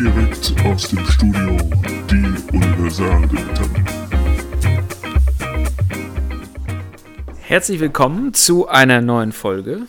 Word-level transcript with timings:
Direkt 0.00 0.54
aus 0.64 0.90
dem 0.90 1.04
Studio, 1.06 1.56
die 2.08 2.56
Universaldilettanten. 2.56 3.84
Herzlich 7.40 7.80
willkommen 7.80 8.32
zu 8.32 8.68
einer 8.68 9.00
neuen 9.00 9.32
Folge 9.32 9.88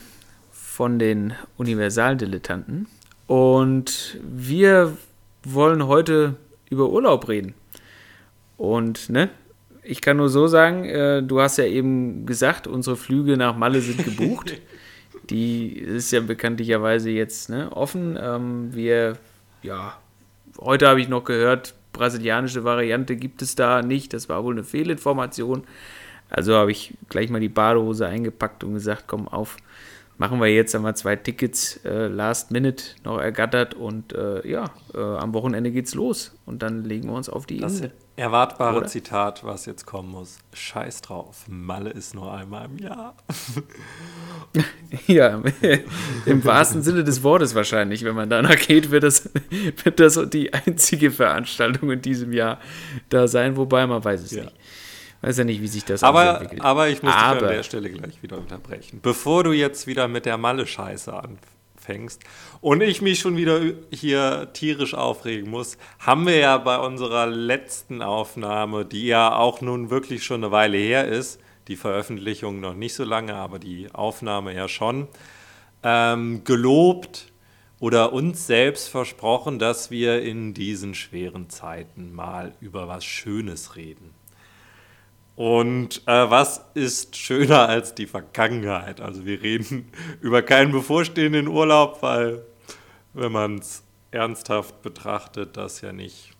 von 0.50 0.98
den 0.98 1.34
Universaldilettanten. 1.58 2.88
Und 3.28 4.18
wir 4.20 4.96
wollen 5.44 5.86
heute 5.86 6.34
über 6.70 6.90
Urlaub 6.90 7.28
reden. 7.28 7.54
Und 8.56 9.10
ne, 9.10 9.30
ich 9.84 10.00
kann 10.00 10.16
nur 10.16 10.28
so 10.28 10.48
sagen, 10.48 10.86
äh, 10.86 11.22
du 11.22 11.40
hast 11.40 11.56
ja 11.56 11.66
eben 11.66 12.26
gesagt, 12.26 12.66
unsere 12.66 12.96
Flüge 12.96 13.36
nach 13.36 13.56
Malle 13.56 13.80
sind 13.80 14.04
gebucht. 14.04 14.60
Die 15.30 15.68
ist 15.68 16.10
ja 16.10 16.18
bekanntlicherweise 16.18 17.10
jetzt 17.10 17.48
ne, 17.48 17.70
offen. 17.70 18.18
Ähm, 18.20 18.74
wir, 18.74 19.16
ja, 19.62 19.96
heute 20.58 20.88
habe 20.88 21.00
ich 21.00 21.08
noch 21.08 21.24
gehört, 21.24 21.74
brasilianische 21.92 22.64
Variante 22.64 23.16
gibt 23.16 23.42
es 23.42 23.54
da 23.54 23.82
nicht. 23.82 24.12
Das 24.12 24.28
war 24.28 24.44
wohl 24.44 24.54
eine 24.54 24.64
Fehlinformation. 24.64 25.64
Also 26.28 26.54
habe 26.54 26.70
ich 26.70 26.94
gleich 27.08 27.28
mal 27.28 27.40
die 27.40 27.48
Badehose 27.48 28.06
eingepackt 28.06 28.62
und 28.62 28.74
gesagt, 28.74 29.04
komm 29.06 29.26
auf, 29.26 29.56
machen 30.20 30.38
wir 30.38 30.48
jetzt 30.48 30.74
einmal 30.74 30.94
zwei 30.94 31.16
Tickets 31.16 31.80
äh, 31.84 32.06
last 32.06 32.50
minute 32.50 32.84
noch 33.04 33.18
ergattert 33.18 33.72
und 33.72 34.12
äh, 34.12 34.46
ja, 34.46 34.66
äh, 34.94 34.98
am 35.00 35.32
Wochenende 35.32 35.70
geht's 35.70 35.94
los 35.94 36.36
und 36.44 36.62
dann 36.62 36.84
legen 36.84 37.08
wir 37.08 37.14
uns 37.14 37.30
auf 37.30 37.46
die 37.46 37.56
Das 37.58 37.72
Insel. 37.76 37.92
erwartbare 38.16 38.76
Oder? 38.80 38.86
Zitat, 38.86 39.44
was 39.44 39.64
jetzt 39.64 39.86
kommen 39.86 40.10
muss. 40.10 40.38
Scheiß 40.52 41.00
drauf. 41.00 41.46
Malle 41.48 41.88
ist 41.88 42.14
nur 42.14 42.30
einmal 42.32 42.66
im 42.66 42.76
Jahr. 42.78 43.16
Ja, 45.06 45.40
im 46.26 46.44
wahrsten 46.44 46.82
Sinne 46.82 47.04
des 47.04 47.22
Wortes 47.22 47.54
wahrscheinlich. 47.54 48.04
Wenn 48.04 48.16
man 48.16 48.28
danach 48.28 48.56
geht, 48.56 48.90
wird 48.90 49.04
das, 49.04 49.30
wird 49.84 50.00
das 50.00 50.18
die 50.30 50.52
einzige 50.52 51.12
Veranstaltung 51.12 51.90
in 51.92 52.02
diesem 52.02 52.32
Jahr 52.32 52.58
da 53.10 53.28
sein, 53.28 53.56
wobei 53.56 53.86
man 53.86 54.04
weiß 54.04 54.22
es 54.22 54.32
Ja. 54.32 54.44
nicht. 54.44 54.56
Weiß 55.22 55.36
ja 55.38 55.44
nicht, 55.44 55.60
wie 55.60 55.68
sich 55.68 55.84
das 55.84 56.02
Aber, 56.02 56.34
entwickelt. 56.34 56.62
aber 56.62 56.88
ich 56.88 57.02
muss 57.02 57.12
dich 57.12 57.20
Aber- 57.22 57.46
an 57.48 57.52
der 57.54 57.62
Stelle 57.62 57.90
gleich 57.90 58.22
wieder 58.22 58.38
unterbrechen. 58.38 59.00
Bevor 59.02 59.44
du 59.44 59.52
jetzt 59.52 59.86
wieder 59.86 60.08
mit 60.08 60.24
der 60.24 60.38
Malle-Scheiße 60.38 61.12
anfängst 61.12 62.22
und 62.62 62.80
ich 62.80 63.02
mich 63.02 63.18
schon 63.20 63.36
wieder 63.36 63.60
hier 63.92 64.48
tierisch 64.54 64.94
aufregen 64.94 65.50
muss, 65.50 65.76
haben 65.98 66.26
wir 66.26 66.36
ja 66.38 66.56
bei 66.56 66.78
unserer 66.78 67.26
letzten 67.26 68.00
Aufnahme, 68.00 68.84
die 68.86 69.06
ja 69.06 69.34
auch 69.36 69.60
nun 69.60 69.90
wirklich 69.90 70.24
schon 70.24 70.42
eine 70.42 70.52
Weile 70.52 70.78
her 70.78 71.06
ist, 71.06 71.38
die 71.68 71.76
Veröffentlichung 71.76 72.60
noch 72.60 72.74
nicht 72.74 72.94
so 72.94 73.04
lange, 73.04 73.34
aber 73.34 73.58
die 73.58 73.88
Aufnahme 73.92 74.54
ja 74.54 74.68
schon, 74.68 75.06
ähm, 75.82 76.44
gelobt 76.44 77.26
oder 77.78 78.12
uns 78.14 78.46
selbst 78.46 78.88
versprochen, 78.88 79.58
dass 79.58 79.90
wir 79.90 80.22
in 80.22 80.52
diesen 80.54 80.94
schweren 80.94 81.48
Zeiten 81.50 82.14
mal 82.14 82.52
über 82.60 82.88
was 82.88 83.04
Schönes 83.04 83.76
reden. 83.76 84.14
Und 85.40 86.06
äh, 86.06 86.30
was 86.30 86.66
ist 86.74 87.16
schöner 87.16 87.66
als 87.66 87.94
die 87.94 88.06
Vergangenheit? 88.06 89.00
Also 89.00 89.24
wir 89.24 89.40
reden 89.40 89.90
über 90.20 90.42
keinen 90.42 90.70
bevorstehenden 90.70 91.48
Urlaub, 91.48 92.02
weil 92.02 92.44
wenn 93.14 93.32
man 93.32 93.56
es 93.56 93.82
ernsthaft 94.10 94.82
betrachtet, 94.82 95.56
das 95.56 95.80
ja 95.80 95.94
nicht 95.94 96.34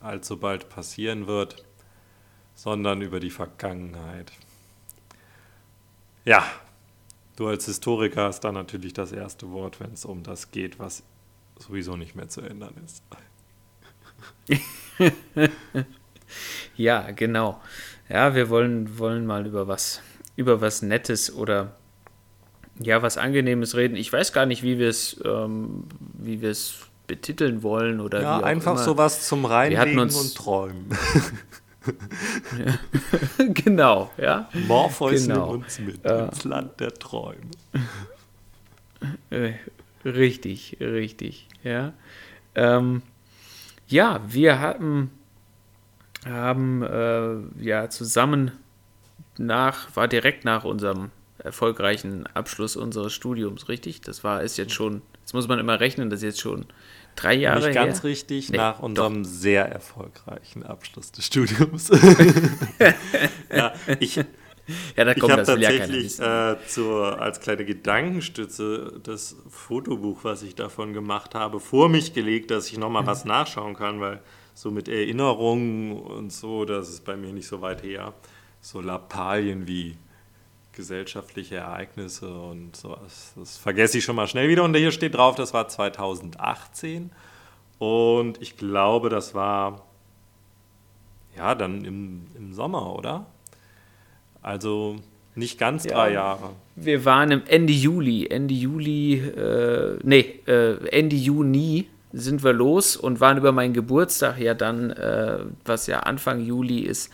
allzu 0.00 0.38
bald 0.38 0.70
passieren 0.70 1.26
wird, 1.26 1.66
sondern 2.54 3.02
über 3.02 3.20
die 3.20 3.28
Vergangenheit. 3.28 4.32
Ja, 6.24 6.42
du 7.36 7.46
als 7.46 7.66
Historiker 7.66 8.24
hast 8.24 8.40
da 8.40 8.52
natürlich 8.52 8.94
das 8.94 9.12
erste 9.12 9.50
Wort, 9.50 9.80
wenn 9.80 9.92
es 9.92 10.06
um 10.06 10.22
das 10.22 10.50
geht, 10.50 10.78
was 10.78 11.02
sowieso 11.58 11.94
nicht 11.94 12.16
mehr 12.16 12.30
zu 12.30 12.40
ändern 12.40 12.72
ist. 12.86 13.02
Ja, 16.76 17.10
genau. 17.10 17.60
Ja, 18.10 18.34
wir 18.34 18.48
wollen, 18.50 18.98
wollen 18.98 19.24
mal 19.26 19.46
über 19.46 19.68
was, 19.68 20.00
über 20.36 20.60
was 20.60 20.82
Nettes 20.82 21.32
oder 21.34 21.76
ja, 22.80 23.02
was 23.02 23.18
Angenehmes 23.18 23.76
reden. 23.76 23.94
Ich 23.96 24.12
weiß 24.12 24.32
gar 24.32 24.46
nicht, 24.46 24.62
wie 24.62 24.78
wir 24.78 24.88
es, 24.88 25.20
ähm, 25.24 25.84
wie 26.14 26.40
wir 26.40 26.50
es 26.50 26.78
betiteln 27.06 27.62
wollen 27.62 28.00
oder 28.00 28.22
Ja, 28.22 28.40
einfach 28.40 28.72
immer. 28.72 28.82
sowas 28.82 29.26
zum 29.28 29.44
Reinlegen 29.44 29.98
uns- 29.98 30.16
und 30.16 30.34
Träumen. 30.34 30.86
genau, 33.54 34.10
ja. 34.16 34.48
Morpheus 34.66 35.26
Genau. 35.26 35.52
nimmt 35.52 35.64
uns 35.64 35.78
mit 35.80 36.04
Äh. 36.04 36.24
ins 36.26 36.44
Land 36.44 36.80
der 36.80 36.94
Träume. 36.94 37.40
Äh, 39.30 39.54
Richtig, 40.04 40.76
richtig, 40.80 41.48
ja. 41.64 41.94
Ähm, 42.54 43.00
ja, 43.86 44.20
wir 44.28 44.58
haben, 44.58 45.10
haben 46.26 46.82
äh, 46.82 47.36
ja 47.64 47.88
zusammen 47.90 48.52
nach, 49.38 49.94
war 49.96 50.08
direkt 50.08 50.44
nach 50.44 50.64
unserem 50.64 51.10
erfolgreichen 51.38 52.26
Abschluss 52.26 52.76
unseres 52.76 53.12
Studiums, 53.14 53.68
richtig? 53.68 54.02
Das 54.02 54.22
war, 54.24 54.42
ist 54.42 54.58
jetzt 54.58 54.74
schon, 54.74 55.02
jetzt 55.20 55.32
muss 55.34 55.48
man 55.48 55.58
immer 55.58 55.80
rechnen, 55.80 56.10
das 56.10 56.20
ist 56.20 56.24
jetzt 56.24 56.40
schon 56.40 56.66
drei 57.16 57.34
Jahre 57.34 57.68
Nicht 57.68 57.74
ganz 57.74 58.02
her. 58.02 58.04
richtig, 58.04 58.50
Nee, 58.50 58.58
nach 58.58 58.80
unserem 58.80 59.24
sehr 59.24 59.66
erfolgreichen 59.70 60.62
Abschluss 60.64 61.12
des 61.12 61.26
Studiums. 61.26 61.90
ja, 63.54 63.72
ich, 63.98 64.16
Ja, 64.96 65.04
da 65.04 65.14
ich 65.14 65.18
kommt 65.18 65.32
habe 65.32 65.42
das 65.44 65.48
ja 65.58 65.72
tatsächlich 65.72 66.04
wissen. 66.04 66.24
äh, 66.24 66.56
zur, 66.66 67.20
als 67.20 67.40
kleine 67.40 67.64
Gedankenstütze 67.64 69.00
das 69.02 69.36
Fotobuch, 69.48 70.24
was 70.24 70.42
ich 70.42 70.54
davon 70.54 70.92
gemacht 70.92 71.34
habe, 71.34 71.58
vor 71.60 71.88
mich 71.88 72.12
gelegt, 72.12 72.50
dass 72.50 72.68
ich 72.70 72.78
nochmal 72.78 73.06
was 73.06 73.24
nachschauen 73.24 73.74
kann, 73.74 74.00
weil 74.00 74.20
so 74.60 74.70
mit 74.70 74.88
Erinnerungen 74.88 75.92
und 75.98 76.30
so, 76.32 76.66
das 76.66 76.90
ist 76.90 77.04
bei 77.06 77.16
mir 77.16 77.32
nicht 77.32 77.48
so 77.48 77.62
weit 77.62 77.82
her. 77.82 78.12
So 78.60 78.82
Lappalien 78.82 79.66
wie 79.66 79.96
gesellschaftliche 80.72 81.56
Ereignisse 81.56 82.28
und 82.30 82.76
sowas. 82.76 83.32
Das 83.36 83.56
vergesse 83.56 83.96
ich 83.98 84.04
schon 84.04 84.16
mal 84.16 84.26
schnell 84.26 84.50
wieder. 84.50 84.62
Und 84.64 84.76
hier 84.76 84.92
steht 84.92 85.14
drauf, 85.14 85.34
das 85.34 85.54
war 85.54 85.68
2018. 85.68 87.10
Und 87.78 88.40
ich 88.42 88.58
glaube, 88.58 89.08
das 89.08 89.34
war 89.34 89.86
ja 91.34 91.54
dann 91.54 91.86
im, 91.86 92.26
im 92.36 92.52
Sommer, 92.52 92.94
oder? 92.94 93.24
Also 94.42 94.96
nicht 95.34 95.58
ganz 95.58 95.84
Ja. 95.86 95.94
drei 95.94 96.12
Jahre. 96.12 96.50
Wir 96.76 97.06
waren 97.06 97.30
im 97.30 97.42
Ende 97.46 97.72
Juli, 97.72 98.26
Ende 98.26 98.52
Juli, 98.52 99.14
äh, 99.20 99.98
nee, 100.02 100.40
äh, 100.46 100.86
Ende 100.88 101.16
Juni 101.16 101.86
sind 102.12 102.42
wir 102.42 102.52
los 102.52 102.96
und 102.96 103.20
waren 103.20 103.38
über 103.38 103.52
meinen 103.52 103.74
Geburtstag 103.74 104.38
ja 104.38 104.54
dann, 104.54 104.90
äh, 104.90 105.38
was 105.64 105.86
ja 105.86 106.00
Anfang 106.00 106.40
Juli 106.40 106.80
ist, 106.80 107.10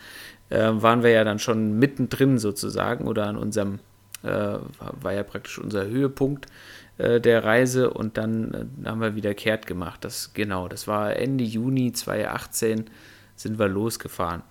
äh, 0.49 0.69
waren 0.71 1.03
wir 1.03 1.11
ja 1.11 1.23
dann 1.23 1.39
schon 1.39 1.77
mittendrin 1.77 2.37
sozusagen 2.37 3.07
oder 3.07 3.27
an 3.27 3.37
unserem, 3.37 3.79
äh, 4.23 4.57
war 5.01 5.13
ja 5.13 5.23
praktisch 5.23 5.59
unser 5.59 5.85
Höhepunkt 5.85 6.47
äh, 6.97 7.21
der 7.21 7.43
Reise 7.43 7.91
und 7.91 8.17
dann 8.17 8.53
äh, 8.83 8.87
haben 8.87 9.01
wir 9.01 9.15
wieder 9.15 9.33
kehrt 9.33 9.67
gemacht. 9.67 10.03
Das, 10.03 10.33
genau, 10.33 10.67
das 10.67 10.87
war 10.87 11.15
Ende 11.15 11.43
Juni 11.43 11.91
2018 11.91 12.85
sind 13.35 13.59
wir 13.59 13.67
losgefahren. 13.67 14.41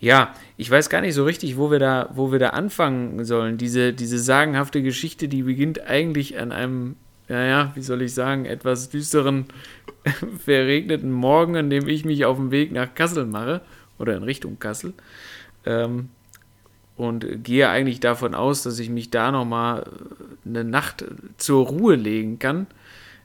Ja, 0.00 0.34
ich 0.56 0.70
weiß 0.70 0.90
gar 0.90 1.00
nicht 1.00 1.14
so 1.14 1.24
richtig, 1.24 1.56
wo 1.56 1.70
wir 1.70 1.78
da, 1.78 2.10
wo 2.12 2.32
wir 2.32 2.38
da 2.38 2.50
anfangen 2.50 3.24
sollen. 3.24 3.56
Diese, 3.56 3.92
diese 3.92 4.18
sagenhafte 4.18 4.82
Geschichte, 4.82 5.28
die 5.28 5.44
beginnt 5.44 5.80
eigentlich 5.86 6.38
an 6.38 6.52
einem, 6.52 6.96
naja, 7.28 7.72
wie 7.74 7.82
soll 7.82 8.02
ich 8.02 8.14
sagen, 8.14 8.44
etwas 8.44 8.90
düsteren, 8.90 9.46
verregneten 10.44 11.10
Morgen, 11.10 11.56
an 11.56 11.70
dem 11.70 11.88
ich 11.88 12.04
mich 12.04 12.24
auf 12.24 12.36
den 12.36 12.50
Weg 12.50 12.72
nach 12.72 12.94
Kassel 12.94 13.26
mache 13.26 13.62
oder 13.98 14.16
in 14.16 14.22
Richtung 14.22 14.58
Kassel. 14.58 14.92
Ähm, 15.64 16.10
und 16.96 17.42
gehe 17.42 17.68
eigentlich 17.68 18.00
davon 18.00 18.34
aus, 18.34 18.62
dass 18.62 18.78
ich 18.78 18.88
mich 18.88 19.10
da 19.10 19.32
nochmal 19.32 19.84
eine 20.44 20.62
Nacht 20.62 21.04
zur 21.38 21.66
Ruhe 21.66 21.96
legen 21.96 22.38
kann. 22.38 22.68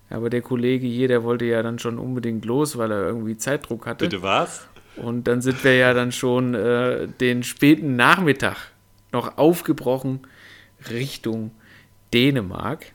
Aber 0.09 0.31
der 0.31 0.41
Kollege 0.41 0.87
hier, 0.87 1.07
der 1.07 1.23
wollte 1.23 1.45
ja 1.45 1.61
dann 1.61 1.77
schon 1.77 1.99
unbedingt 1.99 2.45
los, 2.45 2.77
weil 2.77 2.91
er 2.91 3.05
irgendwie 3.05 3.37
Zeitdruck 3.37 3.85
hatte. 3.85 4.05
Bitte 4.05 4.23
was? 4.23 4.67
Und 4.95 5.27
dann 5.27 5.41
sind 5.41 5.63
wir 5.63 5.75
ja 5.75 5.93
dann 5.93 6.11
schon 6.11 6.55
äh, 6.55 7.07
den 7.07 7.43
späten 7.43 7.95
Nachmittag 7.95 8.57
noch 9.11 9.37
aufgebrochen 9.37 10.21
Richtung 10.89 11.51
Dänemark 12.13 12.87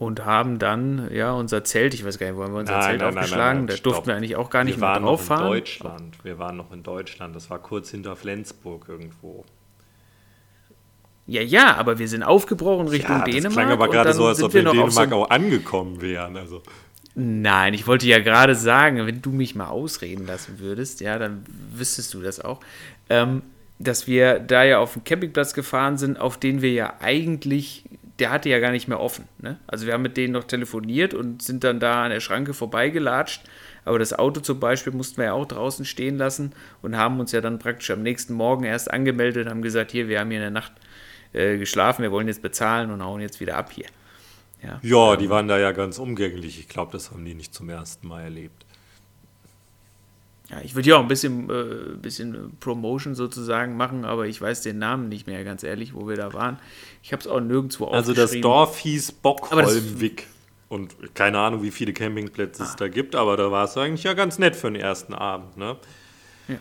und 0.00 0.24
haben 0.24 0.58
dann 0.58 1.12
ja 1.12 1.32
unser 1.32 1.62
Zelt, 1.62 1.92
ich 1.92 2.06
weiß 2.06 2.18
gar 2.18 2.26
nicht, 2.26 2.36
wo 2.38 2.42
haben 2.42 2.54
wir 2.54 2.60
unser 2.60 2.72
Nein, 2.72 2.82
Zelt 2.84 3.00
nein, 3.02 3.18
aufgeschlagen? 3.18 3.58
nein, 3.58 3.66
da 3.66 3.76
durften 3.76 4.06
wir 4.06 4.16
eigentlich 4.16 4.34
auch 4.34 4.48
gar 4.48 4.64
nicht 4.64 4.76
wir 4.76 4.80
mehr 4.80 4.94
waren 4.94 5.02
drauf 5.02 5.20
noch 5.20 5.20
in 5.20 5.26
fahren. 5.26 5.52
Deutschland. 5.52 6.24
Wir 6.24 6.38
waren 6.38 6.56
noch 6.56 6.72
in 6.72 6.82
Deutschland. 6.82 7.36
Das 7.36 7.50
war 7.50 7.58
kurz 7.58 7.90
hinter 7.90 8.16
Flensburg 8.16 8.86
irgendwo. 8.88 9.44
Ja, 11.26 11.42
ja, 11.42 11.76
aber 11.76 11.98
wir 11.98 12.08
sind 12.08 12.22
aufgebrochen 12.22 12.88
Richtung 12.88 13.18
ja, 13.18 13.24
das 13.26 13.34
Dänemark. 13.34 13.52
klang 13.52 13.70
aber 13.72 13.88
gerade 13.88 14.14
so, 14.14 14.26
als 14.26 14.42
ob 14.42 14.54
wir 14.54 14.62
in 14.62 14.68
Dänemark 14.68 15.10
so, 15.10 15.16
auch 15.16 15.28
angekommen 15.28 16.00
wären. 16.00 16.38
Also, 16.38 16.62
Nein, 17.14 17.74
ich 17.74 17.86
wollte 17.86 18.06
ja 18.06 18.20
gerade 18.20 18.54
sagen, 18.54 19.06
wenn 19.06 19.20
du 19.20 19.32
mich 19.32 19.54
mal 19.54 19.68
ausreden 19.68 20.26
lassen 20.26 20.60
würdest, 20.60 21.02
ja, 21.02 21.18
dann 21.18 21.44
wüsstest 21.74 22.14
du 22.14 22.22
das 22.22 22.40
auch, 22.40 22.60
ähm, 23.10 23.42
dass 23.78 24.06
wir 24.06 24.38
da 24.38 24.64
ja 24.64 24.78
auf 24.78 24.94
den 24.94 25.04
Campingplatz 25.04 25.52
gefahren 25.52 25.98
sind, 25.98 26.18
auf 26.18 26.38
den 26.38 26.62
wir 26.62 26.72
ja 26.72 26.94
eigentlich 27.00 27.84
der 28.20 28.30
hatte 28.30 28.48
ja 28.48 28.58
gar 28.58 28.70
nicht 28.70 28.86
mehr 28.86 29.00
offen. 29.00 29.26
Ne? 29.38 29.58
Also 29.66 29.86
wir 29.86 29.94
haben 29.94 30.02
mit 30.02 30.16
denen 30.16 30.34
noch 30.34 30.44
telefoniert 30.44 31.14
und 31.14 31.42
sind 31.42 31.64
dann 31.64 31.80
da 31.80 32.04
an 32.04 32.10
der 32.10 32.20
Schranke 32.20 32.54
vorbeigelatscht. 32.54 33.42
Aber 33.84 33.98
das 33.98 34.12
Auto 34.12 34.40
zum 34.40 34.60
Beispiel 34.60 34.92
mussten 34.92 35.16
wir 35.16 35.26
ja 35.26 35.32
auch 35.32 35.46
draußen 35.46 35.84
stehen 35.84 36.18
lassen 36.18 36.52
und 36.82 36.96
haben 36.96 37.18
uns 37.18 37.32
ja 37.32 37.40
dann 37.40 37.58
praktisch 37.58 37.90
am 37.90 38.02
nächsten 38.02 38.34
Morgen 38.34 38.64
erst 38.64 38.90
angemeldet 38.90 39.46
und 39.46 39.50
haben 39.50 39.62
gesagt, 39.62 39.90
hier, 39.90 40.08
wir 40.08 40.20
haben 40.20 40.30
hier 40.30 40.38
in 40.38 40.42
der 40.42 40.50
Nacht 40.50 40.72
äh, 41.32 41.56
geschlafen, 41.56 42.02
wir 42.02 42.12
wollen 42.12 42.28
jetzt 42.28 42.42
bezahlen 42.42 42.90
und 42.90 43.02
hauen 43.02 43.20
jetzt 43.20 43.40
wieder 43.40 43.56
ab 43.56 43.72
hier. 43.72 43.86
Ja, 44.62 44.78
ja 44.82 45.16
die 45.16 45.30
waren 45.30 45.48
da 45.48 45.58
ja 45.58 45.72
ganz 45.72 45.98
umgänglich. 45.98 46.58
Ich 46.60 46.68
glaube, 46.68 46.92
das 46.92 47.10
haben 47.10 47.24
die 47.24 47.34
nicht 47.34 47.54
zum 47.54 47.70
ersten 47.70 48.06
Mal 48.06 48.22
erlebt. 48.22 48.66
Ja, 50.50 50.60
ich 50.64 50.74
würde 50.74 50.88
ja 50.88 50.96
auch 50.96 51.02
ein 51.02 51.08
bisschen, 51.08 51.48
äh, 51.48 51.96
bisschen 51.96 52.56
Promotion 52.58 53.14
sozusagen 53.14 53.76
machen, 53.76 54.04
aber 54.04 54.26
ich 54.26 54.40
weiß 54.40 54.62
den 54.62 54.78
Namen 54.78 55.08
nicht 55.08 55.28
mehr, 55.28 55.44
ganz 55.44 55.62
ehrlich, 55.62 55.94
wo 55.94 56.08
wir 56.08 56.16
da 56.16 56.32
waren. 56.32 56.58
Ich 57.02 57.12
habe 57.12 57.20
es 57.20 57.28
auch 57.28 57.40
nirgendwo 57.40 57.86
Also 57.86 58.12
das 58.12 58.32
Dorf 58.40 58.78
hieß 58.78 59.12
Bockholmwick. 59.12 60.26
Und 60.68 61.14
keine 61.14 61.38
Ahnung, 61.38 61.62
wie 61.62 61.70
viele 61.70 61.92
Campingplätze 61.92 62.62
ah. 62.62 62.66
es 62.66 62.76
da 62.76 62.88
gibt, 62.88 63.14
aber 63.14 63.36
da 63.36 63.50
war 63.50 63.64
es 63.64 63.76
eigentlich 63.76 64.04
ja 64.04 64.14
ganz 64.14 64.38
nett 64.38 64.56
für 64.56 64.70
den 64.70 64.80
ersten 64.80 65.14
Abend, 65.14 65.56
ne? 65.56 65.76
Ja, 66.48 66.58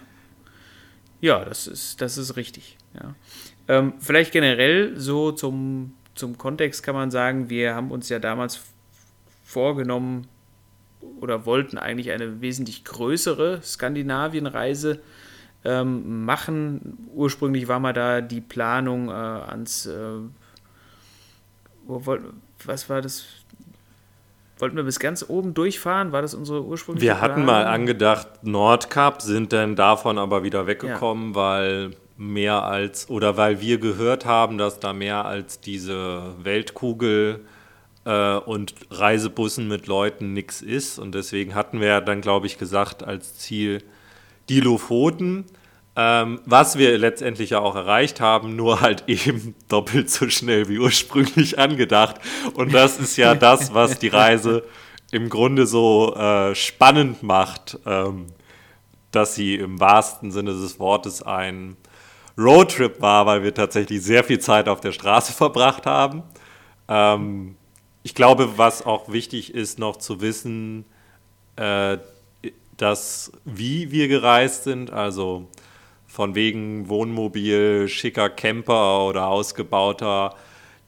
ja 1.22 1.46
das, 1.46 1.68
ist, 1.68 2.02
das 2.02 2.18
ist 2.18 2.36
richtig. 2.36 2.78
Ja. 2.94 3.16
Ähm, 3.68 3.94
vielleicht 4.00 4.32
generell 4.32 5.00
so 5.00 5.32
zum, 5.32 5.94
zum 6.16 6.38
Kontext 6.38 6.84
kann 6.84 6.96
man 6.96 7.12
sagen, 7.12 7.50
wir 7.50 7.76
haben 7.76 7.92
uns 7.92 8.10
ja 8.10 8.20
damals 8.20 8.62
vorgenommen, 9.44 10.28
oder 11.22 11.46
wollten 11.46 11.78
eigentlich 11.78 12.12
eine 12.12 12.42
wesentlich 12.42 12.84
größere 12.84 13.62
Skandinavienreise 13.64 15.00
ähm, 15.66 16.26
machen. 16.26 17.10
Ursprünglich 17.14 17.68
war 17.68 17.80
mal 17.80 17.94
da 17.94 18.22
die 18.22 18.42
Planung 18.42 19.10
äh, 19.10 19.12
ans, 19.12 19.86
äh, 19.86 20.20
wo 21.86 22.18
was 22.66 22.90
war 22.90 23.02
das? 23.02 23.26
Wollten 24.58 24.76
wir 24.76 24.84
bis 24.84 25.00
ganz 25.00 25.24
oben 25.28 25.54
durchfahren? 25.54 26.12
War 26.12 26.22
das 26.22 26.34
unsere 26.34 26.64
ursprüngliche 26.66 27.06
Wir 27.06 27.22
hatten 27.22 27.46
Planung? 27.46 27.46
mal 27.46 27.66
angedacht, 27.66 28.44
Nordkap, 28.44 29.22
sind 29.22 29.54
dann 29.54 29.78
davon 29.78 30.18
aber 30.18 30.44
wieder 30.44 30.68
weggekommen, 30.68 31.30
ja. 31.30 31.36
weil 31.36 31.92
mehr 32.18 32.64
als, 32.64 33.10
oder 33.10 33.38
weil 33.38 33.62
wir 33.62 33.80
gehört 33.80 34.26
haben, 34.26 34.58
dass 34.58 34.82
da 34.82 34.92
mehr 34.92 35.24
als 35.24 35.62
diese 35.62 36.34
Weltkugel 36.44 37.46
äh, 38.06 38.36
und 38.38 38.74
Reisebussen 38.92 39.68
mit 39.68 39.88
Leuten 39.88 40.34
nichts 40.34 40.62
ist. 40.62 41.00
Und 41.00 41.16
deswegen 41.16 41.56
hatten 41.56 41.82
wir 41.82 42.02
dann, 42.02 42.22
glaube 42.22 42.48
ich, 42.48 42.58
gesagt, 42.58 43.04
als 43.04 43.38
Ziel 43.38 43.84
die 44.50 44.60
Lofoten. 44.60 45.46
Ähm, 45.96 46.40
was 46.46 46.78
wir 46.78 46.98
letztendlich 46.98 47.52
ja 47.52 47.60
auch 47.60 47.76
erreicht 47.76 48.22
haben, 48.22 48.56
nur 48.56 48.82
halt 48.82 49.04
eben 49.08 49.56
doppelt 49.68 50.10
so 50.10 50.30
schnell 50.30 50.70
wie 50.70 50.80
ursprünglich 50.80 51.60
angedacht. 51.60 52.16
Und 52.54 52.74
das 52.74 53.00
ist 53.00 53.18
ja 53.18 53.36
das, 53.36 53.74
was 53.74 54.00
die 54.00 54.08
Reise 54.08 54.64
im 55.12 55.30
Grunde 55.30 55.66
so 55.66 56.16
äh, 56.16 56.56
spannend 56.56 57.24
macht, 57.24 57.80
ähm, 57.86 58.28
dass 59.12 59.36
sie 59.36 59.56
im 59.56 59.80
wahrsten 59.80 60.32
Sinne 60.32 60.52
des 60.52 60.80
Wortes 60.80 61.24
ein 61.24 61.76
Roadtrip 62.38 63.02
war, 63.02 63.26
weil 63.26 63.44
wir 63.44 63.54
tatsächlich 63.54 64.02
sehr 64.02 64.24
viel 64.24 64.40
Zeit 64.40 64.70
auf 64.70 64.80
der 64.82 64.92
Straße 64.92 65.34
verbracht 65.34 65.86
haben. 65.86 66.24
Ähm, 66.88 67.56
ich 68.04 68.16
glaube, 68.16 68.58
was 68.58 68.86
auch 68.86 69.12
wichtig 69.12 69.54
ist, 69.54 69.80
noch 69.80 69.98
zu 69.98 70.22
wissen, 70.22 70.86
äh, 71.56 71.98
dass 72.78 73.32
wie 73.44 73.92
wir 73.92 74.08
gereist 74.08 74.64
sind, 74.64 74.92
also 74.92 75.48
von 76.08 76.34
wegen 76.34 76.90
Wohnmobil, 76.90 77.88
schicker 77.88 78.30
Camper 78.30 79.06
oder 79.08 79.28
ausgebauter 79.28 80.36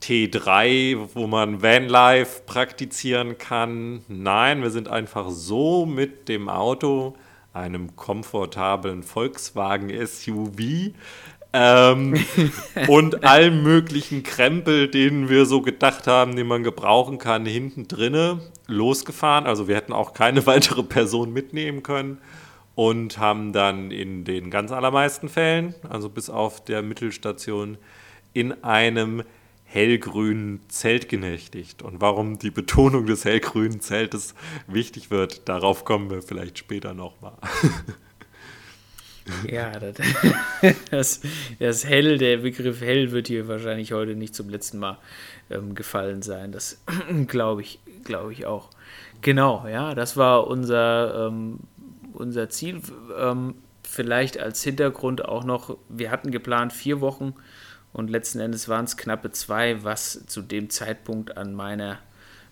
T3, 0.02 1.10
wo 1.14 1.28
man 1.28 1.62
Vanlife 1.62 2.42
praktizieren 2.46 3.38
kann. 3.38 4.04
Nein, 4.08 4.64
wir 4.64 4.72
sind 4.72 4.88
einfach 4.88 5.30
so 5.30 5.86
mit 5.86 6.28
dem 6.28 6.50
Auto, 6.50 7.16
einem 7.54 7.96
komfortablen 7.96 9.04
Volkswagen 9.04 9.90
SUV, 9.90 10.94
ähm, 11.54 12.16
und 12.88 13.24
allen 13.24 13.64
möglichen 13.64 14.24
Krempel, 14.24 14.88
den 14.88 15.30
wir 15.30 15.46
so 15.46 15.62
gedacht 15.62 16.08
haben, 16.08 16.36
den 16.36 16.48
man 16.48 16.64
gebrauchen 16.64 17.18
kann, 17.18 17.46
hinten 17.46 17.88
drinne 17.88 18.40
losgefahren. 18.68 19.46
Also 19.46 19.68
wir 19.68 19.76
hätten 19.76 19.94
auch 19.94 20.14
keine 20.14 20.46
weitere 20.46 20.84
Person 20.84 21.34
mitnehmen 21.34 21.84
können 21.84 22.20
und 22.76 23.18
haben 23.18 23.54
dann 23.54 23.92
in 23.92 24.24
den 24.24 24.50
ganz 24.50 24.72
allermeisten 24.72 25.30
Fällen, 25.30 25.76
also 25.90 26.10
bis 26.10 26.30
auf 26.30 26.64
der 26.64 26.82
Mittelstation, 26.82 27.78
in 28.34 28.64
einem 28.64 29.24
hellgrünen 29.66 30.62
Zelt 30.68 31.08
genächtigt. 31.10 31.82
Und 31.82 32.02
warum 32.02 32.40
die 32.40 32.52
Betonung 32.52 33.06
des 33.06 33.24
hellgrünen 33.24 33.80
Zeltes 33.82 34.36
wichtig 34.68 35.12
wird, 35.12 35.48
darauf 35.48 35.86
kommen 35.86 36.10
wir 36.10 36.22
vielleicht 36.22 36.58
später 36.58 36.94
nochmal. 36.94 37.38
Ja, 39.50 39.72
das, 39.72 39.96
das, 40.92 41.22
das, 41.60 41.86
Hell, 41.86 42.18
der 42.18 42.38
Begriff 42.38 42.82
Hell 42.82 43.12
wird 43.12 43.28
hier 43.28 43.48
wahrscheinlich 43.48 43.94
heute 43.94 44.16
nicht 44.16 44.36
zum 44.36 44.50
letzten 44.50 44.80
Mal 44.80 44.98
ähm, 45.50 45.76
gefallen 45.76 46.22
sein. 46.22 46.52
Das 46.52 46.82
glaube 47.28 47.62
ich, 47.62 47.80
glaube 48.04 48.34
ich 48.34 48.46
auch. 48.46 48.70
Genau, 49.22 49.68
ja, 49.68 49.94
das 49.94 50.18
war 50.18 50.48
unser, 50.48 51.28
ähm, 51.28 51.60
unser 52.14 52.50
Ziel. 52.50 52.82
Ähm, 53.18 53.56
vielleicht 53.84 54.40
als 54.40 54.64
Hintergrund 54.64 55.26
auch 55.26 55.44
noch, 55.44 55.78
wir 55.90 56.12
hatten 56.12 56.32
geplant 56.32 56.74
vier 56.74 57.02
Wochen 57.02 57.34
und 57.94 58.10
letzten 58.10 58.40
Endes 58.40 58.70
waren 58.70 58.86
es 58.86 58.98
knappe 58.98 59.32
zwei, 59.32 59.84
was 59.84 60.26
zu 60.28 60.42
dem 60.42 60.70
Zeitpunkt 60.70 61.38
an 61.38 61.54
meiner 61.54 62.00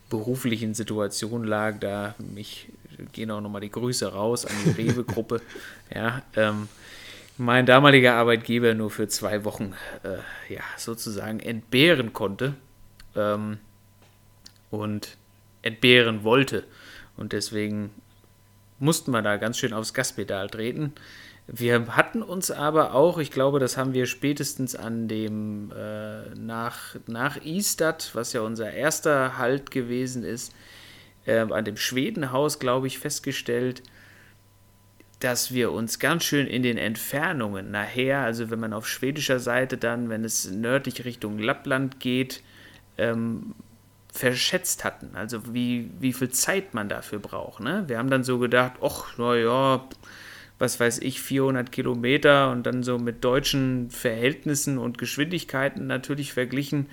beruflichen 0.09 0.73
Situation 0.73 1.43
lag, 1.43 1.79
da 1.79 2.15
mich 2.17 2.67
gehen 3.11 3.31
auch 3.31 3.41
nochmal 3.41 3.61
die 3.61 3.71
Grüße 3.71 4.11
raus 4.11 4.45
an 4.45 4.53
die 4.65 4.71
Rewe-Gruppe. 4.71 5.41
ja, 5.93 6.21
ähm, 6.35 6.67
mein 7.37 7.65
damaliger 7.65 8.15
Arbeitgeber 8.15 8.73
nur 8.73 8.89
für 8.89 9.07
zwei 9.07 9.45
Wochen 9.45 9.73
äh, 10.03 10.53
ja, 10.53 10.61
sozusagen 10.77 11.39
entbehren 11.39 12.11
konnte 12.13 12.55
ähm, 13.15 13.59
und 14.71 15.17
entbehren 15.61 16.23
wollte. 16.23 16.65
Und 17.15 17.33
deswegen 17.33 17.91
mussten 18.79 19.11
wir 19.11 19.21
da 19.21 19.37
ganz 19.37 19.57
schön 19.57 19.73
aufs 19.73 19.93
Gaspedal 19.93 20.49
treten. 20.49 20.93
Wir 21.47 21.95
hatten 21.95 22.21
uns 22.21 22.51
aber 22.51 22.93
auch, 22.93 23.17
ich 23.17 23.31
glaube, 23.31 23.59
das 23.59 23.75
haben 23.75 23.93
wir 23.93 24.05
spätestens 24.05 24.75
an 24.75 25.07
dem 25.07 25.71
äh, 25.71 26.35
nach, 26.35 26.95
nach 27.07 27.37
Istad, 27.37 28.11
was 28.13 28.33
ja 28.33 28.41
unser 28.41 28.71
erster 28.71 29.37
Halt 29.37 29.71
gewesen 29.71 30.23
ist, 30.23 30.53
äh, 31.29 31.45
an 31.51 31.65
dem 31.65 31.77
Schwedenhaus, 31.77 32.59
glaube 32.59 32.87
ich, 32.87 32.99
festgestellt, 32.99 33.83
dass 35.19 35.53
wir 35.53 35.71
uns 35.71 35.99
ganz 35.99 36.23
schön 36.23 36.47
in 36.47 36.63
den 36.63 36.77
Entfernungen 36.77 37.71
nachher, 37.71 38.19
also 38.19 38.49
wenn 38.49 38.59
man 38.59 38.73
auf 38.73 38.87
schwedischer 38.87 39.39
Seite 39.39 39.77
dann, 39.77 40.09
wenn 40.09 40.23
es 40.23 40.49
nördlich 40.49 41.05
Richtung 41.05 41.39
Lappland 41.39 41.99
geht, 41.99 42.41
ähm, 42.97 43.53
verschätzt 44.11 44.83
hatten. 44.83 45.11
Also 45.13 45.53
wie, 45.53 45.91
wie 45.99 46.13
viel 46.13 46.29
Zeit 46.29 46.73
man 46.73 46.89
dafür 46.89 47.19
braucht. 47.19 47.59
Ne? 47.59 47.83
Wir 47.87 47.97
haben 47.97 48.09
dann 48.09 48.23
so 48.23 48.39
gedacht, 48.39 48.73
ach, 48.81 49.17
naja, 49.17 49.87
was 50.57 50.79
weiß 50.79 50.99
ich, 50.99 51.21
400 51.21 51.71
Kilometer 51.71 52.51
und 52.51 52.65
dann 52.65 52.81
so 52.81 52.97
mit 52.97 53.23
deutschen 53.23 53.91
Verhältnissen 53.91 54.77
und 54.77 54.97
Geschwindigkeiten 54.97 55.85
natürlich 55.85 56.33
verglichen 56.33 56.87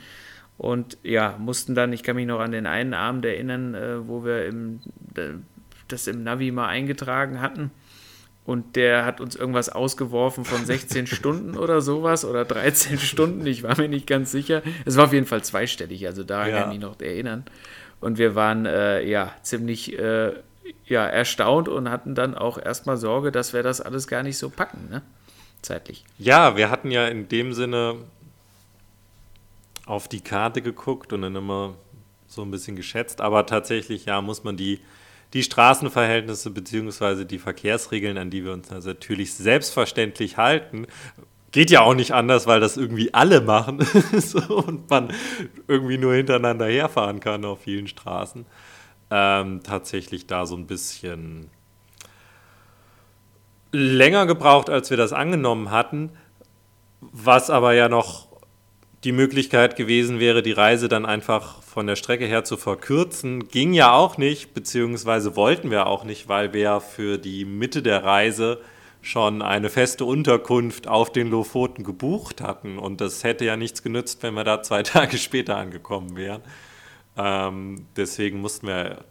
und 0.59 0.99
ja, 1.03 1.37
mussten 1.39 1.75
dann, 1.75 1.93
ich 1.93 2.03
kann 2.03 2.17
mich 2.17 2.27
noch 2.27 2.41
an 2.41 2.53
den 2.53 2.67
einen 2.67 2.95
Abend 2.95 3.25
erinnern, 3.25 3.75
äh, 3.75 4.09
wo 4.09 4.25
wir 4.25 4.47
im, 4.47 4.81
das 5.89 6.07
im 6.07 6.23
Navi 6.23 6.51
mal 6.51 6.69
eingetragen 6.69 7.41
hatten. 7.41 7.71
Und 8.45 8.77
der 8.77 9.05
hat 9.05 9.21
uns 9.21 9.35
irgendwas 9.35 9.69
ausgeworfen 9.69 10.45
von 10.45 10.65
16 10.65 11.07
Stunden 11.09 11.57
oder 11.57 11.81
sowas 11.81 12.25
oder 12.25 12.45
13 12.45 12.99
Stunden, 12.99 13.45
ich 13.45 13.65
war 13.65 13.77
mir 13.77 13.89
nicht 13.89 14.07
ganz 14.07 14.31
sicher. 14.31 14.63
Es 14.85 14.97
war 14.97 15.07
auf 15.07 15.13
jeden 15.13 15.27
Fall 15.27 15.43
zweistellig, 15.43 16.07
also 16.07 16.23
daran 16.23 16.51
ja. 16.51 16.61
kann 16.61 16.71
ich 16.71 16.79
mich 16.79 16.87
noch 16.87 17.01
erinnern. 17.01 17.45
Und 18.01 18.19
wir 18.19 18.35
waren 18.35 18.67
äh, 18.67 19.03
ja 19.03 19.33
ziemlich 19.43 19.99
äh, 19.99 20.33
ja, 20.87 21.07
erstaunt 21.07 21.69
und 21.69 21.91
hatten 21.91 22.15
dann 22.15 22.35
auch 22.35 22.59
erstmal 22.59 22.97
Sorge, 22.97 23.33
dass 23.33 23.53
wir 23.53 23.63
das 23.63 23.81
alles 23.81 24.07
gar 24.07 24.23
nicht 24.23 24.39
so 24.39 24.49
packen, 24.49 24.89
ne? 24.91 25.03
Zeitlich. 25.63 26.05
Ja, 26.19 26.57
wir 26.57 26.71
hatten 26.71 26.93
ja 26.93 27.09
in 27.09 27.29
dem 27.29 27.53
Sinne 27.53 27.97
auf 29.87 30.09
die 30.09 30.21
Karte 30.21 30.61
geguckt 30.61 31.13
und 31.13 31.23
dann 31.23 31.35
immer 31.35 31.77
so 32.27 32.43
ein 32.43 32.51
bisschen 32.51 32.77
geschätzt. 32.77 33.21
Aber 33.21 33.47
tatsächlich, 33.47 34.05
ja, 34.05 34.21
muss 34.21 34.45
man 34.45 34.57
die, 34.57 34.81
die 35.33 35.43
Straßenverhältnisse 35.43 36.51
bzw. 36.51 37.25
die 37.25 37.39
Verkehrsregeln, 37.39 38.19
an 38.19 38.31
die 38.31 38.45
wir 38.45 38.53
uns 38.53 38.71
natürlich 38.71 39.35
selbstverständlich 39.35 40.37
halten, 40.37 40.87
geht 41.53 41.71
ja 41.71 41.81
auch 41.83 41.95
nicht 41.95 42.13
anders, 42.13 42.47
weil 42.47 42.61
das 42.61 42.77
irgendwie 42.77 43.15
alle 43.15 43.41
machen 43.41 43.79
so, 44.19 44.41
und 44.59 44.91
man 44.91 45.13
irgendwie 45.69 45.99
nur 45.99 46.15
hintereinander 46.15 46.67
herfahren 46.67 47.21
kann 47.21 47.45
auf 47.45 47.63
vielen 47.63 47.87
Straßen. 47.87 48.45
Ähm, 49.09 49.63
tatsächlich 49.63 50.27
da 50.27 50.47
so 50.47 50.57
ein 50.57 50.67
bisschen 50.67 51.49
länger 53.73 54.27
gebraucht, 54.27 54.69
als 54.69 54.91
wir 54.91 54.97
das 54.97 55.13
angenommen 55.13 55.71
hatten, 55.71 56.11
was 57.01 57.51
aber 57.51 57.75
ja 57.75 57.89
noch 57.89 58.27
die 59.07 59.13
Möglichkeit 59.13 59.77
gewesen 59.77 60.19
wäre, 60.19 60.43
die 60.43 60.51
Reise 60.51 60.89
dann 60.89 61.07
einfach 61.07 61.63
von 61.63 61.87
der 61.87 61.95
Strecke 61.95 62.27
her 62.27 62.43
zu 62.43 62.57
verkürzen. 62.57 63.47
Ging 63.47 63.73
ja 63.73 63.93
auch 63.93 64.19
nicht, 64.19 64.53
beziehungsweise 64.53 65.37
wollten 65.37 65.71
wir 65.71 65.87
auch 65.87 66.03
nicht, 66.03 66.29
weil 66.29 66.53
wir 66.53 66.81
für 66.81 67.17
die 67.17 67.45
Mitte 67.45 67.83
der 67.83 68.03
Reise 68.03 68.61
schon 69.03 69.43
eine 69.43 69.71
feste 69.71 70.05
Unterkunft 70.05 70.89
auf 70.89 71.13
den 71.13 71.31
Lofoten 71.31 71.85
gebucht 71.85 72.41
hatten. 72.41 72.81
Und 72.81 73.01
das 73.01 73.23
hätte 73.23 73.45
ja 73.45 73.57
nichts 73.57 73.85
genützt, 73.85 74.25
wenn 74.25 74.35
wir 74.35 74.43
da 74.43 74.61
zwei 74.65 74.83
Tage 74.83 75.19
später 75.19 75.57
angekommen 75.57 76.17
wären. 76.17 76.43
Ähm, 77.17 77.87
deswegen 77.97 78.41
mussten 78.41 78.67
wir, 78.67 79.05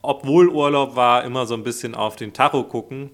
obwohl 0.00 0.48
Urlaub 0.48 0.96
war, 0.96 1.22
immer 1.22 1.44
so 1.44 1.52
ein 1.52 1.64
bisschen 1.64 1.94
auf 1.94 2.16
den 2.16 2.32
Tacho 2.32 2.64
gucken. 2.64 3.10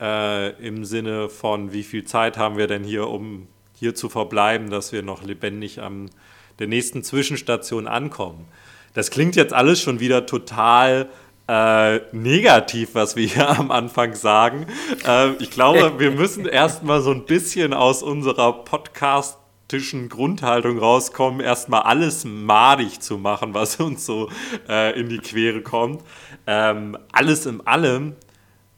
Äh, 0.00 0.50
Im 0.64 0.84
Sinne 0.84 1.28
von, 1.28 1.72
wie 1.72 1.82
viel 1.82 2.04
Zeit 2.04 2.38
haben 2.38 2.56
wir 2.56 2.68
denn 2.68 2.84
hier, 2.84 3.08
um 3.08 3.48
hier 3.80 3.94
zu 3.94 4.10
verbleiben, 4.10 4.68
dass 4.68 4.92
wir 4.92 5.02
noch 5.02 5.24
lebendig 5.24 5.80
an 5.80 6.10
der 6.58 6.68
nächsten 6.68 7.02
Zwischenstation 7.02 7.88
ankommen. 7.88 8.46
Das 8.92 9.10
klingt 9.10 9.36
jetzt 9.36 9.54
alles 9.54 9.80
schon 9.80 10.00
wieder 10.00 10.26
total 10.26 11.08
äh, 11.48 12.00
negativ, 12.12 12.90
was 12.92 13.16
wir 13.16 13.26
hier 13.26 13.48
am 13.58 13.70
Anfang 13.70 14.14
sagen. 14.14 14.66
Äh, 15.06 15.30
ich 15.38 15.50
glaube, 15.50 15.94
wir 15.98 16.10
müssen 16.10 16.44
erstmal 16.44 17.00
so 17.00 17.10
ein 17.10 17.24
bisschen 17.24 17.72
aus 17.72 18.02
unserer 18.02 18.52
podcastischen 18.64 20.10
Grundhaltung 20.10 20.78
rauskommen, 20.78 21.40
erstmal 21.40 21.82
alles 21.82 22.26
madig 22.26 23.00
zu 23.00 23.16
machen, 23.16 23.54
was 23.54 23.76
uns 23.76 24.04
so 24.04 24.28
äh, 24.68 25.00
in 25.00 25.08
die 25.08 25.20
Quere 25.20 25.62
kommt. 25.62 26.02
Ähm, 26.46 26.98
alles 27.12 27.46
in 27.46 27.66
allem, 27.66 28.14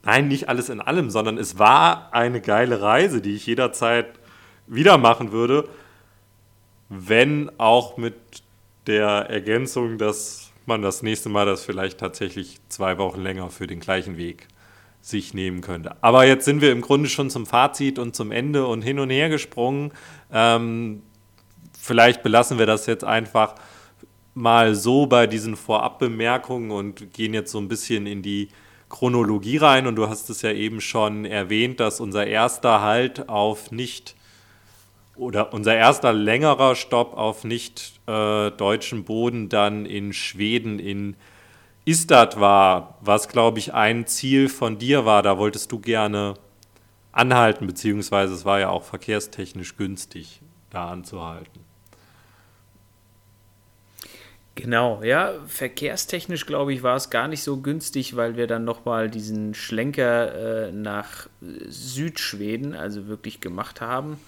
nein, 0.04 0.28
nicht 0.28 0.48
alles 0.48 0.68
in 0.68 0.80
allem, 0.80 1.10
sondern 1.10 1.38
es 1.38 1.58
war 1.58 2.10
eine 2.12 2.40
geile 2.40 2.80
Reise, 2.80 3.20
die 3.20 3.34
ich 3.34 3.46
jederzeit 3.46 4.06
wieder 4.66 4.98
machen 4.98 5.32
würde, 5.32 5.68
wenn 6.88 7.50
auch 7.58 7.96
mit 7.96 8.14
der 8.86 9.06
Ergänzung, 9.06 9.98
dass 9.98 10.52
man 10.66 10.82
das 10.82 11.02
nächste 11.02 11.28
Mal 11.28 11.46
das 11.46 11.64
vielleicht 11.64 11.98
tatsächlich 11.98 12.58
zwei 12.68 12.98
Wochen 12.98 13.20
länger 13.20 13.50
für 13.50 13.66
den 13.66 13.80
gleichen 13.80 14.16
Weg 14.16 14.48
sich 15.00 15.34
nehmen 15.34 15.60
könnte. 15.60 15.96
Aber 16.00 16.24
jetzt 16.26 16.44
sind 16.44 16.60
wir 16.60 16.70
im 16.70 16.80
Grunde 16.80 17.08
schon 17.08 17.28
zum 17.28 17.46
Fazit 17.46 17.98
und 17.98 18.14
zum 18.14 18.30
Ende 18.30 18.66
und 18.66 18.82
hin 18.82 19.00
und 19.00 19.10
her 19.10 19.28
gesprungen. 19.28 19.92
Ähm, 20.32 21.02
vielleicht 21.78 22.22
belassen 22.22 22.58
wir 22.58 22.66
das 22.66 22.86
jetzt 22.86 23.04
einfach 23.04 23.56
mal 24.34 24.74
so 24.74 25.06
bei 25.06 25.26
diesen 25.26 25.56
Vorabbemerkungen 25.56 26.70
und 26.70 27.12
gehen 27.12 27.34
jetzt 27.34 27.50
so 27.50 27.58
ein 27.58 27.68
bisschen 27.68 28.06
in 28.06 28.22
die 28.22 28.48
Chronologie 28.88 29.56
rein. 29.56 29.86
Und 29.88 29.96
du 29.96 30.08
hast 30.08 30.30
es 30.30 30.42
ja 30.42 30.52
eben 30.52 30.80
schon 30.80 31.24
erwähnt, 31.24 31.80
dass 31.80 32.00
unser 32.00 32.26
erster 32.26 32.80
Halt 32.80 33.28
auf 33.28 33.72
nicht 33.72 34.14
oder 35.16 35.52
unser 35.52 35.74
erster 35.74 36.12
längerer 36.12 36.74
Stopp 36.74 37.16
auf 37.16 37.44
nicht 37.44 38.00
äh, 38.06 38.50
deutschem 38.50 39.04
Boden 39.04 39.48
dann 39.48 39.86
in 39.86 40.12
Schweden 40.12 40.78
in 40.78 41.16
Istad 41.84 42.38
war, 42.40 42.98
was 43.00 43.28
glaube 43.28 43.58
ich 43.58 43.74
ein 43.74 44.06
Ziel 44.06 44.48
von 44.48 44.78
dir 44.78 45.04
war. 45.04 45.22
Da 45.22 45.36
wolltest 45.36 45.72
du 45.72 45.80
gerne 45.80 46.34
anhalten, 47.10 47.66
beziehungsweise 47.66 48.34
es 48.34 48.44
war 48.44 48.60
ja 48.60 48.70
auch 48.70 48.84
verkehrstechnisch 48.84 49.76
günstig, 49.76 50.40
da 50.70 50.88
anzuhalten. 50.88 51.60
Genau, 54.54 55.02
ja, 55.02 55.32
verkehrstechnisch 55.46 56.46
glaube 56.46 56.74
ich 56.74 56.82
war 56.82 56.96
es 56.96 57.10
gar 57.10 57.26
nicht 57.26 57.42
so 57.42 57.58
günstig, 57.58 58.16
weil 58.16 58.36
wir 58.36 58.46
dann 58.46 58.64
nochmal 58.64 59.10
diesen 59.10 59.54
Schlenker 59.54 60.68
äh, 60.68 60.72
nach 60.72 61.28
Südschweden, 61.40 62.74
also 62.74 63.08
wirklich 63.08 63.40
gemacht 63.40 63.80
haben 63.80 64.18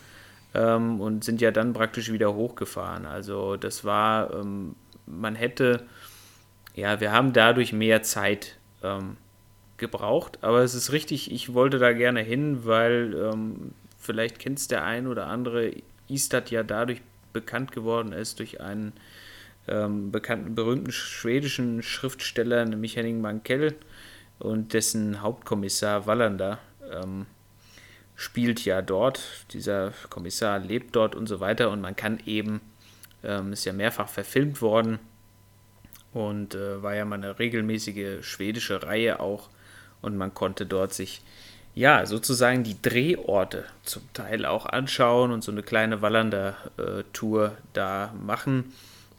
ähm, 0.54 1.00
und 1.00 1.24
sind 1.24 1.40
ja 1.40 1.50
dann 1.50 1.72
praktisch 1.72 2.12
wieder 2.12 2.34
hochgefahren. 2.34 3.06
Also 3.06 3.56
das 3.56 3.84
war, 3.84 4.32
ähm, 4.34 4.76
man 5.06 5.34
hätte, 5.34 5.84
ja, 6.74 7.00
wir 7.00 7.12
haben 7.12 7.32
dadurch 7.32 7.72
mehr 7.72 8.02
Zeit 8.02 8.56
ähm, 8.82 9.16
gebraucht, 9.76 10.38
aber 10.42 10.62
es 10.62 10.74
ist 10.74 10.92
richtig, 10.92 11.32
ich 11.32 11.52
wollte 11.54 11.78
da 11.78 11.92
gerne 11.92 12.20
hin, 12.20 12.64
weil 12.64 13.14
ähm, 13.14 13.72
vielleicht 13.98 14.38
kennt 14.38 14.58
es 14.58 14.68
der 14.68 14.84
ein 14.84 15.06
oder 15.06 15.26
andere, 15.26 15.72
Istad 16.08 16.50
ja 16.50 16.62
dadurch 16.62 17.00
bekannt 17.32 17.72
geworden 17.72 18.12
ist 18.12 18.38
durch 18.38 18.60
einen 18.60 18.92
ähm, 19.66 20.12
bekannten, 20.12 20.54
berühmten 20.54 20.92
schwedischen 20.92 21.82
Schriftsteller, 21.82 22.64
nämlich 22.64 22.96
Henning 22.96 23.20
Mankell 23.20 23.74
und 24.38 24.72
dessen 24.72 25.22
Hauptkommissar 25.22 26.06
Wallander. 26.06 26.58
Ähm, 26.90 27.26
spielt 28.16 28.64
ja 28.64 28.82
dort, 28.82 29.20
dieser 29.52 29.92
Kommissar 30.10 30.58
lebt 30.58 30.94
dort 30.94 31.14
und 31.14 31.26
so 31.26 31.40
weiter 31.40 31.70
und 31.70 31.80
man 31.80 31.96
kann 31.96 32.20
eben, 32.26 32.60
ähm, 33.22 33.52
ist 33.52 33.64
ja 33.64 33.72
mehrfach 33.72 34.08
verfilmt 34.08 34.62
worden 34.62 34.98
und 36.12 36.54
äh, 36.54 36.82
war 36.82 36.94
ja 36.94 37.04
mal 37.04 37.16
eine 37.16 37.38
regelmäßige 37.38 38.24
schwedische 38.24 38.82
Reihe 38.82 39.20
auch 39.20 39.50
und 40.00 40.16
man 40.16 40.32
konnte 40.32 40.66
dort 40.66 40.94
sich 40.94 41.22
ja 41.74 42.06
sozusagen 42.06 42.62
die 42.62 42.80
Drehorte 42.80 43.64
zum 43.82 44.02
Teil 44.12 44.46
auch 44.46 44.66
anschauen 44.66 45.32
und 45.32 45.42
so 45.42 45.50
eine 45.50 45.62
kleine 45.62 46.02
Wallander-Tour 46.02 47.56
da 47.72 48.14
machen. 48.24 48.72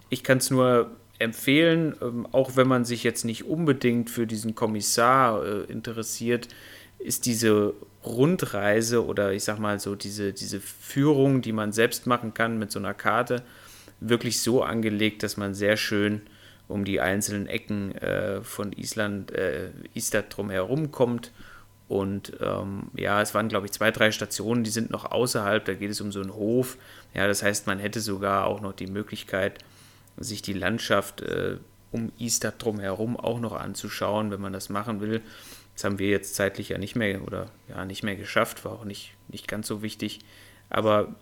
Ich 0.10 0.24
kann 0.24 0.38
es 0.38 0.50
nur 0.50 0.92
empfehlen, 1.20 1.96
ähm, 2.02 2.28
auch 2.32 2.56
wenn 2.56 2.68
man 2.68 2.86
sich 2.86 3.04
jetzt 3.04 3.26
nicht 3.26 3.46
unbedingt 3.46 4.10
für 4.10 4.28
diesen 4.28 4.56
Kommissar 4.56 5.44
äh, 5.46 5.64
interessiert, 5.72 6.48
ist 7.00 7.26
diese 7.26 7.74
Rundreise 8.06 9.06
oder 9.06 9.34
ich 9.34 9.44
sag 9.44 9.60
mal 9.60 9.80
so 9.80 9.96
diese, 9.96 10.34
diese 10.34 10.60
Führung, 10.60 11.42
die 11.42 11.52
man 11.52 11.72
selbst 11.72 12.08
machen 12.08 12.34
kann 12.34 12.60
mit 12.60 12.72
so 12.72 12.80
einer 12.80 12.94
Karte, 12.94 13.44
wirklich 14.00 14.42
so 14.42 14.64
angelegt, 14.64 15.24
dass 15.24 15.38
man 15.38 15.54
sehr 15.54 15.78
schön 15.78 16.22
um 16.68 16.84
die 16.84 17.00
einzelnen 17.00 17.48
Ecken 17.48 17.94
äh, 17.96 18.42
von 18.42 18.74
Island, 18.74 19.32
äh, 19.32 19.70
Istad 19.94 20.36
drumherum 20.36 20.92
kommt. 20.92 21.32
Und 21.88 22.34
ähm, 22.42 22.88
ja, 22.96 23.22
es 23.22 23.36
waren, 23.36 23.48
glaube 23.48 23.68
ich, 23.68 23.72
zwei, 23.72 23.92
drei 23.92 24.12
Stationen, 24.12 24.64
die 24.64 24.72
sind 24.72 24.90
noch 24.90 25.06
außerhalb. 25.06 25.64
Da 25.64 25.76
geht 25.76 25.92
es 25.92 26.02
um 26.02 26.12
so 26.12 26.22
einen 26.22 26.34
Hof. 26.34 26.78
Ja, 27.14 27.28
das 27.28 27.44
heißt, 27.44 27.68
man 27.68 27.78
hätte 27.78 28.02
sogar 28.02 28.48
auch 28.48 28.62
noch 28.62 28.74
die 28.74 28.88
Möglichkeit, 28.88 29.60
sich 30.18 30.42
die 30.42 30.54
Landschaft 30.54 31.22
äh, 31.22 31.58
um 31.92 32.12
Istad 32.18 32.56
drumherum 32.64 33.16
auch 33.18 33.40
noch 33.40 33.54
anzuschauen, 33.54 34.32
wenn 34.32 34.42
man 34.42 34.54
das 34.54 34.70
machen 34.70 35.02
will. 35.02 35.22
Das 35.76 35.84
haben 35.84 36.00
wir 36.00 36.10
jetzt 36.10 36.36
zeitlich 36.36 36.70
ja 36.70 36.78
nicht 36.78 36.96
mehr 36.96 37.22
oder 37.22 37.52
ja 37.70 37.86
nicht 37.86 38.02
mehr 38.02 38.16
geschafft, 38.16 38.66
war 38.66 38.72
auch 38.72 38.86
nicht, 38.86 39.14
nicht 39.28 39.48
ganz 39.48 39.68
so 39.68 39.82
wichtig. 39.82 40.22
Aber 40.70 41.14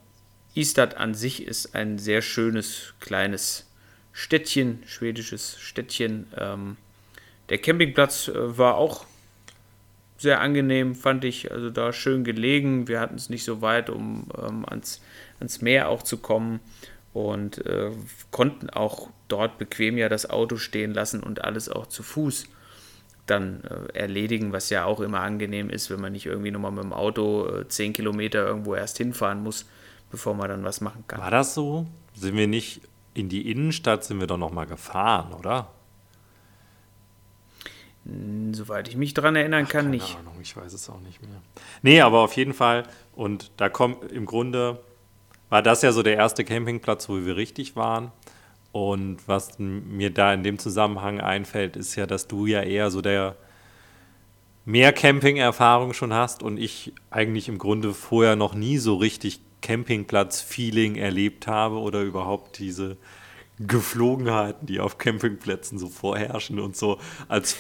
Istad 0.56 0.98
an 0.98 1.16
sich 1.16 1.46
ist 1.46 1.76
ein 1.76 1.98
sehr 1.98 2.22
schönes 2.22 2.94
kleines 3.00 3.68
Städtchen, 4.12 4.84
schwedisches 4.86 5.60
Städtchen. 5.60 6.28
Ähm, 6.38 6.78
der 7.50 7.58
Campingplatz 7.58 8.28
äh, 8.28 8.58
war 8.58 8.76
auch 8.76 9.06
sehr 10.18 10.40
angenehm, 10.40 10.94
fand 10.94 11.26
ich. 11.26 11.52
Also 11.52 11.72
da 11.72 11.92
schön 11.92 12.24
gelegen. 12.24 12.88
Wir 12.88 13.00
hatten 13.00 13.16
es 13.16 13.30
nicht 13.30 13.44
so 13.44 13.62
weit, 13.62 13.90
um 13.90 14.28
ähm, 14.38 14.66
ans, 14.68 15.02
ans 15.40 15.62
Meer 15.62 15.90
auch 15.90 16.04
zu 16.04 16.18
kommen 16.18 16.60
und 17.12 17.66
äh, 17.66 17.92
konnten 18.30 18.70
auch 18.70 19.10
dort 19.28 19.58
bequem 19.58 19.98
ja 19.98 20.10
das 20.10 20.30
Auto 20.30 20.58
stehen 20.58 20.94
lassen 20.94 21.24
und 21.24 21.44
alles 21.44 21.70
auch 21.70 21.88
zu 21.88 22.04
Fuß 22.04 22.48
dann 23.26 23.64
äh, 23.64 23.98
erledigen, 23.98 24.52
was 24.52 24.70
ja 24.70 24.86
auch 24.86 25.00
immer 25.00 25.22
angenehm 25.22 25.70
ist, 25.70 25.90
wenn 25.90 26.02
man 26.02 26.12
nicht 26.12 26.26
irgendwie 26.26 26.52
nochmal 26.52 26.72
mit 26.72 26.84
dem 26.84 26.94
Auto 26.94 27.48
äh, 27.48 27.68
10 27.68 27.94
Kilometer 27.94 28.46
irgendwo 28.46 28.76
erst 28.76 28.98
hinfahren 28.98 29.42
muss, 29.42 29.66
bevor 30.12 30.34
man 30.34 30.50
dann 30.50 30.64
was 30.64 30.82
machen 30.82 31.06
kann. 31.08 31.22
War 31.22 31.32
das 31.32 31.54
so? 31.54 31.88
Sind 32.14 32.36
wir 32.36 32.48
nicht 32.48 32.82
in 33.14 33.30
die 33.30 33.50
Innenstadt, 33.50 34.04
sind 34.04 34.20
wir 34.20 34.28
doch 34.28 34.38
nochmal 34.38 34.66
gefahren, 34.66 35.34
oder? 35.34 35.70
Soweit 38.52 38.90
ich 38.90 38.98
mich 38.98 39.14
daran 39.14 39.36
erinnern 39.38 39.66
kann, 39.66 39.68
Ach, 39.68 39.74
keine 39.84 39.90
nicht. 39.90 40.18
Ahnung, 40.18 40.36
ich 40.42 40.58
weiß 40.58 40.74
es 40.74 40.90
auch 40.90 41.00
nicht 41.00 41.22
mehr. 41.22 41.42
Nee, 41.82 42.02
aber 42.02 42.20
auf 42.20 42.36
jeden 42.36 42.54
Fall, 42.54 42.84
und 43.16 43.52
da 43.56 43.70
kommt 43.70 44.12
im 44.12 44.26
Grunde, 44.26 44.82
war 45.50 45.62
das 45.62 45.84
ja 45.84 45.94
so 45.94 46.04
der 46.04 46.16
erste 46.16 46.44
Campingplatz, 46.44 47.08
wo 47.08 47.24
wir 47.26 47.38
richtig 47.38 47.78
waren. 47.78 48.12
Und 48.74 49.28
was 49.28 49.60
mir 49.60 50.10
da 50.10 50.34
in 50.34 50.42
dem 50.42 50.58
Zusammenhang 50.58 51.22
einfällt, 51.22 51.78
ist 51.78 51.96
ja, 51.96 52.08
dass 52.08 52.28
du 52.28 52.48
ja 52.48 52.64
eher 52.64 52.90
so 52.90 53.02
der 53.02 53.36
mehr 54.66 54.92
Camping-Erfahrung 54.92 55.94
schon 55.94 56.12
hast 56.12 56.42
und 56.42 56.58
ich 56.58 56.92
eigentlich 57.12 57.48
im 57.48 57.60
Grunde 57.60 57.94
vorher 57.94 58.36
noch 58.36 58.56
nie 58.56 58.80
so 58.80 58.96
richtig 58.96 59.42
Campingplatz-Feeling 59.62 60.96
erlebt 60.96 61.46
habe 61.46 61.78
oder 61.78 62.02
überhaupt 62.02 62.58
diese 62.58 62.98
Geflogenheiten, 63.60 64.66
die 64.66 64.80
auf 64.80 64.98
Campingplätzen 64.98 65.78
so 65.78 65.88
vorherrschen 65.88 66.60
und 66.60 66.76
so 66.76 67.00
als. 67.28 67.56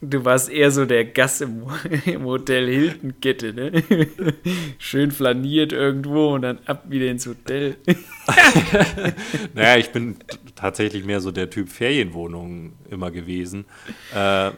Du 0.00 0.24
warst 0.24 0.48
eher 0.48 0.70
so 0.70 0.84
der 0.84 1.04
Gast 1.04 1.42
im, 1.42 1.64
im 2.06 2.24
Hotel 2.24 2.68
Hilton-Kette, 2.68 3.52
ne? 3.52 3.82
Schön 4.78 5.10
flaniert 5.10 5.72
irgendwo 5.72 6.34
und 6.34 6.42
dann 6.42 6.60
ab 6.66 6.84
wieder 6.88 7.06
ins 7.06 7.26
Hotel. 7.26 7.76
naja, 9.54 9.76
ich 9.76 9.90
bin 9.90 10.16
tatsächlich 10.54 11.04
mehr 11.04 11.20
so 11.20 11.32
der 11.32 11.50
Typ 11.50 11.68
Ferienwohnungen 11.68 12.74
immer 12.88 13.10
gewesen. 13.10 13.64
Äh, 14.14 14.16
ja, 14.16 14.52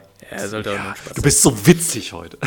sollte 0.47 0.71
auch 0.71 0.75
ja, 0.75 0.95
Spaß 0.95 1.13
Du 1.15 1.21
bist 1.23 1.41
so 1.41 1.65
witzig 1.65 2.13
heute. 2.13 2.37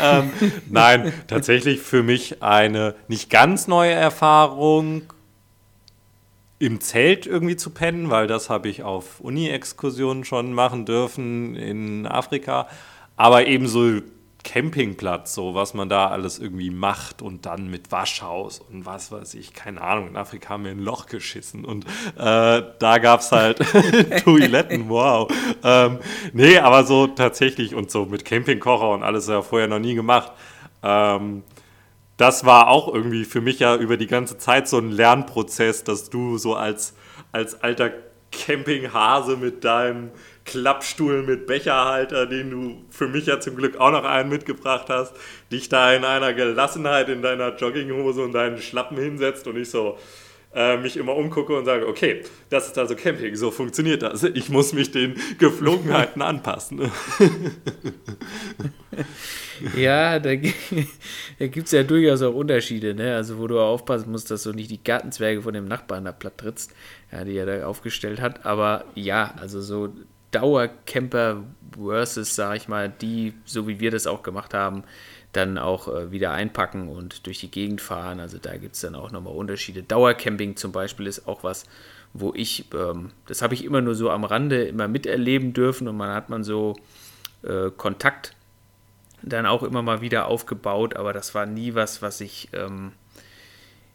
ähm, 0.00 0.30
nein, 0.70 1.12
tatsächlich 1.26 1.80
für 1.80 2.04
mich 2.04 2.42
eine 2.42 2.94
nicht 3.08 3.30
ganz 3.30 3.66
neue 3.66 3.92
Erfahrung 3.92 5.02
im 6.58 6.80
Zelt 6.80 7.26
irgendwie 7.26 7.56
zu 7.56 7.70
pennen, 7.70 8.10
weil 8.10 8.26
das 8.26 8.48
habe 8.48 8.68
ich 8.68 8.82
auf 8.82 9.20
Uni-Exkursionen 9.20 10.24
schon 10.24 10.52
machen 10.52 10.86
dürfen 10.86 11.54
in 11.54 12.06
Afrika. 12.06 12.66
Aber 13.16 13.46
ebenso 13.46 14.00
Campingplatz, 14.46 15.34
so 15.34 15.56
was 15.56 15.74
man 15.74 15.88
da 15.88 16.06
alles 16.06 16.38
irgendwie 16.38 16.70
macht 16.70 17.20
und 17.20 17.46
dann 17.46 17.68
mit 17.68 17.90
Waschhaus 17.90 18.60
und 18.60 18.86
was 18.86 19.10
weiß 19.10 19.34
ich, 19.34 19.52
keine 19.54 19.80
Ahnung. 19.80 20.08
In 20.08 20.16
Afrika 20.16 20.50
haben 20.50 20.64
wir 20.64 20.70
ein 20.70 20.78
Loch 20.78 21.06
geschissen 21.06 21.64
und 21.64 21.84
äh, 22.16 22.62
da 22.78 22.98
gab 22.98 23.20
es 23.20 23.32
halt 23.32 23.58
Toiletten, 24.24 24.88
wow. 24.88 25.28
Ähm, 25.64 25.98
nee, 26.32 26.58
aber 26.58 26.84
so 26.84 27.08
tatsächlich 27.08 27.74
und 27.74 27.90
so 27.90 28.06
mit 28.06 28.24
Campingkocher 28.24 28.90
und 28.90 29.02
alles 29.02 29.26
ja 29.26 29.42
vorher 29.42 29.66
noch 29.66 29.80
nie 29.80 29.96
gemacht. 29.96 30.30
Ähm, 30.82 31.42
das 32.16 32.44
war 32.44 32.68
auch 32.68 32.92
irgendwie 32.92 33.24
für 33.24 33.40
mich 33.40 33.58
ja 33.58 33.76
über 33.76 33.96
die 33.96 34.06
ganze 34.06 34.38
Zeit 34.38 34.68
so 34.68 34.78
ein 34.78 34.90
Lernprozess, 34.90 35.84
dass 35.84 36.10
du 36.10 36.38
so 36.38 36.54
als, 36.54 36.94
als 37.32 37.62
alter 37.62 37.90
Campinghase 38.32 39.36
mit 39.36 39.64
deinem 39.64 40.10
Klappstuhl 40.44 41.22
mit 41.22 41.46
Becherhalter, 41.46 42.26
den 42.26 42.50
du 42.50 42.84
für 42.90 43.08
mich 43.08 43.26
ja 43.26 43.40
zum 43.40 43.56
Glück 43.56 43.78
auch 43.78 43.90
noch 43.90 44.04
einen 44.04 44.28
mitgebracht 44.28 44.86
hast, 44.88 45.14
dich 45.50 45.68
da 45.68 45.92
in 45.92 46.04
einer 46.04 46.32
Gelassenheit 46.34 47.08
in 47.08 47.22
deiner 47.22 47.56
Jogginghose 47.56 48.22
und 48.22 48.32
deinen 48.32 48.58
Schlappen 48.58 48.96
hinsetzt 48.96 49.46
und 49.46 49.56
ich 49.56 49.70
so 49.70 49.98
äh, 50.56 50.78
mich 50.78 50.96
immer 50.96 51.14
umgucke 51.14 51.54
und 51.54 51.66
sage, 51.66 51.86
okay, 51.86 52.22
das 52.48 52.66
ist 52.66 52.78
also 52.78 52.96
Camping, 52.96 53.36
so 53.36 53.50
funktioniert 53.50 54.02
das. 54.02 54.22
Ich 54.24 54.48
muss 54.48 54.72
mich 54.72 54.90
den 54.90 55.14
Geflogenheiten 55.38 56.22
anpassen. 56.22 56.80
ja, 59.76 60.18
da, 60.18 60.30
da 61.38 61.46
gibt 61.46 61.66
es 61.66 61.72
ja 61.72 61.82
durchaus 61.82 62.22
auch 62.22 62.34
Unterschiede, 62.34 62.94
ne? 62.94 63.14
Also 63.14 63.38
wo 63.38 63.46
du 63.46 63.60
aufpassen 63.60 64.10
musst, 64.10 64.30
dass 64.30 64.44
du 64.44 64.52
nicht 64.52 64.70
die 64.70 64.82
Gartenzwerge 64.82 65.42
von 65.42 65.52
dem 65.52 65.66
Nachbarn 65.66 66.06
da 66.06 66.12
platt 66.12 66.38
trittst, 66.38 66.72
ja, 67.12 67.24
die 67.24 67.36
er 67.36 67.44
da 67.44 67.66
aufgestellt 67.66 68.22
hat. 68.22 68.46
Aber 68.46 68.86
ja, 68.94 69.34
also 69.38 69.60
so 69.60 69.92
Dauercamper 70.30 71.44
versus, 71.78 72.34
sag 72.34 72.56
ich 72.56 72.68
mal, 72.68 72.88
die, 72.88 73.34
so 73.44 73.68
wie 73.68 73.78
wir 73.78 73.90
das 73.90 74.06
auch 74.06 74.22
gemacht 74.22 74.54
haben, 74.54 74.84
dann 75.36 75.58
auch 75.58 75.88
äh, 75.88 76.10
wieder 76.10 76.32
einpacken 76.32 76.88
und 76.88 77.26
durch 77.26 77.40
die 77.40 77.50
Gegend 77.50 77.80
fahren. 77.80 78.20
Also 78.20 78.38
da 78.38 78.56
gibt 78.56 78.74
es 78.74 78.80
dann 78.80 78.94
auch 78.94 79.10
nochmal 79.10 79.34
Unterschiede. 79.34 79.82
Dauercamping 79.82 80.56
zum 80.56 80.72
Beispiel 80.72 81.06
ist 81.06 81.28
auch 81.28 81.44
was, 81.44 81.64
wo 82.12 82.32
ich, 82.34 82.66
ähm, 82.74 83.12
das 83.26 83.42
habe 83.42 83.54
ich 83.54 83.64
immer 83.64 83.80
nur 83.80 83.94
so 83.94 84.10
am 84.10 84.24
Rande 84.24 84.64
immer 84.64 84.88
miterleben 84.88 85.52
dürfen 85.52 85.88
und 85.88 85.96
man 85.96 86.14
hat 86.14 86.30
man 86.30 86.42
so 86.42 86.74
äh, 87.42 87.70
Kontakt 87.70 88.34
dann 89.22 89.46
auch 89.46 89.62
immer 89.62 89.82
mal 89.82 90.00
wieder 90.00 90.26
aufgebaut, 90.26 90.96
aber 90.96 91.12
das 91.12 91.34
war 91.34 91.46
nie 91.46 91.74
was, 91.74 92.00
was 92.00 92.20
ich 92.20 92.48
ähm, 92.52 92.92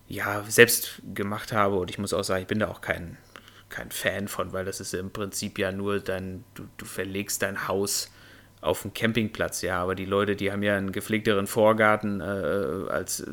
ja 0.08 0.44
selbst 0.48 1.02
gemacht 1.14 1.54
habe 1.54 1.78
und 1.78 1.90
ich 1.90 1.98
muss 1.98 2.14
auch 2.14 2.24
sagen, 2.24 2.42
ich 2.42 2.48
bin 2.48 2.60
da 2.60 2.68
auch 2.68 2.82
kein, 2.82 3.18
kein 3.70 3.92
Fan 3.92 4.28
von, 4.28 4.52
weil 4.54 4.66
das 4.66 4.80
ist 4.80 4.94
im 4.94 5.12
Prinzip 5.12 5.58
ja 5.58 5.72
nur 5.72 6.00
dein, 6.00 6.44
du, 6.54 6.64
du 6.78 6.86
verlegst 6.86 7.42
dein 7.42 7.68
Haus 7.68 8.12
auf 8.62 8.86
einen 8.86 8.94
Campingplatz, 8.94 9.62
ja, 9.64 9.82
aber 9.82 9.96
die 9.96 10.06
Leute, 10.06 10.36
die 10.36 10.52
haben 10.52 10.64
ja 10.64 10.78
einen 10.78 10.92
gepflegteren 10.92 11.48
Vorgarten 11.48 12.22
äh, 12.22 12.24
als, 12.24 13.22
äh, 13.22 13.26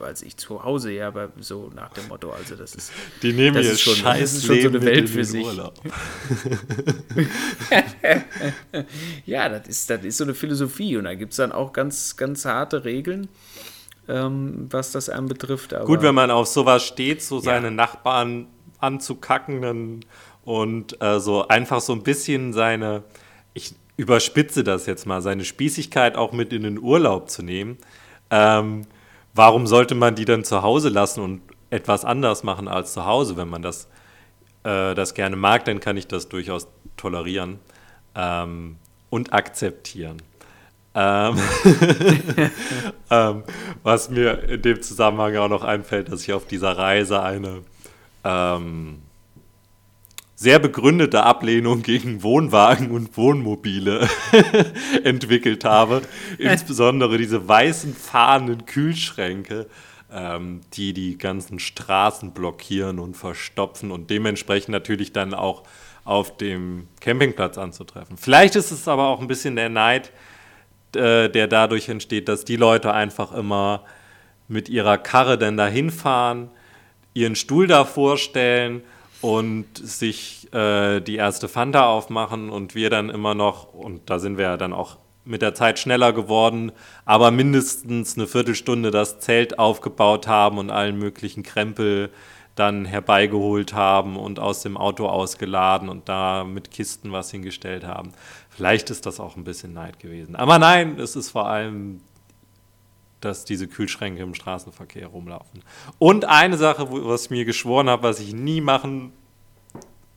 als 0.00 0.22
ich 0.22 0.36
zu 0.36 0.62
Hause, 0.64 0.92
ja, 0.92 1.08
aber 1.08 1.30
so 1.40 1.70
nach 1.74 1.94
dem 1.94 2.08
Motto, 2.08 2.30
also 2.30 2.54
das 2.54 2.74
ist. 2.74 2.92
Die 3.22 3.32
nehmen 3.32 3.56
das 3.56 3.66
ist 3.66 3.80
schon, 3.80 3.94
scheiß 3.94 4.20
das 4.20 4.34
ist 4.34 4.44
schon 4.44 4.60
so 4.60 4.68
eine 4.68 4.82
Welt 4.82 5.08
für 5.08 5.24
sich. 5.24 5.46
ja, 9.24 9.48
das 9.48 9.66
ist, 9.66 9.88
das 9.88 10.04
ist 10.04 10.18
so 10.18 10.24
eine 10.24 10.34
Philosophie 10.34 10.98
und 10.98 11.04
da 11.04 11.14
gibt 11.14 11.32
es 11.32 11.38
dann 11.38 11.52
auch 11.52 11.72
ganz, 11.72 12.16
ganz 12.16 12.44
harte 12.44 12.84
Regeln. 12.84 13.28
Ähm, 14.10 14.68
was 14.70 14.92
das 14.92 15.10
einem 15.10 15.28
betrifft. 15.28 15.74
Aber 15.74 15.84
Gut, 15.84 16.00
wenn 16.00 16.14
man 16.14 16.30
auf 16.30 16.46
sowas 16.48 16.82
steht, 16.82 17.20
so 17.20 17.40
seine 17.40 17.66
ja. 17.66 17.72
Nachbarn 17.74 18.46
anzukacken 18.78 19.60
dann, 19.60 20.00
und 20.48 20.98
äh, 21.02 21.20
so 21.20 21.46
einfach 21.46 21.82
so 21.82 21.92
ein 21.92 22.02
bisschen 22.02 22.54
seine, 22.54 23.02
ich 23.52 23.74
überspitze 23.98 24.64
das 24.64 24.86
jetzt 24.86 25.06
mal, 25.06 25.20
seine 25.20 25.44
Spießigkeit 25.44 26.16
auch 26.16 26.32
mit 26.32 26.52
in 26.52 26.62
den 26.62 26.78
Urlaub 26.78 27.28
zu 27.28 27.42
nehmen. 27.42 27.76
Ähm, 28.30 28.86
warum 29.34 29.66
sollte 29.66 29.94
man 29.94 30.14
die 30.14 30.24
dann 30.24 30.44
zu 30.44 30.62
Hause 30.62 30.88
lassen 30.88 31.20
und 31.20 31.42
etwas 31.68 32.04
anders 32.04 32.44
machen 32.44 32.68
als 32.68 32.94
zu 32.94 33.04
Hause, 33.04 33.36
wenn 33.36 33.48
man 33.48 33.60
das, 33.60 33.88
äh, 34.62 34.94
das 34.94 35.14
gerne 35.14 35.36
mag, 35.36 35.64
dann 35.64 35.80
kann 35.80 35.96
ich 35.96 36.06
das 36.06 36.28
durchaus 36.28 36.68
tolerieren 36.96 37.58
ähm, 38.14 38.76
und 39.10 39.32
akzeptieren. 39.32 40.22
Ähm, 40.94 41.36
ähm, 43.10 43.42
was 43.82 44.10
mir 44.10 44.44
in 44.44 44.62
dem 44.62 44.80
Zusammenhang 44.80 45.36
auch 45.36 45.48
noch 45.48 45.64
einfällt, 45.64 46.10
dass 46.10 46.22
ich 46.22 46.32
auf 46.32 46.46
dieser 46.46 46.78
Reise 46.78 47.20
eine 47.20 47.62
ähm, 48.22 49.02
sehr 50.38 50.60
begründete 50.60 51.24
Ablehnung 51.24 51.82
gegen 51.82 52.22
Wohnwagen 52.22 52.92
und 52.92 53.16
Wohnmobile 53.16 54.08
entwickelt 55.02 55.64
habe. 55.64 56.02
Insbesondere 56.38 57.18
diese 57.18 57.48
weißen 57.48 57.92
fahrenden 57.92 58.64
Kühlschränke, 58.64 59.66
ähm, 60.12 60.60
die 60.74 60.92
die 60.92 61.18
ganzen 61.18 61.58
Straßen 61.58 62.30
blockieren 62.34 63.00
und 63.00 63.16
verstopfen 63.16 63.90
und 63.90 64.10
dementsprechend 64.10 64.68
natürlich 64.68 65.12
dann 65.12 65.34
auch 65.34 65.64
auf 66.04 66.36
dem 66.36 66.86
Campingplatz 67.00 67.58
anzutreffen. 67.58 68.16
Vielleicht 68.16 68.54
ist 68.54 68.70
es 68.70 68.86
aber 68.86 69.08
auch 69.08 69.20
ein 69.20 69.26
bisschen 69.26 69.56
der 69.56 69.70
Neid, 69.70 70.12
äh, 70.94 71.28
der 71.28 71.48
dadurch 71.48 71.88
entsteht, 71.88 72.28
dass 72.28 72.44
die 72.44 72.54
Leute 72.54 72.94
einfach 72.94 73.32
immer 73.32 73.82
mit 74.46 74.68
ihrer 74.68 74.98
Karre 74.98 75.36
dann 75.36 75.56
dahin 75.56 75.90
fahren, 75.90 76.48
ihren 77.12 77.34
Stuhl 77.34 77.66
davor 77.66 78.18
stellen 78.18 78.84
und 79.20 79.66
sich 79.74 80.52
äh, 80.52 81.00
die 81.00 81.16
erste 81.16 81.48
Fanta 81.48 81.86
aufmachen 81.86 82.50
und 82.50 82.74
wir 82.74 82.90
dann 82.90 83.10
immer 83.10 83.34
noch, 83.34 83.72
und 83.74 84.08
da 84.10 84.18
sind 84.18 84.38
wir 84.38 84.44
ja 84.44 84.56
dann 84.56 84.72
auch 84.72 84.96
mit 85.24 85.42
der 85.42 85.54
Zeit 85.54 85.78
schneller 85.78 86.12
geworden, 86.12 86.72
aber 87.04 87.30
mindestens 87.30 88.16
eine 88.16 88.26
Viertelstunde 88.26 88.90
das 88.90 89.20
Zelt 89.20 89.58
aufgebaut 89.58 90.26
haben 90.26 90.58
und 90.58 90.70
allen 90.70 90.98
möglichen 90.98 91.42
Krempel 91.42 92.10
dann 92.54 92.84
herbeigeholt 92.84 93.72
haben 93.72 94.16
und 94.16 94.40
aus 94.40 94.62
dem 94.62 94.76
Auto 94.76 95.06
ausgeladen 95.06 95.88
und 95.88 96.08
da 96.08 96.44
mit 96.44 96.70
Kisten 96.70 97.12
was 97.12 97.30
hingestellt 97.30 97.84
haben. 97.84 98.12
Vielleicht 98.48 98.90
ist 98.90 99.06
das 99.06 99.20
auch 99.20 99.36
ein 99.36 99.44
bisschen 99.44 99.74
Neid 99.74 100.00
gewesen. 100.00 100.34
Aber 100.34 100.58
nein, 100.58 100.98
es 100.98 101.14
ist 101.14 101.30
vor 101.30 101.46
allem 101.46 102.00
dass 103.20 103.44
diese 103.44 103.68
Kühlschränke 103.68 104.22
im 104.22 104.34
Straßenverkehr 104.34 105.08
rumlaufen. 105.08 105.62
Und 105.98 106.24
eine 106.24 106.56
Sache, 106.56 106.88
was 106.90 107.24
ich 107.24 107.30
mir 107.30 107.44
geschworen 107.44 107.88
habe, 107.88 108.04
was 108.04 108.20
ich 108.20 108.32
nie 108.32 108.60
machen 108.60 109.12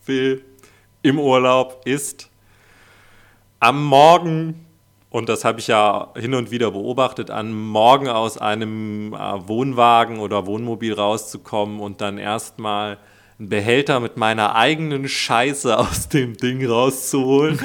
will 0.05 0.45
im 1.01 1.19
Urlaub, 1.19 1.81
ist 1.85 2.29
am 3.59 3.83
Morgen, 3.85 4.65
und 5.09 5.29
das 5.29 5.45
habe 5.45 5.59
ich 5.59 5.67
ja 5.67 6.09
hin 6.15 6.33
und 6.33 6.51
wieder 6.51 6.71
beobachtet, 6.71 7.31
am 7.31 7.69
Morgen 7.69 8.07
aus 8.07 8.37
einem 8.37 9.13
äh, 9.13 9.47
Wohnwagen 9.47 10.19
oder 10.19 10.45
Wohnmobil 10.45 10.93
rauszukommen 10.93 11.79
und 11.79 12.01
dann 12.01 12.17
erstmal 12.17 12.97
einen 13.41 13.49
Behälter 13.49 13.99
mit 13.99 14.17
meiner 14.17 14.55
eigenen 14.55 15.09
Scheiße 15.09 15.77
aus 15.79 16.09
dem 16.09 16.37
Ding 16.37 16.63
rauszuholen 16.63 17.59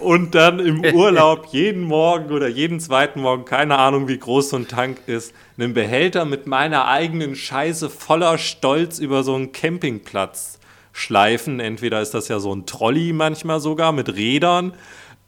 und 0.00 0.34
dann 0.34 0.58
im 0.58 0.82
Urlaub 0.94 1.48
jeden 1.52 1.82
Morgen 1.82 2.32
oder 2.32 2.48
jeden 2.48 2.80
zweiten 2.80 3.20
Morgen, 3.20 3.44
keine 3.44 3.78
Ahnung 3.78 4.08
wie 4.08 4.18
groß 4.18 4.48
so 4.50 4.56
ein 4.56 4.68
Tank 4.68 5.02
ist, 5.06 5.34
einen 5.58 5.74
Behälter 5.74 6.24
mit 6.24 6.46
meiner 6.46 6.88
eigenen 6.88 7.36
Scheiße 7.36 7.90
voller 7.90 8.38
Stolz 8.38 8.98
über 8.98 9.22
so 9.22 9.34
einen 9.34 9.52
Campingplatz 9.52 10.60
schleifen. 10.92 11.60
Entweder 11.60 12.00
ist 12.00 12.14
das 12.14 12.28
ja 12.28 12.40
so 12.40 12.54
ein 12.54 12.64
Trolley 12.64 13.12
manchmal 13.12 13.60
sogar 13.60 13.92
mit 13.92 14.14
Rädern. 14.16 14.72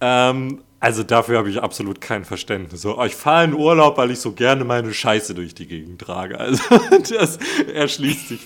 Ähm, 0.00 0.62
also 0.81 1.03
dafür 1.03 1.37
habe 1.38 1.51
ich 1.51 1.62
absolut 1.62 2.01
kein 2.01 2.25
Verständnis. 2.25 2.81
So, 2.81 3.03
ich 3.05 3.14
fahre 3.14 3.45
in 3.45 3.55
Urlaub, 3.55 3.99
weil 3.99 4.11
ich 4.11 4.19
so 4.21 4.33
gerne 4.33 4.64
meine 4.64 4.95
Scheiße 4.95 5.35
durch 5.35 5.55
die 5.55 5.66
Gegend 5.66 6.01
trage. 6.01 6.40
Also 6.40 6.62
das 7.14 7.38
erschließt 7.73 8.29
sich. 8.29 8.40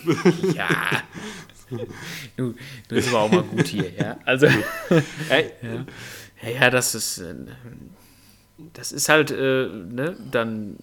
Ja. 0.55 0.69
Du, 2.37 2.55
du 2.89 2.95
bist 2.95 3.09
aber 3.09 3.21
auch 3.21 3.31
mal 3.31 3.43
gut 3.43 3.69
hier, 3.69 3.91
ja. 3.97 4.19
Also, 4.25 4.47
ja. 5.31 5.87
ja, 6.49 6.71
das 6.71 6.95
ist, 6.95 7.19
äh, 7.19 7.35
das 8.73 8.93
ist 8.93 9.09
halt, 9.09 9.31
äh, 9.31 9.69
ne, 9.69 10.17
dann 10.31 10.77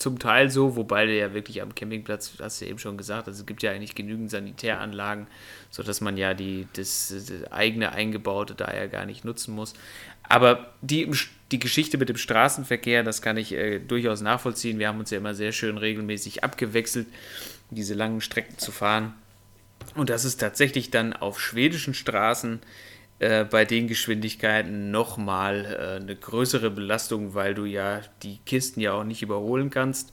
zum 0.00 0.18
Teil 0.18 0.50
so, 0.50 0.76
wobei 0.76 1.04
du 1.04 1.14
ja 1.16 1.34
wirklich 1.34 1.60
am 1.60 1.74
Campingplatz, 1.74 2.32
hast 2.40 2.62
du 2.62 2.64
eben 2.64 2.78
schon 2.78 2.96
gesagt, 2.96 3.28
also 3.28 3.40
es 3.40 3.46
gibt 3.46 3.62
ja 3.62 3.70
eigentlich 3.70 3.94
genügend 3.94 4.30
Sanitäranlagen, 4.30 5.26
sodass 5.70 6.00
man 6.00 6.16
ja 6.16 6.32
die, 6.32 6.66
das, 6.72 7.12
das 7.14 7.52
eigene 7.52 7.92
Eingebaute 7.92 8.54
da 8.54 8.74
ja 8.74 8.86
gar 8.86 9.04
nicht 9.04 9.26
nutzen 9.26 9.54
muss. 9.54 9.74
Aber 10.22 10.72
die, 10.80 11.10
die 11.52 11.58
Geschichte 11.58 11.98
mit 11.98 12.08
dem 12.08 12.16
Straßenverkehr, 12.16 13.02
das 13.02 13.20
kann 13.20 13.36
ich 13.36 13.52
äh, 13.52 13.78
durchaus 13.78 14.22
nachvollziehen. 14.22 14.78
Wir 14.78 14.88
haben 14.88 15.00
uns 15.00 15.10
ja 15.10 15.18
immer 15.18 15.34
sehr 15.34 15.52
schön 15.52 15.76
regelmäßig 15.76 16.42
abgewechselt, 16.44 17.06
diese 17.68 17.92
langen 17.92 18.22
Strecken 18.22 18.56
zu 18.56 18.72
fahren. 18.72 19.12
Und 19.96 20.08
das 20.08 20.24
ist 20.24 20.38
tatsächlich 20.38 20.90
dann 20.90 21.12
auf 21.12 21.38
schwedischen 21.38 21.92
Straßen 21.92 22.60
äh, 23.20 23.44
bei 23.44 23.66
den 23.66 23.86
Geschwindigkeiten 23.86 24.90
nochmal 24.90 25.66
äh, 25.66 26.02
eine 26.02 26.16
größere 26.16 26.70
Belastung, 26.70 27.34
weil 27.34 27.54
du 27.54 27.66
ja 27.66 28.00
die 28.22 28.38
Kisten 28.46 28.80
ja 28.80 28.94
auch 28.94 29.04
nicht 29.04 29.22
überholen 29.22 29.70
kannst. 29.70 30.12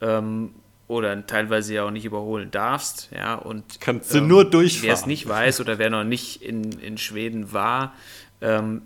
Ähm, 0.00 0.50
oder 0.88 1.24
teilweise 1.24 1.74
ja 1.74 1.84
auch 1.84 1.92
nicht 1.92 2.04
überholen 2.04 2.50
darfst, 2.50 3.10
ja, 3.14 3.36
und 3.36 3.80
kannst 3.80 4.12
du 4.12 4.18
ähm, 4.18 4.26
nur 4.26 4.44
durchfahren. 4.44 4.88
Wer 4.88 4.94
es 4.94 5.06
nicht 5.06 5.28
weiß 5.28 5.60
oder 5.60 5.78
wer 5.78 5.88
noch 5.88 6.02
nicht 6.02 6.42
in, 6.42 6.72
in 6.80 6.98
Schweden 6.98 7.52
war, 7.52 7.94
ähm, 8.40 8.82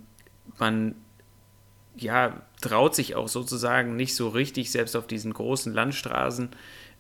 man 0.59 0.95
ja 1.97 2.43
traut 2.61 2.95
sich 2.95 3.15
auch 3.15 3.29
sozusagen 3.29 3.97
nicht 3.97 4.15
so 4.15 4.29
richtig, 4.29 4.71
selbst 4.71 4.95
auf 4.97 5.07
diesen 5.07 5.33
großen 5.33 5.73
Landstraßen, 5.73 6.51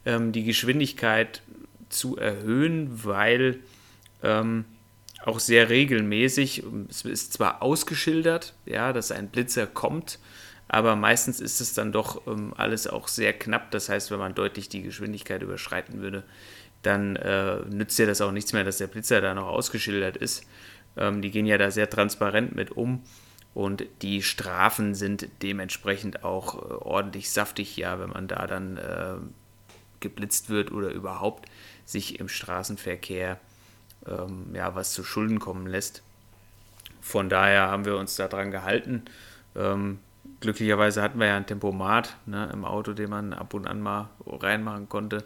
ähm, 0.06 0.32
die 0.32 0.44
Geschwindigkeit 0.44 1.42
zu 1.90 2.16
erhöhen, 2.16 3.04
weil 3.04 3.58
ähm, 4.22 4.64
auch 5.24 5.40
sehr 5.40 5.70
regelmäßig. 5.70 6.62
Es 6.88 7.02
ist 7.02 7.32
zwar 7.32 7.62
ausgeschildert, 7.62 8.54
ja, 8.66 8.92
dass 8.92 9.10
ein 9.10 9.28
Blitzer 9.28 9.66
kommt, 9.66 10.18
aber 10.68 10.96
meistens 10.96 11.40
ist 11.40 11.60
es 11.60 11.74
dann 11.74 11.92
doch 11.92 12.26
ähm, 12.26 12.52
alles 12.56 12.86
auch 12.86 13.08
sehr 13.08 13.32
knapp. 13.32 13.70
Das 13.70 13.88
heißt, 13.88 14.10
wenn 14.10 14.18
man 14.18 14.34
deutlich 14.34 14.68
die 14.68 14.82
Geschwindigkeit 14.82 15.42
überschreiten 15.42 16.00
würde, 16.00 16.24
dann 16.82 17.16
äh, 17.16 17.60
nützt 17.70 17.98
ja 17.98 18.06
das 18.06 18.20
auch 18.20 18.32
nichts 18.32 18.52
mehr, 18.52 18.64
dass 18.64 18.78
der 18.78 18.86
Blitzer 18.86 19.20
da 19.20 19.34
noch 19.34 19.46
ausgeschildert 19.46 20.16
ist. 20.16 20.46
Ähm, 20.96 21.22
die 21.22 21.30
gehen 21.30 21.46
ja 21.46 21.58
da 21.58 21.70
sehr 21.70 21.88
transparent 21.88 22.54
mit 22.54 22.70
um. 22.70 23.02
Und 23.54 23.84
die 24.02 24.22
Strafen 24.22 24.94
sind 24.94 25.28
dementsprechend 25.42 26.24
auch 26.24 26.56
äh, 26.56 26.74
ordentlich 26.74 27.30
saftig, 27.30 27.76
ja, 27.76 27.98
wenn 28.00 28.10
man 28.10 28.26
da 28.28 28.46
dann 28.46 28.76
äh, 28.76 29.16
geblitzt 30.00 30.50
wird 30.50 30.72
oder 30.72 30.90
überhaupt 30.90 31.48
sich 31.84 32.18
im 32.20 32.28
Straßenverkehr 32.28 33.38
ähm, 34.06 34.54
ja, 34.54 34.74
was 34.74 34.92
zu 34.92 35.04
Schulden 35.04 35.38
kommen 35.38 35.66
lässt. 35.66 36.02
Von 37.00 37.28
daher 37.28 37.68
haben 37.68 37.84
wir 37.84 37.96
uns 37.96 38.16
daran 38.16 38.50
gehalten. 38.50 39.04
Ähm, 39.54 39.98
glücklicherweise 40.40 41.02
hatten 41.02 41.18
wir 41.18 41.26
ja 41.26 41.36
ein 41.36 41.46
Tempomat 41.46 42.16
ne, 42.26 42.48
im 42.52 42.64
Auto, 42.64 42.92
den 42.92 43.10
man 43.10 43.32
ab 43.32 43.54
und 43.54 43.66
an 43.66 43.80
mal 43.80 44.08
reinmachen 44.26 44.88
konnte. 44.88 45.24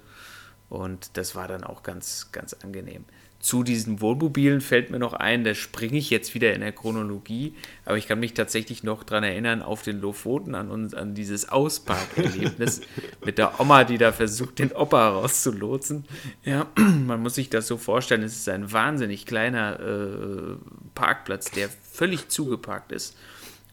Und 0.68 1.16
das 1.16 1.34
war 1.34 1.48
dann 1.48 1.64
auch 1.64 1.82
ganz, 1.82 2.30
ganz 2.32 2.52
angenehm. 2.52 3.04
Zu 3.40 3.62
diesen 3.62 4.00
Wohnmobilen 4.00 4.60
fällt 4.60 4.90
mir 4.90 4.98
noch 4.98 5.12
ein, 5.12 5.44
da 5.44 5.54
springe 5.54 5.96
ich 5.96 6.10
jetzt 6.10 6.34
wieder 6.34 6.54
in 6.54 6.60
der 6.60 6.72
Chronologie, 6.72 7.54
aber 7.84 7.96
ich 7.96 8.08
kann 8.08 8.18
mich 8.18 8.34
tatsächlich 8.34 8.82
noch 8.82 9.04
daran 9.04 9.22
erinnern, 9.22 9.62
auf 9.62 9.82
den 9.82 10.00
Lofoten, 10.00 10.56
an, 10.56 10.70
uns, 10.70 10.92
an 10.92 11.14
dieses 11.14 11.48
Ausparkerlebnis 11.48 12.80
mit 13.24 13.38
der 13.38 13.60
Oma, 13.60 13.84
die 13.84 13.96
da 13.96 14.10
versucht, 14.10 14.58
den 14.58 14.72
Opa 14.72 15.10
rauszulotsen. 15.10 16.04
Ja, 16.44 16.66
man 16.76 17.22
muss 17.22 17.36
sich 17.36 17.48
das 17.48 17.68
so 17.68 17.76
vorstellen, 17.76 18.24
es 18.24 18.34
ist 18.34 18.48
ein 18.48 18.72
wahnsinnig 18.72 19.24
kleiner 19.24 19.78
äh, 19.78 20.56
Parkplatz, 20.96 21.52
der 21.52 21.68
völlig 21.92 22.28
zugeparkt 22.28 22.90
ist 22.90 23.16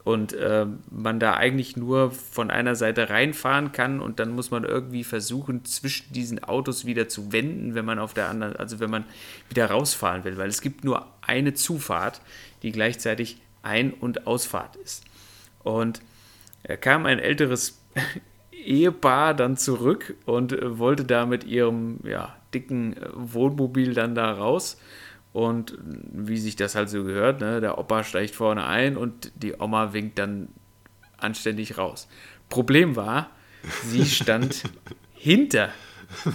und 0.06 0.34
äh, 0.34 0.68
man 0.92 1.20
da 1.20 1.34
eigentlich 1.34 1.76
nur 1.76 2.12
von 2.12 2.52
einer 2.52 2.76
Seite 2.76 3.10
reinfahren 3.10 3.72
kann 3.72 4.00
und 4.00 4.20
dann 4.20 4.34
muss 4.34 4.52
man 4.52 4.64
irgendwie 4.64 5.04
versuchen, 5.04 5.66
zwischen 5.66 6.14
diesen 6.14 6.44
Autos 6.44 6.86
wieder 6.86 7.10
zu 7.10 7.32
wenden, 7.32 7.74
wenn 7.74 7.86
man 7.86 7.98
auf 7.98 8.14
der 8.14 8.30
anderen, 8.30 8.56
also 8.56 8.80
wenn 8.80 8.92
man 8.92 9.04
wieder 9.50 9.66
rausfahren 9.66 10.24
will, 10.24 10.38
weil 10.38 10.48
es 10.48 10.62
gibt 10.62 10.84
nur 10.84 11.08
eine 11.22 11.56
Zufahrt, 11.56 12.22
die 12.62 12.72
gleichzeitig 12.72 13.42
Ein- 13.64 13.94
und 13.94 14.28
Ausfahrt 14.28 14.76
ist. 14.76 15.04
Und 15.64 16.02
da 16.62 16.78
kam 16.78 17.08
ein 17.08 17.18
älteres 17.18 17.82
Ehepaar 18.52 19.34
dann 19.34 19.58
zurück 19.58 20.14
und 20.26 20.54
äh, 20.54 20.78
wollte 20.78 21.04
da 21.04 21.26
mit 21.26 21.46
ihrem 21.46 22.00
ja, 22.04 22.36
dicken 22.54 22.96
äh, 22.96 23.10
Wohnmobil 23.16 23.96
dann 23.96 24.14
da 24.14 24.32
raus 24.32 24.78
und 25.36 25.78
wie 25.84 26.38
sich 26.38 26.56
das 26.56 26.76
halt 26.76 26.90
so 26.90 27.04
gehört, 27.04 27.42
ne, 27.42 27.60
der 27.60 27.78
Opa 27.78 28.06
steigt 28.06 28.34
vorne 28.34 28.66
ein 28.66 28.96
und 28.96 29.34
die 29.36 29.54
Oma 29.60 29.92
winkt 29.92 30.18
dann 30.18 30.48
anständig 31.18 31.78
raus. 31.78 32.08
Problem 32.48 32.96
war, 32.96 33.30
sie 33.84 34.06
stand 34.06 34.64
hinter 35.14 35.74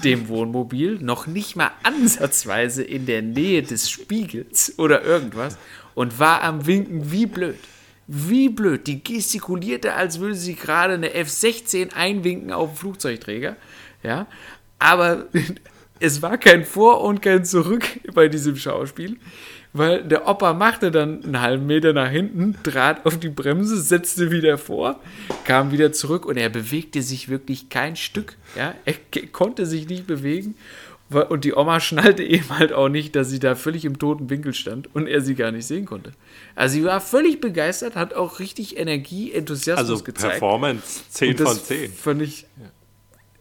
dem 0.04 0.28
Wohnmobil, 0.28 0.98
noch 1.00 1.26
nicht 1.26 1.56
mal 1.56 1.70
ansatzweise 1.82 2.82
in 2.82 3.06
der 3.06 3.22
Nähe 3.22 3.62
des 3.62 3.88
Spiegels 3.88 4.78
oder 4.78 5.02
irgendwas 5.02 5.56
und 5.94 6.18
war 6.18 6.42
am 6.42 6.66
Winken 6.66 7.10
wie 7.10 7.24
blöd. 7.24 7.56
Wie 8.06 8.50
blöd. 8.50 8.86
Die 8.86 9.02
gestikulierte, 9.02 9.94
als 9.94 10.20
würde 10.20 10.34
sie 10.34 10.56
gerade 10.56 10.92
eine 10.92 11.14
F-16 11.14 11.94
einwinken 11.94 12.52
auf 12.52 12.72
dem 12.72 12.76
Flugzeugträger. 12.76 13.56
Ja, 14.02 14.26
aber 14.78 15.28
es 16.00 16.22
war 16.22 16.38
kein 16.38 16.64
Vor 16.64 17.02
und 17.02 17.22
kein 17.22 17.44
Zurück 17.44 17.84
bei 18.14 18.28
diesem 18.28 18.56
Schauspiel, 18.56 19.18
weil 19.72 20.02
der 20.02 20.26
Opa 20.26 20.52
machte 20.54 20.90
dann 20.90 21.22
einen 21.22 21.40
halben 21.40 21.66
Meter 21.66 21.92
nach 21.92 22.10
hinten, 22.10 22.56
trat 22.62 23.06
auf 23.06 23.18
die 23.18 23.28
Bremse, 23.28 23.80
setzte 23.80 24.30
wieder 24.30 24.58
vor, 24.58 24.98
kam 25.44 25.70
wieder 25.70 25.92
zurück 25.92 26.26
und 26.26 26.36
er 26.36 26.48
bewegte 26.48 27.02
sich 27.02 27.28
wirklich 27.28 27.68
kein 27.68 27.94
Stück. 27.94 28.36
Ja? 28.56 28.74
Er 28.84 28.94
konnte 29.30 29.66
sich 29.66 29.88
nicht 29.88 30.06
bewegen. 30.06 30.56
Und 31.28 31.44
die 31.44 31.54
Oma 31.54 31.80
schnallte 31.80 32.22
eben 32.22 32.48
halt 32.50 32.72
auch 32.72 32.88
nicht, 32.88 33.16
dass 33.16 33.28
sie 33.30 33.40
da 33.40 33.56
völlig 33.56 33.84
im 33.84 33.98
toten 33.98 34.30
Winkel 34.30 34.54
stand 34.54 34.94
und 34.94 35.08
er 35.08 35.20
sie 35.20 35.34
gar 35.34 35.50
nicht 35.50 35.66
sehen 35.66 35.84
konnte. 35.84 36.12
Also 36.54 36.74
sie 36.74 36.84
war 36.84 37.00
völlig 37.00 37.40
begeistert, 37.40 37.96
hat 37.96 38.14
auch 38.14 38.38
richtig 38.38 38.78
Energie, 38.78 39.32
Enthusiasmus 39.32 39.90
also 39.90 40.04
gezeigt. 40.04 40.34
Also 40.34 40.38
Performance 40.38 41.00
10 41.10 41.36
von 41.38 41.58
10. 41.58 41.92
Fand 41.92 42.22
ich, 42.22 42.46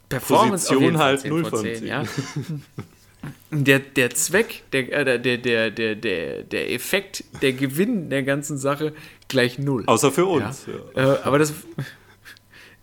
Performance 0.10 0.68
Position 0.68 0.98
halt 0.98 1.26
0 1.26 1.46
von 1.46 1.62
10. 1.62 1.76
10 1.78 1.88
ja. 1.88 2.04
der, 3.52 3.80
der 3.80 4.10
Zweck, 4.12 4.64
der, 4.74 4.92
äh, 4.92 5.20
der, 5.20 5.38
der, 5.38 5.72
der, 5.72 5.96
der, 5.96 6.44
der 6.44 6.74
Effekt, 6.74 7.24
der 7.42 7.54
Gewinn 7.54 8.10
der 8.10 8.24
ganzen 8.24 8.58
Sache 8.58 8.94
gleich 9.28 9.60
null. 9.60 9.84
Außer 9.86 10.12
für 10.12 10.26
uns. 10.26 10.68
Ja. 10.68 11.02
Ja. 11.02 11.14
Äh, 11.14 11.18
aber 11.24 11.40
das, 11.40 11.54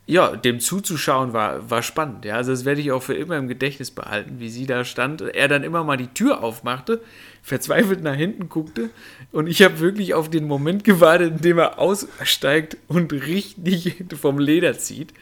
ja, 0.06 0.36
dem 0.36 0.60
zuzuschauen 0.60 1.32
war, 1.32 1.68
war 1.68 1.82
spannend. 1.82 2.24
Ja. 2.24 2.36
Also 2.36 2.52
das 2.52 2.64
werde 2.64 2.80
ich 2.80 2.92
auch 2.92 3.02
für 3.02 3.14
immer 3.14 3.36
im 3.36 3.48
Gedächtnis 3.48 3.90
behalten, 3.90 4.36
wie 4.38 4.48
sie 4.48 4.66
da 4.66 4.84
stand. 4.84 5.20
Er 5.20 5.48
dann 5.48 5.64
immer 5.64 5.82
mal 5.82 5.96
die 5.96 6.08
Tür 6.08 6.42
aufmachte, 6.44 7.00
verzweifelt 7.42 8.02
nach 8.02 8.14
hinten 8.14 8.48
guckte 8.48 8.90
und 9.32 9.48
ich 9.48 9.62
habe 9.62 9.80
wirklich 9.80 10.14
auf 10.14 10.30
den 10.30 10.46
Moment 10.46 10.84
gewartet, 10.84 11.32
in 11.36 11.40
dem 11.42 11.58
er 11.58 11.78
aussteigt 11.78 12.76
und 12.86 13.12
richtig 13.12 14.04
vom 14.20 14.38
Leder 14.38 14.78
zieht. 14.78 15.12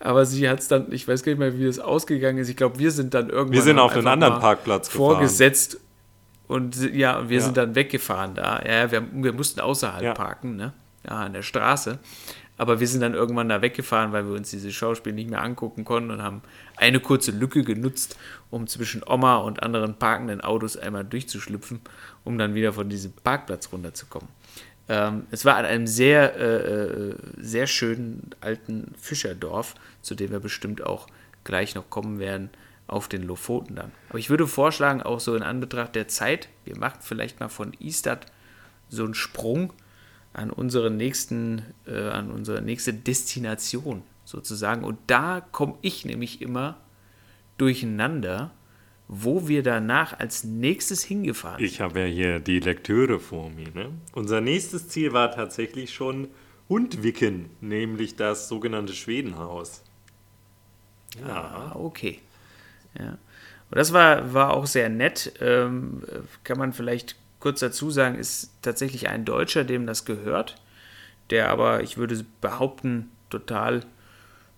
Aber 0.00 0.24
sie 0.24 0.48
hat 0.48 0.60
es 0.60 0.68
dann, 0.68 0.90
ich 0.92 1.06
weiß 1.06 1.22
gar 1.22 1.32
nicht 1.32 1.38
mehr, 1.38 1.58
wie 1.58 1.64
es 1.64 1.78
ausgegangen 1.78 2.38
ist. 2.38 2.48
Ich 2.48 2.56
glaube, 2.56 2.78
wir 2.78 2.90
sind 2.90 3.12
dann 3.12 3.28
irgendwann. 3.28 3.52
Wir 3.52 3.62
sind 3.62 3.78
auf 3.78 3.92
einen 3.92 4.06
anderen 4.06 4.40
Parkplatz 4.40 4.88
vorgesetzt 4.88 5.78
und 6.48 6.76
ja, 6.94 7.28
wir 7.28 7.38
ja. 7.38 7.44
sind 7.44 7.56
dann 7.56 7.74
weggefahren 7.74 8.34
da. 8.34 8.62
Ja, 8.66 8.90
wir, 8.90 9.06
wir 9.12 9.32
mussten 9.32 9.60
außerhalb 9.60 10.02
ja. 10.02 10.14
parken, 10.14 10.56
ne? 10.56 10.72
Ja, 11.06 11.16
an 11.16 11.32
der 11.34 11.42
Straße. 11.42 11.98
Aber 12.56 12.80
wir 12.80 12.86
sind 12.86 13.00
dann 13.00 13.14
irgendwann 13.14 13.48
da 13.48 13.62
weggefahren, 13.62 14.12
weil 14.12 14.26
wir 14.26 14.34
uns 14.34 14.50
dieses 14.50 14.74
Schauspiel 14.74 15.12
nicht 15.12 15.30
mehr 15.30 15.42
angucken 15.42 15.84
konnten 15.84 16.10
und 16.10 16.22
haben 16.22 16.42
eine 16.76 17.00
kurze 17.00 17.30
Lücke 17.30 17.62
genutzt, 17.62 18.18
um 18.50 18.66
zwischen 18.66 19.02
Oma 19.06 19.36
und 19.36 19.62
anderen 19.62 19.94
parkenden 19.94 20.40
Autos 20.42 20.76
einmal 20.76 21.04
durchzuschlüpfen, 21.04 21.80
um 22.24 22.36
dann 22.36 22.54
wieder 22.54 22.72
von 22.72 22.88
diesem 22.88 23.12
Parkplatz 23.12 23.70
runterzukommen. 23.72 24.28
Ähm, 24.90 25.28
es 25.30 25.44
war 25.44 25.56
an 25.56 25.64
einem 25.64 25.86
sehr, 25.86 26.36
äh, 26.36 27.10
äh, 27.10 27.14
sehr 27.36 27.68
schönen 27.68 28.30
alten 28.40 28.92
Fischerdorf, 29.00 29.76
zu 30.02 30.16
dem 30.16 30.32
wir 30.32 30.40
bestimmt 30.40 30.84
auch 30.84 31.06
gleich 31.44 31.76
noch 31.76 31.88
kommen 31.88 32.18
werden, 32.18 32.50
auf 32.88 33.06
den 33.06 33.22
Lofoten 33.22 33.76
dann. 33.76 33.92
Aber 34.08 34.18
ich 34.18 34.30
würde 34.30 34.48
vorschlagen, 34.48 35.00
auch 35.00 35.20
so 35.20 35.36
in 35.36 35.44
Anbetracht 35.44 35.94
der 35.94 36.08
Zeit, 36.08 36.48
wir 36.64 36.76
machen 36.76 36.98
vielleicht 37.02 37.38
mal 37.38 37.48
von 37.48 37.72
Istad 37.74 38.26
so 38.88 39.04
einen 39.04 39.14
Sprung 39.14 39.72
an 40.32 40.50
unsere 40.50 40.90
nächsten, 40.90 41.62
äh, 41.86 42.08
an 42.08 42.32
unsere 42.32 42.60
nächste 42.60 42.92
Destination 42.92 44.02
sozusagen. 44.24 44.82
Und 44.82 44.98
da 45.06 45.40
komme 45.52 45.76
ich 45.82 46.04
nämlich 46.04 46.42
immer 46.42 46.78
durcheinander, 47.58 48.50
wo 49.12 49.48
wir 49.48 49.64
danach 49.64 50.20
als 50.20 50.44
nächstes 50.44 51.02
hingefahren 51.02 51.58
sind. 51.58 51.66
Ich 51.66 51.80
habe 51.80 51.98
ja 51.98 52.06
hier 52.06 52.38
die 52.38 52.60
Lektüre 52.60 53.18
vor 53.18 53.50
mir. 53.50 53.68
Ne? 53.74 53.90
Unser 54.12 54.40
nächstes 54.40 54.88
Ziel 54.88 55.12
war 55.12 55.32
tatsächlich 55.32 55.92
schon 55.92 56.28
Hundwicken, 56.68 57.50
nämlich 57.60 58.14
das 58.14 58.48
sogenannte 58.48 58.92
Schwedenhaus. 58.92 59.82
Ja, 61.18 61.72
ah, 61.72 61.76
okay. 61.76 62.20
Ja. 62.96 63.18
Und 63.70 63.78
das 63.78 63.92
war, 63.92 64.32
war 64.32 64.54
auch 64.54 64.66
sehr 64.66 64.88
nett. 64.88 65.32
Ähm, 65.40 66.04
kann 66.44 66.58
man 66.58 66.72
vielleicht 66.72 67.16
kurz 67.40 67.58
dazu 67.58 67.90
sagen, 67.90 68.14
ist 68.14 68.52
tatsächlich 68.62 69.08
ein 69.08 69.24
Deutscher, 69.24 69.64
dem 69.64 69.86
das 69.88 70.04
gehört, 70.04 70.54
der 71.30 71.48
aber, 71.48 71.82
ich 71.82 71.96
würde 71.96 72.24
behaupten, 72.40 73.10
total 73.28 73.84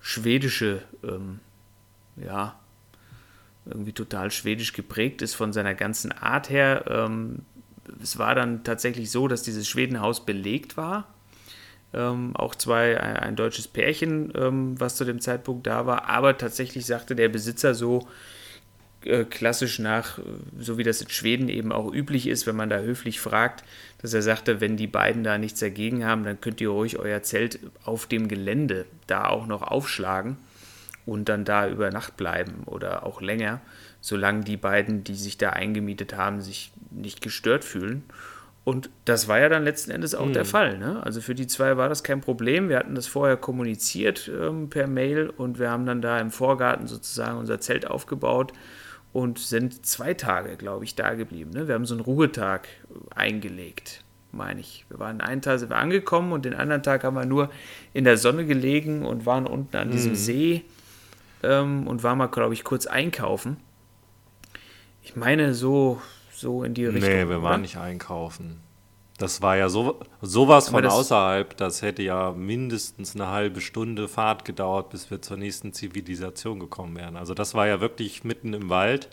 schwedische 0.03 0.83
ähm, 1.03 1.41
ja, 2.17 2.59
irgendwie 3.65 3.93
total 3.93 4.31
schwedisch 4.31 4.73
geprägt 4.73 5.23
ist 5.23 5.35
von 5.35 5.53
seiner 5.53 5.75
ganzen 5.75 6.13
Art 6.13 6.51
her. 6.51 6.85
Ähm, 6.89 7.41
es 8.03 8.19
war 8.19 8.35
dann 8.35 8.65
tatsächlich 8.65 9.11
so, 9.11 9.29
dass 9.29 9.43
dieses 9.43 9.69
Schwedenhaus 9.69 10.25
belegt 10.25 10.77
war. 10.77 11.09
Ähm, 11.95 12.35
auch 12.35 12.55
zwei, 12.55 12.99
ein, 13.01 13.17
ein 13.17 13.37
deutsches 13.37 13.69
Pärchen, 13.69 14.33
ähm, 14.35 14.81
was 14.81 14.97
zu 14.97 15.05
dem 15.05 15.21
Zeitpunkt 15.21 15.67
da 15.67 15.87
war. 15.87 16.09
Aber 16.09 16.39
tatsächlich 16.39 16.87
sagte 16.87 17.15
der 17.15 17.29
Besitzer 17.29 17.75
so 17.75 18.09
äh, 19.05 19.25
klassisch 19.25 19.79
nach, 19.79 20.19
so 20.59 20.79
wie 20.79 20.85
das 20.85 21.03
in 21.03 21.11
Schweden 21.11 21.49
eben 21.49 21.71
auch 21.71 21.93
üblich 21.93 22.27
ist, 22.27 22.47
wenn 22.47 22.57
man 22.57 22.71
da 22.71 22.79
höflich 22.79 23.21
fragt, 23.21 23.63
dass 23.99 24.15
er 24.15 24.23
sagte, 24.23 24.61
wenn 24.61 24.77
die 24.77 24.87
beiden 24.87 25.23
da 25.23 25.39
nichts 25.39 25.61
dagegen 25.61 26.05
haben, 26.05 26.25
dann 26.25 26.41
könnt 26.41 26.61
ihr 26.61 26.71
ruhig 26.71 26.99
euer 26.99 27.23
Zelt 27.23 27.61
auf 27.85 28.07
dem 28.07 28.27
Gelände 28.27 28.87
da 29.07 29.27
auch 29.29 29.47
noch 29.47 29.63
aufschlagen 29.63 30.39
und 31.07 31.29
dann 31.29 31.45
da 31.45 31.69
über 31.69 31.91
Nacht 31.91 32.17
bleiben 32.17 32.63
oder 32.67 33.05
auch 33.05 33.21
länger, 33.21 33.61
solange 34.01 34.45
die 34.45 34.57
beiden, 34.57 35.05
die 35.05 35.15
sich 35.15 35.39
da 35.39 35.51
eingemietet 35.51 36.17
haben, 36.17 36.41
sich 36.41 36.73
nicht 36.91 37.21
gestört 37.21 37.65
fühlen. 37.65 38.05
Und 38.65 38.91
das 39.05 39.27
war 39.27 39.41
ja 39.41 39.49
dann 39.49 39.65
letzten 39.65 39.91
Endes 39.91 40.15
auch 40.15 40.27
mhm. 40.27 40.35
der 40.35 40.45
Fall. 40.45 40.79
Ne? 40.79 41.03
Also 41.03 41.21
für 41.21 41.35
die 41.35 41.49
zwei 41.49 41.77
war 41.77 41.89
das 41.89 42.05
kein 42.05 42.21
Problem. 42.21 42.69
Wir 42.69 42.79
hatten 42.79 42.95
das 42.95 43.09
vorher 43.09 43.37
kommuniziert 43.37 44.31
ähm, 44.33 44.71
per 44.71 44.87
Mail 44.87 45.31
und 45.31 45.59
wir 45.59 45.71
haben 45.71 45.85
dann 45.85 46.01
da 46.01 46.21
im 46.21 46.31
Vorgarten 46.31 46.87
sozusagen 46.87 47.39
unser 47.39 47.61
Zelt 47.61 47.89
aufgebaut 47.89 48.53
und 49.13 49.41
sind 49.41 49.85
zwei 49.85 50.15
Tage, 50.15 50.57
glaube 50.57 50.85
ich, 50.85 50.95
da 50.95 51.15
geblieben. 51.15 51.51
Ne? 51.51 51.67
Wir 51.67 51.75
haben 51.75 51.87
so 51.87 51.95
einen 51.95 52.05
Ruhetag 52.05 52.69
eingelegt, 53.15 54.05
meine 54.31 54.61
ich. 54.61 54.87
Wir 54.89 55.01
waren 55.01 55.21
einen 55.21 55.43
Tag 55.43 55.59
sind 55.59 55.71
wir 55.71 55.77
angekommen 55.77 56.33
und 56.33 56.45
den 56.45 56.55
anderen 56.55 56.85
Tag 56.85 57.03
haben 57.03 57.15
wir 57.15 57.27
nur 57.27 57.51
in 57.93 58.05
der 58.05 58.17
Sonne 58.17 58.47
gelegen 58.47 59.05
und 59.05 59.27
waren 59.27 59.49
unten 59.49 59.77
an 59.77 59.91
diesem 59.91 60.13
mhm. 60.13 60.17
See 60.17 60.65
ähm, 61.43 61.87
und 61.87 62.03
waren 62.03 62.19
mal, 62.19 62.27
glaube 62.27 62.55
ich, 62.55 62.65
kurz 62.65 62.87
einkaufen. 62.87 63.59
Ich 65.03 65.17
meine, 65.17 65.55
so, 65.55 66.01
so 66.33 66.65
in 66.65 66.75
die 66.75 66.87
Richtung. 66.87 67.11
Nee, 67.11 67.29
wir 67.29 67.43
waren 67.43 67.63
nicht 67.63 67.77
einkaufen. 67.77 68.61
Das 69.19 69.43
war 69.43 69.57
ja 69.57 69.69
so, 69.69 70.01
sowas 70.21 70.71
von 70.71 70.83
das, 70.83 70.93
außerhalb, 70.93 71.57
das 71.57 71.83
hätte 71.83 72.03
ja 72.03 72.33
mindestens 72.33 73.15
eine 73.15 73.29
halbe 73.29 73.61
Stunde 73.61 74.09
Fahrt 74.09 74.45
gedauert, 74.45 74.91
bis 74.91 75.11
wir 75.11 75.23
zur 75.23 75.37
nächsten 75.37 75.73
Zivilisation 75.73 76.59
gekommen 76.59 76.97
wären. 76.97 77.17
Also 77.17 77.35
das 77.35 77.55
war 77.55 77.67
ja 77.67 77.81
wirklich 77.81 78.25
mitten 78.25 78.53
im 78.55 78.69
Wald. 78.69 79.09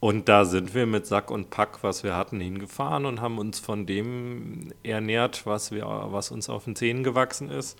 Und 0.00 0.28
da 0.28 0.44
sind 0.44 0.74
wir 0.74 0.86
mit 0.86 1.06
Sack 1.06 1.30
und 1.30 1.50
Pack, 1.50 1.82
was 1.82 2.04
wir 2.04 2.16
hatten, 2.16 2.40
hingefahren 2.40 3.04
und 3.04 3.20
haben 3.20 3.38
uns 3.38 3.58
von 3.58 3.84
dem 3.84 4.72
ernährt, 4.84 5.44
was, 5.44 5.72
wir, 5.72 5.84
was 5.84 6.30
uns 6.30 6.48
auf 6.48 6.64
den 6.64 6.76
Zähnen 6.76 7.02
gewachsen 7.02 7.50
ist. 7.50 7.76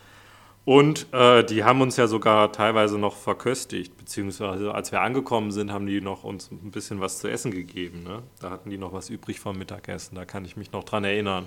Und 0.69 1.07
äh, 1.15 1.45
die 1.45 1.65
haben 1.65 1.81
uns 1.81 1.97
ja 1.97 2.07
sogar 2.07 2.53
teilweise 2.53 2.99
noch 2.99 3.17
verköstigt, 3.17 3.97
beziehungsweise 3.97 4.75
als 4.75 4.93
wir 4.93 5.01
angekommen 5.01 5.51
sind, 5.51 5.73
haben 5.73 5.87
die 5.87 6.03
noch 6.03 6.25
uns 6.25 6.51
ein 6.51 6.73
bisschen 6.73 7.01
was 7.01 7.21
zu 7.21 7.29
essen 7.29 7.53
gegeben. 7.53 8.03
Ne? 8.03 8.23
Da 8.39 8.51
hatten 8.51 8.69
die 8.69 8.77
noch 8.77 8.93
was 8.93 9.09
übrig 9.09 9.41
vom 9.41 9.57
Mittagessen, 9.57 10.15
da 10.15 10.27
kann 10.27 10.45
ich 10.45 10.59
mich 10.59 10.71
noch 10.71 10.85
dran 10.85 11.05
erinnern. 11.05 11.47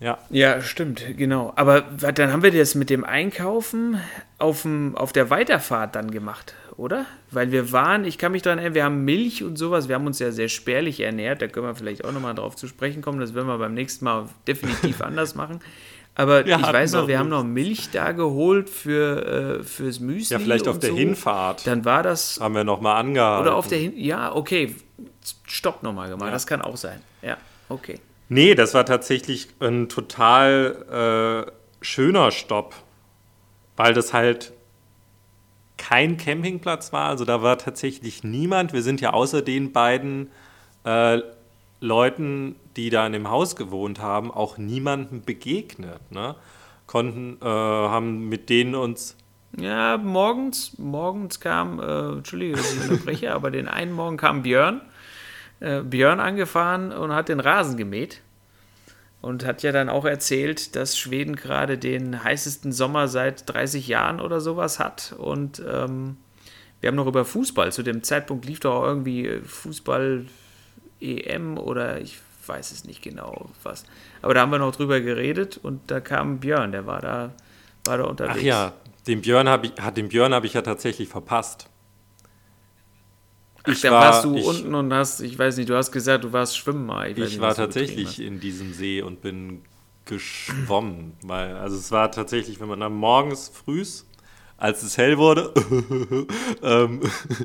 Ja. 0.00 0.16
Ja, 0.30 0.62
stimmt, 0.62 1.04
genau. 1.18 1.52
Aber 1.56 1.82
dann 1.82 2.32
haben 2.32 2.42
wir 2.42 2.50
das 2.50 2.74
mit 2.74 2.88
dem 2.88 3.04
Einkaufen 3.04 4.00
auf, 4.38 4.62
dem, 4.62 4.96
auf 4.96 5.12
der 5.12 5.28
Weiterfahrt 5.28 5.94
dann 5.94 6.10
gemacht, 6.10 6.54
oder? 6.78 7.04
Weil 7.30 7.52
wir 7.52 7.72
waren, 7.72 8.06
ich 8.06 8.16
kann 8.16 8.32
mich 8.32 8.40
daran 8.40 8.58
erinnern, 8.58 8.74
wir 8.74 8.84
haben 8.84 9.04
Milch 9.04 9.44
und 9.44 9.56
sowas, 9.58 9.88
wir 9.88 9.96
haben 9.96 10.06
uns 10.06 10.18
ja 10.18 10.30
sehr 10.30 10.48
spärlich 10.48 11.00
ernährt, 11.00 11.42
da 11.42 11.48
können 11.48 11.66
wir 11.66 11.74
vielleicht 11.74 12.06
auch 12.06 12.12
nochmal 12.12 12.34
drauf 12.34 12.56
zu 12.56 12.68
sprechen 12.68 13.02
kommen, 13.02 13.20
das 13.20 13.34
werden 13.34 13.48
wir 13.48 13.58
beim 13.58 13.74
nächsten 13.74 14.06
Mal 14.06 14.30
definitiv 14.46 15.02
anders 15.02 15.34
machen. 15.34 15.60
Aber 16.18 16.44
wir 16.44 16.56
ich 16.56 16.62
weiß 16.62 16.94
noch, 16.94 17.06
wir 17.06 17.16
haben 17.20 17.28
noch 17.28 17.44
Milch 17.44 17.90
da 17.92 18.10
geholt 18.10 18.68
für, 18.68 19.60
äh, 19.60 19.62
fürs 19.62 20.00
Müsli. 20.00 20.34
Ja, 20.34 20.40
vielleicht 20.40 20.66
auf 20.66 20.80
der 20.80 20.90
so. 20.90 20.96
Hinfahrt. 20.96 21.64
Dann 21.64 21.84
war 21.84 22.02
das. 22.02 22.40
Haben 22.40 22.56
wir 22.56 22.64
nochmal 22.64 22.96
angehalten. 22.96 23.46
Oder 23.46 23.54
auf 23.54 23.68
der 23.68 23.78
Hin 23.78 23.92
Ja, 23.96 24.34
okay. 24.34 24.74
Stopp 25.46 25.84
nochmal 25.84 26.08
gemacht. 26.08 26.26
Ja. 26.26 26.32
Das 26.32 26.48
kann 26.48 26.60
auch 26.60 26.76
sein. 26.76 27.00
Ja, 27.22 27.36
okay. 27.68 28.00
Nee, 28.28 28.56
das 28.56 28.74
war 28.74 28.84
tatsächlich 28.84 29.48
ein 29.60 29.88
total 29.88 31.46
äh, 31.46 31.84
schöner 31.84 32.32
Stopp. 32.32 32.74
Weil 33.76 33.94
das 33.94 34.12
halt 34.12 34.52
kein 35.76 36.16
Campingplatz 36.16 36.92
war. 36.92 37.10
Also 37.10 37.24
da 37.24 37.42
war 37.42 37.58
tatsächlich 37.58 38.24
niemand. 38.24 38.72
Wir 38.72 38.82
sind 38.82 39.00
ja 39.00 39.12
außer 39.12 39.40
den 39.40 39.70
beiden 39.70 40.32
äh, 40.82 41.20
Leuten, 41.78 42.56
die 42.78 42.90
da 42.90 43.04
in 43.04 43.12
dem 43.12 43.28
Haus 43.28 43.56
gewohnt 43.56 44.00
haben, 44.00 44.30
auch 44.30 44.56
niemandem 44.56 45.22
begegnet. 45.22 46.00
Ne? 46.10 46.36
Konnten, 46.86 47.36
äh, 47.42 47.44
haben 47.44 48.28
mit 48.28 48.48
denen 48.48 48.76
uns. 48.76 49.16
Ja, 49.58 49.98
morgens, 49.98 50.78
morgens 50.78 51.40
kam, 51.40 51.80
äh, 51.80 52.12
Entschuldige, 52.12 52.56
dass 52.56 52.72
ich 52.72 52.88
unterbreche, 52.88 53.34
aber 53.34 53.50
den 53.50 53.66
einen 53.66 53.92
Morgen 53.92 54.16
kam 54.16 54.42
Björn, 54.42 54.80
äh, 55.58 55.82
Björn 55.82 56.20
angefahren 56.20 56.92
und 56.92 57.12
hat 57.12 57.28
den 57.28 57.40
Rasen 57.40 57.76
gemäht. 57.76 58.22
Und 59.20 59.44
hat 59.44 59.64
ja 59.64 59.72
dann 59.72 59.88
auch 59.88 60.04
erzählt, 60.04 60.76
dass 60.76 60.96
Schweden 60.96 61.34
gerade 61.34 61.76
den 61.76 62.22
heißesten 62.22 62.70
Sommer 62.70 63.08
seit 63.08 63.52
30 63.52 63.88
Jahren 63.88 64.20
oder 64.20 64.40
sowas 64.40 64.78
hat. 64.78 65.16
Und 65.18 65.60
ähm, 65.68 66.18
wir 66.80 66.86
haben 66.86 66.94
noch 66.94 67.08
über 67.08 67.24
Fußball. 67.24 67.72
Zu 67.72 67.82
dem 67.82 68.04
Zeitpunkt 68.04 68.46
lief 68.46 68.60
doch 68.60 68.84
irgendwie 68.84 69.40
Fußball 69.42 70.26
EM 71.00 71.58
oder 71.58 72.00
ich 72.00 72.20
weiß 72.48 72.72
es 72.72 72.84
nicht 72.84 73.02
genau 73.02 73.50
was. 73.62 73.84
Aber 74.22 74.34
da 74.34 74.40
haben 74.40 74.50
wir 74.50 74.58
noch 74.58 74.74
drüber 74.74 75.00
geredet 75.00 75.58
und 75.62 75.90
da 75.90 76.00
kam 76.00 76.40
Björn, 76.40 76.72
der 76.72 76.86
war 76.86 77.00
da, 77.00 77.32
war 77.84 77.98
da 77.98 78.04
unterwegs. 78.04 78.38
Ach 78.38 78.42
ja, 78.42 78.72
den 79.06 79.20
Björn 79.20 79.48
habe 79.48 79.66
ich, 79.66 79.72
den 79.94 80.08
Björn 80.08 80.34
habe 80.34 80.46
ich 80.46 80.54
ja 80.54 80.62
tatsächlich 80.62 81.08
verpasst. 81.08 81.68
Ach, 83.62 83.72
ich 83.72 83.80
dann 83.80 83.92
war, 83.92 84.00
warst 84.02 84.24
du 84.24 84.36
ich, 84.36 84.44
unten 84.44 84.74
und 84.74 84.92
hast, 84.92 85.20
ich 85.20 85.38
weiß 85.38 85.56
nicht, 85.56 85.68
du 85.68 85.76
hast 85.76 85.92
gesagt, 85.92 86.24
du 86.24 86.32
warst 86.32 86.56
schwimmen 86.56 86.86
mal. 86.86 87.10
Ich, 87.10 87.18
ich 87.18 87.24
nicht, 87.24 87.40
war 87.40 87.54
tatsächlich 87.54 88.20
in 88.20 88.40
diesem 88.40 88.72
See 88.72 89.02
und 89.02 89.20
bin 89.20 89.62
geschwommen, 90.04 91.12
weil 91.22 91.56
also 91.56 91.76
es 91.76 91.92
war 91.92 92.10
tatsächlich, 92.10 92.60
wenn 92.60 92.68
man 92.68 92.80
dann 92.80 92.94
morgens 92.94 93.48
frühs 93.48 94.06
als 94.58 94.82
es 94.82 94.98
hell 94.98 95.18
wurde, 95.18 95.54
ähm, 96.64 97.00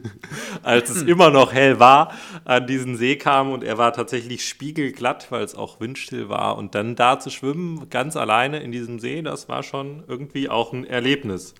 als 0.64 0.90
es 0.90 1.04
immer 1.04 1.30
noch 1.30 1.54
hell 1.54 1.80
war, 1.80 2.12
an 2.44 2.66
diesen 2.66 2.98
See 2.98 3.16
kam 3.18 3.52
und 3.52 3.64
er 3.64 3.78
war 3.78 3.94
tatsächlich 3.94 4.46
spiegelglatt, 4.48 5.32
weil 5.32 5.44
es 5.44 5.54
auch 5.54 5.80
windstill 5.80 6.28
war. 6.28 6.58
Und 6.58 6.74
dann 6.74 6.96
da 6.96 7.20
zu 7.20 7.30
schwimmen, 7.30 7.88
ganz 7.92 8.18
alleine 8.18 8.62
in 8.62 8.72
diesem 8.72 9.00
See, 9.00 9.22
das 9.22 9.48
war 9.48 9.62
schon 9.62 10.04
irgendwie 10.08 10.50
auch 10.50 10.74
ein 10.74 10.86
Erlebnis. 10.86 11.54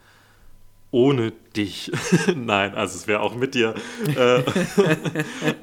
Ohne 0.90 1.34
dich. 1.56 1.92
Nein, 2.36 2.76
also 2.76 2.96
es 2.96 3.08
wäre 3.08 3.22
auch 3.22 3.36
mit 3.36 3.56
dir 3.56 3.74
äh, 4.16 4.44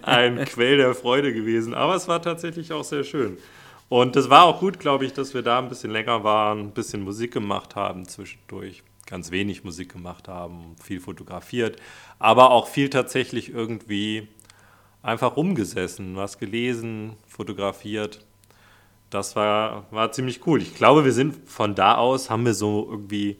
ein 0.02 0.44
Quell 0.44 0.76
der 0.76 0.94
Freude 0.94 1.32
gewesen. 1.32 1.74
Aber 1.74 1.94
es 1.94 2.08
war 2.08 2.20
tatsächlich 2.20 2.72
auch 2.72 2.82
sehr 2.82 3.04
schön. 3.04 3.38
Und 3.88 4.16
es 4.16 4.30
war 4.30 4.44
auch 4.44 4.60
gut, 4.60 4.80
glaube 4.80 5.04
ich, 5.04 5.12
dass 5.12 5.34
wir 5.34 5.42
da 5.42 5.58
ein 5.58 5.68
bisschen 5.68 5.90
länger 5.90 6.24
waren, 6.24 6.60
ein 6.60 6.70
bisschen 6.70 7.02
Musik 7.02 7.32
gemacht 7.32 7.76
haben 7.76 8.06
zwischendurch 8.08 8.82
ganz 9.10 9.30
wenig 9.30 9.64
Musik 9.64 9.92
gemacht 9.92 10.28
haben, 10.28 10.76
viel 10.82 11.00
fotografiert, 11.00 11.76
aber 12.18 12.52
auch 12.52 12.68
viel 12.68 12.88
tatsächlich 12.88 13.52
irgendwie 13.52 14.28
einfach 15.02 15.36
rumgesessen, 15.36 16.16
was 16.16 16.38
gelesen, 16.38 17.16
fotografiert. 17.26 18.24
Das 19.10 19.34
war, 19.34 19.86
war 19.90 20.12
ziemlich 20.12 20.46
cool. 20.46 20.62
Ich 20.62 20.74
glaube, 20.74 21.04
wir 21.04 21.12
sind 21.12 21.48
von 21.48 21.74
da 21.74 21.96
aus, 21.96 22.30
haben 22.30 22.46
wir 22.46 22.54
so 22.54 22.86
irgendwie 22.88 23.38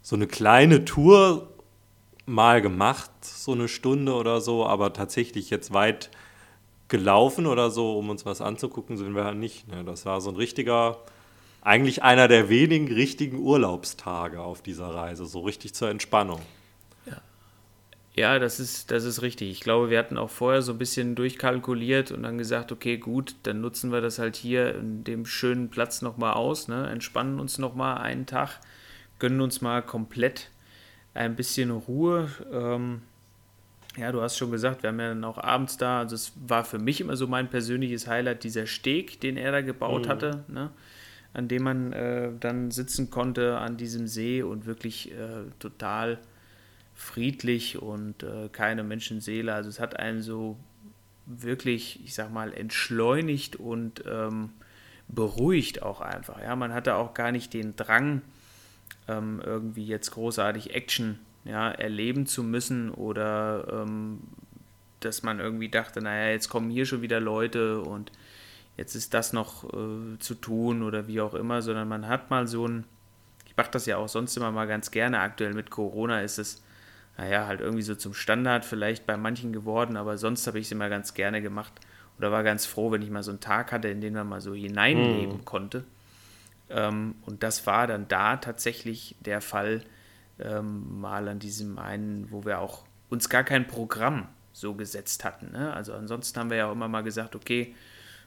so 0.00 0.16
eine 0.16 0.26
kleine 0.26 0.84
Tour 0.84 1.52
mal 2.24 2.62
gemacht, 2.62 3.10
so 3.20 3.52
eine 3.52 3.68
Stunde 3.68 4.14
oder 4.14 4.40
so, 4.40 4.66
aber 4.66 4.92
tatsächlich 4.92 5.50
jetzt 5.50 5.72
weit 5.72 6.10
gelaufen 6.88 7.46
oder 7.46 7.70
so, 7.70 7.98
um 7.98 8.08
uns 8.10 8.24
was 8.24 8.40
anzugucken, 8.40 8.96
sind 8.96 9.14
wir 9.14 9.24
halt 9.24 9.36
nicht. 9.36 9.68
Ne? 9.68 9.84
Das 9.84 10.06
war 10.06 10.20
so 10.20 10.30
ein 10.30 10.36
richtiger 10.36 10.98
eigentlich 11.66 12.04
einer 12.04 12.28
der 12.28 12.48
wenigen 12.48 12.86
richtigen 12.86 13.40
Urlaubstage 13.40 14.40
auf 14.40 14.62
dieser 14.62 14.86
Reise, 14.86 15.26
so 15.26 15.40
richtig 15.40 15.74
zur 15.74 15.90
Entspannung. 15.90 16.40
Ja, 17.06 17.20
ja 18.14 18.38
das, 18.38 18.60
ist, 18.60 18.92
das 18.92 19.02
ist 19.02 19.20
richtig. 19.20 19.50
Ich 19.50 19.60
glaube, 19.62 19.90
wir 19.90 19.98
hatten 19.98 20.16
auch 20.16 20.30
vorher 20.30 20.62
so 20.62 20.70
ein 20.70 20.78
bisschen 20.78 21.16
durchkalkuliert 21.16 22.12
und 22.12 22.22
dann 22.22 22.38
gesagt, 22.38 22.70
okay, 22.70 22.98
gut, 22.98 23.34
dann 23.42 23.60
nutzen 23.62 23.90
wir 23.90 24.00
das 24.00 24.20
halt 24.20 24.36
hier 24.36 24.76
in 24.76 25.02
dem 25.02 25.26
schönen 25.26 25.68
Platz 25.68 26.02
nochmal 26.02 26.34
aus, 26.34 26.68
ne? 26.68 26.88
entspannen 26.88 27.40
uns 27.40 27.58
nochmal 27.58 27.98
einen 27.98 28.26
Tag, 28.26 28.60
gönnen 29.18 29.40
uns 29.40 29.60
mal 29.60 29.82
komplett 29.82 30.50
ein 31.14 31.34
bisschen 31.34 31.72
Ruhe. 31.72 32.28
Ähm, 32.52 33.02
ja, 33.96 34.12
du 34.12 34.22
hast 34.22 34.36
schon 34.36 34.52
gesagt, 34.52 34.84
wir 34.84 34.90
haben 34.90 35.00
ja 35.00 35.08
dann 35.08 35.24
auch 35.24 35.38
abends 35.38 35.78
da, 35.78 35.98
also 35.98 36.14
es 36.14 36.32
war 36.46 36.64
für 36.64 36.78
mich 36.78 37.00
immer 37.00 37.16
so 37.16 37.26
mein 37.26 37.50
persönliches 37.50 38.06
Highlight, 38.06 38.44
dieser 38.44 38.68
Steg, 38.68 39.20
den 39.20 39.36
er 39.36 39.50
da 39.50 39.62
gebaut 39.62 40.04
mhm. 40.04 40.08
hatte. 40.10 40.44
Ne? 40.46 40.70
An 41.36 41.48
dem 41.48 41.64
man 41.64 41.92
äh, 41.92 42.30
dann 42.40 42.70
sitzen 42.70 43.10
konnte 43.10 43.58
an 43.58 43.76
diesem 43.76 44.08
See 44.08 44.42
und 44.42 44.64
wirklich 44.64 45.12
äh, 45.12 45.44
total 45.58 46.18
friedlich 46.94 47.80
und 47.82 48.22
äh, 48.22 48.48
keine 48.50 48.82
Menschenseele. 48.82 49.52
Also 49.52 49.68
es 49.68 49.78
hat 49.78 49.98
einen 49.98 50.22
so 50.22 50.56
wirklich, 51.26 52.02
ich 52.02 52.14
sag 52.14 52.32
mal, 52.32 52.54
entschleunigt 52.54 53.56
und 53.56 54.02
ähm, 54.10 54.48
beruhigt 55.08 55.82
auch 55.82 56.00
einfach. 56.00 56.40
Ja, 56.40 56.56
man 56.56 56.72
hatte 56.72 56.94
auch 56.94 57.12
gar 57.12 57.32
nicht 57.32 57.52
den 57.52 57.76
Drang, 57.76 58.22
ähm, 59.06 59.42
irgendwie 59.44 59.84
jetzt 59.84 60.12
großartig 60.12 60.74
Action 60.74 61.18
ja, 61.44 61.70
erleben 61.70 62.24
zu 62.24 62.44
müssen 62.44 62.90
oder 62.90 63.82
ähm, 63.84 64.20
dass 65.00 65.22
man 65.22 65.38
irgendwie 65.38 65.68
dachte, 65.68 66.00
naja, 66.00 66.30
jetzt 66.30 66.48
kommen 66.48 66.70
hier 66.70 66.86
schon 66.86 67.02
wieder 67.02 67.20
Leute 67.20 67.82
und 67.82 68.10
jetzt 68.76 68.94
ist 68.94 69.14
das 69.14 69.32
noch 69.32 69.64
äh, 69.64 70.18
zu 70.18 70.34
tun 70.34 70.82
oder 70.82 71.06
wie 71.06 71.20
auch 71.20 71.34
immer, 71.34 71.62
sondern 71.62 71.88
man 71.88 72.08
hat 72.08 72.30
mal 72.30 72.46
so 72.46 72.66
ein, 72.66 72.84
ich 73.46 73.56
mache 73.56 73.70
das 73.70 73.86
ja 73.86 73.96
auch 73.96 74.08
sonst 74.08 74.36
immer 74.36 74.50
mal 74.50 74.66
ganz 74.66 74.90
gerne, 74.90 75.20
aktuell 75.20 75.54
mit 75.54 75.70
Corona 75.70 76.20
ist 76.20 76.38
es, 76.38 76.62
naja, 77.16 77.46
halt 77.46 77.60
irgendwie 77.60 77.82
so 77.82 77.94
zum 77.94 78.12
Standard 78.12 78.64
vielleicht 78.64 79.06
bei 79.06 79.16
manchen 79.16 79.52
geworden, 79.52 79.96
aber 79.96 80.18
sonst 80.18 80.46
habe 80.46 80.58
ich 80.58 80.66
es 80.66 80.72
immer 80.72 80.88
ganz 80.88 81.14
gerne 81.14 81.40
gemacht 81.40 81.72
oder 82.18 82.30
war 82.32 82.42
ganz 82.42 82.66
froh, 82.66 82.90
wenn 82.92 83.02
ich 83.02 83.10
mal 83.10 83.22
so 83.22 83.30
einen 83.30 83.40
Tag 83.40 83.72
hatte, 83.72 83.88
in 83.88 84.00
den 84.00 84.14
man 84.14 84.28
mal 84.28 84.40
so 84.40 84.54
hineinleben 84.54 85.38
mm. 85.38 85.44
konnte. 85.44 85.84
Ähm, 86.68 87.14
und 87.22 87.42
das 87.42 87.66
war 87.66 87.86
dann 87.86 88.08
da 88.08 88.36
tatsächlich 88.36 89.16
der 89.20 89.40
Fall, 89.40 89.82
ähm, 90.38 91.00
mal 91.00 91.28
an 91.28 91.38
diesem 91.38 91.78
einen, 91.78 92.30
wo 92.30 92.44
wir 92.44 92.60
auch 92.60 92.84
uns 93.08 93.28
gar 93.28 93.44
kein 93.44 93.66
Programm 93.66 94.28
so 94.52 94.74
gesetzt 94.74 95.24
hatten. 95.24 95.52
Ne? 95.52 95.72
Also 95.72 95.94
ansonsten 95.94 96.38
haben 96.38 96.50
wir 96.50 96.56
ja 96.56 96.66
auch 96.68 96.72
immer 96.72 96.88
mal 96.88 97.02
gesagt, 97.02 97.36
okay, 97.36 97.74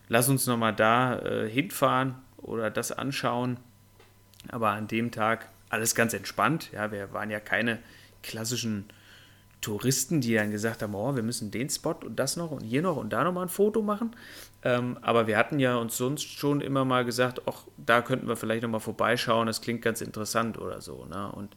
lass 0.10 0.28
uns 0.28 0.46
nochmal 0.48 0.76
da 0.76 1.20
äh, 1.20 1.50
hinfahren 1.50 2.16
oder 2.38 2.70
das 2.70 2.92
anschauen. 2.92 3.58
Aber 4.50 4.72
an 4.72 4.88
dem 4.88 5.12
Tag 5.12 5.50
alles 5.70 5.96
ganz 5.96 6.14
entspannt. 6.14 6.72
Ja, 6.72 6.92
wir 6.92 7.14
waren 7.14 7.30
ja 7.30 7.40
keine 7.40 7.80
klassischen 8.24 8.86
Touristen, 9.62 10.22
die 10.22 10.34
dann 10.36 10.52
gesagt 10.52 10.82
haben, 10.82 10.96
oh, 10.96 11.16
wir 11.16 11.24
müssen 11.24 11.52
den 11.52 11.70
Spot 11.70 11.96
und 12.02 12.18
das 12.18 12.38
noch 12.38 12.52
und 12.52 12.64
hier 12.64 12.82
noch 12.82 12.96
und 12.96 13.12
da 13.12 13.24
nochmal 13.24 13.46
ein 13.46 13.50
Foto 13.50 13.82
machen. 13.82 14.16
Ähm, 14.64 14.98
aber 15.02 15.28
wir 15.28 15.38
hatten 15.38 15.60
ja 15.60 15.76
uns 15.76 15.98
sonst 15.98 16.24
schon 16.24 16.62
immer 16.62 16.86
mal 16.86 17.06
gesagt, 17.06 17.42
ach, 17.46 17.64
da 17.78 18.02
könnten 18.02 18.28
wir 18.28 18.38
vielleicht 18.38 18.64
nochmal 18.64 18.80
vorbeischauen, 18.80 19.48
das 19.48 19.62
klingt 19.62 19.82
ganz 19.82 20.02
interessant 20.02 20.58
oder 20.58 20.82
so. 20.82 21.06
Ne? 21.06 21.32
Und 21.32 21.54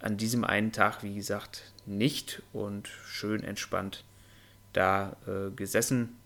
an 0.00 0.16
diesem 0.16 0.44
einen 0.44 0.72
Tag, 0.72 1.02
wie 1.02 1.14
gesagt, 1.14 1.72
nicht 1.86 2.42
und 2.52 2.88
schön 2.88 3.42
entspannt 3.44 4.04
da 4.72 5.16
äh, 5.26 5.50
gesessen 5.50 6.19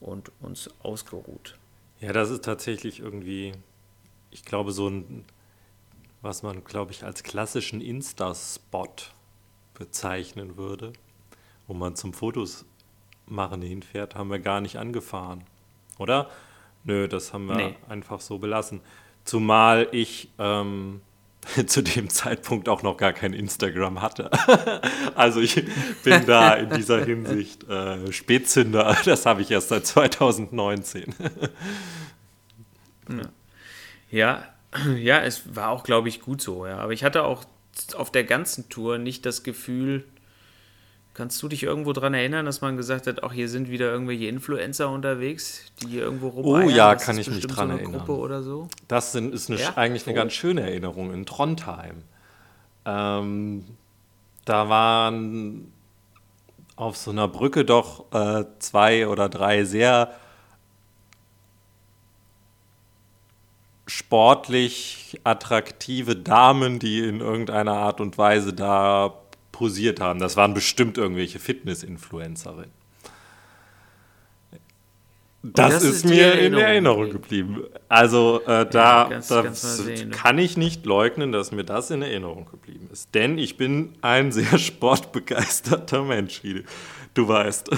und 0.00 0.32
uns 0.40 0.70
ausgeruht. 0.82 1.58
Ja, 2.00 2.12
das 2.12 2.30
ist 2.30 2.44
tatsächlich 2.44 3.00
irgendwie, 3.00 3.52
ich 4.30 4.44
glaube, 4.44 4.72
so 4.72 4.88
ein, 4.88 5.24
was 6.22 6.42
man, 6.42 6.64
glaube 6.64 6.92
ich, 6.92 7.04
als 7.04 7.22
klassischen 7.22 7.80
Insta-Spot 7.80 8.94
bezeichnen 9.74 10.56
würde, 10.56 10.92
wo 11.66 11.74
man 11.74 11.96
zum 11.96 12.12
Fotos 12.12 12.64
machen 13.26 13.62
hinfährt, 13.62 14.14
haben 14.14 14.30
wir 14.30 14.38
gar 14.38 14.60
nicht 14.60 14.76
angefahren. 14.76 15.44
Oder? 15.98 16.30
Nö, 16.84 17.08
das 17.08 17.32
haben 17.32 17.46
wir 17.46 17.56
nee. 17.56 17.76
einfach 17.88 18.20
so 18.20 18.38
belassen. 18.38 18.80
Zumal 19.24 19.88
ich 19.92 20.30
ähm, 20.38 21.02
zu 21.66 21.82
dem 21.82 22.10
Zeitpunkt 22.10 22.68
auch 22.68 22.82
noch 22.82 22.96
gar 22.96 23.12
kein 23.12 23.32
Instagram 23.32 24.02
hatte. 24.02 24.30
also 25.14 25.40
ich 25.40 25.64
bin 26.04 26.26
da 26.26 26.54
in 26.54 26.70
dieser 26.70 27.04
Hinsicht 27.04 27.68
äh, 27.68 28.12
Spätzünder. 28.12 28.96
Das 29.04 29.26
habe 29.26 29.42
ich 29.42 29.50
erst 29.50 29.70
seit 29.70 29.86
2019. 29.86 31.14
ja, 34.10 34.44
ja, 34.96 35.20
es 35.20 35.54
war 35.56 35.70
auch, 35.70 35.84
glaube 35.84 36.08
ich, 36.08 36.20
gut 36.20 36.40
so. 36.40 36.66
Ja. 36.66 36.78
Aber 36.78 36.92
ich 36.92 37.02
hatte 37.02 37.24
auch 37.24 37.44
auf 37.94 38.12
der 38.12 38.24
ganzen 38.24 38.68
Tour 38.68 38.98
nicht 38.98 39.24
das 39.26 39.42
Gefühl, 39.42 40.04
Kannst 41.12 41.42
du 41.42 41.48
dich 41.48 41.64
irgendwo 41.64 41.92
daran 41.92 42.14
erinnern, 42.14 42.46
dass 42.46 42.60
man 42.60 42.76
gesagt 42.76 43.06
hat, 43.08 43.22
auch 43.24 43.32
hier 43.32 43.48
sind 43.48 43.68
wieder 43.68 43.90
irgendwelche 43.90 44.26
Influencer 44.26 44.88
unterwegs, 44.90 45.64
die 45.82 45.88
hier 45.88 46.02
irgendwo 46.02 46.28
rumeiern? 46.28 46.66
Oh 46.68 46.70
ja, 46.70 46.94
das 46.94 47.04
kann 47.04 47.18
ich 47.18 47.28
mich 47.28 47.46
dran 47.46 47.70
so 47.70 47.76
erinnern. 47.76 47.92
Gruppe 47.98 48.16
oder 48.16 48.42
so? 48.42 48.68
Das 48.86 49.12
sind, 49.12 49.34
ist 49.34 49.50
eine, 49.50 49.60
ja? 49.60 49.76
eigentlich 49.76 50.06
eine 50.06 50.14
oh. 50.14 50.20
ganz 50.20 50.32
schöne 50.32 50.62
Erinnerung 50.62 51.12
in 51.12 51.26
Trondheim. 51.26 52.04
Ähm, 52.84 53.64
da 54.44 54.68
waren 54.68 55.72
auf 56.76 56.96
so 56.96 57.10
einer 57.10 57.28
Brücke 57.28 57.64
doch 57.64 58.10
äh, 58.12 58.44
zwei 58.60 59.08
oder 59.08 59.28
drei 59.28 59.64
sehr 59.64 60.14
sportlich 63.86 65.20
attraktive 65.24 66.14
Damen, 66.14 66.78
die 66.78 67.00
in 67.00 67.20
irgendeiner 67.20 67.74
Art 67.74 68.00
und 68.00 68.16
Weise 68.16 68.52
da 68.52 69.14
posiert 69.60 70.00
haben. 70.00 70.18
Das 70.20 70.38
waren 70.38 70.54
bestimmt 70.54 70.96
irgendwelche 70.96 71.38
Fitness-Influencerinnen. 71.38 72.70
Das, 75.42 75.74
das, 75.74 75.84
ist, 75.84 75.96
ist 75.96 76.04
mir 76.06 76.22
Erinnerung 76.22 76.62
in 76.62 76.66
Erinnerung 76.66 77.10
geblieben. 77.10 77.64
Also 77.86 78.40
äh, 78.46 78.64
da 78.64 78.70
ja, 78.70 79.08
ganz, 79.08 79.28
ganz 79.28 79.76
sehen, 79.76 80.10
kann 80.12 80.38
ich 80.38 80.56
nicht 80.56 80.86
leugnen, 80.86 81.30
dass 81.30 81.52
mir 81.52 81.64
das 81.64 81.90
in 81.90 82.00
Erinnerung 82.00 82.46
geblieben 82.50 82.88
ist. 82.90 83.14
Denn 83.14 83.36
ich 83.36 83.58
bin 83.58 83.92
ein 84.00 84.32
sehr 84.32 84.56
sportbegeisterter 84.66 86.04
Mensch, 86.04 86.42
wie 86.42 86.64
du 87.12 87.28
weißt. 87.28 87.68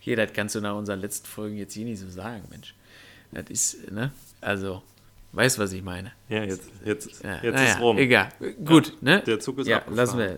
Hier, 0.00 0.16
das 0.16 0.32
kannst 0.32 0.56
du 0.56 0.60
nach 0.60 0.74
unseren 0.74 0.98
letzten 0.98 1.28
Folgen 1.28 1.56
jetzt 1.56 1.74
hier 1.74 1.84
nicht 1.84 2.00
so 2.00 2.10
sagen, 2.10 2.42
Mensch. 2.50 2.74
Das 3.30 3.44
ist, 3.48 3.92
ne? 3.92 4.10
Also, 4.40 4.82
Weißt 5.38 5.56
du, 5.56 5.62
was 5.62 5.72
ich 5.72 5.84
meine? 5.84 6.10
Ja, 6.28 6.42
jetzt, 6.42 6.68
jetzt, 6.84 7.22
ja, 7.22 7.34
jetzt 7.40 7.54
naja, 7.54 7.74
ist 7.74 7.80
rum. 7.80 7.96
Egal. 7.96 8.28
Gut, 8.64 8.88
ja, 8.88 8.94
ne? 9.02 9.22
Der 9.24 9.38
Zug 9.38 9.60
ist 9.60 9.68
ja, 9.68 9.84
lassen 9.88 10.18
wir. 10.18 10.36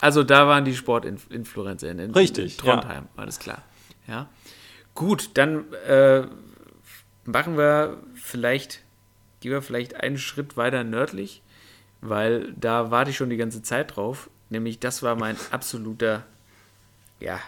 Also 0.00 0.22
da 0.22 0.46
waren 0.46 0.64
die 0.64 0.74
Sportinfluencer 0.74 1.90
in, 1.90 1.98
in, 1.98 2.10
Richtig, 2.12 2.56
in 2.58 2.64
Trondheim, 2.64 3.04
ja. 3.14 3.22
alles 3.22 3.38
klar. 3.38 3.62
Ja. 4.08 4.30
Gut, 4.94 5.32
dann 5.34 5.70
äh, 5.86 6.22
machen 7.26 7.58
wir 7.58 7.98
vielleicht, 8.14 8.80
gehen 9.40 9.52
wir 9.52 9.60
vielleicht 9.60 9.96
einen 9.96 10.16
Schritt 10.16 10.56
weiter 10.56 10.82
nördlich, 10.82 11.42
weil 12.00 12.54
da 12.54 12.90
warte 12.90 13.10
ich 13.10 13.18
schon 13.18 13.28
die 13.28 13.36
ganze 13.36 13.60
Zeit 13.60 13.96
drauf. 13.96 14.30
Nämlich, 14.48 14.78
das 14.78 15.02
war 15.02 15.14
mein 15.14 15.36
absoluter, 15.50 16.24
ja, 17.20 17.38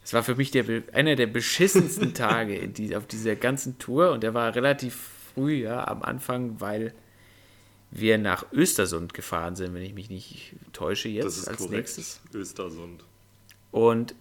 das 0.00 0.14
war 0.14 0.22
für 0.22 0.34
mich 0.34 0.50
der, 0.50 0.64
einer 0.94 1.14
der 1.14 1.26
beschissensten 1.26 2.14
Tage 2.14 2.68
die, 2.68 2.96
auf 2.96 3.06
dieser 3.06 3.36
ganzen 3.36 3.78
Tour 3.78 4.12
und 4.12 4.22
der 4.22 4.32
war 4.32 4.54
relativ 4.54 5.17
früh, 5.34 5.62
ja, 5.62 5.86
am 5.86 6.02
Anfang, 6.02 6.60
weil 6.60 6.94
wir 7.90 8.18
nach 8.18 8.44
Östersund 8.52 9.14
gefahren 9.14 9.56
sind, 9.56 9.74
wenn 9.74 9.82
ich 9.82 9.94
mich 9.94 10.10
nicht 10.10 10.54
täusche 10.72 11.08
jetzt 11.08 11.26
das 11.26 11.38
ist 11.38 11.48
als 11.48 11.58
korrekt. 11.58 11.72
nächstes. 11.72 12.20
Östersund. 12.34 13.04
Und 13.70 14.14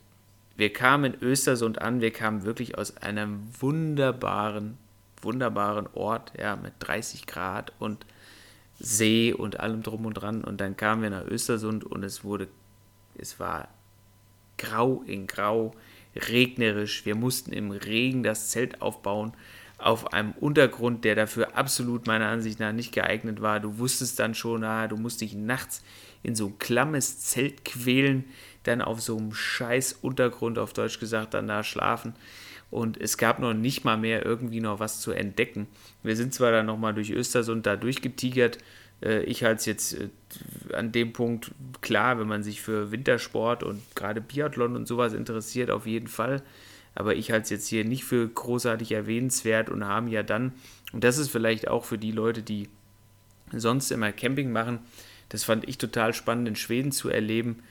wir 0.55 0.73
kamen 0.73 1.13
in 1.13 1.21
Östersund 1.21 1.81
an, 1.81 2.01
wir 2.01 2.11
kamen 2.11 2.43
wirklich 2.43 2.77
aus 2.77 2.97
einem 2.97 3.41
wunderbaren, 3.59 4.77
wunderbaren 5.21 5.87
Ort, 5.93 6.33
ja, 6.37 6.55
mit 6.55 6.73
30 6.79 7.27
Grad 7.27 7.73
und 7.79 8.05
See 8.79 9.33
und 9.33 9.59
allem 9.59 9.83
drum 9.83 10.05
und 10.05 10.13
dran. 10.13 10.43
Und 10.43 10.61
dann 10.61 10.77
kamen 10.77 11.01
wir 11.01 11.09
nach 11.09 11.25
Östersund 11.25 11.83
und 11.83 12.03
es 12.03 12.23
wurde, 12.23 12.47
es 13.17 13.39
war 13.39 13.69
grau 14.57 15.03
in 15.05 15.27
grau, 15.27 15.73
regnerisch. 16.15 17.05
Wir 17.05 17.15
mussten 17.15 17.51
im 17.53 17.71
Regen 17.71 18.23
das 18.23 18.49
Zelt 18.49 18.81
aufbauen 18.81 19.33
auf 19.77 20.11
einem 20.13 20.31
Untergrund, 20.31 21.05
der 21.05 21.15
dafür 21.15 21.55
absolut 21.55 22.07
meiner 22.07 22.27
Ansicht 22.27 22.59
nach 22.59 22.73
nicht 22.73 22.93
geeignet 22.93 23.41
war. 23.41 23.59
Du 23.59 23.77
wusstest 23.77 24.19
dann 24.19 24.33
schon, 24.33 24.63
ah, 24.63 24.87
du 24.87 24.97
musst 24.97 25.21
dich 25.21 25.35
nachts 25.35 25.83
in 26.23 26.35
so 26.35 26.47
ein 26.47 26.59
klammes 26.59 27.19
Zelt 27.19 27.63
quälen, 27.63 28.25
dann 28.63 28.81
auf 28.81 29.01
so 29.01 29.17
einem 29.17 29.33
scheiß 29.33 29.99
Untergrund, 30.01 30.57
auf 30.57 30.73
Deutsch 30.73 30.99
gesagt, 30.99 31.33
dann 31.33 31.47
da 31.47 31.63
schlafen. 31.63 32.15
Und 32.69 32.99
es 32.99 33.17
gab 33.17 33.39
noch 33.39 33.53
nicht 33.53 33.85
mal 33.85 33.97
mehr 33.97 34.25
irgendwie 34.25 34.59
noch 34.59 34.79
was 34.79 34.99
zu 34.99 35.11
entdecken. 35.11 35.67
Wir 36.03 36.15
sind 36.15 36.33
zwar 36.33 36.51
dann 36.51 36.65
nochmal 36.65 36.93
durch 36.93 37.11
Östersund 37.11 37.65
da 37.65 37.77
durchgetigert. 37.77 38.57
Äh, 39.01 39.23
ich 39.23 39.43
halte 39.43 39.59
es 39.59 39.65
jetzt 39.65 39.93
äh, 39.93 40.09
an 40.73 40.91
dem 40.91 41.13
Punkt 41.13 41.51
klar, 41.81 42.19
wenn 42.19 42.27
man 42.27 42.43
sich 42.43 42.61
für 42.61 42.91
Wintersport 42.91 43.63
und 43.63 43.81
gerade 43.95 44.19
Biathlon 44.19 44.75
und 44.75 44.87
sowas 44.87 45.13
interessiert, 45.13 45.71
auf 45.71 45.85
jeden 45.85 46.07
Fall 46.07 46.41
aber 46.97 47.15
ich 47.15 47.31
halte 47.31 47.43
es 47.43 47.49
jetzt 47.51 47.67
hier 47.67 47.85
nicht 47.85 48.05
für 48.05 48.27
großartig 48.27 48.91
erwähnenswert 48.91 49.69
und 49.69 49.85
haben 49.85 50.07
ja 50.07 50.23
dann, 50.23 50.53
und 50.93 51.03
das 51.03 51.19
ist 51.19 51.29
vielleicht 51.29 51.67
auch 51.67 51.85
für 51.85 51.99
die 51.99 52.11
Leute, 52.11 52.41
die 52.41 52.69
sonst 53.51 53.91
immer 53.91 54.11
Camping 54.11 54.51
machen, 54.51 54.79
das 55.29 55.43
fand 55.43 55.69
ich 55.69 55.77
total 55.77 56.15
spannend 56.15 56.47
in 56.47 56.55
Schweden 56.55 56.91
zu 56.91 57.09
erleben, 57.09 57.61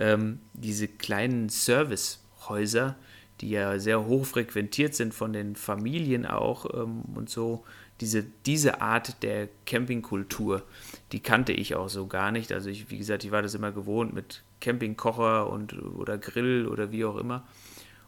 ähm, 0.00 0.40
diese 0.52 0.88
kleinen 0.88 1.48
Servicehäuser, 1.48 2.96
die 3.40 3.50
ja 3.50 3.78
sehr 3.78 4.04
hoch 4.04 4.26
frequentiert 4.26 4.96
sind 4.96 5.14
von 5.14 5.32
den 5.32 5.54
Familien 5.54 6.26
auch 6.26 6.66
ähm, 6.74 7.02
und 7.14 7.30
so. 7.30 7.64
Diese, 8.00 8.24
diese 8.46 8.80
Art 8.80 9.22
der 9.22 9.48
Campingkultur, 9.64 10.64
die 11.12 11.20
kannte 11.20 11.52
ich 11.52 11.76
auch 11.76 11.88
so 11.88 12.08
gar 12.08 12.32
nicht. 12.32 12.50
Also 12.50 12.68
ich, 12.68 12.90
wie 12.90 12.98
gesagt, 12.98 13.22
ich 13.22 13.30
war 13.30 13.42
das 13.42 13.54
immer 13.54 13.70
gewohnt 13.70 14.12
mit 14.12 14.42
Campingkocher 14.60 15.48
und 15.48 15.80
oder 15.80 16.18
Grill 16.18 16.66
oder 16.66 16.90
wie 16.90 17.04
auch 17.04 17.16
immer 17.16 17.46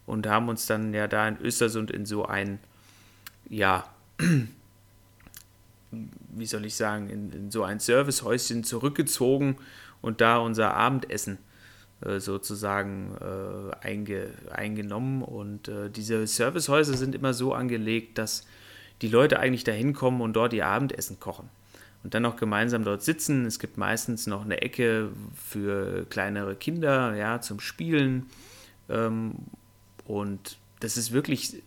und 0.07 0.27
haben 0.27 0.49
uns 0.49 0.67
dann 0.67 0.93
ja 0.95 1.07
da 1.07 1.27
in 1.29 1.39
Östersund 1.41 1.91
in 1.91 2.07
so 2.07 2.25
ein, 2.27 2.59
ja, 3.49 3.85
wie 5.91 6.47
soll 6.47 6.65
ich 6.65 6.75
sagen, 6.75 7.09
in, 7.09 7.33
in 7.33 7.51
so 7.51 7.63
ein 7.65 7.81
Servicehäuschen 7.81 8.65
zurückgezogen 8.65 9.57
und 10.03 10.21
da 10.21 10.39
unser 10.39 10.75
Abendessen 10.75 11.39
äh, 12.05 12.21
sozusagen 12.21 13.17
äh, 13.21 13.87
einge, 13.87 14.29
eingenommen. 14.51 15.23
Und 15.23 15.69
äh, 15.69 15.89
diese 15.91 16.27
Servicehäuser 16.27 16.95
sind 16.97 17.15
immer 17.15 17.33
so 17.33 17.55
angelegt, 17.55 18.19
dass 18.19 18.47
die 19.01 19.09
Leute 19.09 19.41
eigentlich 19.41 19.65
da 19.65 19.73
hinkommen 19.73 20.21
und 20.21 20.35
dort 20.35 20.53
ihr 20.53 20.67
Abendessen 20.67 21.19
kochen. 21.21 21.49
und 22.03 22.13
dann 22.15 22.23
noch 22.23 22.37
gemeinsam 22.37 22.85
dort 22.85 23.03
sitzen. 23.03 23.47
Es 23.47 23.59
gibt 23.59 23.79
meistens 23.79 24.27
noch 24.27 24.45
eine 24.45 24.61
Ecke 24.61 25.11
für 25.35 26.05
kleinere 26.11 26.55
Kinder, 26.55 27.15
ja, 27.15 27.41
zum 27.41 27.61
Spielen. 27.61 28.27
Ähm, 28.91 29.37
und 30.05 30.59
das 30.81 30.97
ist 30.97 31.13
wirklich 31.13 31.63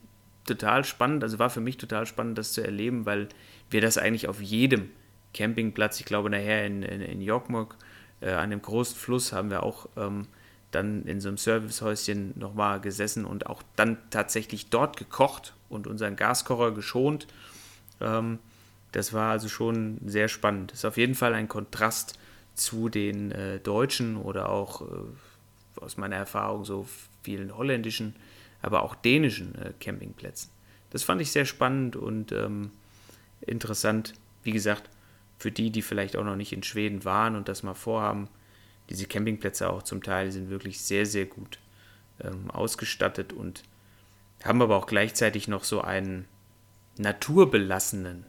total 0.46 0.84
spannend, 0.86 1.24
also 1.24 1.40
war 1.40 1.50
für 1.50 1.62
mich 1.62 1.78
total 1.78 2.06
spannend, 2.06 2.38
das 2.38 2.54
zu 2.54 2.62
erleben, 2.62 3.06
weil 3.06 3.28
wir 3.70 3.82
das 3.82 3.98
eigentlich 3.98 4.28
auf 4.28 4.42
jedem 4.42 4.90
Campingplatz, 5.34 6.00
ich 6.00 6.06
glaube 6.06 6.30
nachher 6.30 6.66
in, 6.66 6.84
in, 6.84 7.02
in 7.02 7.22
Jokmok, 7.22 7.76
äh, 8.22 8.32
an 8.32 8.50
dem 8.50 8.62
großen 8.62 8.98
Fluss, 8.98 9.34
haben 9.34 9.50
wir 9.50 9.64
auch 9.64 9.90
ähm, 9.98 10.28
dann 10.72 11.04
in 11.06 11.22
so 11.22 11.30
einem 11.30 11.38
Servicehäuschen 11.38 12.34
nochmal 12.38 12.82
gesessen 12.82 13.26
und 13.26 13.48
auch 13.48 13.64
dann 13.76 13.98
tatsächlich 14.10 14.70
dort 14.70 14.98
gekocht 14.98 15.54
und 15.70 15.88
unseren 15.88 16.16
Gaskocher 16.16 16.72
geschont. 16.72 17.28
Ähm, 18.02 18.40
das 18.92 19.14
war 19.14 19.32
also 19.32 19.50
schon 19.50 20.00
sehr 20.06 20.28
spannend. 20.28 20.72
Ist 20.72 20.86
auf 20.86 20.98
jeden 20.98 21.16
Fall 21.16 21.34
ein 21.34 21.48
Kontrast 21.48 22.18
zu 22.54 22.90
den 22.90 23.32
äh, 23.32 23.60
deutschen 23.60 24.18
oder 24.18 24.50
auch 24.50 24.82
äh, 24.82 24.86
aus 25.82 25.98
meiner 25.98 26.16
Erfahrung 26.16 26.66
so 26.66 26.88
vielen 27.22 27.56
holländischen, 27.56 28.16
aber 28.62 28.84
auch 28.84 28.96
dänischen 28.96 29.56
äh, 29.56 29.74
Campingplätzen. 29.80 30.52
Das 30.90 31.04
fand 31.04 31.22
ich 31.22 31.32
sehr 31.32 31.46
spannend 31.46 31.96
und 31.96 32.32
ähm, 32.32 32.72
interessant. 33.42 34.14
Wie 34.44 34.52
gesagt, 34.52 34.90
für 35.38 35.52
die, 35.52 35.70
die 35.70 35.82
vielleicht 35.82 36.16
auch 36.16 36.24
noch 36.24 36.36
nicht 36.36 36.54
in 36.54 36.64
Schweden 36.64 37.06
waren 37.06 37.36
und 37.36 37.48
das 37.48 37.64
mal 37.64 37.74
vorhaben, 37.74 38.30
diese 38.90 39.06
Campingplätze 39.06 39.70
auch 39.70 39.84
zum 39.84 40.02
Teil 40.02 40.32
sind 40.32 40.50
wirklich 40.50 40.82
sehr, 40.82 41.06
sehr 41.06 41.26
gut 41.26 41.60
ähm, 42.22 42.50
ausgestattet 42.50 43.34
und 43.34 43.64
haben 44.44 44.62
aber 44.62 44.78
auch 44.78 44.88
gleichzeitig 44.88 45.48
noch 45.48 45.64
so 45.64 45.82
einen 45.82 46.26
naturbelassenen 46.98 48.26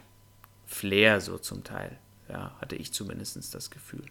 Flair 0.67 1.21
so 1.21 1.39
zum 1.39 1.65
Teil. 1.65 1.99
Ja, 2.29 2.55
hatte 2.61 2.77
ich 2.77 2.93
zumindest 2.93 3.55
das 3.55 3.71
Gefühl. 3.71 4.05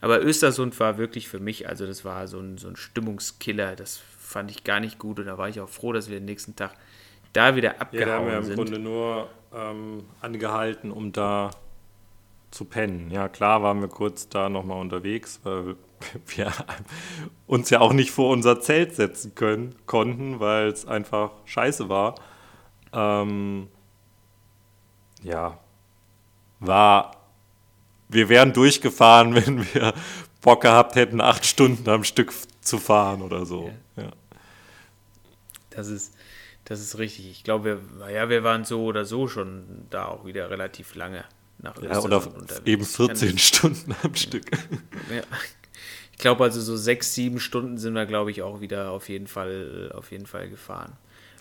Aber 0.00 0.22
Östersund 0.22 0.78
war 0.78 0.98
wirklich 0.98 1.28
für 1.28 1.40
mich, 1.40 1.68
also 1.68 1.86
das 1.86 2.04
war 2.04 2.28
so 2.28 2.38
ein, 2.38 2.58
so 2.58 2.68
ein 2.68 2.76
Stimmungskiller, 2.76 3.74
das 3.74 4.00
fand 4.32 4.50
ich 4.50 4.64
gar 4.64 4.80
nicht 4.80 4.98
gut 4.98 5.18
und 5.20 5.26
da 5.26 5.38
war 5.38 5.48
ich 5.48 5.60
auch 5.60 5.68
froh, 5.68 5.92
dass 5.92 6.08
wir 6.08 6.18
den 6.18 6.24
nächsten 6.24 6.56
Tag 6.56 6.74
da 7.32 7.56
wieder 7.56 7.80
abgehauen 7.80 8.08
ja, 8.08 8.14
da 8.14 8.20
haben 8.20 8.26
wir 8.26 8.38
im 8.38 8.44
sind. 8.44 8.56
Grunde 8.56 8.78
nur 8.78 9.28
ähm, 9.54 10.04
angehalten, 10.20 10.90
um 10.90 11.12
da 11.12 11.50
zu 12.50 12.64
pennen. 12.64 13.10
Ja, 13.10 13.28
klar 13.28 13.62
waren 13.62 13.80
wir 13.80 13.88
kurz 13.88 14.28
da 14.28 14.48
nochmal 14.48 14.80
unterwegs, 14.80 15.40
weil 15.42 15.76
wir 16.26 16.52
uns 17.46 17.70
ja 17.70 17.80
auch 17.80 17.92
nicht 17.92 18.10
vor 18.10 18.30
unser 18.30 18.60
Zelt 18.60 18.94
setzen 18.94 19.34
können, 19.34 19.74
konnten, 19.86 20.40
weil 20.40 20.68
es 20.68 20.86
einfach 20.86 21.32
scheiße 21.44 21.88
war. 21.88 22.16
Ähm, 22.92 23.68
ja, 25.22 25.58
war, 26.60 27.16
wir 28.08 28.28
wären 28.28 28.52
durchgefahren, 28.52 29.34
wenn 29.46 29.64
wir 29.74 29.94
Bock 30.40 30.62
gehabt 30.62 30.96
hätten, 30.96 31.20
acht 31.20 31.46
Stunden 31.46 31.88
am 31.88 32.04
Stück 32.04 32.32
zu 32.60 32.78
fahren 32.78 33.22
oder 33.22 33.46
so. 33.46 33.70
Ja. 33.96 34.02
ja. 34.04 34.10
Das 35.76 35.88
ist, 35.88 36.14
das 36.64 36.80
ist 36.80 36.98
richtig. 36.98 37.30
Ich 37.30 37.44
glaube, 37.44 37.80
wir, 37.98 38.10
ja, 38.10 38.28
wir 38.28 38.44
waren 38.44 38.64
so 38.64 38.84
oder 38.84 39.04
so 39.04 39.28
schon 39.28 39.86
da 39.90 40.06
auch 40.06 40.24
wieder 40.24 40.50
relativ 40.50 40.94
lange 40.94 41.24
nach 41.58 41.80
Ja, 41.82 42.00
oder 42.00 42.22
eben 42.64 42.84
14 42.84 43.38
Stunden 43.38 43.94
am 44.02 44.14
Stück. 44.14 44.50
Ja. 45.14 45.22
Ich 46.12 46.18
glaube 46.18 46.44
also 46.44 46.60
so 46.60 46.76
sechs, 46.76 47.14
sieben 47.14 47.40
Stunden 47.40 47.78
sind 47.78 47.94
wir, 47.94 48.06
glaube 48.06 48.30
ich, 48.30 48.42
auch 48.42 48.60
wieder 48.60 48.90
auf 48.90 49.08
jeden 49.08 49.26
Fall, 49.26 49.92
auf 49.94 50.12
jeden 50.12 50.26
Fall 50.26 50.48
gefahren. 50.48 50.92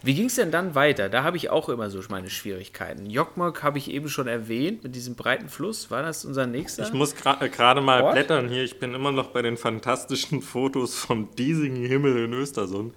Wie 0.03 0.15
ging 0.15 0.25
es 0.25 0.35
denn 0.35 0.49
dann 0.49 0.73
weiter? 0.73 1.09
Da 1.09 1.23
habe 1.23 1.37
ich 1.37 1.51
auch 1.51 1.69
immer 1.69 1.91
so 1.91 2.01
meine 2.09 2.31
Schwierigkeiten. 2.31 3.07
Jokmok 3.07 3.61
habe 3.61 3.77
ich 3.77 3.91
eben 3.91 4.09
schon 4.09 4.27
erwähnt, 4.27 4.83
mit 4.83 4.95
diesem 4.95 5.15
breiten 5.15 5.47
Fluss. 5.47 5.91
War 5.91 6.01
das 6.01 6.25
unser 6.25 6.47
nächster? 6.47 6.83
Ich 6.83 6.93
muss 6.93 7.13
äh, 7.13 7.49
gerade 7.49 7.81
mal 7.81 8.01
Ort? 8.01 8.13
blättern 8.13 8.49
hier. 8.49 8.63
Ich 8.63 8.79
bin 8.79 8.95
immer 8.95 9.11
noch 9.11 9.27
bei 9.27 9.43
den 9.43 9.57
fantastischen 9.57 10.41
Fotos 10.41 10.95
vom 10.95 11.29
diesigen 11.35 11.75
Himmel 11.75 12.25
in 12.25 12.33
Östersund. 12.33 12.95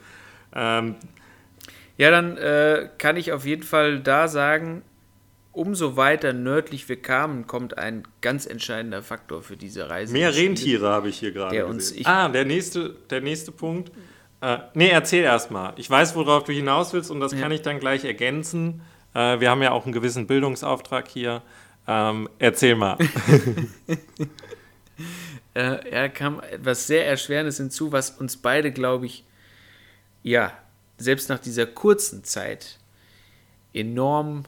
Ähm, 0.54 0.94
ja, 1.96 2.10
dann 2.10 2.36
äh, 2.36 2.88
kann 2.98 3.16
ich 3.16 3.32
auf 3.32 3.46
jeden 3.46 3.62
Fall 3.62 4.00
da 4.00 4.28
sagen, 4.28 4.82
umso 5.52 5.96
weiter 5.96 6.32
nördlich 6.32 6.88
wir 6.88 7.00
kamen, 7.00 7.46
kommt 7.46 7.78
ein 7.78 8.02
ganz 8.20 8.46
entscheidender 8.46 9.02
Faktor 9.02 9.42
für 9.42 9.56
diese 9.56 9.88
Reise. 9.88 10.12
Mehr 10.12 10.34
Rentiere 10.34 10.88
habe 10.88 11.08
ich 11.08 11.18
hier 11.18 11.32
gerade 11.32 11.64
uns, 11.66 11.90
gesehen. 11.90 12.06
ah, 12.06 12.28
der 12.28 12.44
nächste, 12.44 12.96
der 13.10 13.20
nächste 13.20 13.52
Punkt. 13.52 13.92
Äh, 14.40 14.58
nee, 14.74 14.88
erzähl 14.88 15.22
erst 15.22 15.50
mal. 15.50 15.72
Ich 15.76 15.88
weiß, 15.88 16.16
worauf 16.16 16.44
du 16.44 16.52
hinaus 16.52 16.92
willst 16.92 17.10
und 17.10 17.20
das 17.20 17.32
ja. 17.32 17.40
kann 17.40 17.52
ich 17.52 17.62
dann 17.62 17.78
gleich 17.78 18.04
ergänzen. 18.04 18.82
Äh, 19.14 19.40
wir 19.40 19.48
haben 19.48 19.62
ja 19.62 19.70
auch 19.70 19.84
einen 19.84 19.92
gewissen 19.92 20.26
Bildungsauftrag 20.26 21.08
hier. 21.08 21.42
Ähm, 21.86 22.28
erzähl 22.38 22.74
mal. 22.74 22.98
äh, 25.54 25.90
er 25.90 26.08
kam 26.08 26.40
etwas 26.40 26.88
sehr 26.88 27.06
Erschwerendes 27.06 27.58
hinzu, 27.58 27.92
was 27.92 28.10
uns 28.10 28.36
beide, 28.36 28.72
glaube 28.72 29.06
ich, 29.06 29.24
ja, 30.22 30.52
selbst 30.96 31.28
nach 31.28 31.38
dieser 31.38 31.66
kurzen 31.66 32.24
Zeit 32.24 32.78
enorm 33.72 34.44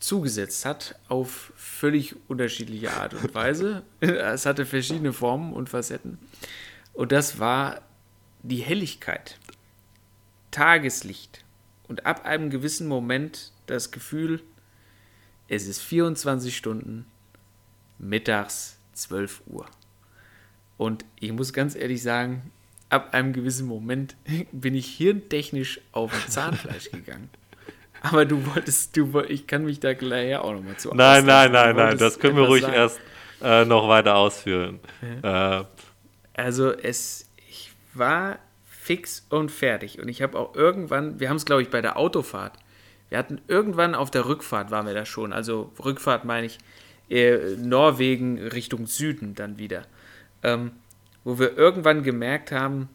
zugesetzt 0.00 0.66
hat, 0.66 0.98
auf 1.08 1.52
völlig 1.56 2.16
unterschiedliche 2.28 2.92
Art 2.92 3.14
und 3.14 3.34
Weise. 3.34 3.82
es 4.00 4.44
hatte 4.44 4.66
verschiedene 4.66 5.12
Formen 5.12 5.52
und 5.52 5.70
Facetten. 5.70 6.18
Und 6.92 7.12
das 7.12 7.38
war 7.38 7.80
die 8.42 8.58
Helligkeit, 8.58 9.38
Tageslicht 10.50 11.44
und 11.88 12.06
ab 12.06 12.24
einem 12.26 12.50
gewissen 12.50 12.86
Moment 12.86 13.52
das 13.66 13.90
Gefühl, 13.90 14.42
es 15.48 15.66
ist 15.66 15.80
24 15.80 16.56
Stunden, 16.56 17.06
mittags 17.98 18.76
12 18.92 19.42
Uhr. 19.46 19.66
Und 20.76 21.04
ich 21.20 21.32
muss 21.32 21.52
ganz 21.52 21.74
ehrlich 21.74 22.02
sagen, 22.02 22.50
ab 22.94 23.12
einem 23.12 23.32
gewissen 23.32 23.66
Moment 23.66 24.16
bin 24.52 24.74
ich 24.74 24.86
hirntechnisch 24.86 25.80
auf 25.92 26.12
Zahnfleisch 26.28 26.90
gegangen. 26.90 27.30
Aber 28.02 28.26
du 28.26 28.44
wolltest, 28.54 28.96
du 28.96 29.20
ich 29.28 29.46
kann 29.46 29.64
mich 29.64 29.80
da 29.80 29.94
gleich 29.94 30.36
auch 30.36 30.52
nochmal 30.52 30.76
zu 30.76 30.94
Nein, 30.94 31.24
nein, 31.24 31.52
nein, 31.52 31.74
nein, 31.74 31.96
das 31.96 32.18
können 32.18 32.36
wir 32.36 32.44
ruhig 32.44 32.62
sagen. 32.62 32.74
erst 32.74 33.00
äh, 33.42 33.64
noch 33.64 33.88
weiter 33.88 34.16
ausführen. 34.16 34.80
Ja. 35.22 35.60
Äh. 35.60 35.64
Also 36.34 36.72
es, 36.72 37.24
war 37.94 38.38
fix 38.66 39.24
und 39.30 39.50
fertig. 39.50 40.00
Und 40.00 40.08
ich 40.08 40.20
habe 40.22 40.38
auch 40.38 40.54
irgendwann, 40.54 41.20
wir 41.20 41.28
haben 41.30 41.36
es 41.36 41.46
glaube 41.46 41.62
ich 41.62 41.70
bei 41.70 41.80
der 41.80 41.96
Autofahrt, 41.96 42.58
wir 43.08 43.18
hatten 43.18 43.40
irgendwann 43.48 43.94
auf 43.94 44.10
der 44.10 44.26
Rückfahrt 44.26 44.70
waren 44.70 44.86
wir 44.86 44.94
da 44.94 45.06
schon, 45.06 45.32
also 45.32 45.72
Rückfahrt 45.82 46.24
meine 46.24 46.46
ich, 46.46 46.58
äh, 47.08 47.56
Norwegen 47.56 48.38
Richtung 48.38 48.86
Süden 48.86 49.34
dann 49.34 49.58
wieder, 49.58 49.82
ähm, 50.42 50.72
wo 51.24 51.38
wir 51.38 51.56
irgendwann 51.56 52.02
gemerkt 52.02 52.52
haben, 52.52 52.88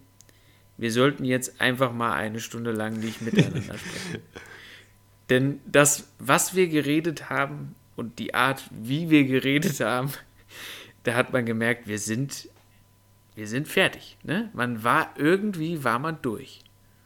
wir 0.78 0.92
sollten 0.92 1.26
jetzt 1.26 1.60
einfach 1.60 1.92
mal 1.92 2.14
eine 2.14 2.40
Stunde 2.40 2.72
lang 2.72 3.00
nicht 3.00 3.22
miteinander 3.22 3.60
sprechen. 3.78 4.22
Denn 5.30 5.60
das, 5.66 6.08
was 6.20 6.56
wir 6.56 6.68
geredet 6.70 7.30
haben 7.30 7.76
und 7.96 8.18
die 8.20 8.34
Art, 8.34 8.64
wie 8.72 9.10
wir 9.10 9.26
geredet 9.26 9.80
haben, 9.82 10.12
da 11.04 11.16
hat 11.16 11.34
man 11.34 11.46
gemerkt, 11.46 11.88
wir 11.88 12.00
sind 12.00 12.50
wir 13.40 13.48
sind 13.48 13.70
fertig. 13.70 14.18
Ne? 14.22 14.50
Man 14.54 14.84
war 14.84 15.12
irgendwie, 15.18 15.86
war 15.86 15.98
man 15.98 16.18
durch. 16.22 16.60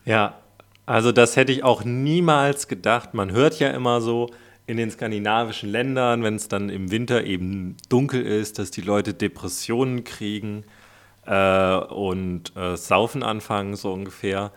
Ja, 0.04 0.42
also 0.88 1.12
das 1.12 1.36
hätte 1.36 1.52
ich 1.52 1.64
auch 1.64 1.84
niemals 1.84 2.68
gedacht. 2.68 3.14
Man 3.14 3.32
hört 3.32 3.60
ja 3.60 3.70
immer 3.70 4.02
so 4.02 4.32
in 4.66 4.78
den 4.78 4.90
skandinavischen 4.90 5.70
Ländern, 5.70 6.24
wenn 6.24 6.36
es 6.36 6.48
dann 6.48 6.70
im 6.70 6.90
Winter 6.90 7.24
eben 7.24 7.78
dunkel 7.88 8.26
ist, 8.26 8.58
dass 8.58 8.72
die 8.72 8.82
Leute 8.82 9.14
Depressionen 9.14 10.04
kriegen 10.04 10.64
äh, 11.26 11.76
und 11.76 12.56
äh, 12.56 12.76
saufen 12.76 13.24
anfangen, 13.24 13.76
so 13.76 13.94
ungefähr. 13.94 14.52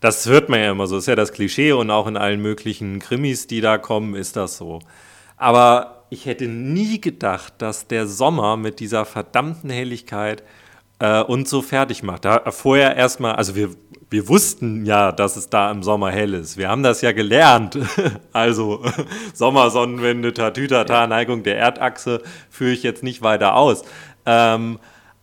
Das 0.00 0.26
hört 0.26 0.48
man 0.48 0.60
ja 0.60 0.70
immer 0.70 0.86
so, 0.86 0.96
ist 0.96 1.08
ja 1.08 1.16
das 1.16 1.32
Klischee 1.32 1.72
und 1.72 1.90
auch 1.90 2.06
in 2.06 2.16
allen 2.16 2.40
möglichen 2.40 3.00
Krimis, 3.00 3.46
die 3.46 3.60
da 3.60 3.78
kommen, 3.78 4.14
ist 4.14 4.36
das 4.36 4.56
so. 4.56 4.80
Aber 5.36 6.04
ich 6.10 6.26
hätte 6.26 6.46
nie 6.46 7.00
gedacht, 7.00 7.54
dass 7.58 7.86
der 7.86 8.06
Sommer 8.06 8.56
mit 8.56 8.80
dieser 8.80 9.04
verdammten 9.04 9.70
Helligkeit 9.70 10.42
äh, 10.98 11.22
und 11.22 11.48
so 11.48 11.62
fertig 11.62 12.02
macht. 12.02 12.24
Da 12.24 12.50
vorher 12.50 12.96
erstmal, 12.96 13.34
also 13.36 13.54
wir, 13.54 13.70
wir 14.10 14.28
wussten 14.28 14.84
ja, 14.84 15.12
dass 15.12 15.36
es 15.36 15.48
da 15.48 15.70
im 15.70 15.82
Sommer 15.82 16.10
hell 16.10 16.34
ist. 16.34 16.56
Wir 16.56 16.68
haben 16.68 16.82
das 16.82 17.00
ja 17.00 17.12
gelernt. 17.12 17.78
also 18.32 18.82
Sommersonnenwende, 19.34 20.32
Tatütata, 20.32 21.06
Neigung 21.06 21.42
der 21.42 21.58
Erdachse 21.58 22.22
führe 22.50 22.72
ich 22.72 22.82
jetzt 22.82 23.02
nicht 23.02 23.22
weiter 23.22 23.54
aus. 23.54 23.84
Ähm, 24.26 24.78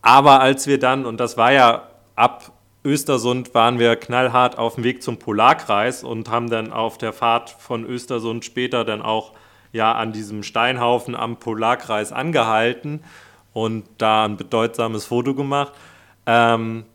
aber 0.08 0.40
als 0.40 0.68
wir 0.68 0.80
dann, 0.80 1.06
und 1.06 1.20
das 1.20 1.36
war 1.36 1.52
ja 1.52 1.90
ab 2.16 2.54
Östersund, 2.86 3.54
waren 3.54 3.78
wir 3.78 3.98
knallhart 3.98 4.58
auf 4.58 4.76
dem 4.76 4.86
Weg 4.86 5.04
zum 5.04 5.20
Polarkreis 5.20 6.02
und 6.02 6.30
haben 6.30 6.50
dann 6.50 6.72
auf 6.72 6.98
der 6.98 7.12
Fahrt 7.12 7.50
von 7.50 7.84
Östersund 7.84 8.46
später 8.46 8.86
dann 8.86 9.02
auch 9.02 9.34
ja 9.74 9.92
an 9.92 10.14
diesem 10.14 10.44
Steinhaufen 10.44 11.14
am 11.14 11.40
Polarkreis 11.40 12.14
angehalten 12.14 13.04
und 13.52 13.84
da 13.98 14.24
ein 14.24 14.38
bedeutsames 14.38 15.04
Foto 15.04 15.36
gemacht. 15.36 15.74
Ähm, 16.26 16.86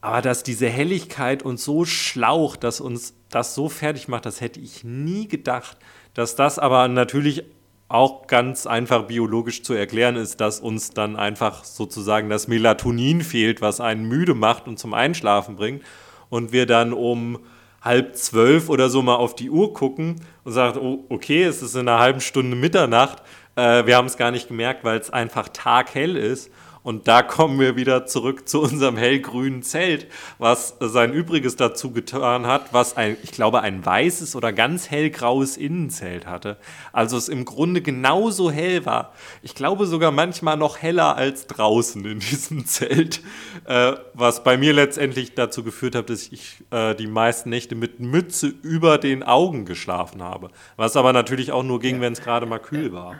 aber 0.00 0.22
dass 0.22 0.42
diese 0.42 0.70
Helligkeit 0.70 1.42
uns 1.42 1.64
so 1.64 1.84
schlaucht, 1.84 2.64
dass 2.64 2.80
uns 2.80 3.12
das 3.28 3.54
so 3.54 3.68
fertig 3.68 4.08
macht, 4.08 4.24
das 4.24 4.40
hätte 4.40 4.60
ich 4.60 4.82
nie 4.82 5.28
gedacht. 5.28 5.76
Dass 6.14 6.36
das 6.36 6.58
aber 6.58 6.88
natürlich 6.88 7.44
auch 7.92 8.26
ganz 8.26 8.66
einfach 8.66 9.02
biologisch 9.04 9.62
zu 9.62 9.74
erklären 9.74 10.16
ist, 10.16 10.40
dass 10.40 10.60
uns 10.60 10.90
dann 10.90 11.16
einfach 11.16 11.64
sozusagen 11.64 12.30
das 12.30 12.48
Melatonin 12.48 13.20
fehlt, 13.20 13.60
was 13.60 13.80
einen 13.80 14.08
müde 14.08 14.34
macht 14.34 14.66
und 14.66 14.78
zum 14.78 14.94
Einschlafen 14.94 15.56
bringt. 15.56 15.82
Und 16.30 16.52
wir 16.52 16.66
dann 16.66 16.94
um 16.94 17.38
halb 17.82 18.16
zwölf 18.16 18.70
oder 18.70 18.88
so 18.88 19.02
mal 19.02 19.16
auf 19.16 19.34
die 19.34 19.50
Uhr 19.50 19.74
gucken 19.74 20.16
und 20.44 20.52
sagen, 20.52 20.78
oh, 20.80 21.04
okay, 21.10 21.42
es 21.42 21.60
ist 21.60 21.74
in 21.74 21.88
einer 21.88 21.98
halben 21.98 22.20
Stunde 22.20 22.56
Mitternacht. 22.56 23.22
Äh, 23.56 23.84
wir 23.84 23.96
haben 23.96 24.06
es 24.06 24.16
gar 24.16 24.30
nicht 24.30 24.48
gemerkt, 24.48 24.84
weil 24.84 24.98
es 24.98 25.10
einfach 25.10 25.48
taghell 25.48 26.16
ist. 26.16 26.50
Und 26.82 27.06
da 27.06 27.22
kommen 27.22 27.60
wir 27.60 27.76
wieder 27.76 28.06
zurück 28.06 28.48
zu 28.48 28.60
unserem 28.60 28.96
hellgrünen 28.96 29.62
Zelt, 29.62 30.08
was 30.38 30.76
sein 30.80 31.12
Übriges 31.12 31.54
dazu 31.54 31.92
getan 31.92 32.46
hat, 32.46 32.72
was 32.72 32.96
ein, 32.96 33.16
ich 33.22 33.30
glaube, 33.30 33.60
ein 33.60 33.86
weißes 33.86 34.34
oder 34.34 34.52
ganz 34.52 34.90
hellgraues 34.90 35.56
Innenzelt 35.56 36.26
hatte. 36.26 36.56
Also 36.92 37.16
es 37.16 37.28
im 37.28 37.44
Grunde 37.44 37.82
genauso 37.82 38.50
hell 38.50 38.84
war. 38.84 39.12
Ich 39.42 39.54
glaube 39.54 39.86
sogar 39.86 40.10
manchmal 40.10 40.56
noch 40.56 40.78
heller 40.78 41.16
als 41.16 41.46
draußen 41.46 42.04
in 42.04 42.18
diesem 42.32 42.66
Zelt, 42.66 43.20
äh, 43.66 43.92
was 44.14 44.42
bei 44.42 44.56
mir 44.56 44.72
letztendlich 44.72 45.34
dazu 45.34 45.62
geführt 45.62 45.94
hat, 45.94 46.10
dass 46.10 46.28
ich 46.32 46.64
äh, 46.70 46.96
die 46.96 47.06
meisten 47.06 47.50
Nächte 47.50 47.76
mit 47.76 48.00
Mütze 48.00 48.48
über 48.48 48.98
den 48.98 49.22
Augen 49.22 49.66
geschlafen 49.66 50.22
habe. 50.22 50.50
Was 50.76 50.96
aber 50.96 51.12
natürlich 51.12 51.52
auch 51.52 51.62
nur 51.62 51.78
ging, 51.78 52.00
wenn 52.00 52.12
es 52.12 52.22
gerade 52.22 52.46
mal 52.46 52.58
kühl 52.58 52.92
war. 52.92 53.16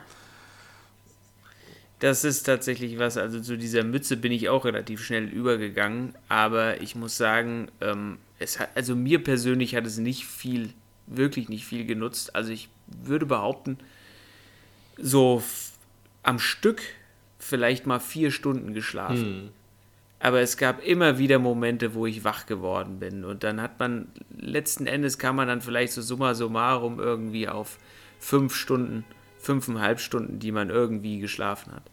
Das 2.03 2.24
ist 2.24 2.42
tatsächlich 2.42 2.98
was, 2.98 3.16
also 3.16 3.38
zu 3.38 3.57
dieser 3.57 3.84
Mütze 3.84 4.16
bin 4.16 4.32
ich 4.32 4.48
auch 4.48 4.64
relativ 4.64 5.05
schnell 5.05 5.28
übergegangen, 5.28 6.16
aber 6.28 6.80
ich 6.80 6.96
muss 6.96 7.16
sagen, 7.16 7.68
ähm, 7.80 8.18
es 8.40 8.59
hat, 8.59 8.70
also 8.74 8.96
mir 8.96 9.22
persönlich 9.22 9.76
hat 9.76 9.86
es 9.86 9.98
nicht 9.98 10.26
viel, 10.26 10.70
wirklich 11.07 11.48
nicht 11.48 11.64
viel 11.64 11.86
genutzt. 11.86 12.34
Also 12.34 12.50
ich 12.50 12.68
würde 12.88 13.24
behaupten, 13.24 13.78
so 14.96 15.44
am 16.24 16.40
Stück 16.40 16.82
vielleicht 17.38 17.86
mal 17.86 18.00
vier 18.00 18.32
Stunden 18.32 18.74
geschlafen. 18.74 19.24
Hm. 19.24 19.48
Aber 20.18 20.40
es 20.40 20.57
gab 20.57 20.84
immer 20.84 21.18
wieder 21.18 21.38
Momente, 21.38 21.94
wo 21.94 22.07
ich 22.07 22.24
wach 22.24 22.46
geworden 22.46 22.98
bin. 22.98 23.24
Und 23.24 23.44
dann 23.44 23.62
hat 23.62 23.78
man, 23.78 24.09
letzten 24.36 24.88
Endes 24.88 25.18
kam 25.18 25.36
man 25.36 25.46
dann 25.46 25.61
vielleicht 25.61 25.92
so 25.92 26.03
summa 26.03 26.34
summarum 26.34 26.98
irgendwie 26.98 27.48
auf 27.48 27.78
fünf 28.18 28.57
Stunden, 28.57 29.05
fünfeinhalb 29.38 30.00
Stunden, 30.00 30.40
die 30.40 30.50
man 30.50 30.68
irgendwie 30.68 31.20
geschlafen 31.20 31.72
hat. 31.72 31.91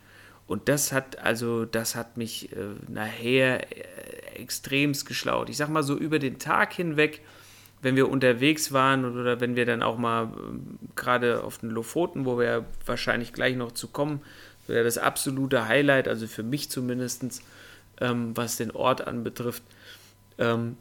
Und 0.50 0.68
das 0.68 0.92
hat 0.92 1.20
also, 1.20 1.66
das 1.66 1.94
hat 1.94 2.18
mich 2.18 2.52
äh, 2.54 2.56
nachher 2.88 3.72
äh, 3.72 4.42
extremst 4.42 5.06
geschlaut. 5.06 5.48
Ich 5.48 5.58
sag 5.58 5.70
mal 5.70 5.84
so 5.84 5.96
über 5.96 6.18
den 6.18 6.40
Tag 6.40 6.74
hinweg, 6.74 7.22
wenn 7.84 7.96
wir 7.96 8.10
unterwegs 8.10 8.72
waren 8.72 9.06
oder 9.06 9.40
wenn 9.42 9.56
wir 9.56 9.68
dann 9.68 9.84
auch 9.84 10.00
mal 10.00 10.24
äh, 10.24 10.28
gerade 10.96 11.44
auf 11.44 11.60
den 11.60 11.70
Lofoten, 11.70 12.26
wo 12.26 12.40
wir 12.40 12.66
wahrscheinlich 12.84 13.32
gleich 13.32 13.56
noch 13.56 13.74
zu 13.74 13.90
kommen, 13.90 14.24
wäre 14.66 14.84
das 14.84 14.98
absolute 14.98 15.68
Highlight, 15.68 16.08
also 16.08 16.26
für 16.26 16.42
mich 16.42 16.72
zumindest, 16.72 17.44
ähm, 18.02 18.36
was 18.36 18.58
den 18.58 18.72
Ort 18.72 19.06
anbetrifft. 19.06 19.62
Ähm, 20.40 20.78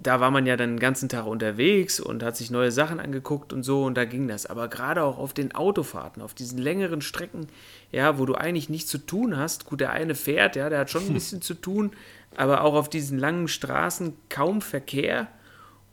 da 0.00 0.20
war 0.20 0.30
man 0.30 0.46
ja 0.46 0.56
dann 0.56 0.74
den 0.74 0.78
ganzen 0.78 1.08
Tag 1.08 1.26
unterwegs 1.26 1.98
und 1.98 2.22
hat 2.22 2.36
sich 2.36 2.50
neue 2.50 2.70
Sachen 2.70 3.00
angeguckt 3.00 3.52
und 3.52 3.64
so 3.64 3.84
und 3.84 3.96
da 3.96 4.04
ging 4.04 4.28
das. 4.28 4.46
Aber 4.46 4.68
gerade 4.68 5.02
auch 5.02 5.18
auf 5.18 5.34
den 5.34 5.54
Autofahrten, 5.54 6.22
auf 6.22 6.34
diesen 6.34 6.58
längeren 6.58 7.00
Strecken, 7.00 7.48
ja, 7.90 8.18
wo 8.18 8.24
du 8.24 8.34
eigentlich 8.34 8.68
nichts 8.68 8.90
zu 8.90 8.98
tun 8.98 9.36
hast. 9.36 9.66
Gut, 9.66 9.80
der 9.80 9.90
eine 9.90 10.14
fährt, 10.14 10.54
ja, 10.54 10.70
der 10.70 10.80
hat 10.80 10.90
schon 10.90 11.06
ein 11.06 11.14
bisschen 11.14 11.42
zu 11.42 11.54
tun, 11.54 11.90
aber 12.36 12.62
auch 12.62 12.74
auf 12.74 12.88
diesen 12.88 13.18
langen 13.18 13.48
Straßen 13.48 14.14
kaum 14.28 14.60
Verkehr 14.60 15.26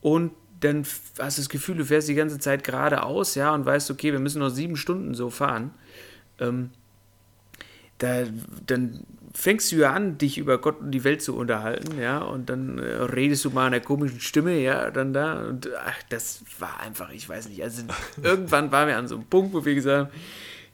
und 0.02 0.32
dann 0.60 0.84
hast 1.20 1.38
du 1.38 1.42
das 1.42 1.50
Gefühl, 1.50 1.78
du 1.78 1.86
fährst 1.86 2.08
die 2.08 2.16
ganze 2.16 2.40
Zeit 2.40 2.64
geradeaus, 2.64 3.36
ja, 3.36 3.54
und 3.54 3.66
weißt, 3.66 3.92
okay, 3.92 4.12
wir 4.12 4.20
müssen 4.20 4.40
noch 4.40 4.50
sieben 4.50 4.78
Stunden 4.78 5.14
so 5.14 5.30
fahren. 5.30 5.72
Ähm, 6.40 6.70
da, 7.98 8.24
dann 8.66 9.06
fängst 9.36 9.72
du 9.72 9.76
ja 9.78 9.92
an, 9.92 10.18
dich 10.18 10.38
über 10.38 10.58
Gott 10.58 10.80
und 10.80 10.92
die 10.92 11.04
Welt 11.04 11.22
zu 11.22 11.36
unterhalten, 11.36 12.00
ja, 12.00 12.20
und 12.20 12.50
dann 12.50 12.80
äh, 12.80 12.84
redest 12.84 13.44
du 13.46 13.50
mal 13.50 13.68
in 13.68 13.74
einer 13.74 13.84
komischen 13.84 14.22
Stimme, 14.22 14.58
ja, 14.58 14.90
dann 14.92 15.14
da, 15.14 15.46
und 15.46 15.70
ach, 15.86 16.02
das 16.10 16.44
war 16.58 16.80
einfach, 16.80 17.12
ich 17.12 17.28
weiß 17.28 17.50
nicht, 17.50 17.62
also 17.62 17.84
irgendwann 18.24 18.72
waren 18.72 18.88
wir 18.88 18.98
an 18.98 19.08
so 19.08 19.16
einem 19.16 19.26
Punkt, 19.26 19.54
wo 19.54 19.66
wir 19.66 19.76
gesagt 19.76 20.12
haben, 20.12 20.22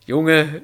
Junge, 0.05 0.61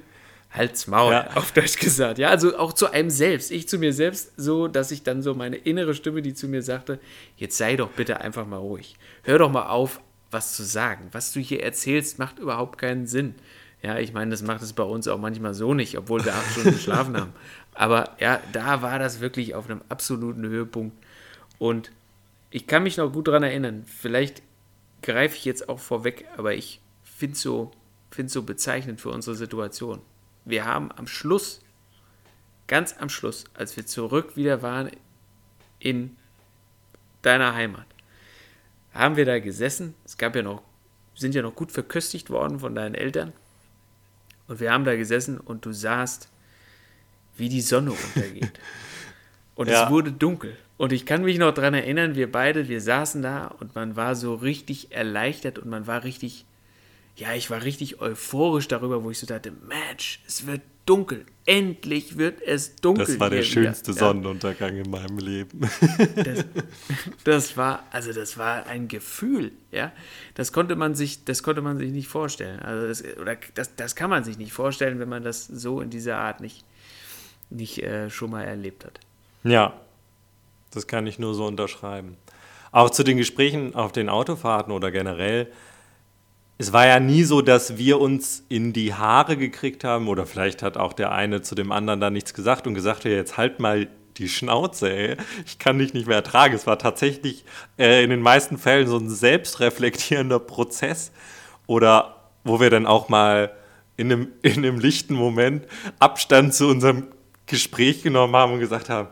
halt's 0.51 0.87
Maul, 0.87 1.11
ja. 1.11 1.29
auf 1.35 1.51
Deutsch 1.51 1.77
gesagt, 1.77 2.19
ja, 2.19 2.29
also 2.29 2.57
auch 2.57 2.73
zu 2.73 2.91
einem 2.91 3.09
selbst, 3.09 3.51
ich 3.51 3.67
zu 3.67 3.79
mir 3.79 3.93
selbst, 3.93 4.31
so, 4.37 4.67
dass 4.67 4.91
ich 4.91 5.03
dann 5.03 5.23
so 5.23 5.33
meine 5.33 5.57
innere 5.57 5.95
Stimme, 5.95 6.21
die 6.21 6.35
zu 6.35 6.47
mir 6.47 6.61
sagte, 6.61 6.99
jetzt 7.35 7.57
sei 7.57 7.75
doch 7.75 7.89
bitte 7.89 8.21
einfach 8.21 8.45
mal 8.45 8.57
ruhig, 8.57 8.95
hör 9.23 9.39
doch 9.39 9.51
mal 9.51 9.67
auf, 9.67 10.01
was 10.29 10.55
zu 10.55 10.63
sagen, 10.63 11.07
was 11.13 11.31
du 11.31 11.39
hier 11.39 11.63
erzählst, 11.63 12.19
macht 12.19 12.37
überhaupt 12.37 12.77
keinen 12.77 13.07
Sinn. 13.07 13.35
Ja, 13.83 13.99
ich 13.99 14.11
meine, 14.11 14.31
das 14.31 14.41
macht 14.41 14.61
es 14.63 14.73
bei 14.73 14.83
uns 14.83 15.07
auch 15.07 15.19
manchmal 15.19 15.53
so 15.53 15.73
nicht, 15.73 15.97
obwohl 15.97 16.25
wir 16.25 16.33
acht 16.33 16.51
Stunden 16.51 16.71
geschlafen 16.73 17.15
haben. 17.15 17.33
Aber 17.77 18.15
ja, 18.19 18.41
da 18.53 18.81
war 18.81 18.97
das 18.97 19.19
wirklich 19.19 19.53
auf 19.53 19.69
einem 19.69 19.83
absoluten 19.87 20.43
Höhepunkt. 20.43 20.97
Und 21.59 21.91
ich 22.49 22.65
kann 22.65 22.81
mich 22.81 22.97
noch 22.97 23.13
gut 23.13 23.27
daran 23.27 23.43
erinnern. 23.43 23.85
Vielleicht 23.85 24.41
greife 25.03 25.37
ich 25.37 25.45
jetzt 25.45 25.69
auch 25.69 25.77
vorweg, 25.77 26.25
aber 26.37 26.55
ich 26.55 26.81
finde 27.03 27.35
es 27.35 27.41
so, 27.43 27.69
find 28.09 28.31
so 28.31 28.41
bezeichnend 28.41 28.99
für 28.99 29.09
unsere 29.09 29.35
Situation. 29.35 30.01
Wir 30.43 30.65
haben 30.65 30.91
am 30.91 31.05
Schluss, 31.05 31.61
ganz 32.65 32.95
am 32.97 33.09
Schluss, 33.09 33.43
als 33.53 33.77
wir 33.77 33.85
zurück 33.85 34.35
wieder 34.35 34.63
waren 34.63 34.89
in 35.77 36.17
deiner 37.21 37.53
Heimat, 37.53 37.85
haben 38.91 39.17
wir 39.17 39.25
da 39.25 39.37
gesessen. 39.37 39.93
Es 40.03 40.17
gab 40.17 40.35
ja 40.35 40.41
noch, 40.41 40.63
sind 41.13 41.35
ja 41.35 41.43
noch 41.43 41.53
gut 41.53 41.71
verköstigt 41.71 42.31
worden 42.31 42.59
von 42.59 42.73
deinen 42.73 42.95
Eltern. 42.95 43.33
Und 44.47 44.59
wir 44.59 44.71
haben 44.71 44.83
da 44.83 44.95
gesessen 44.95 45.39
und 45.39 45.63
du 45.63 45.73
sahst, 45.73 46.29
wie 47.37 47.49
die 47.49 47.61
Sonne 47.61 47.91
untergeht. 47.91 48.59
Und 49.55 49.69
ja. 49.69 49.85
es 49.85 49.89
wurde 49.89 50.11
dunkel. 50.11 50.55
Und 50.77 50.93
ich 50.93 51.05
kann 51.05 51.23
mich 51.23 51.39
noch 51.39 51.53
daran 51.53 51.73
erinnern, 51.73 52.15
wir 52.15 52.31
beide, 52.31 52.67
wir 52.67 52.81
saßen 52.81 53.23
da 53.23 53.47
und 53.47 53.73
man 53.73 53.95
war 53.95 54.15
so 54.15 54.35
richtig 54.35 54.91
erleichtert 54.91 55.57
und 55.57 55.71
man 55.71 55.87
war 55.87 56.03
richtig, 56.03 56.45
ja, 57.15 57.33
ich 57.33 57.49
war 57.49 57.63
richtig 57.63 57.99
euphorisch 57.99 58.67
darüber, 58.67 59.03
wo 59.03 59.09
ich 59.09 59.17
so 59.17 59.25
dachte, 59.25 59.51
Match, 59.67 60.21
es 60.27 60.45
wird 60.45 60.61
dunkel. 60.87 61.25
Endlich 61.45 62.17
wird 62.17 62.41
es 62.41 62.75
dunkel. 62.75 63.05
Das 63.05 63.19
war 63.19 63.29
der 63.29 63.43
schönste 63.43 63.91
wieder. 63.91 63.99
Sonnenuntergang 63.99 64.75
ja. 64.75 64.83
in 64.83 64.89
meinem 64.89 65.17
Leben. 65.17 65.61
Das, 66.15 66.45
das, 67.23 67.57
war, 67.57 67.85
also 67.91 68.11
das 68.11 68.37
war 68.37 68.65
ein 68.65 68.87
Gefühl, 68.87 69.51
ja. 69.71 69.91
Das 70.33 70.51
konnte 70.51 70.75
man 70.75 70.95
sich, 70.95 71.23
das 71.25 71.43
konnte 71.43 71.61
man 71.61 71.77
sich 71.77 71.91
nicht 71.91 72.07
vorstellen. 72.07 72.59
Also 72.59 72.87
das, 72.87 73.17
oder 73.17 73.37
das, 73.53 73.75
das 73.75 73.95
kann 73.95 74.09
man 74.09 74.23
sich 74.23 74.37
nicht 74.37 74.53
vorstellen, 74.53 74.99
wenn 74.99 75.09
man 75.09 75.23
das 75.23 75.45
so 75.45 75.81
in 75.81 75.89
dieser 75.89 76.17
Art 76.17 76.41
nicht, 76.41 76.65
nicht 77.49 77.83
äh, 77.83 78.09
schon 78.09 78.31
mal 78.31 78.43
erlebt 78.43 78.85
hat. 78.85 78.99
Ja, 79.43 79.73
das 80.71 80.87
kann 80.87 81.07
ich 81.07 81.19
nur 81.19 81.33
so 81.33 81.45
unterschreiben. 81.45 82.17
Auch 82.71 82.89
zu 82.89 83.03
den 83.03 83.17
Gesprächen 83.17 83.75
auf 83.75 83.91
den 83.91 84.09
Autofahrten 84.09 84.73
oder 84.73 84.91
generell 84.91 85.47
es 86.57 86.73
war 86.73 86.87
ja 86.87 86.99
nie 86.99 87.23
so, 87.23 87.41
dass 87.41 87.77
wir 87.77 87.99
uns 87.99 88.43
in 88.49 88.73
die 88.73 88.93
Haare 88.93 89.37
gekriegt 89.37 89.83
haben 89.83 90.07
oder 90.07 90.25
vielleicht 90.25 90.63
hat 90.63 90.75
auch 90.75 90.93
der 90.93 91.11
eine 91.11 91.41
zu 91.41 91.53
dem 91.53 91.71
anderen 91.71 92.01
da 92.01 92.09
nichts 92.09 92.33
gesagt 92.33 92.65
und 92.65 92.73
gesagt, 92.73 93.03
ja, 93.03 93.11
jetzt 93.11 93.37
halt 93.37 93.59
mal 93.59 93.87
die 94.17 94.27
Schnauze, 94.27 94.91
ey. 94.91 95.17
ich 95.45 95.59
kann 95.59 95.77
dich 95.77 95.93
nicht 95.93 96.07
mehr 96.07 96.15
ertragen. 96.15 96.55
Es 96.55 96.65
war 96.65 96.79
tatsächlich 96.79 97.45
äh, 97.77 98.03
in 98.03 98.09
den 98.09 98.21
meisten 98.21 98.57
Fällen 98.57 98.87
so 98.87 98.97
ein 98.97 99.09
selbstreflektierender 99.09 100.39
Prozess 100.39 101.11
oder 101.67 102.15
wo 102.43 102.59
wir 102.59 102.71
dann 102.71 102.87
auch 102.87 103.09
mal 103.09 103.51
in 103.95 104.11
einem, 104.11 104.27
in 104.41 104.57
einem 104.57 104.79
lichten 104.79 105.13
Moment 105.13 105.67
Abstand 105.99 106.55
zu 106.55 106.67
unserem 106.67 107.07
Gespräch 107.47 108.03
genommen 108.03 108.35
haben 108.35 108.53
und 108.53 108.59
gesagt 108.59 108.89
haben, 108.89 109.09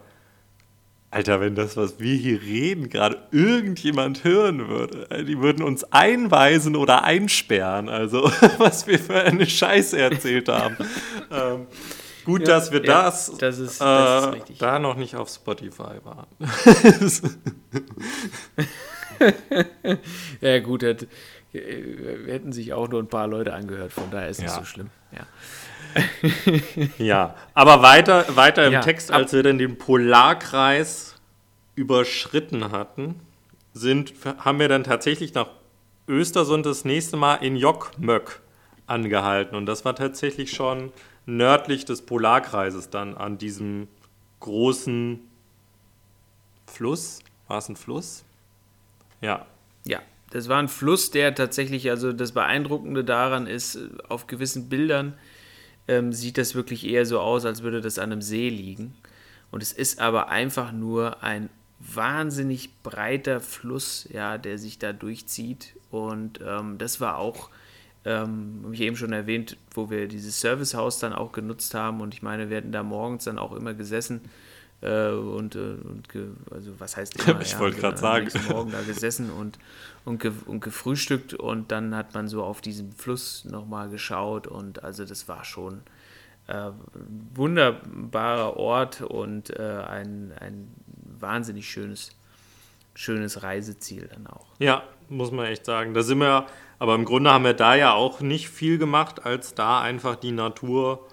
Alter, 1.15 1.39
wenn 1.39 1.55
das, 1.55 1.77
was 1.77 1.97
wir 1.97 2.13
hier 2.13 2.41
reden, 2.41 2.89
gerade 2.89 3.17
irgendjemand 3.31 4.25
hören 4.25 4.67
würde, 4.67 5.09
äh, 5.11 5.23
die 5.23 5.39
würden 5.39 5.63
uns 5.63 5.85
einweisen 5.93 6.75
oder 6.75 7.05
einsperren. 7.05 7.87
Also, 7.87 8.23
was 8.57 8.85
wir 8.85 8.99
für 8.99 9.21
eine 9.21 9.45
Scheiße 9.45 9.97
erzählt 9.97 10.49
haben. 10.49 10.75
ähm, 11.31 11.67
gut, 12.25 12.41
ja, 12.41 12.47
dass 12.47 12.73
wir 12.73 12.83
ja, 12.83 13.03
das, 13.03 13.31
das, 13.37 13.59
ist, 13.59 13.79
das 13.79 14.35
äh, 14.35 14.39
da 14.59 14.77
noch 14.77 14.97
nicht 14.97 15.15
auf 15.15 15.29
Spotify 15.29 16.01
waren. 16.03 16.27
ja, 20.41 20.59
gut, 20.59 20.81
wir 20.81 20.97
hätten 22.27 22.51
sich 22.51 22.73
auch 22.73 22.89
nur 22.89 23.01
ein 23.01 23.07
paar 23.07 23.27
Leute 23.27 23.53
angehört, 23.53 23.93
von 23.93 24.11
daher 24.11 24.27
ist 24.27 24.39
es 24.39 24.43
ja. 24.43 24.49
nicht 24.49 24.59
so 24.59 24.65
schlimm. 24.65 24.89
Ja. 25.13 25.25
ja, 26.97 27.35
aber 27.53 27.81
weiter, 27.81 28.35
weiter 28.35 28.65
im 28.65 28.73
ja, 28.73 28.81
Text, 28.81 29.11
als 29.11 29.33
wir 29.33 29.43
dann 29.43 29.57
den 29.57 29.77
Polarkreis 29.77 31.15
überschritten 31.75 32.71
hatten, 32.71 33.19
sind, 33.73 34.13
haben 34.39 34.59
wir 34.59 34.67
dann 34.67 34.83
tatsächlich 34.83 35.33
nach 35.33 35.49
Östersund 36.07 36.65
das 36.65 36.85
nächste 36.85 37.17
Mal 37.17 37.35
in 37.35 37.55
Jokkmöck 37.55 38.41
angehalten. 38.87 39.55
Und 39.55 39.65
das 39.65 39.85
war 39.85 39.95
tatsächlich 39.95 40.51
schon 40.51 40.91
nördlich 41.25 41.85
des 41.85 42.03
Polarkreises 42.03 42.89
dann 42.89 43.15
an 43.15 43.37
diesem 43.37 43.87
großen 44.39 45.19
Fluss. 46.67 47.19
War 47.47 47.57
es 47.57 47.69
ein 47.69 47.75
Fluss? 47.75 48.23
Ja. 49.21 49.45
Ja. 49.85 49.99
das 50.31 50.49
war 50.49 50.59
ein 50.59 50.67
Fluss, 50.67 51.11
der 51.11 51.35
tatsächlich, 51.35 51.89
also 51.89 52.11
das 52.11 52.31
Beeindruckende 52.31 53.03
daran 53.03 53.47
ist, 53.47 53.79
auf 54.09 54.27
gewissen 54.27 54.67
Bildern 54.67 55.13
ähm, 55.87 56.13
sieht 56.13 56.37
das 56.37 56.55
wirklich 56.55 56.85
eher 56.85 57.05
so 57.05 57.19
aus, 57.19 57.45
als 57.45 57.63
würde 57.63 57.81
das 57.81 57.99
an 57.99 58.11
einem 58.11 58.21
See 58.21 58.49
liegen. 58.49 58.95
Und 59.51 59.63
es 59.63 59.71
ist 59.71 59.99
aber 59.99 60.29
einfach 60.29 60.71
nur 60.71 61.23
ein 61.23 61.49
wahnsinnig 61.79 62.69
breiter 62.81 63.39
Fluss, 63.39 64.07
ja, 64.11 64.37
der 64.37 64.57
sich 64.57 64.79
da 64.79 64.93
durchzieht. 64.93 65.75
Und 65.91 66.39
ähm, 66.45 66.77
das 66.77 66.99
war 66.99 67.17
auch, 67.17 67.49
ähm, 68.05 68.61
habe 68.63 68.73
ich 68.73 68.81
eben 68.81 68.97
schon 68.97 69.13
erwähnt, 69.13 69.57
wo 69.71 69.89
wir 69.89 70.07
dieses 70.07 70.41
Servicehaus 70.41 70.99
dann 70.99 71.13
auch 71.13 71.31
genutzt 71.31 71.73
haben. 71.73 72.01
Und 72.01 72.13
ich 72.13 72.21
meine, 72.21 72.49
wir 72.49 72.57
hatten 72.57 72.71
da 72.71 72.83
morgens 72.83 73.25
dann 73.25 73.39
auch 73.39 73.53
immer 73.53 73.73
gesessen. 73.73 74.21
Äh, 74.85 75.09
und, 75.09 75.55
äh, 75.55 75.59
und 75.59 76.07
also 76.51 76.79
was 76.79 76.95
heißt 76.95 77.19
immer, 77.27 77.41
ich 77.41 77.53
ja, 77.53 77.59
wollte 77.59 77.79
gerade 77.79 77.97
sagen. 77.97 78.29
Morgen 78.49 78.71
da 78.71 78.81
gesessen 78.81 79.31
und, 79.31 79.57
und, 80.05 80.21
ge 80.21 80.31
und 80.45 80.59
gefrühstückt 80.59 81.33
und 81.33 81.71
dann 81.71 81.95
hat 81.95 82.13
man 82.13 82.27
so 82.27 82.43
auf 82.43 82.61
diesen 82.61 82.91
Fluss 82.91 83.45
nochmal 83.45 83.89
geschaut 83.89 84.45
und 84.45 84.83
also 84.83 85.03
das 85.03 85.27
war 85.27 85.43
schon 85.43 85.81
äh, 86.47 86.69
wunderbarer 87.33 88.57
Ort 88.57 89.01
und 89.01 89.49
äh, 89.49 89.83
ein, 89.87 90.31
ein 90.39 90.67
wahnsinnig 91.19 91.67
schönes, 91.67 92.11
schönes 92.93 93.41
Reiseziel 93.41 94.07
dann 94.13 94.27
auch. 94.27 94.45
Ja, 94.59 94.83
muss 95.09 95.31
man 95.31 95.47
echt 95.47 95.65
sagen. 95.65 95.95
Da 95.95 96.03
sind 96.03 96.19
wir, 96.19 96.45
aber 96.77 96.93
im 96.93 97.05
Grunde 97.05 97.31
haben 97.31 97.43
wir 97.43 97.55
da 97.55 97.73
ja 97.73 97.93
auch 97.93 98.19
nicht 98.19 98.49
viel 98.49 98.77
gemacht, 98.77 99.25
als 99.25 99.55
da 99.55 99.81
einfach 99.81 100.15
die 100.15 100.31
Natur 100.31 101.07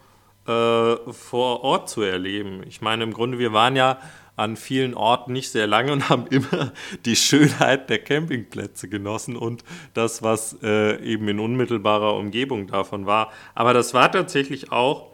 äh, 0.47 0.97
vor 1.12 1.62
Ort 1.64 1.88
zu 1.88 2.03
erleben. 2.03 2.62
Ich 2.66 2.80
meine, 2.80 3.05
im 3.05 3.12
Grunde, 3.12 3.38
wir 3.38 3.53
waren 3.53 3.76
ja 3.76 3.99
an 4.34 4.57
vielen 4.57 4.95
Orten 4.95 5.32
nicht 5.32 5.51
sehr 5.51 5.66
lange 5.66 5.93
und 5.93 6.09
haben 6.09 6.26
immer 6.28 6.72
die 7.05 7.16
Schönheit 7.16 7.90
der 7.90 7.99
Campingplätze 7.99 8.88
genossen 8.88 9.36
und 9.36 9.64
das, 9.95 10.22
was 10.22 10.59
äh, 10.62 11.03
eben 11.05 11.28
in 11.28 11.38
unmittelbarer 11.38 12.16
Umgebung 12.16 12.66
davon 12.66 13.07
war. 13.07 13.30
Aber 13.55 13.74
das 13.74 13.95
war 13.95 14.11
tatsächlich 14.11 14.72
auch 14.72 15.11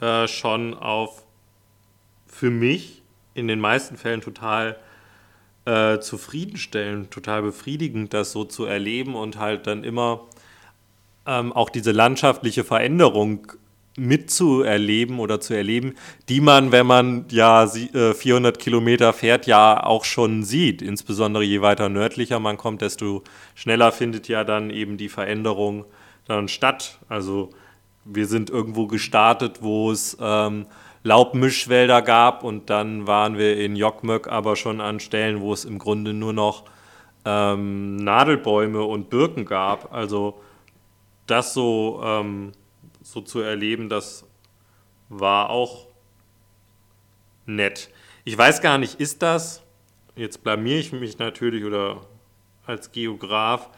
äh, 0.00 0.26
schon 0.28 0.74
auf 0.74 1.24
für 2.26 2.50
mich 2.50 3.02
in 3.34 3.48
den 3.48 3.60
meisten 3.60 3.96
Fällen 3.96 4.20
total 4.20 4.76
äh, 5.66 5.98
zufriedenstellend, 5.98 7.10
total 7.10 7.42
befriedigend, 7.42 8.14
das 8.14 8.32
so 8.32 8.44
zu 8.44 8.64
erleben 8.64 9.14
und 9.14 9.38
halt 9.38 9.66
dann 9.66 9.84
immer 9.84 10.26
ähm, 11.26 11.52
auch 11.52 11.68
diese 11.68 11.92
landschaftliche 11.92 12.64
Veränderung 12.64 13.52
mitzuerleben 14.00 15.18
oder 15.18 15.40
zu 15.40 15.54
erleben, 15.54 15.94
die 16.28 16.40
man, 16.40 16.72
wenn 16.72 16.86
man 16.86 17.26
ja 17.30 17.66
400 17.66 18.56
äh, 18.56 18.58
Kilometer 18.58 19.12
fährt, 19.12 19.46
ja 19.46 19.84
auch 19.84 20.04
schon 20.04 20.42
sieht. 20.42 20.82
Insbesondere 20.82 21.44
je 21.44 21.60
weiter 21.60 21.88
nördlicher 21.88 22.40
man 22.40 22.56
kommt, 22.56 22.80
desto 22.80 23.22
schneller 23.54 23.92
findet 23.92 24.28
ja 24.28 24.44
dann 24.44 24.70
eben 24.70 24.96
die 24.96 25.08
Veränderung 25.08 25.84
dann 26.26 26.48
statt. 26.48 26.98
Also 27.08 27.50
wir 28.04 28.26
sind 28.26 28.50
irgendwo 28.50 28.86
gestartet, 28.86 29.58
wo 29.60 29.90
es 29.90 30.16
ähm, 30.20 30.66
Laubmischwälder 31.02 32.02
gab 32.02 32.42
und 32.42 32.70
dann 32.70 33.06
waren 33.06 33.36
wir 33.36 33.58
in 33.58 33.76
Jokmök 33.76 34.28
aber 34.28 34.56
schon 34.56 34.80
an 34.80 35.00
Stellen, 35.00 35.40
wo 35.40 35.52
es 35.52 35.64
im 35.64 35.78
Grunde 35.78 36.14
nur 36.14 36.32
noch 36.32 36.64
ähm, 37.24 37.96
Nadelbäume 37.96 38.82
und 38.82 39.10
Birken 39.10 39.44
gab. 39.44 39.92
Also 39.92 40.40
das 41.26 41.54
so, 41.54 42.00
ähm, 42.04 42.52
so 43.12 43.20
zu 43.20 43.40
erleben, 43.40 43.88
das 43.88 44.24
war 45.08 45.50
auch 45.50 45.86
nett. 47.46 47.90
Ich 48.24 48.36
weiß 48.36 48.60
gar 48.60 48.78
nicht, 48.78 49.00
ist 49.00 49.22
das, 49.22 49.62
jetzt 50.16 50.42
blamier 50.42 50.78
ich 50.78 50.92
mich 50.92 51.18
natürlich 51.18 51.64
oder 51.64 52.06
als 52.66 52.92
Geograf, 52.92 53.70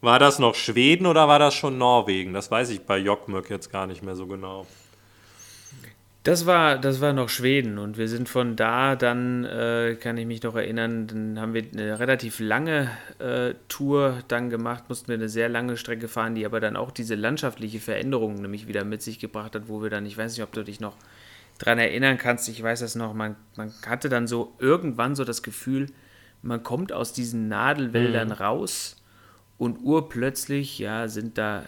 war 0.00 0.18
das 0.18 0.38
noch 0.38 0.54
Schweden 0.54 1.06
oder 1.06 1.28
war 1.28 1.38
das 1.38 1.54
schon 1.54 1.78
Norwegen? 1.78 2.34
Das 2.34 2.50
weiß 2.50 2.70
ich 2.70 2.82
bei 2.82 2.98
Jokkmöck 2.98 3.48
jetzt 3.48 3.72
gar 3.72 3.86
nicht 3.86 4.02
mehr 4.02 4.16
so 4.16 4.26
genau. 4.26 4.66
Das 6.24 6.46
war, 6.46 6.78
das 6.78 7.02
war 7.02 7.12
noch 7.12 7.28
Schweden 7.28 7.76
und 7.76 7.98
wir 7.98 8.08
sind 8.08 8.30
von 8.30 8.56
da 8.56 8.96
dann, 8.96 9.44
äh, 9.44 9.94
kann 10.00 10.16
ich 10.16 10.24
mich 10.24 10.42
noch 10.42 10.56
erinnern, 10.56 11.06
dann 11.06 11.38
haben 11.38 11.52
wir 11.52 11.64
eine 11.70 11.98
relativ 11.98 12.40
lange 12.40 12.90
äh, 13.18 13.52
Tour 13.68 14.22
dann 14.28 14.48
gemacht, 14.48 14.84
mussten 14.88 15.08
wir 15.08 15.16
eine 15.16 15.28
sehr 15.28 15.50
lange 15.50 15.76
Strecke 15.76 16.08
fahren, 16.08 16.34
die 16.34 16.46
aber 16.46 16.60
dann 16.60 16.76
auch 16.76 16.92
diese 16.92 17.14
landschaftliche 17.14 17.78
Veränderung 17.78 18.36
nämlich 18.36 18.66
wieder 18.66 18.84
mit 18.84 19.02
sich 19.02 19.18
gebracht 19.18 19.54
hat, 19.54 19.68
wo 19.68 19.82
wir 19.82 19.90
dann, 19.90 20.06
ich 20.06 20.16
weiß 20.16 20.32
nicht, 20.32 20.42
ob 20.42 20.52
du 20.52 20.64
dich 20.64 20.80
noch 20.80 20.96
dran 21.58 21.78
erinnern 21.78 22.16
kannst, 22.16 22.48
ich 22.48 22.62
weiß 22.62 22.80
das 22.80 22.94
noch, 22.94 23.12
man, 23.12 23.36
man 23.56 23.74
hatte 23.86 24.08
dann 24.08 24.26
so 24.26 24.54
irgendwann 24.58 25.14
so 25.14 25.24
das 25.24 25.42
Gefühl, 25.42 25.88
man 26.40 26.62
kommt 26.62 26.90
aus 26.90 27.12
diesen 27.12 27.48
Nadelwäldern 27.48 28.28
mhm. 28.28 28.34
raus 28.34 28.96
und 29.58 29.76
urplötzlich, 29.82 30.78
ja, 30.78 31.06
sind 31.06 31.36
da 31.36 31.64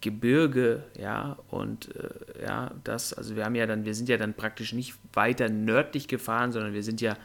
Gebirge, 0.00 0.84
ja, 0.98 1.36
und 1.48 1.94
äh, 1.94 2.44
ja, 2.44 2.70
das, 2.84 3.12
also 3.12 3.36
wir 3.36 3.44
haben 3.44 3.54
ja 3.54 3.66
dann, 3.66 3.84
wir 3.84 3.94
sind 3.94 4.08
ja 4.08 4.16
dann 4.16 4.34
praktisch 4.34 4.72
nicht 4.72 4.94
weiter 5.12 5.48
nördlich 5.48 6.08
gefahren, 6.08 6.52
sondern 6.52 6.72
wir 6.72 6.82
sind 6.82 7.00
ja 7.00 7.16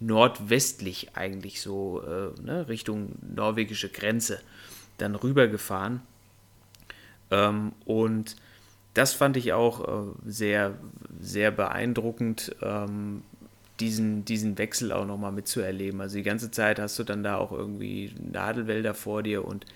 nordwestlich 0.00 1.10
eigentlich 1.14 1.60
so, 1.60 2.02
äh, 2.02 2.40
ne, 2.42 2.68
Richtung 2.68 3.12
norwegische 3.34 3.88
Grenze 3.88 4.40
dann 4.98 5.14
rübergefahren. 5.14 6.02
Ähm, 7.30 7.72
und 7.84 8.36
das 8.94 9.12
fand 9.12 9.36
ich 9.36 9.52
auch 9.52 9.86
äh, 9.86 10.12
sehr, 10.24 10.74
sehr 11.20 11.50
beeindruckend, 11.50 12.54
ähm, 12.62 13.22
diesen, 13.80 14.24
diesen 14.24 14.58
Wechsel 14.58 14.92
auch 14.92 15.06
nochmal 15.06 15.32
mitzuerleben. 15.32 16.00
Also 16.00 16.16
die 16.16 16.24
ganze 16.24 16.50
Zeit 16.50 16.80
hast 16.80 16.98
du 16.98 17.04
dann 17.04 17.22
da 17.22 17.36
auch 17.36 17.52
irgendwie 17.52 18.12
Nadelwälder 18.20 18.94
vor 18.94 19.22
dir 19.22 19.44
und 19.44 19.66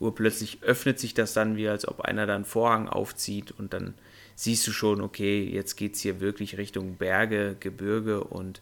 urplötzlich 0.00 0.62
öffnet 0.62 0.98
sich 0.98 1.14
das 1.14 1.32
dann 1.32 1.56
wie, 1.56 1.68
als 1.68 1.86
ob 1.86 2.00
einer 2.00 2.26
da 2.26 2.34
einen 2.34 2.44
Vorhang 2.44 2.88
aufzieht 2.88 3.52
und 3.52 3.72
dann 3.72 3.94
siehst 4.34 4.66
du 4.66 4.72
schon, 4.72 5.00
okay, 5.00 5.44
jetzt 5.44 5.76
geht 5.76 5.94
es 5.94 6.00
hier 6.00 6.20
wirklich 6.20 6.58
Richtung 6.58 6.96
Berge, 6.96 7.56
Gebirge 7.60 8.24
und 8.24 8.60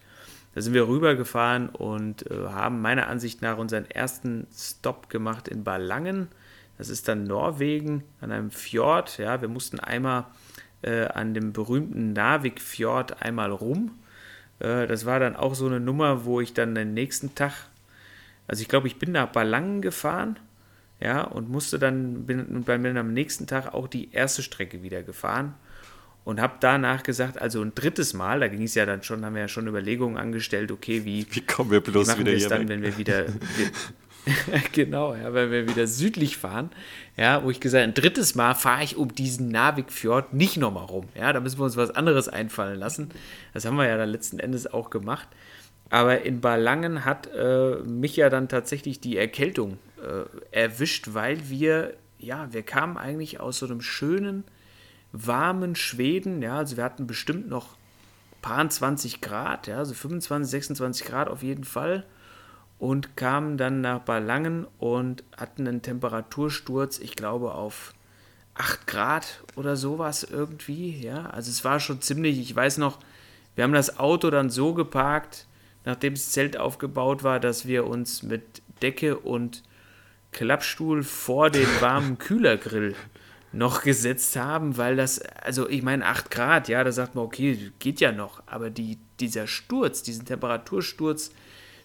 da 0.54 0.60
sind 0.60 0.74
wir 0.74 0.88
rübergefahren 0.88 1.68
und 1.68 2.30
äh, 2.30 2.34
haben 2.48 2.82
meiner 2.82 3.06
Ansicht 3.06 3.42
nach 3.42 3.58
unseren 3.58 3.88
ersten 3.88 4.46
Stop 4.52 5.08
gemacht 5.08 5.48
in 5.48 5.62
Ballangen. 5.62 6.28
Das 6.76 6.88
ist 6.88 7.08
dann 7.08 7.24
Norwegen 7.24 8.02
an 8.20 8.32
einem 8.32 8.50
Fjord. 8.50 9.18
Ja, 9.18 9.40
wir 9.40 9.48
mussten 9.48 9.78
einmal 9.78 10.26
äh, 10.82 11.04
an 11.04 11.34
dem 11.34 11.52
berühmten 11.52 12.12
Narvik-Fjord 12.12 13.22
einmal 13.22 13.52
rum 13.52 13.92
äh, 14.60 14.86
das 14.86 15.06
war 15.06 15.20
dann 15.20 15.36
auch 15.36 15.54
so 15.54 15.66
eine 15.66 15.80
Nummer, 15.80 16.24
wo 16.24 16.40
ich 16.40 16.54
dann 16.54 16.74
den 16.74 16.94
nächsten 16.94 17.34
Tag, 17.34 17.52
also 18.46 18.62
ich 18.62 18.68
glaube, 18.68 18.88
ich 18.88 18.98
bin 18.98 19.12
nach 19.12 19.28
Ballangen 19.28 19.82
gefahren, 19.82 20.38
ja, 21.00 21.22
und 21.22 21.48
musste 21.48 21.78
dann, 21.78 22.26
bin 22.26 22.64
bei 22.64 22.78
mir 22.78 22.94
am 22.96 23.12
nächsten 23.12 23.46
Tag 23.46 23.72
auch 23.74 23.86
die 23.86 24.12
erste 24.12 24.42
Strecke 24.42 24.82
wieder 24.82 25.02
gefahren 25.02 25.54
und 26.24 26.40
habe 26.40 26.54
danach 26.60 27.04
gesagt, 27.04 27.40
also 27.40 27.62
ein 27.62 27.74
drittes 27.74 28.14
Mal, 28.14 28.40
da 28.40 28.48
ging 28.48 28.64
es 28.64 28.74
ja 28.74 28.84
dann 28.84 29.02
schon, 29.02 29.24
haben 29.24 29.34
wir 29.34 29.42
ja 29.42 29.48
schon 29.48 29.66
Überlegungen 29.66 30.18
angestellt, 30.18 30.72
okay, 30.72 31.04
wie, 31.04 31.26
wie 31.30 31.40
kommen 31.40 31.70
wir 31.70 31.80
bloß 31.80 32.18
wieder 32.18 32.32
hier 32.32 32.48
dann, 32.48 32.62
weg? 32.62 32.68
wenn 32.68 32.82
wir 32.82 32.98
wieder, 32.98 33.26
genau, 34.72 35.14
ja, 35.14 35.32
wenn 35.32 35.50
wir 35.50 35.68
wieder 35.68 35.86
südlich 35.86 36.36
fahren, 36.36 36.70
ja, 37.16 37.42
wo 37.44 37.50
ich 37.50 37.60
gesagt 37.60 37.82
habe, 37.82 37.90
ein 37.90 37.94
drittes 37.94 38.34
Mal 38.34 38.54
fahre 38.54 38.82
ich 38.82 38.96
um 38.96 39.14
diesen 39.14 39.48
Narvik-Fjord 39.48 40.34
nicht 40.34 40.56
nochmal 40.56 40.84
rum. 40.84 41.08
Ja, 41.14 41.32
da 41.32 41.40
müssen 41.40 41.58
wir 41.58 41.64
uns 41.64 41.76
was 41.76 41.92
anderes 41.92 42.28
einfallen 42.28 42.78
lassen. 42.78 43.10
Das 43.54 43.64
haben 43.64 43.76
wir 43.76 43.86
ja 43.86 43.96
dann 43.96 44.10
letzten 44.10 44.38
Endes 44.38 44.66
auch 44.66 44.90
gemacht. 44.90 45.28
Aber 45.90 46.22
in 46.22 46.40
Ballangen 46.40 47.04
hat 47.04 47.28
äh, 47.34 47.76
mich 47.86 48.16
ja 48.16 48.28
dann 48.28 48.48
tatsächlich 48.48 49.00
die 49.00 49.16
Erkältung 49.16 49.78
erwischt, 50.50 51.08
weil 51.12 51.48
wir, 51.48 51.94
ja, 52.18 52.52
wir 52.52 52.62
kamen 52.62 52.96
eigentlich 52.96 53.40
aus 53.40 53.58
so 53.58 53.66
einem 53.66 53.80
schönen, 53.80 54.44
warmen 55.12 55.74
Schweden. 55.74 56.42
Ja, 56.42 56.58
also 56.58 56.76
wir 56.76 56.84
hatten 56.84 57.06
bestimmt 57.06 57.48
noch 57.48 57.76
paar 58.42 58.68
20 58.68 59.20
Grad, 59.20 59.66
ja, 59.66 59.78
also 59.78 59.94
25, 59.94 60.50
26 60.50 61.06
Grad 61.06 61.28
auf 61.28 61.42
jeden 61.42 61.64
Fall 61.64 62.04
und 62.78 63.16
kamen 63.16 63.56
dann 63.58 63.80
nach 63.80 64.00
Ballangen 64.00 64.66
und 64.78 65.24
hatten 65.36 65.66
einen 65.66 65.82
Temperatursturz, 65.82 66.98
ich 66.98 67.16
glaube, 67.16 67.54
auf 67.54 67.92
8 68.54 68.86
Grad 68.86 69.42
oder 69.56 69.76
sowas 69.76 70.24
irgendwie. 70.24 71.00
Ja, 71.00 71.26
also 71.26 71.50
es 71.50 71.64
war 71.64 71.80
schon 71.80 72.00
ziemlich, 72.00 72.38
ich 72.38 72.54
weiß 72.54 72.78
noch, 72.78 72.98
wir 73.54 73.64
haben 73.64 73.72
das 73.72 73.98
Auto 73.98 74.30
dann 74.30 74.50
so 74.50 74.74
geparkt, 74.74 75.46
nachdem 75.84 76.14
das 76.14 76.30
Zelt 76.30 76.56
aufgebaut 76.56 77.24
war, 77.24 77.40
dass 77.40 77.66
wir 77.66 77.86
uns 77.86 78.22
mit 78.22 78.62
Decke 78.82 79.18
und 79.18 79.64
Klappstuhl 80.32 81.02
vor 81.02 81.50
den 81.50 81.68
warmen 81.80 82.18
Kühlergrill 82.18 82.94
noch 83.52 83.82
gesetzt 83.82 84.36
haben, 84.36 84.76
weil 84.76 84.96
das, 84.96 85.20
also 85.20 85.68
ich 85.68 85.82
meine 85.82 86.04
8 86.04 86.30
Grad, 86.30 86.68
ja, 86.68 86.84
da 86.84 86.92
sagt 86.92 87.14
man, 87.14 87.24
okay, 87.24 87.72
geht 87.78 88.00
ja 88.00 88.12
noch, 88.12 88.42
aber 88.46 88.70
die, 88.70 88.98
dieser 89.20 89.46
Sturz, 89.46 90.02
diesen 90.02 90.26
Temperatursturz, 90.26 91.30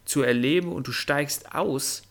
zu 0.06 0.22
erleben 0.22 0.74
und 0.74 0.88
du 0.88 0.92
steigst 0.92 1.56
aus 1.56 2.04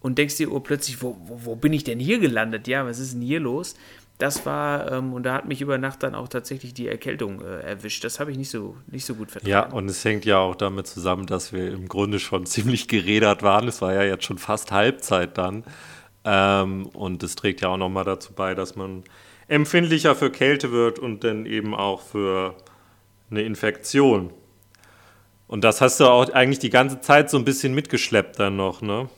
und 0.00 0.18
denkst 0.18 0.36
dir 0.36 0.52
oh, 0.52 0.60
plötzlich, 0.60 1.02
wo, 1.02 1.16
wo, 1.24 1.44
wo 1.44 1.56
bin 1.56 1.72
ich 1.72 1.82
denn 1.82 1.98
hier 1.98 2.20
gelandet? 2.20 2.68
Ja, 2.68 2.86
was 2.86 3.00
ist 3.00 3.14
denn 3.14 3.22
hier 3.22 3.40
los? 3.40 3.74
Das 4.18 4.46
war, 4.46 4.90
ähm, 4.92 5.12
und 5.12 5.24
da 5.24 5.34
hat 5.34 5.46
mich 5.46 5.60
über 5.60 5.76
Nacht 5.78 6.02
dann 6.02 6.14
auch 6.14 6.28
tatsächlich 6.28 6.72
die 6.72 6.88
Erkältung 6.88 7.42
äh, 7.42 7.60
erwischt. 7.60 8.02
Das 8.02 8.18
habe 8.18 8.30
ich 8.30 8.38
nicht 8.38 8.50
so, 8.50 8.76
nicht 8.86 9.04
so 9.04 9.14
gut 9.14 9.30
vertragen. 9.30 9.50
Ja, 9.50 9.66
und 9.66 9.90
es 9.90 10.04
hängt 10.04 10.24
ja 10.24 10.38
auch 10.38 10.54
damit 10.54 10.86
zusammen, 10.86 11.26
dass 11.26 11.52
wir 11.52 11.70
im 11.72 11.86
Grunde 11.88 12.18
schon 12.18 12.46
ziemlich 12.46 12.88
gerädert 12.88 13.42
waren. 13.42 13.68
Es 13.68 13.82
war 13.82 13.92
ja 13.92 14.02
jetzt 14.04 14.24
schon 14.24 14.38
fast 14.38 14.72
Halbzeit 14.72 15.36
dann. 15.36 15.64
Ähm, 16.24 16.86
und 16.86 17.22
es 17.22 17.36
trägt 17.36 17.60
ja 17.60 17.68
auch 17.68 17.76
nochmal 17.76 18.04
dazu 18.04 18.32
bei, 18.32 18.54
dass 18.54 18.74
man 18.74 19.04
empfindlicher 19.48 20.14
für 20.14 20.30
Kälte 20.30 20.72
wird 20.72 20.98
und 20.98 21.22
dann 21.22 21.46
eben 21.46 21.74
auch 21.74 22.00
für 22.00 22.56
eine 23.30 23.42
Infektion. 23.42 24.32
Und 25.46 25.62
das 25.62 25.80
hast 25.80 26.00
du 26.00 26.06
auch 26.06 26.28
eigentlich 26.30 26.58
die 26.58 26.70
ganze 26.70 27.00
Zeit 27.00 27.30
so 27.30 27.36
ein 27.36 27.44
bisschen 27.44 27.74
mitgeschleppt 27.74 28.38
dann 28.38 28.56
noch, 28.56 28.82
ne? 28.82 29.08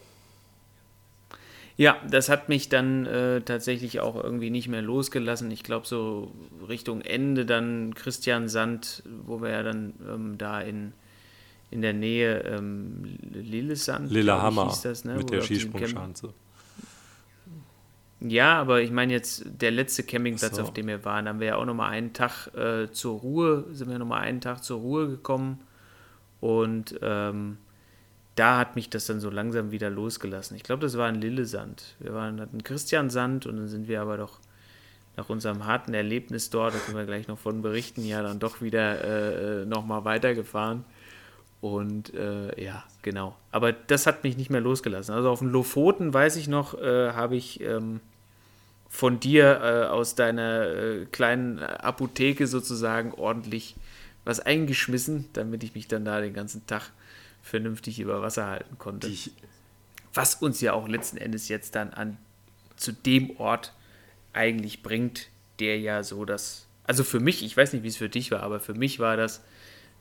Ja, 1.79 1.97
das 2.11 2.29
hat 2.29 2.49
mich 2.49 2.69
dann 2.69 3.07
äh, 3.07 3.41
tatsächlich 3.41 4.01
auch 4.01 4.17
irgendwie 4.17 4.51
nicht 4.51 4.67
mehr 4.67 4.83
losgelassen. 4.83 5.49
Ich 5.53 5.63
glaube, 5.63 5.87
so 5.87 6.33
Richtung 6.69 7.03
Ende 7.03 7.47
dann 7.47 7.95
Christian 7.95 8.49
Sand, 8.49 9.05
wo 9.25 9.41
wir 9.41 9.51
ja 9.51 9.63
dann 9.63 9.95
ähm, 10.13 10.39
da 10.39 10.61
in, 10.61 10.93
in 11.71 11.81
der 11.81 11.93
Nähe 11.93 12.41
ähm, 12.41 13.05
Lillesand, 13.33 14.11
Lillehammer, 14.11 14.67
hieß 14.67 14.83
das, 14.83 15.05
ne? 15.05 15.15
mit 15.15 15.31
der 15.31 15.41
Skisprungschanze. 15.41 16.35
Ja, 18.21 18.61
aber 18.61 18.83
ich 18.83 18.91
meine 18.91 19.13
jetzt 19.13 19.45
der 19.47 19.71
letzte 19.71 20.03
Campingplatz, 20.03 20.57
so. 20.57 20.63
auf 20.63 20.73
dem 20.75 20.89
wir 20.89 21.05
waren, 21.05 21.29
haben 21.29 21.39
wir 21.39 21.47
ja 21.47 21.57
auch 21.57 21.65
nochmal 21.65 21.91
einen 21.91 22.13
Tag 22.13 22.49
äh, 22.57 22.91
zur 22.91 23.21
Ruhe, 23.21 23.67
sind 23.71 23.89
wir 23.89 24.01
nochmal 24.01 24.23
einen 24.23 24.41
Tag 24.41 24.65
zur 24.65 24.81
Ruhe 24.81 25.07
gekommen 25.07 25.61
und 26.41 26.99
ähm, 27.03 27.59
da 28.39 28.59
hat 28.59 28.77
mich 28.77 28.89
das 28.89 29.07
dann 29.07 29.21
so 29.21 29.31
langsam 29.31 29.71
wieder 29.71 29.91
losgelassen. 29.91 30.57
Ich 30.57 30.63
glaube, 30.63 30.83
das 30.83 30.97
war 30.97 31.09
ein 31.09 31.17
Lillesand. 31.17 31.97
Wir 31.99 32.15
waren, 32.15 32.41
hatten 32.41 32.63
Christian 32.63 33.11
Sand 33.11 33.47
und 33.47 33.57
dann 33.57 33.69
sind 33.69 33.89
wir 33.89 34.01
aber 34.01 34.17
doch 34.17 34.39
nach 35.17 35.29
unserem 35.29 35.67
harten 35.67 35.95
Erlebnis 35.95 36.49
dort, 36.49 36.75
da 36.75 36.79
können 36.79 36.97
wir 36.97 37.05
gleich 37.05 37.27
noch 37.27 37.39
von 37.39 37.61
berichten, 37.61 38.05
ja 38.05 38.23
dann 38.23 38.39
doch 38.39 38.63
wieder 38.63 39.63
äh 39.63 39.67
nochmal 39.67 40.05
weitergefahren. 40.05 40.85
Und 41.61 42.15
äh, 42.15 42.63
ja, 42.63 42.85
genau. 43.03 43.35
Aber 43.51 43.73
das 43.73 44.07
hat 44.07 44.23
mich 44.23 44.37
nicht 44.37 44.51
mehr 44.51 44.61
losgelassen. 44.61 45.13
Also 45.13 45.29
auf 45.31 45.41
den 45.41 45.49
Lofoten, 45.49 46.15
weiß 46.15 46.37
ich 46.37 46.47
noch, 46.47 46.81
äh, 46.81 47.11
habe 47.13 47.35
ich 47.35 47.61
ähm, 47.61 47.99
von 48.89 49.19
dir 49.19 49.61
äh, 49.61 49.87
aus 49.89 50.15
deiner 50.15 50.69
äh, 50.69 51.07
kleinen 51.07 51.59
Apotheke 51.59 52.47
sozusagen 52.47 53.13
ordentlich 53.13 53.75
was 54.25 54.39
eingeschmissen, 54.39 55.29
damit 55.33 55.65
ich 55.65 55.75
mich 55.75 55.89
dann 55.89 56.05
da 56.05 56.21
den 56.21 56.35
ganzen 56.35 56.65
Tag 56.67 56.93
vernünftig 57.49 58.01
über 58.01 58.23
Wasser 58.23 58.47
halten 58.47 58.79
konnte. 58.79 59.09
Die 59.09 59.33
was 60.15 60.35
uns 60.35 60.61
ja 60.61 60.73
auch 60.73 60.89
letzten 60.89 61.17
Endes 61.17 61.49
jetzt 61.49 61.75
dann 61.75 61.93
an 61.93 62.19
zu 62.77 62.93
dem 62.93 63.39
Ort 63.39 63.73
eigentlich 64.33 64.83
bringt, 64.83 65.29
der 65.61 65.79
ja 65.79 66.03
so 66.03 66.25
das, 66.25 66.67
also 66.85 67.05
für 67.05 67.21
mich, 67.21 67.45
ich 67.45 67.57
weiß 67.57 67.73
nicht, 67.73 67.83
wie 67.83 67.89
es 67.89 67.97
für 67.97 68.09
dich 68.09 68.31
war, 68.31 68.43
aber 68.43 68.61
für 68.61 68.75
mich 68.75 68.99
war 68.99 69.17
das 69.17 69.43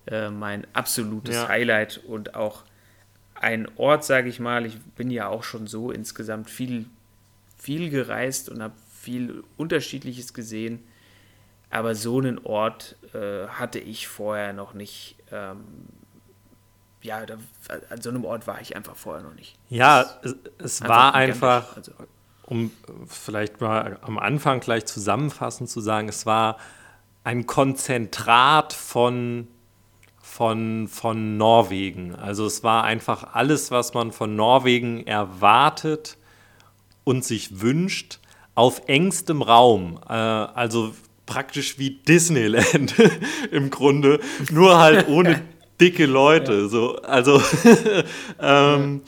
äh, 0.08 0.30
mein 0.30 0.66
absolutes 0.74 1.36
ja. 1.36 1.48
Highlight 1.48 1.98
und 1.98 2.36
auch 2.36 2.64
ein 3.36 3.68
Ort, 3.78 4.06
sage 4.06 4.30
ich 4.30 4.40
mal. 4.40 4.66
Ich 4.66 4.80
bin 4.96 5.12
ja 5.12 5.28
auch 5.28 5.44
schon 5.44 5.68
so 5.68 5.92
insgesamt 5.92 6.50
viel, 6.50 6.86
viel 7.58 7.90
gereist 7.90 8.50
und 8.50 8.62
habe 8.62 8.74
viel 9.00 9.44
Unterschiedliches 9.58 10.34
gesehen. 10.34 10.84
Aber 11.70 11.94
so 11.94 12.18
einen 12.18 12.40
Ort 12.40 12.96
äh, 13.14 13.48
hatte 13.48 13.80
ich 13.80 14.08
vorher 14.08 14.54
noch 14.54 14.74
nicht. 14.74 15.18
Ähm, 15.32 15.60
ja, 17.08 17.26
da, 17.26 17.38
an 17.90 18.02
so 18.02 18.10
einem 18.10 18.26
Ort 18.26 18.46
war 18.48 18.62
ich 18.62 18.76
einfach 18.76 18.96
vorher 18.96 19.24
noch 19.24 19.34
nicht. 19.34 19.58
Ja, 19.70 20.06
es, 20.22 20.36
es 20.58 20.82
einfach 20.82 20.96
war 20.96 21.16
einfach, 21.16 21.76
also. 21.76 21.92
um 22.44 22.72
vielleicht 23.08 23.62
mal 23.62 23.98
am 24.02 24.20
Anfang 24.20 24.60
gleich 24.60 24.86
zusammenfassend 24.86 25.70
zu 25.70 25.80
sagen, 25.80 26.10
es 26.10 26.26
war 26.26 26.58
ein 27.24 27.46
Konzentrat 27.48 28.74
von, 28.74 29.48
von, 30.22 30.88
von 30.88 31.38
Norwegen. 31.38 32.14
Also 32.16 32.46
es 32.46 32.64
war 32.64 32.84
einfach 32.84 33.34
alles, 33.34 33.72
was 33.72 33.94
man 33.94 34.12
von 34.12 34.36
Norwegen 34.36 35.08
erwartet 35.08 36.18
und 37.06 37.24
sich 37.24 37.62
wünscht, 37.62 38.20
auf 38.54 38.82
engstem 38.88 39.42
Raum. 39.42 40.00
Äh, 40.10 40.14
also 40.14 40.94
praktisch 41.26 41.80
wie 41.80 41.92
Disneyland 41.92 42.96
im 43.52 43.70
Grunde, 43.70 44.20
nur 44.52 44.78
halt 44.78 45.08
ohne 45.08 45.42
dicke 45.80 46.06
Leute. 46.06 46.54
Ja. 46.54 46.68
So, 46.68 46.96
also 46.98 47.42
ähm, 48.42 49.02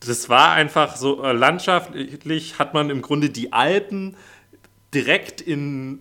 das 0.00 0.28
war 0.28 0.52
einfach 0.52 0.96
so 0.96 1.22
äh, 1.22 1.32
landschaftlich 1.32 2.58
hat 2.58 2.74
man 2.74 2.90
im 2.90 3.02
Grunde 3.02 3.30
die 3.30 3.52
Alpen 3.52 4.16
direkt 4.92 5.40
in 5.40 6.00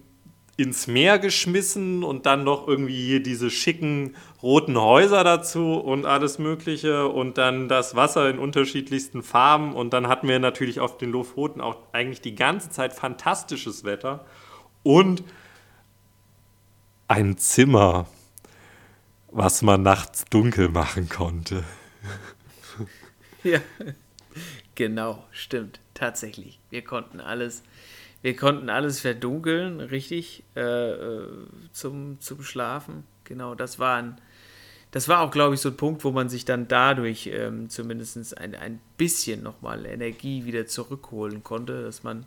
ins 0.55 0.85
Meer 0.85 1.17
geschmissen 1.17 2.03
und 2.03 2.27
dann 2.27 2.43
noch 2.43 2.67
irgendwie 2.67 3.05
hier 3.05 3.23
diese 3.23 3.49
schicken 3.49 4.15
roten 4.43 4.79
Häuser 4.79 5.23
dazu 5.23 5.73
und 5.73 6.05
alles 6.05 6.37
Mögliche 6.37 7.07
und 7.07 7.39
dann 7.39 7.67
das 7.67 7.95
Wasser 7.95 8.29
in 8.29 8.37
unterschiedlichsten 8.37 9.23
Farben 9.23 9.73
und 9.73 9.93
dann 9.93 10.07
hatten 10.07 10.27
wir 10.27 10.37
natürlich 10.37 10.79
auf 10.79 10.97
den 10.97 11.11
Lofoten 11.11 11.59
auch 11.59 11.77
eigentlich 11.91 12.21
die 12.21 12.35
ganze 12.35 12.69
Zeit 12.69 12.93
fantastisches 12.93 13.83
Wetter 13.83 14.25
und 14.83 15.23
ein 17.07 17.37
Zimmer, 17.37 18.05
was 19.33 19.61
man 19.61 19.81
nachts 19.81 20.25
dunkel 20.25 20.69
machen 20.69 21.09
konnte. 21.09 21.63
Ja, 23.45 23.59
genau, 24.73 25.27
stimmt, 25.33 25.81
tatsächlich. 25.93 26.61
Wir 26.69 26.81
konnten 26.81 27.19
alles 27.19 27.61
wir 28.23 28.37
konnten 28.37 28.69
alles 28.69 29.01
verdunkeln, 29.01 29.81
richtig, 29.81 30.45
äh, 30.55 30.61
äh, 30.61 31.27
zum, 31.73 32.21
zum 32.21 32.41
Schlafen. 32.41 33.03
Genau, 33.25 33.53
das 33.53 33.79
war 33.79 33.97
ein, 33.97 34.15
das 34.91 35.09
war 35.09 35.19
auch, 35.19 35.29
glaube 35.29 35.55
ich, 35.55 35.59
so 35.59 35.69
ein 35.69 35.75
Punkt, 35.75 36.05
wo 36.05 36.11
man 36.11 36.29
sich 36.29 36.45
dann 36.45 36.69
dadurch 36.69 37.27
ähm, 37.27 37.69
zumindest 37.69 38.37
ein, 38.37 38.55
ein 38.55 38.79
bisschen 38.95 39.43
nochmal 39.43 39.85
Energie 39.85 40.45
wieder 40.45 40.67
zurückholen 40.67 41.43
konnte, 41.43 41.83
dass 41.83 42.03
man 42.03 42.25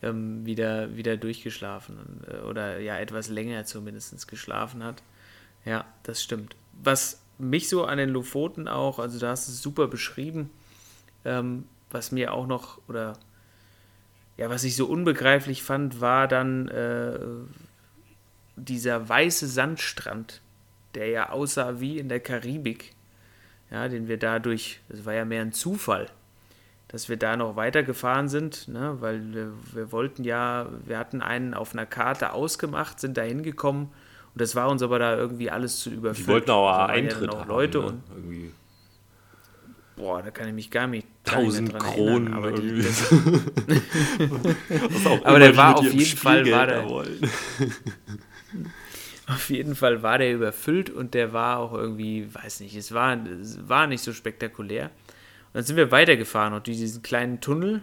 ähm, 0.00 0.46
wieder, 0.46 0.96
wieder 0.96 1.16
durchgeschlafen 1.16 2.22
äh, 2.28 2.46
oder 2.46 2.78
ja 2.78 2.96
etwas 2.96 3.28
länger 3.28 3.64
zumindest 3.64 4.28
geschlafen 4.28 4.84
hat. 4.84 5.02
Ja, 5.64 5.84
das 6.02 6.22
stimmt. 6.22 6.56
Was 6.82 7.20
mich 7.38 7.68
so 7.68 7.84
an 7.84 7.98
den 7.98 8.10
Lofoten 8.10 8.68
auch, 8.68 8.98
also 8.98 9.18
da 9.18 9.30
hast 9.30 9.48
du 9.48 9.52
es 9.52 9.62
super 9.62 9.88
beschrieben, 9.88 10.50
ähm, 11.24 11.64
was 11.90 12.12
mir 12.12 12.32
auch 12.32 12.46
noch 12.46 12.78
oder 12.88 13.14
ja, 14.36 14.48
was 14.48 14.64
ich 14.64 14.74
so 14.76 14.86
unbegreiflich 14.86 15.62
fand, 15.62 16.00
war 16.00 16.26
dann 16.26 16.68
äh, 16.68 17.18
dieser 18.56 19.08
weiße 19.08 19.46
Sandstrand, 19.46 20.40
der 20.94 21.08
ja 21.08 21.28
aussah 21.30 21.80
wie 21.80 21.98
in 21.98 22.08
der 22.08 22.20
Karibik. 22.20 22.94
Ja, 23.70 23.86
den 23.88 24.08
wir 24.08 24.18
dadurch, 24.18 24.80
das 24.88 25.04
war 25.04 25.14
ja 25.14 25.24
mehr 25.24 25.42
ein 25.42 25.52
Zufall, 25.52 26.06
dass 26.88 27.08
wir 27.08 27.16
da 27.16 27.36
noch 27.36 27.54
weitergefahren 27.54 28.28
sind, 28.28 28.66
ne, 28.66 28.96
weil 29.00 29.32
wir, 29.32 29.52
wir 29.72 29.92
wollten 29.92 30.24
ja, 30.24 30.68
wir 30.84 30.98
hatten 30.98 31.22
einen 31.22 31.54
auf 31.54 31.72
einer 31.72 31.86
Karte 31.86 32.32
ausgemacht, 32.32 32.98
sind 32.98 33.16
da 33.16 33.22
hingekommen 33.22 33.90
das 34.40 34.54
war 34.56 34.68
uns 34.68 34.82
aber 34.82 34.98
da 34.98 35.16
irgendwie 35.16 35.50
alles 35.50 35.80
zu 35.80 35.90
überfüllt. 35.90 36.26
Die 36.26 36.32
wollten 36.32 36.50
auch 36.50 36.88
Eintritt 36.88 37.32
ja 37.32 37.40
haben, 37.40 37.48
Leute 37.48 37.78
ne? 37.78 37.86
und 37.86 38.02
irgendwie 38.14 38.52
boah, 40.00 40.22
da 40.22 40.30
kann 40.30 40.48
ich 40.48 40.54
mich 40.54 40.70
gar 40.70 40.86
nicht. 40.86 41.06
Tausend 41.24 41.78
Kronen. 41.78 42.32
aber, 42.32 42.52
die, 42.52 42.82
aber 45.22 45.38
der 45.38 45.56
war 45.56 45.76
auf 45.76 45.92
jeden 45.92 46.16
Fall 46.16 46.50
war 46.50 46.66
der, 46.66 46.86
auf 49.26 49.50
jeden 49.50 49.76
Fall 49.76 50.02
war 50.02 50.18
der 50.18 50.34
überfüllt 50.34 50.88
und 50.90 51.12
der 51.14 51.32
war 51.32 51.58
auch 51.58 51.74
irgendwie, 51.74 52.26
weiß 52.34 52.60
nicht, 52.60 52.74
es 52.74 52.92
war, 52.92 53.16
es 53.26 53.68
war 53.68 53.86
nicht 53.86 54.02
so 54.02 54.12
spektakulär. 54.12 54.86
Und 54.86 55.54
dann 55.54 55.64
sind 55.64 55.76
wir 55.76 55.92
weitergefahren 55.92 56.54
und 56.54 56.66
diesen 56.66 57.02
kleinen 57.02 57.40
Tunnel. 57.40 57.82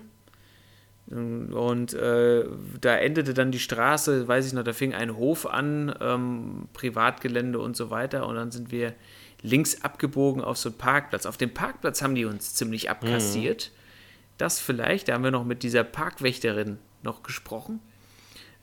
Und 1.10 1.94
äh, 1.94 2.46
da 2.82 2.98
endete 2.98 3.34
dann 3.34 3.52
die 3.52 3.60
Straße, 3.60 4.28
weiß 4.28 4.48
ich 4.48 4.54
noch, 4.54 4.64
da 4.64 4.74
fing 4.74 4.94
ein 4.94 5.16
Hof 5.16 5.46
an, 5.46 5.96
ähm, 6.02 6.68
Privatgelände 6.74 7.60
und 7.60 7.78
so 7.78 7.90
weiter. 7.90 8.28
Und 8.28 8.36
dann 8.36 8.52
sind 8.52 8.72
wir 8.72 8.94
links 9.42 9.84
abgebogen 9.84 10.44
auf 10.44 10.58
so 10.58 10.68
einen 10.70 10.78
Parkplatz. 10.78 11.26
Auf 11.26 11.38
dem 11.38 11.54
Parkplatz 11.54 12.02
haben 12.02 12.16
die 12.16 12.26
uns 12.26 12.56
ziemlich 12.56 12.90
abkassiert. 12.90 13.72
Mhm. 13.72 13.78
Das 14.38 14.60
vielleicht, 14.60 15.08
da 15.08 15.14
haben 15.14 15.24
wir 15.24 15.32
noch 15.32 15.46
mit 15.46 15.64
dieser 15.64 15.86
Parkwächterin 15.86 16.78
noch 17.04 17.24
gesprochen. 17.24 17.80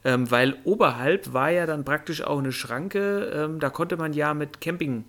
Ähm, 0.05 0.31
weil 0.31 0.59
oberhalb 0.65 1.33
war 1.33 1.51
ja 1.51 1.65
dann 1.65 1.85
praktisch 1.85 2.23
auch 2.23 2.39
eine 2.39 2.53
Schranke, 2.53 3.33
ähm, 3.35 3.59
da 3.59 3.71
konnte 3.71 3.97
man 3.97 4.13
ja 4.13 4.35
mit 4.35 4.61
Campingbussen 4.61 5.01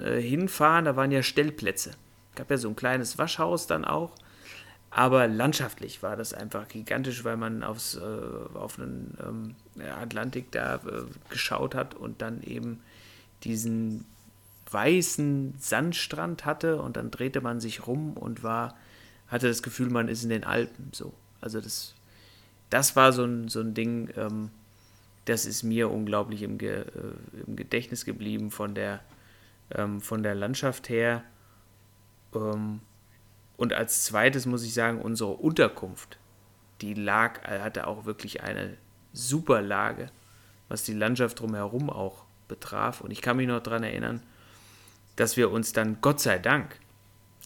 äh, 0.00 0.18
äh, 0.18 0.22
hinfahren, 0.22 0.84
da 0.84 0.94
waren 0.94 1.10
ja 1.10 1.22
Stellplätze. 1.22 1.92
Gab 2.34 2.50
ja 2.50 2.58
so 2.58 2.68
ein 2.68 2.76
kleines 2.76 3.16
Waschhaus 3.16 3.66
dann 3.66 3.86
auch. 3.86 4.14
Aber 4.96 5.26
landschaftlich 5.26 6.04
war 6.04 6.14
das 6.14 6.32
einfach 6.32 6.68
gigantisch, 6.68 7.24
weil 7.24 7.36
man 7.36 7.64
aufs, 7.64 7.96
äh, 7.96 8.00
auf 8.54 8.76
den 8.76 9.18
ähm, 9.20 9.56
Atlantik 10.00 10.52
da 10.52 10.76
äh, 10.76 11.02
geschaut 11.30 11.74
hat 11.74 11.96
und 11.96 12.22
dann 12.22 12.44
eben 12.44 12.80
diesen 13.42 14.04
weißen 14.70 15.54
Sandstrand 15.58 16.46
hatte 16.46 16.80
und 16.80 16.96
dann 16.96 17.10
drehte 17.10 17.40
man 17.40 17.58
sich 17.58 17.88
rum 17.88 18.12
und 18.12 18.44
war 18.44 18.76
hatte 19.26 19.48
das 19.48 19.64
Gefühl, 19.64 19.90
man 19.90 20.06
ist 20.06 20.22
in 20.22 20.30
den 20.30 20.44
Alpen. 20.44 20.90
So. 20.92 21.12
Also 21.40 21.60
das, 21.60 21.94
das 22.70 22.94
war 22.94 23.12
so 23.12 23.24
ein, 23.24 23.48
so 23.48 23.58
ein 23.60 23.74
Ding, 23.74 24.10
ähm, 24.16 24.50
das 25.24 25.44
ist 25.44 25.64
mir 25.64 25.90
unglaublich 25.90 26.42
im, 26.42 26.56
Ge, 26.56 26.82
äh, 26.82 27.44
im 27.48 27.56
Gedächtnis 27.56 28.04
geblieben 28.04 28.52
von 28.52 28.76
der, 28.76 29.00
ähm, 29.72 30.00
von 30.00 30.22
der 30.22 30.36
Landschaft 30.36 30.88
her. 30.88 31.24
Ähm, 32.32 32.80
und 33.56 33.72
als 33.72 34.04
zweites 34.04 34.46
muss 34.46 34.64
ich 34.64 34.74
sagen, 34.74 35.00
unsere 35.00 35.30
Unterkunft, 35.30 36.18
die 36.80 36.94
lag, 36.94 37.42
hatte 37.44 37.86
auch 37.86 38.04
wirklich 38.04 38.42
eine 38.42 38.76
super 39.12 39.62
Lage, 39.62 40.10
was 40.68 40.82
die 40.82 40.94
Landschaft 40.94 41.40
drumherum 41.40 41.90
auch 41.90 42.24
betraf. 42.48 43.00
Und 43.00 43.10
ich 43.10 43.22
kann 43.22 43.36
mich 43.36 43.46
noch 43.46 43.62
daran 43.62 43.84
erinnern, 43.84 44.22
dass 45.16 45.36
wir 45.36 45.50
uns 45.50 45.72
dann, 45.72 46.00
Gott 46.00 46.20
sei 46.20 46.38
Dank, 46.38 46.78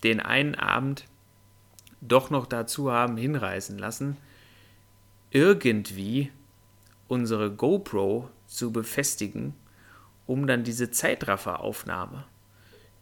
den 0.02 0.20
einen 0.20 0.54
Abend 0.54 1.04
doch 2.00 2.30
noch 2.30 2.46
dazu 2.46 2.90
haben 2.90 3.16
hinreißen 3.16 3.78
lassen, 3.78 4.16
irgendwie 5.30 6.32
unsere 7.09 7.50
GoPro 7.50 8.30
zu 8.46 8.72
befestigen, 8.72 9.54
um 10.26 10.46
dann 10.46 10.64
diese 10.64 10.90
Zeitrafferaufnahme 10.90 12.24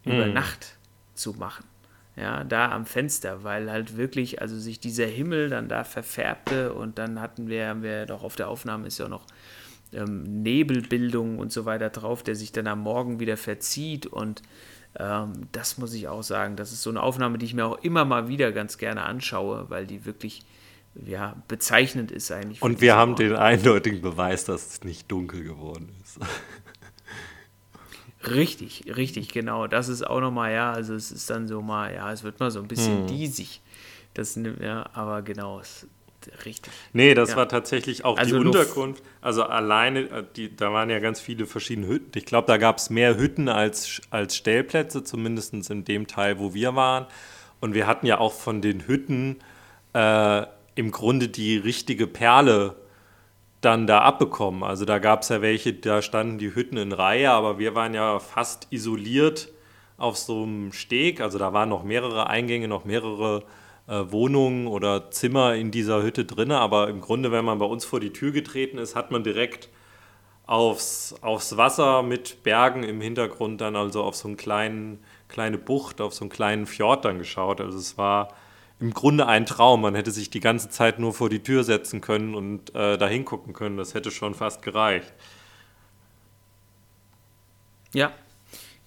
mm. 0.05 0.11
über 0.11 0.27
Nacht 0.27 0.79
zu 1.15 1.35
machen. 1.35 1.65
Ja, 2.17 2.45
da 2.45 2.73
am 2.73 2.87
Fenster, 2.87 3.45
weil 3.45 3.71
halt 3.71 3.99
wirklich, 3.99 4.41
also 4.41 4.59
sich 4.59 4.81
dieser 4.81 5.07
Himmel 5.07 5.51
dann 5.51 5.69
da 5.69 5.85
verfärbte 5.85 6.73
und 6.73 6.99
dann 6.99 7.21
hatten 7.21 7.49
wir, 7.49 7.69
haben 7.69 7.83
wir 7.83 8.07
doch 8.07 8.23
auf 8.23 8.37
der 8.37 8.49
Aufnahme 8.49 8.87
ist 8.87 8.99
ja 8.99 9.05
auch 9.05 9.11
noch 9.11 9.27
ähm, 9.93 10.43
Nebelbildung 10.43 11.39
und 11.39 11.53
so 11.53 11.67
weiter 11.67 11.91
drauf, 11.91 12.23
der 12.23 12.35
sich 12.35 12.53
dann 12.53 12.69
am 12.69 12.81
Morgen 12.81 13.21
wieder 13.21 13.37
verzieht 13.37 14.07
und 14.07 14.43
ähm, 14.99 15.33
das 15.53 15.77
muss 15.77 15.93
ich 15.93 16.09
auch 16.09 16.23
sagen, 16.23 16.57
das 16.57 16.73
ist 16.73 16.83
so 16.83 16.91
eine 16.91 17.03
Aufnahme, 17.03 17.37
die 17.37 17.47
ich 17.47 17.55
mir 17.55 17.67
auch 17.67 17.79
immer 17.83 18.07
mal 18.07 18.29
wieder 18.29 18.51
ganz 18.53 18.79
gerne 18.79 19.03
anschaue, 19.03 19.69
weil 19.69 19.87
die 19.87 20.07
wirklich 20.07 20.43
ja, 21.05 21.37
bezeichnend 21.49 22.11
ist 22.11 22.33
eigentlich. 22.33 22.63
Und 22.63 22.81
wir 22.81 22.97
haben 22.97 23.11
Ort. 23.11 23.19
den 23.21 23.37
eindeutigen 23.37 24.01
Beweis, 24.01 24.45
dass 24.45 24.67
es 24.67 24.85
nicht 24.85 25.11
dunkel 25.11 25.45
geworden 25.45 25.95
ist. 26.03 26.19
Richtig, 28.25 28.85
richtig, 28.97 29.33
genau. 29.33 29.67
Das 29.67 29.89
ist 29.89 30.07
auch 30.07 30.21
nochmal, 30.21 30.53
ja, 30.53 30.73
also 30.73 30.95
es 30.95 31.13
ist 31.13 31.29
dann 31.31 31.47
so 31.47 31.61
mal, 31.61 31.93
ja, 31.95 32.13
es 32.13 32.23
wird 32.23 32.41
mal 32.41 32.51
so 32.51 32.61
ein 32.61 32.69
bisschen 32.69 33.01
hm. 33.01 33.07
diesig. 33.07 33.61
Das, 34.15 34.39
ja, 34.61 34.89
aber 34.95 35.23
genau, 35.23 35.61
es, 35.61 35.87
richtig. 36.45 36.73
Nee, 36.93 37.15
das 37.15 37.31
ja. 37.31 37.37
war 37.37 37.49
tatsächlich 37.49 38.05
auch 38.05 38.17
also 38.17 38.39
die 38.39 38.47
Unterkunft. 38.47 39.03
Also 39.21 39.45
alleine, 39.45 40.01
äh, 40.11 40.25
die, 40.35 40.55
da 40.55 40.73
waren 40.73 40.91
ja 40.91 40.99
ganz 40.99 41.21
viele 41.21 41.47
verschiedene 41.47 41.87
Hütten. 41.87 42.17
Ich 42.17 42.25
glaube, 42.25 42.47
da 42.47 42.57
gab 42.57 42.79
es 42.79 42.91
mehr 42.91 43.19
Hütten 43.19 43.49
als, 43.49 44.01
als 44.11 44.37
Stellplätze, 44.37 45.05
zumindest 45.05 45.53
in 45.71 45.85
dem 45.85 46.07
Teil, 46.07 46.39
wo 46.39 46.55
wir 46.55 46.75
waren. 46.75 47.07
Und 47.61 47.75
wir 47.75 47.87
hatten 47.87 48.07
ja 48.07 48.19
auch 48.19 48.33
von 48.33 48.61
den 48.63 48.87
Hütten 48.87 49.37
äh, 49.93 50.47
im 50.75 50.91
Grunde 50.91 51.29
die 51.29 51.57
richtige 51.57 52.07
Perle 52.07 52.77
dann 53.67 53.87
da 53.89 53.99
abbekommen. 53.99 54.63
Also 54.63 54.85
da 54.85 54.99
gab 54.99 55.23
es 55.23 55.29
ja 55.29 55.43
welche, 55.43 55.75
da 55.75 56.01
standen 56.01 56.39
die 56.39 56.55
Hütten 56.55 56.77
in 56.77 56.93
Reihe, 56.93 57.31
aber 57.33 57.59
wir 57.59 57.75
waren 57.75 57.95
ja 57.95 58.21
fast 58.21 58.69
isoliert 58.71 59.51
auf 59.99 60.17
so 60.17 60.45
einem 60.45 60.73
Steg. 60.73 61.21
Also 61.21 61.39
da 61.39 61.53
waren 61.53 61.69
noch 61.69 61.83
mehrere 61.83 62.29
Eingänge, 62.29 62.69
noch 62.69 62.85
mehrere 62.85 63.43
äh, 63.89 64.05
Wohnungen 64.11 64.69
oder 64.69 65.11
Zimmer 65.11 65.57
in 65.57 65.73
dieser 65.73 66.03
Hütte 66.03 66.25
drin. 66.25 66.53
Aber 66.53 66.89
im 66.89 67.01
Grunde, 67.01 67.33
wenn 67.33 67.45
man 67.45 67.59
bei 67.59 67.67
uns 67.67 67.85
vor 67.85 67.99
die 67.99 68.13
Tür 68.13 68.31
getreten 68.31 68.79
ist, 68.79 68.95
hat 68.95 69.11
man 69.11 69.25
direkt 69.25 69.69
aufs, 70.47 71.17
aufs 71.21 71.57
Wasser 71.57 72.05
mit 72.05 72.45
Bergen 72.45 72.85
im 72.85 73.01
Hintergrund 73.01 73.61
dann 73.61 73.75
also 73.75 74.05
auf 74.05 74.15
so 74.15 74.29
kleinen, 74.37 75.01
kleine 75.27 75.59
Bucht, 75.59 76.01
auf 76.01 76.15
so 76.15 76.23
einen 76.23 76.31
kleinen 76.31 76.67
Fjord 76.67 77.05
dann 77.05 77.19
geschaut. 77.19 77.61
Also 77.61 77.79
es 77.79 77.99
war 77.99 78.29
im 78.79 78.93
Grunde 78.93 79.27
ein 79.27 79.47
Traum. 79.47 79.81
Man 79.81 79.95
hätte 79.95 80.11
sich 80.11 80.31
die 80.31 80.41
ganze 80.41 80.69
Zeit 80.69 80.99
nur 80.99 81.15
vor 81.15 81.31
die 81.31 81.43
Tür 81.43 81.65
setzen 81.65 82.01
können 82.01 82.35
und 82.35 82.75
äh, 82.75 82.99
da 82.99 83.09
hingucken 83.09 83.53
können. 83.53 83.77
Das 83.77 83.95
hätte 83.95 84.11
schon 84.11 84.35
fast 84.35 84.63
gereicht. 84.63 85.13
Ja, 87.95 88.13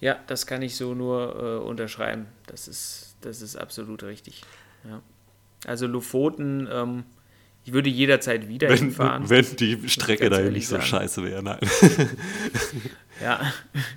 ja, 0.00 0.18
das 0.26 0.46
kann 0.46 0.62
ich 0.62 0.76
so 0.76 0.94
nur 0.94 1.36
äh, 1.36 1.66
unterschreiben. 1.66 2.26
Das 2.46 2.68
ist, 2.68 3.16
das 3.20 3.42
ist 3.42 3.56
absolut 3.56 4.02
richtig. 4.02 4.42
Ja. 4.88 5.02
Also 5.66 5.86
Lofoten, 5.86 6.68
ähm, 6.72 7.04
ich 7.64 7.74
würde 7.74 7.90
jederzeit 7.90 8.48
wieder 8.48 8.70
wenn, 8.70 8.78
hinfahren. 8.78 9.28
Wenn 9.28 9.44
die 9.56 9.88
Strecke 9.88 10.30
da 10.30 10.40
nicht 10.40 10.68
so 10.68 10.76
sagen. 10.76 10.86
scheiße 10.86 11.22
wäre, 11.22 11.42
nein. 11.42 11.58
ja, 13.22 13.52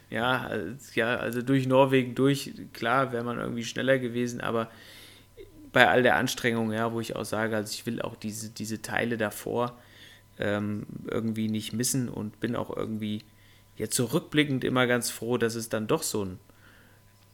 ja, 0.10 0.50
ja, 0.96 1.16
also 1.16 1.42
durch 1.42 1.68
Norwegen 1.68 2.16
durch, 2.16 2.52
klar 2.74 3.14
wäre 3.14 3.24
man 3.24 3.40
irgendwie 3.40 3.64
schneller 3.64 4.00
gewesen, 4.00 4.42
aber 4.42 4.70
bei 5.74 5.90
all 5.90 6.04
der 6.04 6.16
Anstrengung, 6.16 6.72
ja, 6.72 6.94
wo 6.94 7.02
ich 7.02 7.16
auch 7.16 7.26
sage, 7.26 7.56
also 7.56 7.74
ich 7.74 7.86
will 7.86 8.02
auch 8.02 8.16
diese, 8.16 8.50
diese 8.50 8.82
Teile 8.82 9.18
davor 9.18 9.78
ähm, 10.40 10.86
irgendwie 11.08 11.50
nicht 11.50 11.74
missen 11.74 12.08
und 12.08 12.40
bin 12.40 12.56
auch 12.56 12.76
irgendwie 12.76 13.24
jetzt 13.76 13.96
zurückblickend 13.96 14.64
immer 14.64 14.88
ganz 14.88 15.10
froh, 15.10 15.38
dass 15.38 15.56
es 15.56 15.70
dann 15.70 15.88
doch 15.88 16.04
so 16.04 16.26
ein 16.26 16.40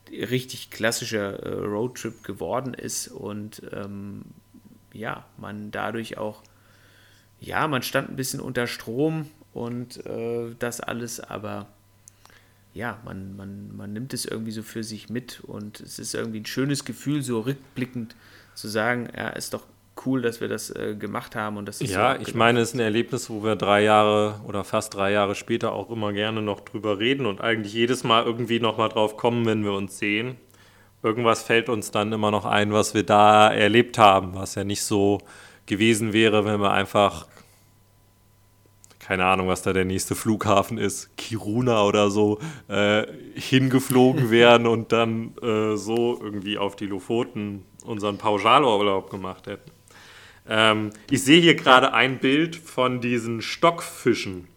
richtig 0.09 0.71
klassischer 0.71 1.43
äh, 1.43 1.53
Roadtrip 1.65 2.23
geworden 2.23 2.73
ist 2.73 3.09
und 3.09 3.61
ähm, 3.73 4.23
ja, 4.93 5.25
man 5.37 5.69
dadurch 5.71 6.17
auch, 6.17 6.41
ja, 7.39 7.67
man 7.67 7.83
stand 7.83 8.09
ein 8.09 8.15
bisschen 8.15 8.39
unter 8.39 8.67
Strom 8.67 9.29
und 9.53 10.05
äh, 10.05 10.55
das 10.57 10.79
alles, 10.79 11.19
aber 11.19 11.67
ja, 12.79 12.97
man, 13.03 13.35
man, 13.35 13.75
man 13.75 13.91
nimmt 13.91 14.13
es 14.13 14.23
irgendwie 14.23 14.51
so 14.51 14.63
für 14.63 14.83
sich 14.83 15.09
mit 15.09 15.41
und 15.41 15.81
es 15.81 15.99
ist 15.99 16.15
irgendwie 16.15 16.39
ein 16.39 16.45
schönes 16.45 16.85
Gefühl, 16.85 17.21
so 17.21 17.41
rückblickend 17.41 18.15
zu 18.55 18.69
sagen, 18.69 19.09
ja, 19.15 19.27
ist 19.29 19.53
doch 19.53 19.65
cool, 20.05 20.21
dass 20.21 20.39
wir 20.39 20.47
das 20.47 20.69
äh, 20.69 20.95
gemacht 20.97 21.35
haben 21.35 21.57
und 21.57 21.65
das 21.67 21.81
ist 21.81 21.91
Ja, 21.91 22.15
so 22.15 22.21
ich 22.21 22.33
meine, 22.35 22.61
es 22.61 22.69
ist 22.69 22.75
ein 22.75 22.79
Erlebnis, 22.79 23.29
wo 23.29 23.43
wir 23.43 23.57
drei 23.57 23.83
Jahre 23.83 24.39
oder 24.47 24.63
fast 24.63 24.93
drei 24.95 25.11
Jahre 25.11 25.35
später 25.35 25.73
auch 25.73 25.89
immer 25.89 26.13
gerne 26.13 26.41
noch 26.41 26.61
drüber 26.61 26.99
reden 26.99 27.25
und 27.25 27.41
eigentlich 27.41 27.73
jedes 27.73 28.05
Mal 28.05 28.23
irgendwie 28.23 28.61
nochmal 28.61 28.87
drauf 28.87 29.17
kommen, 29.17 29.45
wenn 29.45 29.65
wir 29.65 29.73
uns 29.73 29.99
sehen. 29.99 30.37
Irgendwas 31.03 31.43
fällt 31.43 31.67
uns 31.67 31.91
dann 31.91 32.13
immer 32.13 32.31
noch 32.31 32.45
ein, 32.45 32.71
was 32.71 32.93
wir 32.93 33.03
da 33.03 33.49
erlebt 33.49 33.97
haben, 33.97 34.35
was 34.35 34.55
ja 34.55 34.63
nicht 34.63 34.83
so 34.83 35.17
gewesen 35.65 36.13
wäre, 36.13 36.45
wenn 36.45 36.61
wir 36.61 36.71
einfach 36.71 37.27
keine 39.09 39.25
Ahnung, 39.25 39.47
was 39.47 39.63
da 39.63 39.73
der 39.73 39.85
nächste 39.85 40.13
Flughafen 40.13 40.77
ist, 40.77 41.17
Kiruna 41.17 41.81
oder 41.81 42.11
so, 42.11 42.37
äh, 42.67 43.07
hingeflogen 43.33 44.29
wären 44.29 44.67
und 44.67 44.91
dann 44.91 45.35
äh, 45.41 45.75
so 45.77 46.19
irgendwie 46.21 46.59
auf 46.59 46.75
die 46.75 46.85
Lofoten 46.85 47.65
unseren 47.83 48.19
Pauschalurlaub 48.19 49.09
gemacht 49.09 49.47
hätten. 49.47 49.71
Ähm, 50.47 50.91
ich 51.09 51.23
sehe 51.23 51.41
hier 51.41 51.55
gerade 51.55 51.91
ein 51.91 52.19
Bild 52.19 52.55
von 52.55 53.01
diesen 53.01 53.41
Stockfischen. 53.41 54.47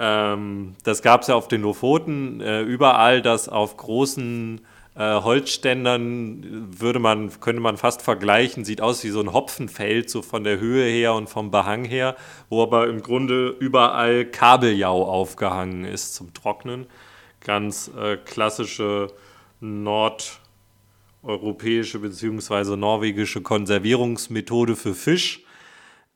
Ähm, 0.00 0.74
das 0.82 1.00
gab 1.00 1.22
es 1.22 1.28
ja 1.28 1.36
auf 1.36 1.46
den 1.46 1.62
Lofoten 1.62 2.40
äh, 2.40 2.62
überall, 2.62 3.22
dass 3.22 3.48
auf 3.48 3.76
großen 3.76 4.62
Holzständern 4.96 6.68
würde 6.78 6.98
man, 6.98 7.30
könnte 7.40 7.62
man 7.62 7.76
fast 7.76 8.02
vergleichen, 8.02 8.64
sieht 8.64 8.80
aus 8.80 9.04
wie 9.04 9.10
so 9.10 9.20
ein 9.20 9.32
Hopfenfeld, 9.32 10.10
so 10.10 10.20
von 10.20 10.44
der 10.44 10.58
Höhe 10.58 10.84
her 10.84 11.14
und 11.14 11.28
vom 11.28 11.50
Behang 11.50 11.84
her, 11.84 12.16
wo 12.48 12.62
aber 12.62 12.88
im 12.88 13.00
Grunde 13.00 13.48
überall 13.60 14.24
Kabeljau 14.24 15.04
aufgehangen 15.04 15.84
ist 15.84 16.14
zum 16.14 16.34
Trocknen. 16.34 16.86
Ganz 17.40 17.90
äh, 17.96 18.16
klassische 18.16 19.08
Nord- 19.60 20.40
europäische 21.22 21.98
bzw. 21.98 22.76
norwegische 22.76 23.42
Konservierungsmethode 23.42 24.76
für 24.76 24.94
Fisch. 24.94 25.44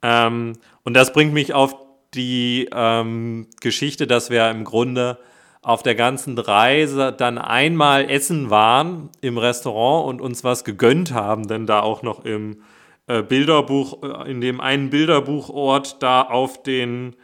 Ähm, 0.03 0.55
und 0.83 0.95
das 0.95 1.13
bringt 1.13 1.35
mich 1.35 1.53
auf 1.53 1.77
die 2.15 2.69
ähm, 2.73 3.49
Geschichte, 3.61 4.07
dass 4.07 4.31
wir 4.31 4.49
im 4.51 4.65
Grunde 4.65 5.19
auf 5.65 5.83
der 5.83 5.95
ganzen 5.95 6.39
Reise 6.39 7.13
dann 7.13 7.39
einmal 7.39 8.11
essen 8.11 8.51
waren 8.51 9.11
im 9.21 9.39
Restaurant 9.39 10.09
und 10.09 10.21
uns 10.21 10.45
was 10.45 10.65
gegönnt 10.65 11.13
haben, 11.13 11.49
denn 11.49 11.67
da 11.67 11.81
auch 11.81 12.03
noch 12.03 12.25
im 12.25 12.63
äh, 13.07 13.23
Bilderbuch, 13.23 14.03
äh, 14.03 14.31
in 14.31 14.41
dem 14.41 14.61
einen 14.61 14.91
Bilderbuchort 14.91 16.03
da 16.03 16.23
auf 16.23 16.63
den 16.63 17.17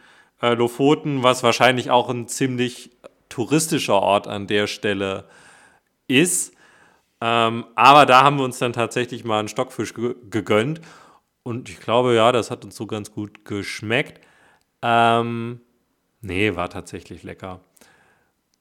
äh, 0.43 0.55
Lofoten, 0.55 1.23
was 1.23 1.43
wahrscheinlich 1.43 1.91
auch 1.91 2.09
ein 2.09 2.29
ziemlich 2.29 2.91
touristischer 3.29 4.01
Ort 4.01 4.27
an 4.27 4.47
der 4.47 4.67
Stelle 4.67 5.27
ist, 6.09 6.55
ähm, 7.21 7.67
aber 7.75 8.07
da 8.07 8.23
haben 8.23 8.39
wir 8.39 8.45
uns 8.45 8.59
dann 8.59 8.73
tatsächlich 8.73 9.25
mal 9.25 9.41
einen 9.41 9.49
Stockfisch 9.49 9.95
ge 9.95 10.15
gegönnt. 10.31 10.81
Und 11.43 11.69
ich 11.69 11.81
glaube, 11.81 12.15
ja, 12.15 12.33
das 12.33 12.51
hat 12.51 12.65
uns 12.65 12.77
so 12.77 12.87
ganz 12.87 13.13
gut 13.13 13.45
geschmeckt. 13.45 14.21
Ähm, 14.83 15.61
nee, 16.21 16.55
war 16.55 16.71
tatsächlich 16.71 17.23
lecker. 17.23 17.61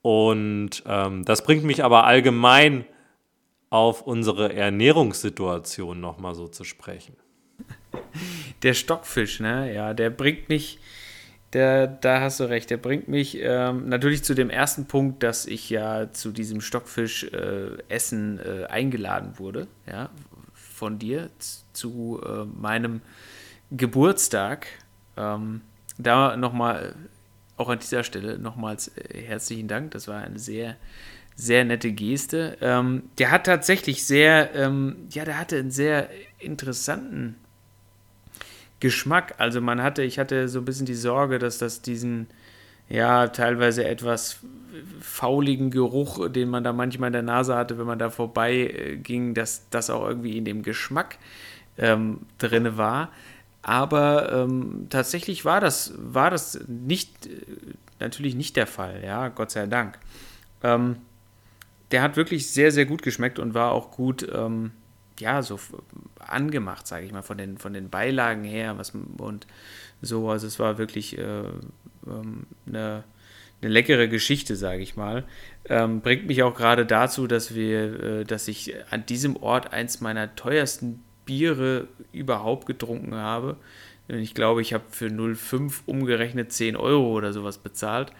Und 0.01 0.83
ähm, 0.85 1.25
das 1.25 1.43
bringt 1.43 1.63
mich 1.63 1.83
aber 1.83 2.05
allgemein 2.05 2.85
auf 3.69 4.01
unsere 4.01 4.53
Ernährungssituation 4.53 5.99
nochmal 5.99 6.35
so 6.35 6.47
zu 6.47 6.63
sprechen. 6.63 7.15
Der 8.63 8.73
Stockfisch, 8.73 9.39
ne? 9.39 9.73
Ja, 9.73 9.93
der 9.93 10.09
bringt 10.09 10.49
mich 10.49 10.79
der, 11.53 11.87
da 11.87 12.21
hast 12.21 12.39
du 12.39 12.43
recht, 12.43 12.69
der 12.69 12.77
bringt 12.77 13.07
mich 13.07 13.37
ähm, 13.41 13.89
natürlich 13.89 14.23
zu 14.23 14.35
dem 14.35 14.49
ersten 14.49 14.85
Punkt, 14.85 15.23
dass 15.23 15.45
ich 15.45 15.69
ja 15.69 16.11
zu 16.11 16.31
diesem 16.31 16.61
Stockfisch-Essen 16.61 18.39
äh, 18.39 18.61
äh, 18.61 18.65
eingeladen 18.67 19.39
wurde, 19.39 19.67
ja, 19.87 20.09
von 20.53 20.99
dir 20.99 21.29
zu 21.73 22.21
äh, 22.23 22.45
meinem 22.45 23.01
Geburtstag. 23.71 24.67
Ähm, 25.17 25.61
da 25.97 26.37
nochmal, 26.37 26.95
auch 27.59 27.69
an 27.69 27.79
dieser 27.79 28.03
Stelle 28.03 28.39
nochmals 28.39 28.89
äh, 28.89 29.21
herzlichen 29.21 29.67
Dank. 29.67 29.91
Das 29.91 30.07
war 30.07 30.21
eine 30.21 30.39
sehr, 30.39 30.77
sehr 31.35 31.65
nette 31.65 31.91
Geste. 31.91 32.57
Ähm, 32.61 33.03
der 33.17 33.31
hat 33.31 33.45
tatsächlich 33.45 34.05
sehr, 34.05 34.55
ähm, 34.55 34.95
ja, 35.11 35.25
der 35.25 35.37
hatte 35.37 35.57
einen 35.57 35.71
sehr 35.71 36.09
interessanten 36.39 37.35
Geschmack. 38.79 39.35
Also 39.37 39.59
man 39.61 39.83
hatte, 39.83 40.03
ich 40.03 40.19
hatte 40.19 40.47
so 40.47 40.59
ein 40.59 40.65
bisschen 40.65 40.85
die 40.85 40.95
Sorge, 40.95 41.37
dass 41.37 41.57
das 41.57 41.81
diesen, 41.81 42.27
ja, 42.87 43.27
teilweise 43.27 43.85
etwas 43.85 44.39
fauligen 45.01 45.69
Geruch, 45.71 46.29
den 46.29 46.49
man 46.49 46.63
da 46.63 46.71
manchmal 46.71 47.07
in 47.07 47.13
der 47.13 47.21
Nase 47.23 47.55
hatte, 47.55 47.77
wenn 47.77 47.87
man 47.87 47.99
da 47.99 48.09
vorbei 48.09 48.53
äh, 48.53 48.95
ging, 48.95 49.33
dass 49.33 49.69
das 49.69 49.89
auch 49.89 50.07
irgendwie 50.07 50.37
in 50.37 50.45
dem 50.45 50.63
Geschmack 50.63 51.17
ähm, 51.77 52.21
drin 52.37 52.77
war. 52.77 53.11
Aber 53.69 54.31
ähm, 54.31 54.87
tatsächlich 54.89 55.45
war 55.45 55.61
das, 55.61 55.93
war 55.95 56.31
das 56.31 56.59
nicht, 56.67 57.27
äh, 57.27 57.39
natürlich 57.99 58.33
nicht 58.33 58.55
der 58.55 58.65
Fall, 58.65 59.03
ja, 59.05 59.27
Gott 59.27 59.51
sei 59.51 59.67
Dank. 59.67 59.99
Ähm, 60.63 60.95
der 61.91 62.01
hat 62.01 62.17
wirklich 62.17 62.49
sehr, 62.49 62.71
sehr 62.71 62.87
gut 62.87 63.03
geschmeckt 63.03 63.37
und 63.37 63.53
war 63.53 63.71
auch 63.71 63.91
gut, 63.91 64.27
ähm, 64.33 64.71
ja, 65.19 65.43
so 65.43 65.59
angemacht, 66.17 66.87
sage 66.87 67.05
ich 67.05 67.11
mal, 67.11 67.21
von 67.21 67.37
den, 67.37 67.59
von 67.59 67.73
den 67.73 67.91
Beilagen 67.91 68.43
her 68.43 68.75
was, 68.79 68.91
und 69.19 69.45
so. 70.01 70.31
Also 70.31 70.47
es 70.47 70.57
war 70.57 70.79
wirklich 70.79 71.19
äh, 71.19 71.43
ähm, 72.07 72.47
eine, 72.65 73.03
eine 73.61 73.71
leckere 73.71 74.07
Geschichte, 74.07 74.55
sage 74.55 74.81
ich 74.81 74.95
mal. 74.95 75.25
Ähm, 75.65 76.01
bringt 76.01 76.25
mich 76.25 76.41
auch 76.41 76.55
gerade 76.55 76.87
dazu, 76.87 77.27
dass 77.27 77.53
wir, 77.53 78.03
äh, 78.03 78.23
dass 78.23 78.47
ich 78.47 78.73
an 78.89 79.05
diesem 79.05 79.35
Ort 79.35 79.73
eins 79.73 80.01
meiner 80.01 80.35
teuersten 80.35 81.03
Biere 81.29 81.87
überhaupt 82.11 82.65
getrunken 82.65 83.13
habe. 83.13 83.55
Ich 84.07 84.33
glaube, 84.33 84.63
ich 84.63 84.73
habe 84.73 84.85
für 84.89 85.05
0,5 85.05 85.81
umgerechnet 85.85 86.51
10 86.51 86.75
Euro 86.75 87.11
oder 87.15 87.33
sowas 87.33 87.59
bezahlt. 87.59 88.11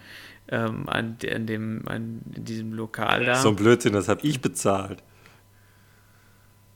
Ähm, 0.48 0.88
an, 0.88 1.16
an, 1.28 1.46
dem, 1.46 1.82
an 1.86 2.20
diesem 2.24 2.72
Lokal 2.72 3.24
da. 3.24 3.34
So 3.34 3.48
ein 3.48 3.56
Blödsinn, 3.56 3.92
das 3.92 4.08
habe 4.08 4.24
ich 4.24 4.40
bezahlt. 4.40 5.02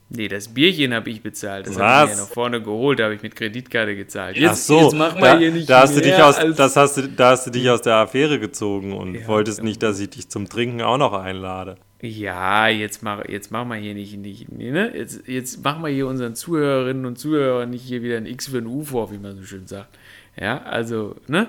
Nee, 0.09 0.27
das 0.27 0.49
Bierchen 0.49 0.93
habe 0.93 1.09
ich 1.11 1.23
bezahlt. 1.23 1.69
Das 1.69 1.79
habe 1.79 2.11
ich 2.11 2.17
mir 2.17 2.21
ja 2.21 2.27
nach 2.27 2.33
vorne 2.33 2.63
geholt, 2.63 2.99
da 2.99 3.05
habe 3.05 3.15
ich 3.15 3.23
mit 3.23 3.37
Kreditkarte 3.37 3.95
gezahlt. 3.95 4.37
Jetzt, 4.37 4.51
Ach 4.51 4.57
so, 4.57 4.81
jetzt 4.83 4.95
mach 4.95 5.15
mal 5.15 5.21
da, 5.21 5.39
hier 5.39 5.53
nicht 5.53 5.71
da 5.71 5.83
hast, 5.83 5.97
du 5.97 6.01
dich 6.01 6.15
aus, 6.15 6.37
das 6.57 6.77
hast, 6.77 6.97
du, 6.97 7.09
da 7.09 7.31
hast 7.31 7.47
du 7.47 7.51
dich 7.51 7.71
aus 7.71 7.83
der 7.83 7.95
Affäre 7.95 8.41
gezogen 8.41 8.93
und 8.93 9.15
ja, 9.15 9.27
wolltest 9.29 9.63
nicht, 9.63 9.83
dass 9.83 10.01
ich 10.01 10.11
dich 10.11 10.29
zum 10.29 10.49
Trinken 10.49 10.83
auch 10.83 10.99
noch 10.99 11.13
einlade. 11.13 11.77
Ja, 12.05 12.69
jetzt 12.69 13.03
mach, 13.03 13.25
jetzt 13.29 13.51
mach 13.51 13.65
mal 13.65 13.79
hier 13.79 13.95
nicht, 13.95 14.19
nicht 14.19 14.53
ne? 14.53 14.95
jetzt, 14.95 15.27
jetzt 15.27 15.65
mach 15.65 15.79
mal 15.79 15.91
hier 15.91 16.07
unseren 16.07 16.35
Zuhörerinnen 16.35 17.07
und 17.07 17.19
Zuhörern 17.19 17.71
nicht 17.71 17.83
hier 17.83 18.03
wieder 18.03 18.19
ein 18.19 18.27
X 18.27 18.49
für 18.49 18.59
ein 18.59 18.67
U 18.67 18.83
vor, 18.83 19.11
wie 19.11 19.17
man 19.17 19.37
so 19.37 19.43
schön 19.43 19.67
sagt. 19.67 19.97
Ja, 20.39 20.63
also, 20.65 21.17
ne? 21.29 21.49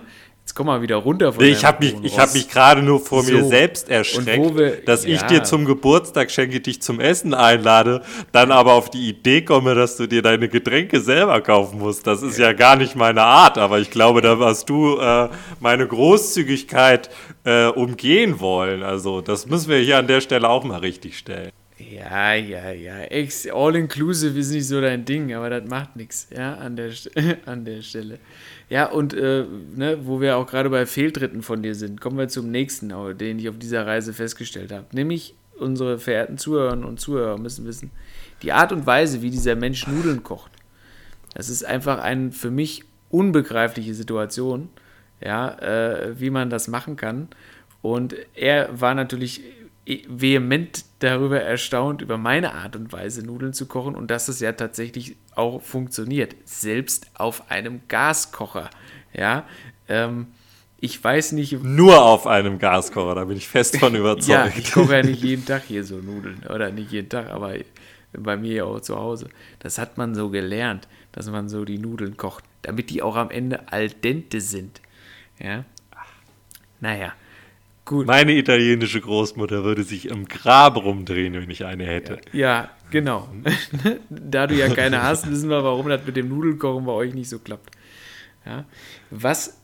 Jetzt 0.56 0.60
komm 0.60 0.68
mal 0.68 0.82
wieder 0.82 0.96
runter 0.96 1.34
von 1.34 1.44
Ich 1.44 1.66
habe 1.66 1.84
mich, 1.84 1.96
ich 2.02 2.18
hab 2.18 2.34
mich 2.34 2.48
gerade 2.48 2.82
nur 2.82 3.02
vor 3.02 3.24
so. 3.24 3.34
mir 3.34 3.44
selbst 3.44 3.90
erschreckt, 3.90 4.56
wir, 4.56 4.78
dass 4.86 5.04
ja. 5.04 5.16
ich 5.16 5.22
dir 5.24 5.44
zum 5.44 5.66
Geburtstag 5.66 6.32
schenke, 6.32 6.62
dich 6.62 6.82
zum 6.82 7.02
Essen 7.02 7.34
einlade, 7.34 8.04
dann 8.32 8.54
aber 8.54 8.72
auf 8.72 8.90
die 8.90 9.10
Idee 9.10 9.42
komme, 9.42 9.76
dass 9.76 9.98
du 9.98 10.08
dir 10.08 10.22
deine 10.22 10.48
Getränke 10.48 11.02
selber 11.02 11.42
kaufen 11.42 11.80
musst. 11.80 12.08
Das 12.08 12.22
ist 12.22 12.38
ja, 12.38 12.46
ja 12.46 12.54
gar 12.54 12.78
nicht 12.78 12.96
meine 12.96 13.24
Art, 13.24 13.58
aber 13.58 13.80
ich 13.80 13.92
glaube, 13.92 14.22
da 14.22 14.40
hast 14.40 14.70
du 14.70 14.98
äh, 14.98 15.28
meine 15.60 15.86
Großzügigkeit 15.88 17.10
äh, 17.44 17.66
umgehen 17.66 18.40
wollen. 18.40 18.82
Also 18.82 19.20
das 19.20 19.48
müssen 19.48 19.68
wir 19.68 19.80
hier 19.80 19.98
an 19.98 20.08
der 20.08 20.22
Stelle 20.22 20.48
auch 20.48 20.64
mal 20.64 20.80
richtig 20.80 21.18
stellen. 21.18 21.52
Ja, 21.78 22.34
ja, 22.34 22.72
ja. 22.72 22.94
All-inclusive 23.54 24.40
ist 24.40 24.52
nicht 24.52 24.68
so 24.68 24.80
dein 24.80 25.04
Ding, 25.04 25.34
aber 25.34 25.50
das 25.50 25.68
macht 25.70 25.98
nichts, 25.98 26.30
ja, 26.34 26.54
an 26.54 26.78
der, 26.78 26.92
an 27.46 27.66
der 27.66 27.82
Stelle. 27.82 28.20
Ja, 28.70 28.88
und 28.88 29.14
äh, 29.14 29.46
ne, 29.76 30.00
wo 30.04 30.22
wir 30.22 30.38
auch 30.38 30.48
gerade 30.48 30.70
bei 30.70 30.86
Fehltritten 30.86 31.44
von 31.44 31.62
dir 31.62 31.76
sind, 31.76 32.02
kommen 32.02 32.18
wir 32.18 32.28
zum 32.28 32.50
nächsten, 32.50 32.92
den 33.18 33.40
ich 33.40 33.50
auf 33.50 33.60
dieser 33.60 33.86
Reise 33.86 34.12
festgestellt 34.14 34.72
habe. 34.72 34.86
Nämlich 34.92 35.36
unsere 35.60 36.00
verehrten 36.00 36.38
Zuhörerinnen 36.38 36.86
und 36.86 37.00
Zuhörer 37.00 37.38
müssen 37.38 37.66
wissen, 37.66 37.92
die 38.42 38.52
Art 38.52 38.72
und 38.72 38.86
Weise, 38.86 39.22
wie 39.22 39.30
dieser 39.30 39.56
Mensch 39.56 39.88
Nudeln 39.88 40.24
kocht, 40.24 40.52
das 41.34 41.50
ist 41.50 41.64
einfach 41.64 42.00
eine 42.00 42.32
für 42.32 42.52
mich 42.52 42.84
unbegreifliche 43.10 43.94
Situation, 43.94 44.70
ja, 45.22 45.58
äh, 45.60 46.20
wie 46.20 46.30
man 46.30 46.50
das 46.50 46.68
machen 46.68 46.96
kann. 46.96 47.30
Und 47.82 48.16
er 48.34 48.70
war 48.80 48.96
natürlich 48.96 49.42
vehement 49.86 50.84
darüber 51.00 51.42
erstaunt, 51.42 52.02
über 52.02 52.18
meine 52.18 52.54
Art 52.54 52.76
und 52.76 52.92
Weise 52.92 53.24
Nudeln 53.24 53.54
zu 53.54 53.68
kochen 53.68 53.96
und 53.96 54.10
dass 54.10 54.28
es 54.28 54.40
ja 54.40 54.52
tatsächlich 54.52 55.16
auch 55.36 55.62
funktioniert, 55.62 56.36
selbst 56.46 57.08
auf 57.14 57.52
einem 57.52 57.82
Gaskocher. 57.88 58.70
Ja, 59.14 59.46
ähm, 59.88 60.28
ich 60.80 61.02
weiß 61.04 61.34
nicht. 61.34 61.64
Nur 61.64 62.04
auf 62.04 62.26
einem 62.28 62.58
Gaskocher, 62.58 63.16
da 63.16 63.26
bin 63.26 63.38
ich 63.38 63.48
fest 63.48 63.78
von 63.78 63.96
überzeugt. 63.96 64.28
ja, 64.28 64.48
ich 64.48 64.72
koche 64.72 64.98
ja 64.98 65.04
nicht 65.04 65.22
jeden 65.24 65.46
Tag 65.46 65.64
hier 65.68 65.84
so 65.84 65.98
Nudeln. 65.98 66.44
Oder 66.50 66.72
nicht 66.72 66.92
jeden 66.92 67.10
Tag, 67.10 67.30
aber 67.30 67.54
bei 68.14 68.38
mir 68.38 68.54
ja 68.54 68.64
auch 68.66 68.82
zu 68.82 68.98
Hause. 68.98 69.30
Das 69.60 69.78
hat 69.78 69.98
man 69.98 70.16
so 70.16 70.30
gelernt, 70.30 70.88
dass 71.12 71.30
man 71.30 71.48
so 71.48 71.64
die 71.64 71.78
Nudeln 71.78 72.18
kocht, 72.18 72.44
damit 72.62 72.90
die 72.90 73.02
auch 73.02 73.16
am 73.16 73.30
Ende 73.30 73.72
al 73.72 73.90
dente 73.90 74.42
sind. 74.42 74.82
Ja. 75.40 75.64
Naja. 76.80 77.14
Gut. 77.86 78.08
Meine 78.08 78.34
italienische 78.34 79.00
Großmutter 79.00 79.64
würde 79.64 79.84
sich 79.84 80.10
im 80.10 80.26
Grab 80.26 80.76
rumdrehen, 80.78 81.36
wenn 81.36 81.50
ich 81.52 81.66
eine 81.66 81.86
hätte. 81.86 82.20
Ja, 82.34 82.72
genau. 82.90 83.30
da 84.10 84.48
du 84.48 84.56
ja 84.56 84.70
keine 84.70 85.04
hast, 85.04 85.30
wissen 85.30 85.52
wir, 85.52 85.64
warum 85.64 85.88
das 85.88 86.02
mit 86.04 86.18
dem 86.18 86.28
Nudelkochen 86.28 86.86
bei 86.86 86.92
euch 86.92 87.14
nicht 87.14 87.30
so 87.30 87.38
klappt. 87.38 87.70
Ja. 88.44 88.66
Was 89.12 89.62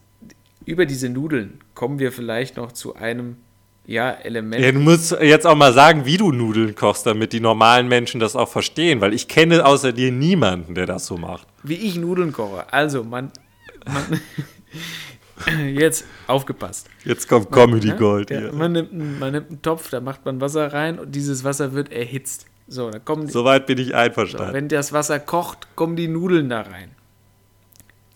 über 0.66 0.86
diese 0.86 1.10
Nudeln 1.10 1.62
kommen 1.74 1.98
wir 1.98 2.12
vielleicht 2.12 2.58
noch 2.58 2.72
zu 2.72 2.96
einem 2.96 3.38
ja, 3.88 4.12
Element. 4.12 4.64
Ja, 4.64 4.72
du 4.72 4.80
musst 4.80 5.12
jetzt 5.20 5.48
auch 5.48 5.56
mal 5.56 5.74
sagen, 5.74 6.06
wie 6.06 6.18
du 6.18 6.32
Nudeln 6.32 6.76
kochst, 6.76 7.08
damit 7.08 7.34
die 7.34 7.40
normalen 7.40 7.88
Menschen 7.88 8.20
das 8.20 8.36
auch 8.36 8.48
verstehen, 8.48 9.02
weil 9.02 9.14
ich 9.14 9.28
kenne 9.28 9.66
außer 9.66 9.92
dir 9.92 10.12
niemanden, 10.12 10.76
der 10.76 10.86
das 10.86 11.08
so 11.08 11.18
macht. 11.18 11.48
Wie 11.64 11.76
ich 11.76 11.96
Nudeln 11.98 12.32
koche. 12.32 12.72
Also, 12.72 13.04
man, 13.04 13.32
man 13.86 14.22
Jetzt 15.74 16.06
aufgepasst. 16.28 16.90
Jetzt 17.04 17.28
kommt 17.28 17.52
Comedy 17.52 17.90
man, 17.90 17.98
Gold 17.98 18.30
ja, 18.30 18.40
hier. 18.40 18.54
Man 18.54 18.72
nimmt, 18.72 19.20
man 19.20 19.32
nimmt 19.32 19.50
einen 19.50 19.62
Topf, 19.62 19.90
da 19.90 20.02
macht 20.02 20.26
man 20.26 20.42
Wasser 20.42 20.72
rein 20.72 21.00
und 21.00 21.14
dieses 21.16 21.44
Wasser 21.44 21.74
wird 21.74 21.92
erhitzt. 21.92 22.46
So, 22.68 22.90
da 22.90 23.00
kommen 23.00 23.28
die, 23.28 23.34
Soweit 23.34 23.66
bin 23.66 23.78
ich 23.78 23.96
einverstanden. 23.96 24.48
So, 24.48 24.54
wenn 24.54 24.68
das 24.68 24.94
Wasser 24.94 25.20
kocht, 25.20 25.76
kommen 25.76 25.96
die 25.96 26.08
Nudeln 26.08 26.50
da 26.50 26.62
rein. 26.62 26.92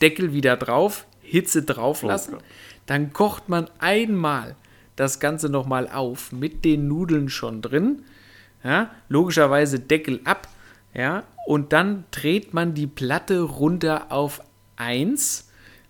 Deckel 0.01 0.33
wieder 0.33 0.57
drauf, 0.57 1.05
Hitze 1.21 1.63
drauf 1.63 2.03
lassen. 2.03 2.35
Oh 2.35 2.41
dann 2.85 3.13
kocht 3.13 3.49
man 3.49 3.69
einmal 3.79 4.55
das 4.95 5.19
Ganze 5.19 5.49
nochmal 5.49 5.89
auf 5.89 6.31
mit 6.31 6.63
den 6.63 6.87
Nudeln 6.87 7.29
schon 7.29 7.61
drin. 7.61 8.03
Ja, 8.63 8.91
logischerweise 9.09 9.79
Deckel 9.79 10.21
ab. 10.23 10.47
Ja, 10.93 11.23
und 11.45 11.73
dann 11.73 12.05
dreht 12.11 12.53
man 12.53 12.73
die 12.73 12.87
Platte 12.87 13.41
runter 13.41 14.11
auf 14.11 14.41
1 14.77 15.44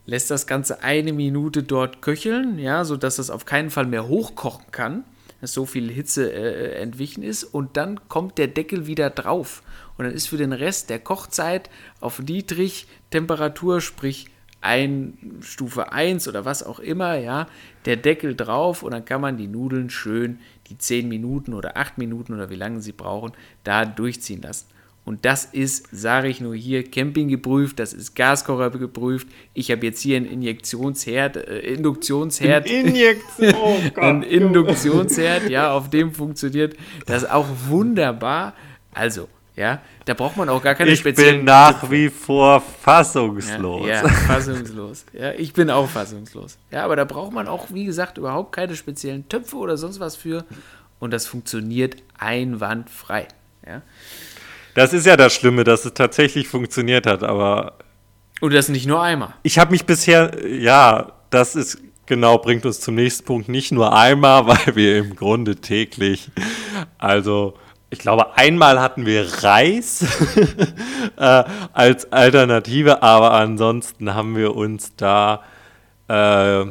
lässt 0.05 0.31
das 0.31 0.47
Ganze 0.47 0.83
eine 0.83 1.13
Minute 1.13 1.63
dort 1.63 2.01
köcheln, 2.01 2.59
ja, 2.59 2.85
sodass 2.85 3.19
es 3.19 3.29
auf 3.29 3.45
keinen 3.45 3.69
Fall 3.69 3.85
mehr 3.85 4.07
hochkochen 4.07 4.65
kann, 4.71 5.03
dass 5.41 5.53
so 5.53 5.65
viel 5.65 5.91
Hitze 5.91 6.31
äh, 6.31 6.81
entwichen 6.81 7.23
ist. 7.23 7.43
Und 7.43 7.77
dann 7.77 8.07
kommt 8.07 8.37
der 8.37 8.47
Deckel 8.47 8.87
wieder 8.87 9.09
drauf. 9.09 9.63
Und 9.97 10.05
dann 10.05 10.13
ist 10.13 10.27
für 10.27 10.37
den 10.37 10.53
Rest 10.53 10.89
der 10.89 10.99
Kochzeit 10.99 11.69
auf 11.99 12.19
niedrig 12.19 12.87
Temperatur, 13.09 13.81
sprich 13.81 14.27
ein 14.61 15.39
Stufe 15.41 15.91
1 15.91 16.27
oder 16.27 16.43
was 16.43 16.63
auch 16.63 16.79
immer, 16.79 17.17
ja, 17.17 17.47
der 17.85 17.97
Deckel 17.97 18.35
drauf. 18.35 18.83
Und 18.83 18.91
dann 18.91 19.05
kann 19.05 19.21
man 19.21 19.37
die 19.37 19.47
Nudeln 19.47 19.89
schön 19.89 20.39
die 20.67 20.77
10 20.77 21.07
Minuten 21.07 21.53
oder 21.53 21.77
8 21.77 21.97
Minuten 21.97 22.33
oder 22.33 22.49
wie 22.49 22.55
lange 22.55 22.81
sie 22.81 22.91
brauchen, 22.91 23.33
da 23.63 23.85
durchziehen 23.85 24.41
lassen. 24.41 24.67
Und 25.05 25.23
das 25.23 25.45
ist, 25.45 25.87
sage 25.91 26.27
ich 26.27 26.41
nur 26.41 26.55
hier, 26.55 26.83
Camping 26.83 27.27
geprüft, 27.27 27.77
das 27.77 27.93
ist 27.93 28.15
Gaskocher 28.15 28.71
geprüft. 28.71 29.27
Ich 29.53 29.69
habe 29.69 29.85
jetzt 29.85 30.01
hier 30.01 30.17
einen 30.17 30.25
Injektionsherd, 30.25 31.37
äh, 31.37 31.59
Induktionsherd. 31.59 32.67
Injektion, 32.67 33.53
oh 33.63 33.77
Gott, 33.93 34.03
ein 34.03 34.23
Induktionsherd, 34.23 35.47
ja, 35.47 35.71
auf 35.71 35.91
dem 35.91 36.11
funktioniert 36.11 36.75
das 37.05 37.23
auch 37.23 37.45
wunderbar. 37.67 38.53
Also, 38.91 39.29
ja, 39.55 39.79
da 40.05 40.15
braucht 40.15 40.37
man 40.37 40.49
auch 40.49 40.63
gar 40.63 40.73
keine 40.73 40.91
ich 40.91 40.99
speziellen. 40.99 41.35
Ich 41.35 41.39
bin 41.41 41.45
nach 41.45 41.89
wie 41.91 42.09
vor 42.09 42.61
fassungslos. 42.61 43.87
Ja, 43.87 44.01
ja, 44.01 44.09
fassungslos. 44.09 45.05
Ja, 45.13 45.31
ich 45.33 45.53
bin 45.53 45.69
auch 45.69 45.87
fassungslos. 45.87 46.57
Ja, 46.71 46.83
aber 46.83 46.95
da 46.95 47.05
braucht 47.05 47.31
man 47.31 47.47
auch, 47.47 47.67
wie 47.71 47.85
gesagt, 47.85 48.17
überhaupt 48.17 48.53
keine 48.53 48.75
speziellen 48.75 49.29
Töpfe 49.29 49.55
oder 49.57 49.77
sonst 49.77 49.99
was 49.99 50.15
für. 50.15 50.45
Und 50.99 51.11
das 51.11 51.27
funktioniert 51.27 51.97
einwandfrei. 52.17 53.27
Ja. 53.65 53.81
Das 54.75 54.93
ist 54.93 55.05
ja 55.05 55.17
das 55.17 55.33
Schlimme, 55.33 55.63
dass 55.63 55.85
es 55.85 55.93
tatsächlich 55.93 56.47
funktioniert 56.47 57.07
hat, 57.07 57.23
aber. 57.23 57.73
Und 58.41 58.53
das 58.53 58.69
nicht 58.69 58.85
nur 58.85 59.01
einmal. 59.01 59.33
Ich 59.41 59.57
habe 59.57 59.71
mich 59.71 59.85
bisher, 59.85 60.33
ja, 60.47 61.13
das 61.29 61.55
ist 61.55 61.79
genau, 62.05 62.37
bringt 62.37 62.65
uns 62.65 62.81
zum 62.81 62.95
nächsten 62.95 63.25
Punkt. 63.25 63.49
Nicht 63.49 63.71
nur 63.71 63.97
einmal, 63.97 64.45
weil 64.47 64.75
wir 64.75 64.97
im 64.97 65.15
Grunde 65.15 65.55
täglich, 65.55 66.29
also 66.97 67.55
ich 67.89 67.99
glaube, 67.99 68.35
einmal 68.35 68.81
hatten 68.81 69.05
wir 69.05 69.43
Reis 69.43 70.05
äh, 71.17 71.43
als 71.71 72.11
Alternative, 72.11 73.01
aber 73.01 73.31
ansonsten 73.31 74.13
haben 74.13 74.35
wir 74.35 74.55
uns 74.55 74.93
da 74.97 75.43
äh, 76.09 76.65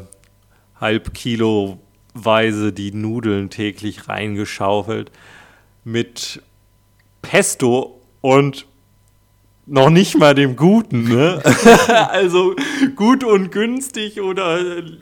halb 0.78 1.14
Kiloweise 1.14 2.74
die 2.74 2.92
Nudeln 2.92 3.48
täglich 3.48 4.08
reingeschaufelt 4.08 5.10
mit 5.84 6.42
Pesto 7.24 8.00
und 8.20 8.66
noch 9.66 9.88
nicht 9.88 10.18
mal 10.18 10.34
dem 10.34 10.56
Guten, 10.56 11.04
ne? 11.04 11.42
also 12.10 12.54
gut 12.96 13.24
und 13.24 13.50
günstig 13.50 14.20
oder 14.20 14.58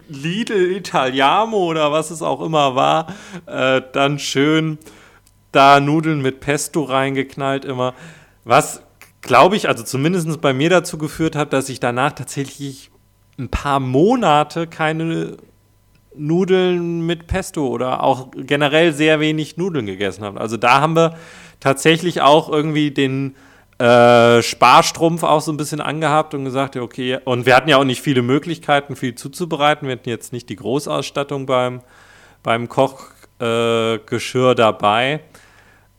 Lidl 0.08 0.70
Italiamo 0.76 1.56
oder 1.56 1.90
was 1.90 2.12
es 2.12 2.22
auch 2.22 2.40
immer 2.40 2.76
war, 2.76 3.12
äh, 3.46 3.82
dann 3.92 4.20
schön 4.20 4.78
da 5.50 5.80
Nudeln 5.80 6.22
mit 6.22 6.40
Pesto 6.40 6.84
reingeknallt 6.84 7.64
immer. 7.64 7.94
Was, 8.44 8.82
glaube 9.20 9.56
ich, 9.56 9.68
also 9.68 9.82
zumindest 9.82 10.40
bei 10.40 10.52
mir 10.52 10.70
dazu 10.70 10.96
geführt 10.96 11.34
hat, 11.34 11.52
dass 11.52 11.68
ich 11.68 11.80
danach 11.80 12.12
tatsächlich 12.12 12.90
ein 13.38 13.48
paar 13.48 13.80
Monate 13.80 14.68
keine 14.68 15.38
Nudeln 16.14 17.04
mit 17.04 17.26
Pesto 17.26 17.66
oder 17.66 18.02
auch 18.02 18.28
generell 18.36 18.92
sehr 18.92 19.18
wenig 19.18 19.56
Nudeln 19.56 19.86
gegessen 19.86 20.24
habe. 20.24 20.40
Also 20.40 20.56
da 20.56 20.80
haben 20.80 20.94
wir 20.94 21.16
tatsächlich 21.62 22.20
auch 22.20 22.48
irgendwie 22.48 22.90
den 22.90 23.36
äh, 23.78 24.42
Sparstrumpf 24.42 25.22
auch 25.22 25.40
so 25.40 25.52
ein 25.52 25.56
bisschen 25.56 25.80
angehabt 25.80 26.34
und 26.34 26.44
gesagt, 26.44 26.74
ja, 26.74 26.82
okay, 26.82 27.18
und 27.24 27.46
wir 27.46 27.54
hatten 27.54 27.68
ja 27.68 27.76
auch 27.76 27.84
nicht 27.84 28.02
viele 28.02 28.22
Möglichkeiten, 28.22 28.96
viel 28.96 29.14
zuzubereiten. 29.14 29.86
Wir 29.86 29.94
hatten 29.94 30.08
jetzt 30.08 30.32
nicht 30.32 30.48
die 30.48 30.56
Großausstattung 30.56 31.46
beim, 31.46 31.80
beim 32.42 32.68
Kochgeschirr 32.68 34.50
äh, 34.50 34.54
dabei. 34.56 35.20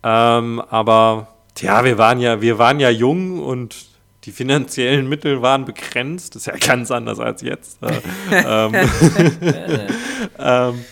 Ähm, 0.04 0.62
aber 0.70 1.30
ja, 1.60 1.86
wir 1.86 1.98
waren 1.98 2.20
ja, 2.20 2.42
wir 2.42 2.58
waren 2.58 2.82
ja 2.82 2.90
jung 2.90 3.40
und 3.40 3.86
die 4.26 4.34
finanziellen 4.34 5.08
Mittel 5.08 5.42
waren 5.42 5.64
begrenzt. 5.64 6.36
Das 6.36 6.42
ist 6.42 6.48
ja 6.48 6.58
ganz 6.58 6.92
anders 6.92 7.20
als 7.20 7.42
jetzt. 7.42 7.80
Äh, 7.84 8.02
ähm, 8.46 8.74
ähm, 10.40 10.86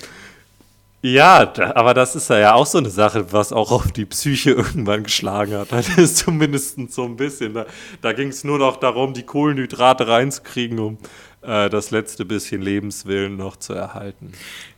ja, 1.01 1.45
da, 1.47 1.73
aber 1.75 1.93
das 1.93 2.15
ist 2.15 2.29
ja 2.29 2.53
auch 2.53 2.65
so 2.65 2.77
eine 2.77 2.89
Sache, 2.89 3.31
was 3.33 3.51
auch 3.51 3.71
auf 3.71 3.91
die 3.91 4.05
Psyche 4.05 4.51
irgendwann 4.51 5.03
geschlagen 5.03 5.53
hat. 5.53 5.71
Das 5.71 5.89
ist 5.97 6.17
zumindest 6.17 6.77
so 6.91 7.05
ein 7.05 7.15
bisschen. 7.15 7.53
Da, 7.53 7.65
da 8.01 8.13
ging 8.13 8.27
es 8.27 8.43
nur 8.43 8.59
noch 8.59 8.77
darum, 8.77 9.13
die 9.13 9.23
Kohlenhydrate 9.23 10.07
reinzukriegen, 10.07 10.79
um 10.79 10.97
äh, 11.41 11.69
das 11.69 11.89
letzte 11.89 12.23
bisschen 12.23 12.61
Lebenswillen 12.61 13.35
noch 13.35 13.57
zu 13.57 13.73
erhalten. 13.73 14.31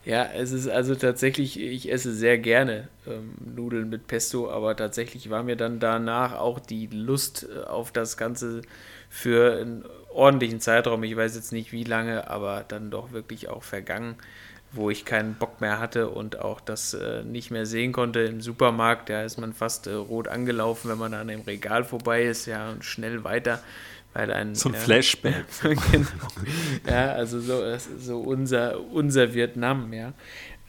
Ja, 0.05 0.23
es 0.23 0.53
ist 0.53 0.69
also 0.69 0.95
tatsächlich, 0.95 1.59
ich 1.59 1.91
esse 1.91 2.13
sehr 2.13 2.37
gerne 2.37 2.87
ähm, 3.05 3.33
Nudeln 3.55 3.89
mit 3.89 4.07
Pesto, 4.07 4.49
aber 4.49 4.77
tatsächlich 4.77 5.29
war 5.29 5.43
mir 5.43 5.57
dann 5.57 5.79
danach 5.79 6.33
auch 6.33 6.59
die 6.59 6.87
Lust 6.87 7.47
äh, 7.53 7.65
auf 7.65 7.91
das 7.91 8.15
Ganze 8.15 8.61
für 9.09 9.59
einen 9.59 9.83
ordentlichen 10.13 10.61
Zeitraum, 10.61 11.03
ich 11.03 11.15
weiß 11.17 11.35
jetzt 11.35 11.51
nicht 11.51 11.73
wie 11.73 11.83
lange, 11.83 12.29
aber 12.29 12.63
dann 12.67 12.91
doch 12.91 13.11
wirklich 13.11 13.49
auch 13.49 13.63
vergangen 13.63 14.15
wo 14.73 14.89
ich 14.89 15.05
keinen 15.05 15.35
Bock 15.35 15.61
mehr 15.61 15.79
hatte 15.79 16.09
und 16.09 16.39
auch 16.39 16.59
das 16.59 16.93
äh, 16.93 17.23
nicht 17.23 17.51
mehr 17.51 17.65
sehen 17.65 17.91
konnte 17.91 18.21
im 18.21 18.41
Supermarkt. 18.41 19.09
Da 19.09 19.23
ist 19.23 19.39
man 19.39 19.53
fast 19.53 19.87
äh, 19.87 19.93
rot 19.93 20.27
angelaufen, 20.27 20.89
wenn 20.89 20.97
man 20.97 21.13
an 21.13 21.27
dem 21.27 21.41
Regal 21.41 21.83
vorbei 21.83 22.23
ist, 22.23 22.47
ja, 22.47 22.71
und 22.71 22.83
schnell 22.83 23.23
weiter. 23.23 23.61
Weil 24.13 24.31
ein, 24.31 24.55
so 24.55 24.69
ein 24.69 24.75
ja, 24.75 24.81
Flashback. 24.81 25.45
genau. 25.61 26.07
Ja, 26.87 27.13
also 27.13 27.39
so, 27.39 27.61
so 27.97 28.19
unser, 28.19 28.79
unser 28.91 29.33
Vietnam, 29.33 29.93
ja. 29.93 30.13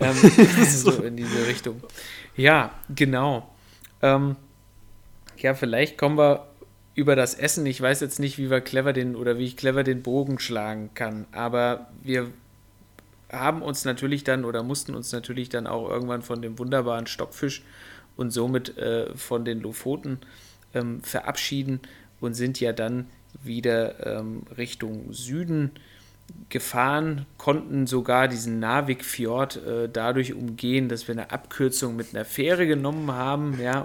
Ähm, 0.01 0.15
so 0.69 1.03
in 1.03 1.17
diese 1.17 1.47
Richtung. 1.47 1.83
Ja, 2.37 2.73
genau. 2.95 3.55
Ähm, 4.03 4.37
ja, 5.39 5.55
vielleicht 5.55 5.99
kommen 5.99 6.19
wir 6.19 6.47
über 6.95 7.17
das 7.17 7.35
Essen. 7.35 7.67
Ich 7.67 7.81
weiß 7.81 8.01
jetzt 8.01 8.19
nicht, 8.19 8.39
wie 8.39 8.51
wir 8.51 8.61
clever 8.61 8.93
den 8.93 9.17
oder 9.17 9.39
wie 9.39 9.45
ich 9.45 9.57
clever 9.57 9.83
den 9.83 10.03
Bogen 10.03 10.39
schlagen 10.39 10.91
kann, 10.95 11.27
aber 11.33 11.89
wir 12.03 12.31
haben 13.31 13.63
uns 13.63 13.85
natürlich 13.85 14.25
dann 14.25 14.45
oder 14.45 14.63
mussten 14.63 14.95
uns 14.95 15.13
natürlich 15.13 15.49
dann 15.49 15.67
auch 15.67 15.89
irgendwann 15.89 16.23
von 16.23 16.43
dem 16.43 16.59
wunderbaren 16.59 17.07
Stockfisch 17.07 17.63
und 18.17 18.31
somit 18.31 18.77
äh, 18.79 19.15
von 19.17 19.45
den 19.45 19.61
Lofoten 19.61 20.19
ähm, 20.75 21.03
verabschieden 21.03 21.81
und 22.21 22.35
sind 22.35 22.61
ja 22.61 22.73
dann 22.73 23.07
wieder 23.43 24.07
ähm, 24.07 24.43
Richtung 24.57 25.13
Süden 25.13 25.73
gefahren, 26.49 27.27
konnten 27.37 27.87
sogar 27.87 28.29
diesen 28.29 28.59
Narvik-Fjord 28.61 29.57
äh, 29.57 29.89
dadurch 29.93 30.33
umgehen, 30.33 30.89
dass 30.89 31.07
wir 31.07 31.13
eine 31.13 31.31
Abkürzung 31.31 31.97
mit 31.97 32.15
einer 32.15 32.25
Fähre 32.25 32.67
genommen 32.67 33.13
haben. 33.13 33.61
Ja. 33.61 33.85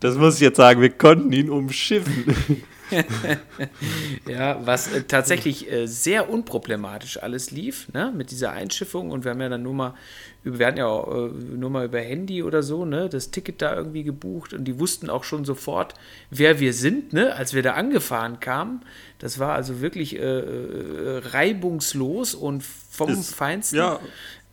Das 0.00 0.16
muss 0.16 0.36
ich 0.36 0.40
jetzt 0.40 0.56
sagen, 0.56 0.80
wir 0.80 0.90
konnten 0.90 1.32
ihn 1.32 1.50
umschiffen. 1.50 2.64
ja, 4.28 4.64
was 4.66 4.92
äh, 4.92 5.02
tatsächlich 5.02 5.70
äh, 5.70 5.86
sehr 5.86 6.30
unproblematisch 6.30 7.22
alles 7.22 7.50
lief, 7.50 7.88
ne, 7.92 8.12
mit 8.14 8.30
dieser 8.30 8.52
Einschiffung 8.52 9.10
und 9.10 9.24
wir 9.24 9.32
haben 9.32 9.40
ja 9.40 9.48
dann 9.48 9.62
nur 9.62 9.74
mal, 9.74 9.94
wir 10.42 10.66
hatten 10.66 10.78
ja 10.78 10.86
auch, 10.86 11.08
äh, 11.08 11.28
nur 11.28 11.70
mal 11.70 11.84
über 11.86 12.00
Handy 12.00 12.42
oder 12.42 12.62
so, 12.62 12.84
ne, 12.84 13.08
das 13.08 13.30
Ticket 13.30 13.62
da 13.62 13.74
irgendwie 13.74 14.04
gebucht 14.04 14.52
und 14.52 14.64
die 14.64 14.78
wussten 14.78 15.10
auch 15.10 15.24
schon 15.24 15.44
sofort, 15.44 15.94
wer 16.30 16.60
wir 16.60 16.72
sind, 16.72 17.12
ne, 17.12 17.34
als 17.34 17.54
wir 17.54 17.62
da 17.62 17.74
angefahren 17.74 18.40
kamen. 18.40 18.82
Das 19.18 19.38
war 19.38 19.54
also 19.54 19.80
wirklich 19.80 20.16
äh, 20.16 20.20
äh, 20.20 21.18
reibungslos 21.18 22.34
und 22.34 22.62
vom 22.62 23.10
ist, 23.10 23.34
Feinsten. 23.34 23.78
Ja. 23.78 24.00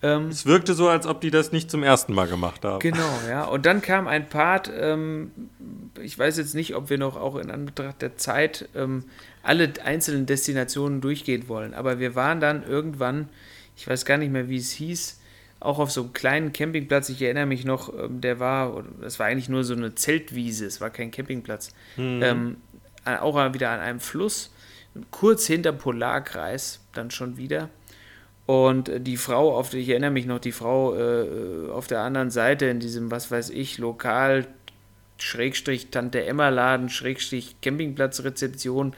Ähm, 0.01 0.27
es 0.27 0.45
wirkte 0.45 0.73
so, 0.73 0.89
als 0.89 1.07
ob 1.07 1.21
die 1.21 1.31
das 1.31 1.51
nicht 1.51 1.71
zum 1.71 1.83
ersten 1.83 2.13
Mal 2.13 2.27
gemacht 2.27 2.63
haben. 2.65 2.79
Genau, 2.79 3.19
ja. 3.27 3.45
Und 3.45 3.65
dann 3.65 3.81
kam 3.81 4.07
ein 4.07 4.29
Part, 4.29 4.71
ähm, 4.77 5.31
ich 6.01 6.17
weiß 6.17 6.37
jetzt 6.37 6.53
nicht, 6.53 6.75
ob 6.75 6.89
wir 6.89 6.97
noch 6.97 7.15
auch 7.15 7.35
in 7.37 7.49
Anbetracht 7.49 8.01
der 8.01 8.17
Zeit 8.17 8.69
ähm, 8.75 9.05
alle 9.41 9.71
einzelnen 9.83 10.25
Destinationen 10.25 11.01
durchgehen 11.01 11.47
wollen, 11.47 11.73
aber 11.73 11.99
wir 11.99 12.15
waren 12.15 12.39
dann 12.39 12.63
irgendwann, 12.63 13.29
ich 13.75 13.87
weiß 13.87 14.05
gar 14.05 14.17
nicht 14.17 14.31
mehr, 14.31 14.49
wie 14.49 14.57
es 14.57 14.71
hieß, 14.71 15.19
auch 15.59 15.79
auf 15.79 15.91
so 15.91 16.01
einem 16.01 16.13
kleinen 16.13 16.53
Campingplatz. 16.53 17.09
Ich 17.09 17.21
erinnere 17.21 17.45
mich 17.45 17.65
noch, 17.65 17.93
ähm, 17.97 18.21
der 18.21 18.39
war, 18.39 18.83
das 19.01 19.19
war 19.19 19.27
eigentlich 19.27 19.49
nur 19.49 19.63
so 19.63 19.73
eine 19.73 19.95
Zeltwiese, 19.95 20.65
es 20.65 20.81
war 20.81 20.89
kein 20.89 21.11
Campingplatz. 21.11 21.71
Mhm. 21.97 22.21
Ähm, 22.21 22.57
auch 23.05 23.35
wieder 23.53 23.69
an 23.69 23.79
einem 23.79 23.99
Fluss, 23.99 24.51
kurz 25.11 25.45
hinter 25.45 25.71
Polarkreis, 25.71 26.79
dann 26.93 27.11
schon 27.11 27.37
wieder. 27.37 27.69
Und 28.45 28.91
die 28.99 29.17
Frau, 29.17 29.57
auf 29.57 29.69
die, 29.69 29.79
ich 29.79 29.89
erinnere 29.89 30.11
mich 30.11 30.27
noch, 30.27 30.39
die 30.39 30.51
Frau 30.51 30.95
äh, 30.95 31.69
auf 31.69 31.87
der 31.87 32.01
anderen 32.01 32.29
Seite 32.29 32.65
in 32.65 32.79
diesem, 32.79 33.09
was 33.09 33.31
weiß 33.31 33.49
ich, 33.49 33.79
Lokal, 33.79 34.47
Schrägstrich 35.17 35.89
Tante 35.89 36.23
Emma 36.25 36.49
Laden, 36.49 36.89
Schrägstrich 36.89 37.55
Campingplatzrezeption, 37.61 38.93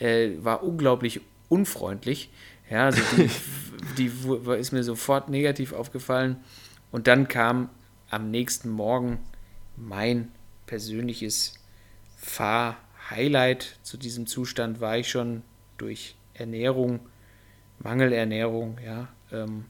äh, 0.00 0.30
war 0.40 0.64
unglaublich 0.64 1.20
unfreundlich. 1.48 2.30
Ja, 2.70 2.86
also 2.86 3.02
die, 3.16 3.30
die 4.10 4.10
ist 4.58 4.72
mir 4.72 4.82
sofort 4.82 5.28
negativ 5.28 5.72
aufgefallen. 5.72 6.36
Und 6.90 7.06
dann 7.06 7.28
kam 7.28 7.68
am 8.10 8.30
nächsten 8.30 8.70
Morgen 8.70 9.18
mein 9.76 10.32
persönliches 10.66 11.54
Fahr-Highlight. 12.16 13.78
Zu 13.82 13.96
diesem 13.96 14.26
Zustand 14.26 14.80
war 14.80 14.98
ich 14.98 15.08
schon 15.08 15.42
durch 15.76 16.16
Ernährung 16.34 17.00
Mangelernährung, 17.80 18.78
ja, 18.84 19.08
ähm, 19.32 19.64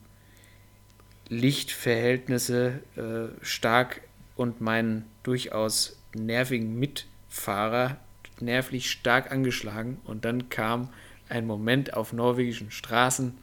Lichtverhältnisse 1.28 2.80
äh, 2.96 3.44
stark 3.44 4.00
und 4.36 4.60
meinen 4.60 5.04
durchaus 5.22 5.98
nervigen 6.14 6.78
Mitfahrer 6.78 7.98
nervlich 8.40 8.90
stark 8.90 9.30
angeschlagen. 9.30 9.98
Und 10.04 10.24
dann 10.24 10.48
kam 10.48 10.88
ein 11.28 11.46
Moment 11.46 11.94
auf 11.94 12.12
norwegischen 12.12 12.70
Straßen. 12.70 13.36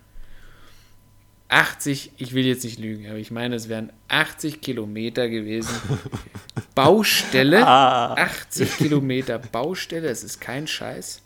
80, 1.47 2.13
ich 2.17 2.33
will 2.33 2.45
jetzt 2.45 2.63
nicht 2.63 2.79
lügen, 2.79 3.07
aber 3.07 3.19
ich 3.19 3.29
meine, 3.29 3.55
es 3.55 3.69
wären 3.69 3.93
80 4.07 4.61
Kilometer 4.61 5.29
gewesen. 5.29 5.75
Baustelle, 6.75 7.67
80 7.67 8.71
ah. 8.71 8.75
Kilometer 8.77 9.37
Baustelle, 9.37 10.07
es 10.07 10.23
ist 10.23 10.41
kein 10.41 10.65
Scheiß 10.65 11.21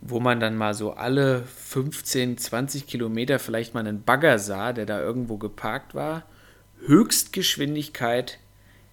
wo 0.00 0.20
man 0.20 0.40
dann 0.40 0.56
mal 0.56 0.74
so 0.74 0.92
alle 0.92 1.42
15, 1.42 2.38
20 2.38 2.86
Kilometer 2.86 3.38
vielleicht 3.38 3.74
mal 3.74 3.80
einen 3.80 4.02
Bagger 4.02 4.38
sah, 4.38 4.72
der 4.72 4.86
da 4.86 5.00
irgendwo 5.00 5.36
geparkt 5.36 5.94
war. 5.94 6.24
Höchstgeschwindigkeit 6.86 8.38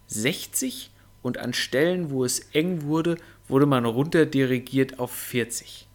60 0.07 0.91
und 1.21 1.37
an 1.37 1.53
Stellen, 1.53 2.09
wo 2.09 2.25
es 2.25 2.39
eng 2.53 2.83
wurde, 2.83 3.17
wurde 3.47 3.65
man 3.65 3.85
runterdirigiert 3.85 4.99
auf 4.99 5.11
40. 5.11 5.87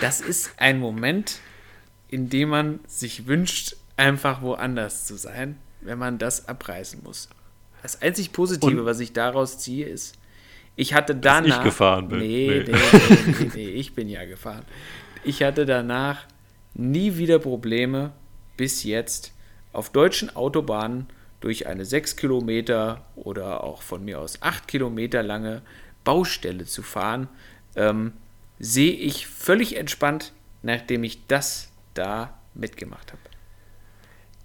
Das 0.00 0.20
ist 0.20 0.52
ein 0.56 0.78
Moment, 0.78 1.40
in 2.08 2.28
dem 2.28 2.50
man 2.50 2.80
sich 2.86 3.26
wünscht, 3.26 3.76
einfach 3.96 4.42
woanders 4.42 5.06
zu 5.06 5.16
sein, 5.16 5.58
wenn 5.80 5.98
man 5.98 6.18
das 6.18 6.48
abreißen 6.48 7.02
muss. 7.02 7.28
Das 7.82 8.00
einzig 8.00 8.32
Positive, 8.32 8.80
und 8.80 8.86
was 8.86 9.00
ich 9.00 9.12
daraus 9.12 9.58
ziehe, 9.58 9.86
ist, 9.86 10.16
ich 10.76 10.94
hatte 10.94 11.14
danach. 11.14 11.48
Dass 11.48 11.58
ich 11.58 11.64
gefahren 11.64 12.08
bin. 12.08 12.20
Nee, 12.20 12.64
nee. 12.66 12.72
Nee, 12.72 13.34
nee, 13.38 13.50
nee, 13.54 13.68
ich 13.68 13.94
bin 13.94 14.08
ja 14.08 14.24
gefahren. 14.24 14.64
Ich 15.24 15.42
hatte 15.42 15.66
danach 15.66 16.26
nie 16.74 17.16
wieder 17.16 17.38
Probleme 17.38 18.12
bis 18.56 18.84
jetzt 18.84 19.32
auf 19.72 19.90
deutschen 19.90 20.34
Autobahnen 20.34 21.06
durch 21.40 21.66
eine 21.66 21.84
6 21.84 22.16
Kilometer 22.16 23.04
oder 23.16 23.64
auch 23.64 23.82
von 23.82 24.04
mir 24.04 24.20
aus 24.20 24.40
8 24.42 24.68
Kilometer 24.68 25.22
lange 25.22 25.62
Baustelle 26.04 26.64
zu 26.64 26.82
fahren, 26.82 27.28
ähm, 27.76 28.12
sehe 28.58 28.92
ich 28.92 29.26
völlig 29.26 29.76
entspannt, 29.76 30.32
nachdem 30.62 31.04
ich 31.04 31.26
das 31.26 31.72
da 31.94 32.38
mitgemacht 32.54 33.12
habe. 33.12 33.22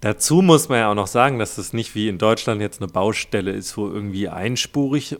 Dazu 0.00 0.42
muss 0.42 0.68
man 0.68 0.78
ja 0.78 0.90
auch 0.90 0.94
noch 0.94 1.08
sagen, 1.08 1.38
dass 1.38 1.58
es 1.58 1.72
nicht 1.72 1.94
wie 1.94 2.08
in 2.08 2.18
Deutschland 2.18 2.60
jetzt 2.60 2.80
eine 2.80 2.90
Baustelle 2.90 3.50
ist, 3.50 3.76
wo 3.76 3.88
irgendwie 3.88 4.28
einspurig 4.28 5.16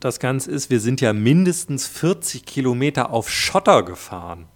das 0.00 0.18
Ganze 0.18 0.50
ist. 0.50 0.70
Wir 0.70 0.80
sind 0.80 1.00
ja 1.00 1.12
mindestens 1.12 1.86
40 1.86 2.44
Kilometer 2.44 3.10
auf 3.10 3.30
Schotter 3.30 3.82
gefahren. 3.82 4.46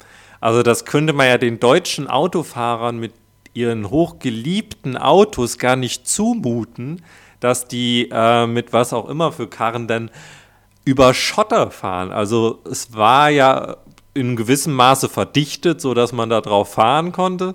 Also 0.41 0.63
das 0.63 0.85
könnte 0.85 1.13
man 1.13 1.27
ja 1.27 1.39
den 1.39 1.61
deutschen 1.61 2.09
Autofahrern 2.09 2.99
mit 2.99 3.13
ihren 3.55 3.89
hochgeliebten 3.91 4.97
Autos 4.97 5.59
gar 5.59 5.77
nicht 5.77 6.09
zumuten, 6.09 7.03
dass 7.41 7.69
die 7.69 8.09
äh, 8.11 8.47
mit 8.47 8.73
was 8.73 8.93
auch 8.93 9.09
immer 9.09 9.33
für 9.33 9.49
Karren 9.49 9.87
dann 9.87 10.11
über 10.85 11.15
Schotter 11.15 11.71
fahren. 11.71 12.11
Also 12.11 12.61
es 12.71 12.95
war 12.95 13.31
ja 13.31 13.77
in 14.13 14.37
gewissem 14.37 14.75
Maße 14.75 15.09
verdichtet, 15.09 15.81
sodass 15.81 16.13
man 16.13 16.29
da 16.29 16.41
drauf 16.41 16.75
fahren 16.75 17.13
konnte. 17.13 17.55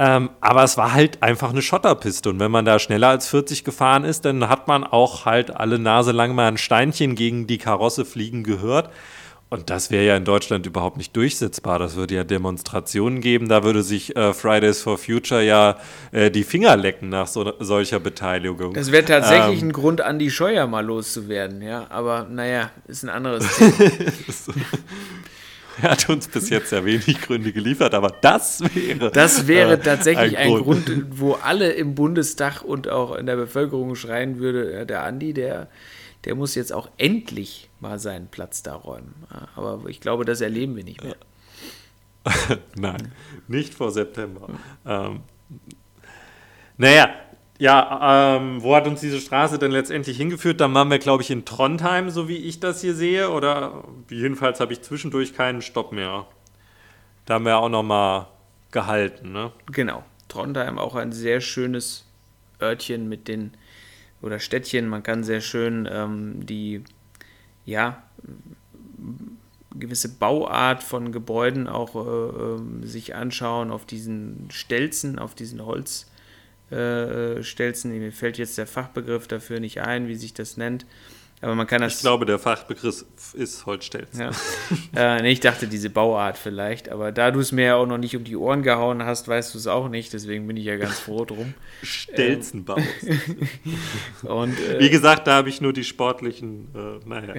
Ähm, 0.00 0.30
aber 0.40 0.62
es 0.62 0.76
war 0.76 0.92
halt 0.92 1.22
einfach 1.22 1.50
eine 1.50 1.62
Schotterpiste. 1.62 2.30
Und 2.30 2.38
wenn 2.38 2.50
man 2.50 2.64
da 2.64 2.78
schneller 2.78 3.08
als 3.08 3.28
40 3.28 3.64
gefahren 3.64 4.04
ist, 4.04 4.24
dann 4.24 4.48
hat 4.48 4.68
man 4.68 4.84
auch 4.84 5.24
halt 5.24 5.54
alle 5.54 5.78
Nase 5.78 6.12
lang 6.12 6.34
mal 6.34 6.48
ein 6.48 6.58
Steinchen 6.58 7.16
gegen 7.16 7.46
die 7.46 7.58
Karosse 7.58 8.04
fliegen 8.04 8.44
gehört. 8.44 8.90
Und 9.50 9.70
das 9.70 9.90
wäre 9.90 10.04
ja 10.04 10.16
in 10.16 10.26
Deutschland 10.26 10.66
überhaupt 10.66 10.98
nicht 10.98 11.16
durchsetzbar. 11.16 11.78
Das 11.78 11.96
würde 11.96 12.14
ja 12.14 12.22
Demonstrationen 12.22 13.22
geben. 13.22 13.48
Da 13.48 13.64
würde 13.64 13.82
sich 13.82 14.14
äh, 14.14 14.34
Fridays 14.34 14.82
for 14.82 14.98
Future 14.98 15.42
ja 15.42 15.78
äh, 16.12 16.30
die 16.30 16.44
Finger 16.44 16.76
lecken 16.76 17.08
nach 17.08 17.26
so, 17.26 17.54
solcher 17.58 17.98
Beteiligung. 17.98 18.74
Das 18.74 18.92
wäre 18.92 19.06
tatsächlich 19.06 19.62
ähm, 19.62 19.68
ein 19.68 19.72
Grund, 19.72 20.02
Andi 20.02 20.30
Scheuer 20.30 20.66
mal 20.66 20.84
loszuwerden, 20.84 21.62
ja. 21.62 21.86
Aber 21.88 22.26
naja, 22.30 22.70
ist 22.86 23.04
ein 23.04 23.08
anderes 23.08 23.56
Thema. 23.56 23.72
er 25.82 25.90
hat 25.90 26.08
uns 26.08 26.28
bis 26.28 26.50
jetzt 26.50 26.70
sehr 26.70 26.84
wenig 26.84 27.20
Gründe 27.22 27.52
geliefert, 27.52 27.94
aber 27.94 28.14
das 28.20 28.62
wäre. 28.74 29.10
Das 29.10 29.46
wäre 29.46 29.74
äh, 29.74 29.78
tatsächlich 29.78 30.36
ein, 30.36 30.52
ein 30.52 30.62
Grund. 30.62 30.86
Grund. 30.86 31.20
wo 31.20 31.34
alle 31.34 31.72
im 31.72 31.94
Bundestag 31.94 32.62
und 32.62 32.88
auch 32.88 33.14
in 33.16 33.26
der 33.26 33.36
Bevölkerung 33.36 33.94
schreien 33.94 34.38
würde, 34.38 34.86
der 34.86 35.04
Andi, 35.04 35.32
der 35.32 35.68
der 36.24 36.34
muss 36.34 36.54
jetzt 36.54 36.72
auch 36.72 36.90
endlich 36.98 37.70
mal 37.80 37.98
seinen 37.98 38.28
Platz 38.28 38.62
da 38.62 38.74
räumen. 38.74 39.14
Aber 39.54 39.88
ich 39.88 40.00
glaube, 40.00 40.24
das 40.24 40.40
erleben 40.40 40.76
wir 40.76 40.84
nicht 40.84 41.02
mehr. 41.02 41.16
Nein, 42.76 43.12
nicht 43.46 43.74
vor 43.74 43.90
September. 43.90 44.48
Ähm, 44.84 45.20
naja, 46.76 47.10
ja, 47.58 48.36
ähm, 48.36 48.62
wo 48.62 48.76
hat 48.76 48.86
uns 48.86 49.00
diese 49.00 49.20
Straße 49.20 49.58
denn 49.58 49.72
letztendlich 49.72 50.16
hingeführt? 50.16 50.60
Dann 50.60 50.72
waren 50.74 50.90
wir, 50.90 51.00
glaube 51.00 51.24
ich, 51.24 51.30
in 51.30 51.44
Trondheim, 51.44 52.08
so 52.08 52.28
wie 52.28 52.36
ich 52.36 52.60
das 52.60 52.80
hier 52.80 52.94
sehe. 52.94 53.30
Oder 53.30 53.84
jedenfalls 54.10 54.60
habe 54.60 54.72
ich 54.72 54.82
zwischendurch 54.82 55.34
keinen 55.34 55.60
Stopp 55.60 55.92
mehr. 55.92 56.26
Da 57.26 57.34
haben 57.34 57.44
wir 57.44 57.58
auch 57.58 57.68
noch 57.68 57.82
mal 57.82 58.28
gehalten, 58.70 59.32
ne? 59.32 59.52
Genau. 59.72 60.04
Trondheim 60.28 60.78
auch 60.78 60.94
ein 60.94 61.10
sehr 61.10 61.40
schönes 61.40 62.06
Örtchen 62.60 63.08
mit 63.08 63.26
den 63.26 63.52
oder 64.22 64.38
Städtchen. 64.38 64.88
Man 64.88 65.02
kann 65.02 65.24
sehr 65.24 65.40
schön 65.40 65.88
ähm, 65.90 66.46
die, 66.46 66.84
ja, 67.64 68.02
gewisse 69.74 70.10
Bauart 70.10 70.82
von 70.82 71.10
Gebäuden 71.12 71.66
auch 71.66 71.94
äh, 71.94 72.82
äh, 72.82 72.86
sich 72.86 73.14
anschauen 73.14 73.70
auf 73.70 73.84
diesen 73.84 74.48
Stelzen, 74.50 75.18
auf 75.18 75.34
diesen 75.34 75.64
Holzstelzen. 75.64 76.17
Äh, 76.70 77.42
Mir 77.98 78.12
fällt 78.12 78.38
jetzt 78.38 78.58
der 78.58 78.66
Fachbegriff 78.66 79.26
dafür 79.26 79.60
nicht 79.60 79.80
ein, 79.80 80.08
wie 80.08 80.16
sich 80.16 80.34
das 80.34 80.56
nennt. 80.56 80.86
Aber 81.40 81.54
man 81.54 81.66
kann 81.68 81.80
das. 81.80 81.96
Ich 81.96 82.00
glaube, 82.00 82.26
der 82.26 82.38
Fachbegriff 82.38 83.04
ist 83.34 83.64
Holzstelzen. 83.64 84.20
Ja. 84.20 85.16
äh, 85.16 85.22
nee, 85.22 85.30
ich 85.30 85.40
dachte 85.40 85.68
diese 85.68 85.88
Bauart 85.88 86.36
vielleicht, 86.36 86.88
aber 86.88 87.12
da 87.12 87.30
du 87.30 87.38
es 87.38 87.52
mir 87.52 87.64
ja 87.64 87.74
auch 87.76 87.86
noch 87.86 87.98
nicht 87.98 88.16
um 88.16 88.24
die 88.24 88.36
Ohren 88.36 88.62
gehauen 88.62 89.04
hast, 89.04 89.28
weißt 89.28 89.54
du 89.54 89.58
es 89.58 89.68
auch 89.68 89.88
nicht, 89.88 90.12
deswegen 90.12 90.48
bin 90.48 90.56
ich 90.56 90.64
ja 90.64 90.76
ganz 90.76 90.98
froh 90.98 91.24
drum. 91.24 91.54
Stelzenbau. 91.82 92.76
Und, 94.22 94.58
äh, 94.58 94.80
Wie 94.80 94.90
gesagt, 94.90 95.28
da 95.28 95.34
habe 95.36 95.48
ich 95.48 95.60
nur 95.60 95.72
die 95.72 95.84
sportlichen, 95.84 96.68
äh, 96.74 97.08
naja. 97.08 97.34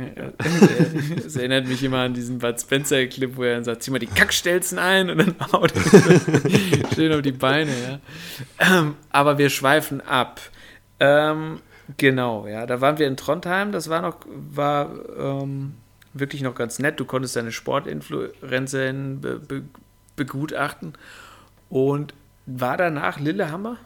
Es 1.26 1.35
erinnert 1.35 1.67
mich 1.67 1.84
immer 1.84 1.99
an 1.99 2.13
diesen 2.13 2.39
Bud 2.39 2.59
Spencer-Clip, 2.59 3.35
wo 3.35 3.43
er 3.43 3.55
dann 3.55 3.63
sagt, 3.65 3.84
zieh 3.84 3.91
mal 3.91 3.99
die 3.99 4.07
Kackstelzen 4.07 4.80
ein 4.80 5.09
und 5.09 5.17
dann 5.17 5.35
haut 5.51 5.73
er 5.76 6.91
schön 6.95 7.11
auf 7.11 7.21
die 7.21 7.34
Beine, 7.34 7.71
ja. 7.71 7.99
Ähm, 8.80 8.95
aber 9.09 9.38
wir 9.38 9.49
schweifen 9.49 9.99
ab. 9.99 10.39
Ähm, 11.01 11.59
Genau, 11.97 12.47
ja. 12.47 12.65
Da 12.65 12.81
waren 12.81 12.97
wir 12.97 13.07
in 13.07 13.17
Trondheim, 13.17 13.71
das 13.71 13.89
war 13.89 14.01
noch, 14.01 14.17
war 14.27 14.89
ähm, 15.17 15.73
wirklich 16.13 16.41
noch 16.41 16.55
ganz 16.55 16.79
nett. 16.79 16.99
Du 16.99 17.05
konntest 17.05 17.35
deine 17.35 17.51
Sportinfluencerin 17.51 19.21
be 19.21 19.39
be 19.39 19.63
begutachten. 20.15 20.93
Und 21.69 22.13
war 22.45 22.75
danach 22.75 23.19
Lillehammer? 23.19 23.77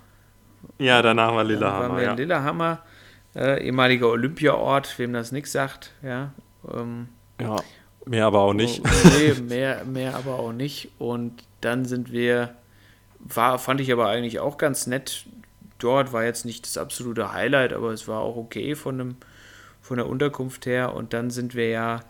Ja, 0.79 1.01
danach 1.01 1.33
war 1.33 1.43
Lillehammer. 1.43 1.79
Dann 1.79 1.89
waren 1.89 1.97
wir 1.97 2.03
ja. 2.05 2.11
in 2.11 2.17
Lillehammer, 2.17 2.79
äh, 3.35 3.63
ehemaliger 3.63 4.07
Olympiaort, 4.09 4.97
wem 4.97 5.13
das 5.13 5.31
nichts 5.31 5.51
sagt, 5.51 5.93
ja. 6.01 6.33
Ähm, 6.73 7.09
ja, 7.39 7.57
mehr 8.05 8.25
aber 8.25 8.39
auch 8.39 8.53
nicht. 8.53 8.81
Oh, 8.83 9.07
nee, 9.17 9.33
mehr, 9.47 9.83
mehr 9.85 10.15
aber 10.15 10.39
auch 10.39 10.53
nicht. 10.53 10.91
Und 10.97 11.43
dann 11.61 11.85
sind 11.85 12.11
wir, 12.11 12.55
war, 13.19 13.59
fand 13.59 13.81
ich 13.81 13.91
aber 13.91 14.07
eigentlich 14.07 14.39
auch 14.39 14.57
ganz 14.57 14.87
nett, 14.87 15.25
dort 15.83 16.13
war 16.13 16.23
jetzt 16.23 16.45
nicht 16.45 16.65
das 16.65 16.77
absolute 16.77 17.33
Highlight, 17.33 17.73
aber 17.73 17.91
es 17.91 18.07
war 18.07 18.21
auch 18.21 18.35
okay 18.35 18.75
von, 18.75 18.97
dem, 18.97 19.15
von 19.81 19.97
der 19.97 20.07
Unterkunft 20.07 20.65
her. 20.65 20.93
Und 20.95 21.13
dann 21.13 21.29
sind 21.29 21.55
wir 21.55 21.69
ja, 21.69 22.01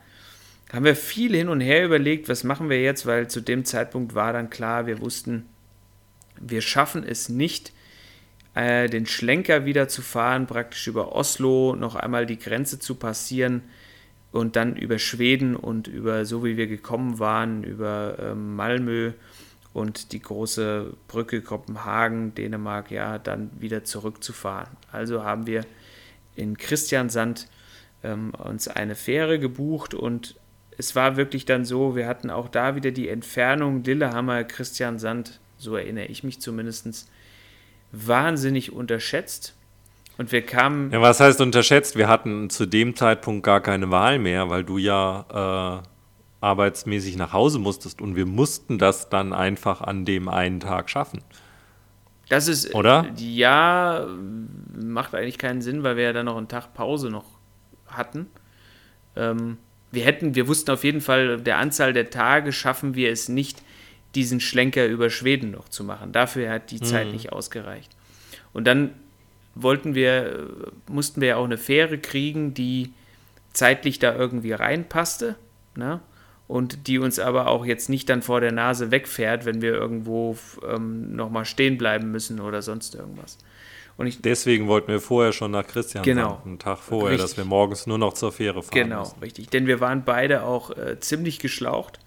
haben 0.71 0.85
wir 0.85 0.95
viel 0.95 1.35
hin 1.35 1.49
und 1.49 1.61
her 1.61 1.85
überlegt, 1.85 2.29
was 2.29 2.43
machen 2.43 2.69
wir 2.69 2.81
jetzt, 2.81 3.05
weil 3.05 3.27
zu 3.29 3.41
dem 3.41 3.65
Zeitpunkt 3.65 4.15
war 4.15 4.33
dann 4.33 4.49
klar, 4.49 4.85
wir 4.85 4.99
wussten, 5.01 5.45
wir 6.39 6.61
schaffen 6.61 7.03
es 7.03 7.29
nicht, 7.29 7.73
äh, 8.55 8.87
den 8.89 9.05
Schlenker 9.05 9.65
wieder 9.65 9.87
zu 9.87 10.01
fahren, 10.01 10.47
praktisch 10.47 10.87
über 10.87 11.13
Oslo, 11.13 11.75
noch 11.75 11.95
einmal 11.95 12.25
die 12.25 12.39
Grenze 12.39 12.79
zu 12.79 12.95
passieren 12.95 13.63
und 14.31 14.55
dann 14.55 14.75
über 14.75 14.99
Schweden 14.99 15.55
und 15.55 15.87
über, 15.87 16.25
so 16.25 16.43
wie 16.43 16.57
wir 16.57 16.67
gekommen 16.67 17.19
waren, 17.19 17.63
über 17.63 18.17
äh, 18.19 18.35
Malmö 18.35 19.13
und 19.73 20.11
die 20.11 20.21
große 20.21 20.93
Brücke 21.07 21.41
Kopenhagen, 21.41 22.35
Dänemark, 22.35 22.91
ja, 22.91 23.17
dann 23.17 23.49
wieder 23.59 23.83
zurückzufahren. 23.83 24.77
Also 24.91 25.23
haben 25.23 25.47
wir 25.47 25.65
in 26.35 26.57
Christiansand 26.57 27.47
ähm, 28.03 28.31
uns 28.35 28.67
eine 28.67 28.95
Fähre 28.95 29.39
gebucht 29.39 29.93
und 29.93 30.35
es 30.77 30.95
war 30.95 31.17
wirklich 31.17 31.45
dann 31.45 31.65
so, 31.65 31.95
wir 31.95 32.07
hatten 32.07 32.29
auch 32.29 32.49
da 32.49 32.75
wieder 32.75 32.91
die 32.91 33.09
Entfernung 33.09 33.83
Lillehammer, 33.83 34.43
Christiansand, 34.43 35.39
so 35.57 35.75
erinnere 35.75 36.05
ich 36.05 36.23
mich 36.23 36.39
zumindest, 36.39 37.09
wahnsinnig 37.91 38.71
unterschätzt. 38.71 39.55
Und 40.17 40.31
wir 40.31 40.43
kamen. 40.43 40.91
Ja, 40.91 41.01
was 41.01 41.19
heißt 41.19 41.41
unterschätzt? 41.41 41.95
Wir 41.95 42.07
hatten 42.07 42.49
zu 42.49 42.67
dem 42.67 42.95
Zeitpunkt 42.95 43.43
gar 43.43 43.61
keine 43.61 43.89
Wahl 43.89 44.19
mehr, 44.19 44.49
weil 44.49 44.63
du 44.63 44.77
ja 44.77 45.81
äh, 45.83 45.87
arbeitsmäßig 46.43 47.17
nach 47.17 47.33
Hause 47.33 47.59
musstest 47.59 48.01
und 48.01 48.15
wir 48.15 48.25
mussten 48.25 48.77
das 48.77 49.09
dann 49.09 49.33
einfach 49.33 49.81
an 49.81 50.05
dem 50.05 50.27
einen 50.27 50.59
Tag 50.59 50.89
schaffen. 50.89 51.21
Das 52.29 52.47
ist, 52.47 52.73
oder? 52.73 53.09
Ja, 53.17 54.07
macht 54.75 55.13
eigentlich 55.15 55.37
keinen 55.37 55.61
Sinn, 55.61 55.83
weil 55.83 55.97
wir 55.97 56.03
ja 56.03 56.13
dann 56.13 56.25
noch 56.25 56.37
einen 56.37 56.47
Tag 56.47 56.73
Pause 56.73 57.09
noch 57.09 57.25
hatten. 57.87 58.27
Ähm, 59.15 59.57
wir 59.91 60.03
hätten, 60.03 60.35
wir 60.35 60.47
wussten 60.47 60.71
auf 60.71 60.83
jeden 60.83 61.01
Fall, 61.01 61.39
der 61.39 61.57
Anzahl 61.57 61.93
der 61.93 62.09
Tage 62.09 62.51
schaffen 62.51 62.95
wir 62.95 63.11
es 63.11 63.29
nicht, 63.29 63.61
diesen 64.15 64.39
Schlenker 64.39 64.87
über 64.87 65.09
Schweden 65.09 65.51
noch 65.51 65.69
zu 65.69 65.83
machen. 65.83 66.11
Dafür 66.11 66.49
hat 66.49 66.71
die 66.71 66.81
Zeit 66.81 67.07
mhm. 67.07 67.13
nicht 67.13 67.31
ausgereicht. 67.31 67.91
Und 68.53 68.65
dann 68.65 68.91
wollten 69.55 69.95
wir, 69.95 70.49
mussten 70.87 71.21
wir 71.21 71.29
ja 71.29 71.35
auch 71.37 71.45
eine 71.45 71.57
Fähre 71.57 71.97
kriegen, 71.97 72.53
die 72.53 72.93
zeitlich 73.53 73.99
da 73.99 74.15
irgendwie 74.15 74.51
reinpasste. 74.51 75.35
Ne? 75.75 75.99
Und 76.47 76.87
die 76.87 76.99
uns 76.99 77.19
aber 77.19 77.47
auch 77.47 77.65
jetzt 77.65 77.89
nicht 77.89 78.09
dann 78.09 78.21
vor 78.21 78.41
der 78.41 78.51
Nase 78.51 78.91
wegfährt, 78.91 79.45
wenn 79.45 79.61
wir 79.61 79.73
irgendwo 79.73 80.37
ähm, 80.67 81.15
nochmal 81.15 81.45
stehen 81.45 81.77
bleiben 81.77 82.11
müssen 82.11 82.39
oder 82.39 82.61
sonst 82.61 82.95
irgendwas. 82.95 83.37
Und 83.95 84.07
ich, 84.07 84.21
Deswegen 84.21 84.67
wollten 84.67 84.87
wir 84.91 84.99
vorher 84.99 85.33
schon 85.33 85.51
nach 85.51 85.67
Christian 85.67 86.03
genau, 86.03 86.41
einen 86.45 86.57
Tag 86.57 86.79
vorher, 86.79 87.11
richtig. 87.11 87.29
dass 87.29 87.37
wir 87.37 87.45
morgens 87.45 87.85
nur 87.85 87.97
noch 87.99 88.13
zur 88.13 88.31
Fähre 88.31 88.63
fahren 88.63 88.73
Genau, 88.73 88.99
müssen. 89.01 89.19
richtig. 89.19 89.49
Denn 89.49 89.67
wir 89.67 89.79
waren 89.79 90.03
beide 90.03 90.43
auch 90.43 90.71
äh, 90.75 90.99
ziemlich 90.99 91.39
geschlaucht. 91.39 91.99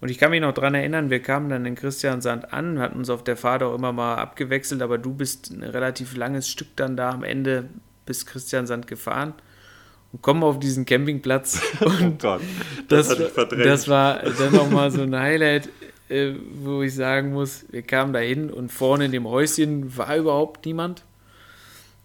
Und 0.00 0.08
ich 0.10 0.16
kann 0.16 0.30
mich 0.30 0.40
noch 0.40 0.54
daran 0.54 0.74
erinnern, 0.74 1.10
wir 1.10 1.20
kamen 1.20 1.50
dann 1.50 1.66
in 1.66 1.74
Christiansand 1.74 2.54
an, 2.54 2.78
hatten 2.78 2.96
uns 2.98 3.10
auf 3.10 3.22
der 3.22 3.36
Fahrt 3.36 3.62
auch 3.62 3.74
immer 3.74 3.92
mal 3.92 4.14
abgewechselt, 4.14 4.80
aber 4.80 4.96
du 4.96 5.12
bist 5.12 5.50
ein 5.50 5.62
relativ 5.62 6.16
langes 6.16 6.48
Stück 6.48 6.68
dann 6.76 6.96
da 6.96 7.10
am 7.10 7.22
Ende 7.22 7.68
bis 8.06 8.24
Christiansand 8.24 8.86
gefahren 8.86 9.34
kommen 10.22 10.42
auf 10.42 10.58
diesen 10.58 10.86
Campingplatz. 10.86 11.60
Oh 11.80 11.86
und 11.86 12.02
oh 12.02 12.16
Gott, 12.18 12.40
das, 12.88 13.08
das, 13.08 13.48
das 13.48 13.88
war 13.88 14.22
dann 14.22 14.52
nochmal 14.52 14.90
so 14.90 15.02
ein 15.02 15.16
Highlight, 15.16 15.68
äh, 16.08 16.34
wo 16.54 16.82
ich 16.82 16.94
sagen 16.94 17.32
muss, 17.32 17.64
wir 17.70 17.82
kamen 17.82 18.12
da 18.12 18.18
hin 18.18 18.50
und 18.50 18.70
vorne 18.70 19.06
in 19.06 19.12
dem 19.12 19.26
Häuschen 19.26 19.96
war 19.96 20.16
überhaupt 20.16 20.66
niemand. 20.66 21.04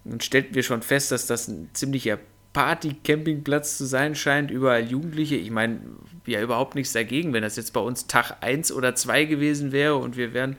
Dann 0.03 0.21
stellten 0.21 0.53
wir 0.53 0.63
schon 0.63 0.81
fest, 0.83 1.11
dass 1.11 1.25
das 1.25 1.47
ein 1.47 1.69
ziemlicher 1.73 2.19
Party-Campingplatz 2.53 3.77
zu 3.77 3.85
sein 3.85 4.15
scheint, 4.15 4.49
überall 4.49 4.89
Jugendliche. 4.89 5.35
Ich 5.35 5.51
meine, 5.51 5.81
ja 6.25 6.41
überhaupt 6.41 6.75
nichts 6.75 6.93
dagegen, 6.93 7.33
wenn 7.33 7.41
das 7.41 7.57
jetzt 7.57 7.73
bei 7.73 7.81
uns 7.81 8.07
Tag 8.07 8.37
1 8.41 8.71
oder 8.71 8.95
2 8.95 9.25
gewesen 9.25 9.71
wäre 9.71 9.95
und 9.95 10.15
wir 10.15 10.33
wären 10.33 10.55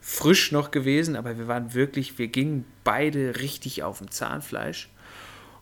frisch 0.00 0.52
noch 0.52 0.70
gewesen, 0.70 1.16
aber 1.16 1.38
wir 1.38 1.48
waren 1.48 1.74
wirklich, 1.74 2.18
wir 2.18 2.28
gingen 2.28 2.64
beide 2.84 3.40
richtig 3.40 3.82
auf 3.82 3.98
dem 3.98 4.10
Zahnfleisch. 4.10 4.90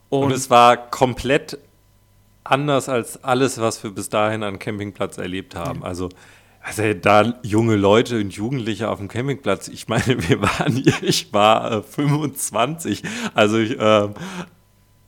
Und, 0.09 0.25
und 0.25 0.33
es 0.33 0.51
war 0.51 0.77
komplett 0.91 1.59
anders 2.45 2.89
als 2.89 3.23
alles, 3.23 3.61
was 3.61 3.83
wir 3.83 3.91
bis 3.91 4.09
dahin 4.09 4.43
an 4.43 4.59
Campingplatz 4.59 5.19
erlebt 5.19 5.55
haben. 5.55 5.85
Also 5.85 6.09
also 6.61 6.93
da 6.93 7.35
junge 7.43 7.77
Leute 7.77 8.19
und 8.19 8.33
Jugendliche 8.35 8.91
auf 8.91 8.99
dem 8.99 9.09
Campingplatz, 9.09 9.69
ich 9.69 9.89
meine, 9.89 10.07
wir 10.29 10.43
waren 10.43 10.75
hier, 10.75 10.95
ich 11.03 11.33
war 11.33 11.73
äh, 11.73 11.83
25, 11.83 13.03
also 13.35 13.59
ich, 13.59 13.79
äh, 13.79 14.09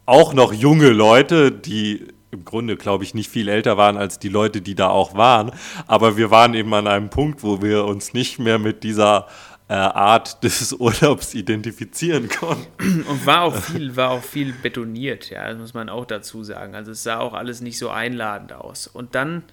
auch 0.06 0.32
noch 0.32 0.52
junge 0.52 0.90
Leute, 0.90 1.52
die 1.52 2.06
im 2.32 2.44
Grunde, 2.44 2.77
glaube 2.77 3.05
ich, 3.05 3.12
nicht 3.12 3.28
viel 3.28 3.48
älter 3.48 3.77
waren 3.77 3.97
als 3.97 4.18
die 4.18 4.28
Leute, 4.28 4.60
die 4.60 4.74
da 4.74 4.89
auch 4.89 5.14
waren. 5.14 5.51
Aber 5.86 6.16
wir 6.16 6.31
waren 6.31 6.55
eben 6.55 6.72
an 6.74 6.86
einem 6.86 7.10
Punkt, 7.10 7.43
wo 7.43 7.60
wir 7.60 7.85
uns 7.85 8.14
nicht 8.14 8.39
mehr 8.39 8.59
mit 8.59 8.85
dieser 8.85 9.27
äh, 9.70 9.74
Art 9.74 10.42
des 10.42 10.72
Urlaubs 10.80 11.32
identifizieren 11.32 12.28
konnten. 12.28 13.02
Und 13.05 13.24
war 13.24 13.42
auch 13.42 13.55
viel, 13.55 13.94
war 13.94 14.10
auch 14.10 14.22
viel 14.22 14.52
betoniert, 14.52 15.30
ja, 15.30 15.48
das 15.48 15.59
muss 15.59 15.74
man 15.74 15.88
auch 15.88 16.06
dazu 16.06 16.42
sagen. 16.42 16.74
Also 16.74 16.90
es 16.90 17.05
sah 17.05 17.20
auch 17.20 17.34
alles 17.34 17.60
nicht 17.60 17.78
so 17.78 17.88
einladend 17.88 18.52
aus. 18.52 18.88
Und 18.88 19.14
dann, 19.14 19.44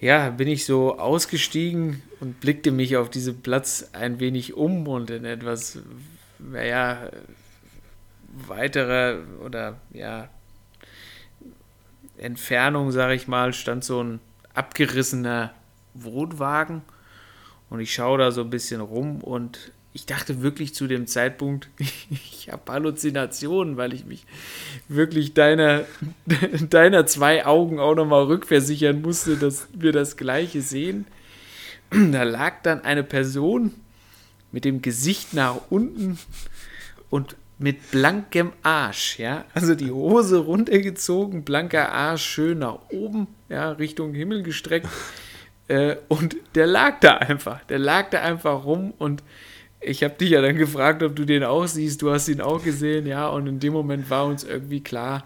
ja, 0.00 0.30
bin 0.30 0.48
ich 0.48 0.66
so 0.66 0.98
ausgestiegen 0.98 2.02
und 2.18 2.40
blickte 2.40 2.72
mich 2.72 2.96
auf 2.96 3.08
diesem 3.08 3.42
Platz 3.42 3.90
ein 3.92 4.18
wenig 4.18 4.54
um 4.54 4.88
und 4.88 5.08
in 5.10 5.24
etwas, 5.24 5.78
naja, 6.40 7.08
weitere 8.48 9.18
oder 9.44 9.80
ja, 9.92 10.28
Entfernung, 12.16 12.90
sage 12.90 13.14
ich 13.14 13.28
mal, 13.28 13.52
stand 13.52 13.84
so 13.84 14.02
ein 14.02 14.18
abgerissener 14.52 15.54
Wohnwagen 15.94 16.82
und 17.70 17.80
ich 17.80 17.92
schaue 17.92 18.18
da 18.18 18.30
so 18.30 18.42
ein 18.42 18.50
bisschen 18.50 18.80
rum 18.80 19.20
und 19.20 19.72
ich 19.92 20.04
dachte 20.04 20.42
wirklich 20.42 20.74
zu 20.74 20.86
dem 20.86 21.06
Zeitpunkt, 21.06 21.70
ich 22.10 22.50
habe 22.52 22.70
Halluzinationen, 22.70 23.78
weil 23.78 23.94
ich 23.94 24.04
mich 24.04 24.26
wirklich 24.88 25.32
deiner, 25.32 25.84
deiner 26.70 27.06
zwei 27.06 27.46
Augen 27.46 27.80
auch 27.80 27.94
nochmal 27.94 28.24
rückversichern 28.24 29.00
musste, 29.00 29.36
dass 29.36 29.68
wir 29.72 29.92
das 29.92 30.16
gleiche 30.16 30.60
sehen. 30.62 31.06
Da 31.90 32.24
lag 32.24 32.62
dann 32.62 32.82
eine 32.82 33.04
Person 33.04 33.72
mit 34.50 34.64
dem 34.64 34.82
Gesicht 34.82 35.34
nach 35.34 35.60
unten 35.70 36.18
und 37.10 37.36
mit 37.58 37.92
blankem 37.92 38.52
Arsch, 38.62 39.18
ja, 39.20 39.44
also 39.54 39.76
die 39.76 39.92
Hose 39.92 40.38
runtergezogen, 40.38 41.44
blanker 41.44 41.92
Arsch 41.92 42.24
schön 42.24 42.58
nach 42.58 42.80
oben, 42.90 43.28
ja, 43.48 43.70
Richtung 43.70 44.14
Himmel 44.14 44.42
gestreckt 44.42 44.88
äh, 45.68 45.96
und 46.08 46.36
der 46.54 46.66
lag 46.66 47.00
da 47.00 47.16
einfach, 47.16 47.64
der 47.64 47.78
lag 47.78 48.10
da 48.10 48.22
einfach 48.22 48.64
rum 48.64 48.94
und 48.98 49.22
ich 49.80 50.02
habe 50.02 50.14
dich 50.14 50.30
ja 50.30 50.42
dann 50.42 50.56
gefragt, 50.56 51.02
ob 51.02 51.14
du 51.14 51.24
den 51.24 51.44
auch 51.44 51.66
siehst, 51.66 52.02
du 52.02 52.10
hast 52.10 52.28
ihn 52.28 52.40
auch 52.40 52.62
gesehen, 52.62 53.06
ja, 53.06 53.28
und 53.28 53.46
in 53.46 53.60
dem 53.60 53.72
Moment 53.72 54.10
war 54.10 54.26
uns 54.26 54.42
irgendwie 54.42 54.82
klar, 54.82 55.24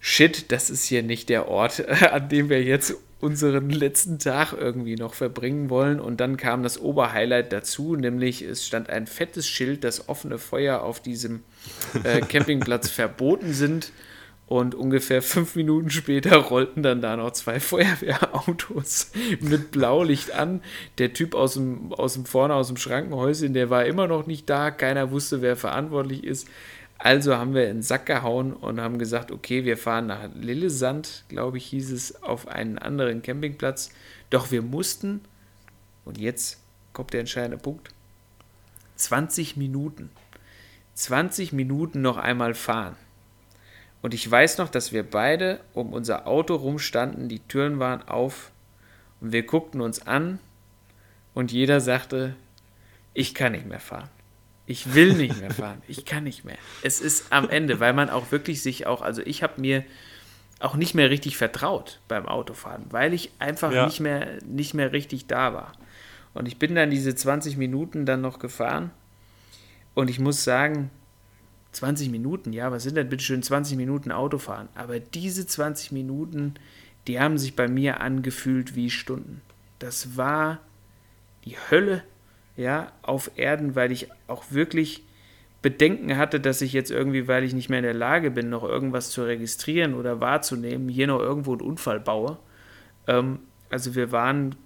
shit, 0.00 0.50
das 0.52 0.70
ist 0.70 0.84
hier 0.84 1.02
nicht 1.02 1.28
der 1.28 1.48
Ort, 1.48 1.86
an 2.12 2.28
dem 2.28 2.48
wir 2.48 2.62
jetzt 2.62 2.96
unseren 3.20 3.68
letzten 3.68 4.18
Tag 4.18 4.54
irgendwie 4.58 4.96
noch 4.96 5.14
verbringen 5.14 5.68
wollen. 5.68 6.00
Und 6.00 6.20
dann 6.20 6.36
kam 6.38 6.62
das 6.62 6.80
Oberhighlight 6.80 7.52
dazu, 7.52 7.94
nämlich 7.94 8.42
es 8.42 8.66
stand 8.66 8.88
ein 8.88 9.06
fettes 9.06 9.46
Schild, 9.46 9.84
dass 9.84 10.08
offene 10.08 10.38
Feuer 10.38 10.82
auf 10.82 11.00
diesem 11.00 11.42
äh, 12.02 12.20
Campingplatz 12.28 12.88
verboten 12.88 13.52
sind. 13.52 13.92
Und 14.50 14.74
ungefähr 14.74 15.22
fünf 15.22 15.54
Minuten 15.54 15.90
später 15.90 16.36
rollten 16.36 16.82
dann 16.82 17.00
da 17.00 17.16
noch 17.16 17.30
zwei 17.30 17.60
Feuerwehrautos 17.60 19.12
mit 19.38 19.70
Blaulicht 19.70 20.32
an. 20.32 20.60
Der 20.98 21.12
Typ 21.12 21.36
aus 21.36 21.54
dem, 21.54 21.92
aus 21.92 22.14
dem 22.14 22.26
vorne 22.26 22.54
aus 22.54 22.66
dem 22.66 22.76
Schrankenhäuschen, 22.76 23.54
der 23.54 23.70
war 23.70 23.84
immer 23.84 24.08
noch 24.08 24.26
nicht 24.26 24.50
da. 24.50 24.72
Keiner 24.72 25.12
wusste, 25.12 25.40
wer 25.40 25.56
verantwortlich 25.56 26.24
ist. 26.24 26.48
Also 26.98 27.36
haben 27.36 27.54
wir 27.54 27.68
in 27.68 27.76
den 27.76 27.82
Sack 27.82 28.06
gehauen 28.06 28.52
und 28.52 28.80
haben 28.80 28.98
gesagt, 28.98 29.30
okay, 29.30 29.64
wir 29.64 29.76
fahren 29.76 30.08
nach 30.08 30.28
Lillesand, 30.34 31.26
glaube 31.28 31.58
ich, 31.58 31.66
hieß 31.66 31.92
es, 31.92 32.20
auf 32.24 32.48
einen 32.48 32.76
anderen 32.76 33.22
Campingplatz. 33.22 33.92
Doch 34.30 34.50
wir 34.50 34.62
mussten, 34.62 35.20
und 36.04 36.18
jetzt 36.18 36.58
kommt 36.92 37.12
der 37.12 37.20
entscheidende 37.20 37.58
Punkt, 37.58 37.90
20 38.96 39.56
Minuten. 39.56 40.10
20 40.94 41.52
Minuten 41.52 42.02
noch 42.02 42.16
einmal 42.16 42.54
fahren. 42.54 42.96
Und 44.02 44.14
ich 44.14 44.28
weiß 44.30 44.58
noch, 44.58 44.68
dass 44.68 44.92
wir 44.92 45.02
beide 45.02 45.60
um 45.74 45.92
unser 45.92 46.26
Auto 46.26 46.54
rumstanden, 46.54 47.28
die 47.28 47.40
Türen 47.40 47.78
waren 47.78 48.06
auf 48.08 48.50
und 49.20 49.32
wir 49.32 49.42
guckten 49.42 49.80
uns 49.80 50.06
an 50.06 50.38
und 51.34 51.52
jeder 51.52 51.80
sagte, 51.80 52.34
ich 53.12 53.34
kann 53.34 53.52
nicht 53.52 53.66
mehr 53.66 53.80
fahren. 53.80 54.08
Ich 54.66 54.94
will 54.94 55.14
nicht 55.14 55.38
mehr 55.40 55.50
fahren. 55.50 55.82
Ich 55.88 56.04
kann 56.04 56.24
nicht 56.24 56.44
mehr. 56.44 56.56
Es 56.82 57.00
ist 57.00 57.32
am 57.32 57.50
Ende, 57.50 57.80
weil 57.80 57.92
man 57.92 58.08
auch 58.08 58.30
wirklich 58.30 58.62
sich 58.62 58.86
auch, 58.86 59.02
also 59.02 59.20
ich 59.22 59.42
habe 59.42 59.60
mir 59.60 59.84
auch 60.60 60.76
nicht 60.76 60.94
mehr 60.94 61.10
richtig 61.10 61.36
vertraut 61.36 62.00
beim 62.06 62.26
Autofahren, 62.26 62.86
weil 62.90 63.12
ich 63.12 63.32
einfach 63.38 63.72
ja. 63.72 63.86
nicht, 63.86 64.00
mehr, 64.00 64.38
nicht 64.46 64.74
mehr 64.74 64.92
richtig 64.92 65.26
da 65.26 65.54
war. 65.54 65.72
Und 66.34 66.46
ich 66.46 66.58
bin 66.58 66.74
dann 66.74 66.90
diese 66.90 67.14
20 67.14 67.56
Minuten 67.56 68.06
dann 68.06 68.20
noch 68.20 68.38
gefahren 68.38 68.92
und 69.94 70.08
ich 70.08 70.20
muss 70.20 70.44
sagen, 70.44 70.90
20 71.72 72.10
Minuten, 72.10 72.52
ja, 72.52 72.72
was 72.72 72.82
sind 72.82 72.96
denn 72.96 73.08
bitte 73.08 73.24
schön 73.24 73.42
20 73.42 73.76
Minuten 73.76 74.12
Autofahren? 74.12 74.68
Aber 74.74 74.98
diese 74.98 75.46
20 75.46 75.92
Minuten, 75.92 76.54
die 77.06 77.20
haben 77.20 77.38
sich 77.38 77.54
bei 77.56 77.68
mir 77.68 78.00
angefühlt 78.00 78.74
wie 78.74 78.90
Stunden. 78.90 79.40
Das 79.78 80.16
war 80.16 80.58
die 81.44 81.56
Hölle 81.70 82.02
ja, 82.56 82.92
auf 83.02 83.30
Erden, 83.36 83.74
weil 83.74 83.92
ich 83.92 84.08
auch 84.26 84.44
wirklich 84.50 85.04
Bedenken 85.62 86.16
hatte, 86.16 86.40
dass 86.40 86.62
ich 86.62 86.72
jetzt 86.72 86.90
irgendwie, 86.90 87.28
weil 87.28 87.44
ich 87.44 87.54
nicht 87.54 87.68
mehr 87.68 87.78
in 87.78 87.84
der 87.84 87.94
Lage 87.94 88.30
bin, 88.30 88.48
noch 88.48 88.64
irgendwas 88.64 89.10
zu 89.10 89.22
registrieren 89.22 89.94
oder 89.94 90.20
wahrzunehmen, 90.20 90.88
hier 90.88 91.06
noch 91.06 91.20
irgendwo 91.20 91.52
einen 91.52 91.60
Unfall 91.60 92.00
baue. 92.00 92.38
Ähm, 93.06 93.40
also 93.68 93.94
wir 93.94 94.10
waren 94.12 94.56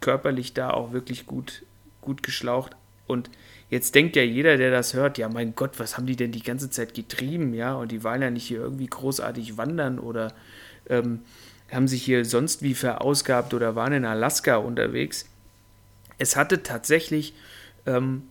körperlich 0.00 0.54
da 0.54 0.70
auch 0.70 0.92
wirklich 0.92 1.26
gut, 1.26 1.64
gut 2.00 2.22
geschlaucht. 2.22 2.76
Und 3.06 3.30
jetzt 3.70 3.94
denkt 3.94 4.16
ja 4.16 4.22
jeder, 4.22 4.56
der 4.56 4.70
das 4.70 4.94
hört, 4.94 5.16
ja 5.18 5.28
mein 5.28 5.54
Gott, 5.54 5.78
was 5.78 5.96
haben 5.96 6.06
die 6.06 6.16
denn 6.16 6.32
die 6.32 6.42
ganze 6.42 6.70
Zeit 6.70 6.94
getrieben, 6.94 7.54
ja? 7.54 7.74
Und 7.74 7.92
die 7.92 8.04
waren 8.04 8.20
ja 8.20 8.30
nicht 8.30 8.46
hier 8.46 8.60
irgendwie 8.60 8.88
großartig 8.88 9.56
wandern 9.56 9.98
oder 9.98 10.34
ähm, 10.88 11.20
haben 11.70 11.88
sich 11.88 12.02
hier 12.02 12.24
sonst 12.24 12.62
wie 12.62 12.74
verausgabt 12.74 13.54
oder 13.54 13.76
waren 13.76 13.92
in 13.92 14.04
Alaska 14.04 14.56
unterwegs 14.56 15.26
es 16.20 16.36
hatte 16.36 16.62
tatsächlich 16.62 17.34
ähm, 17.86 18.28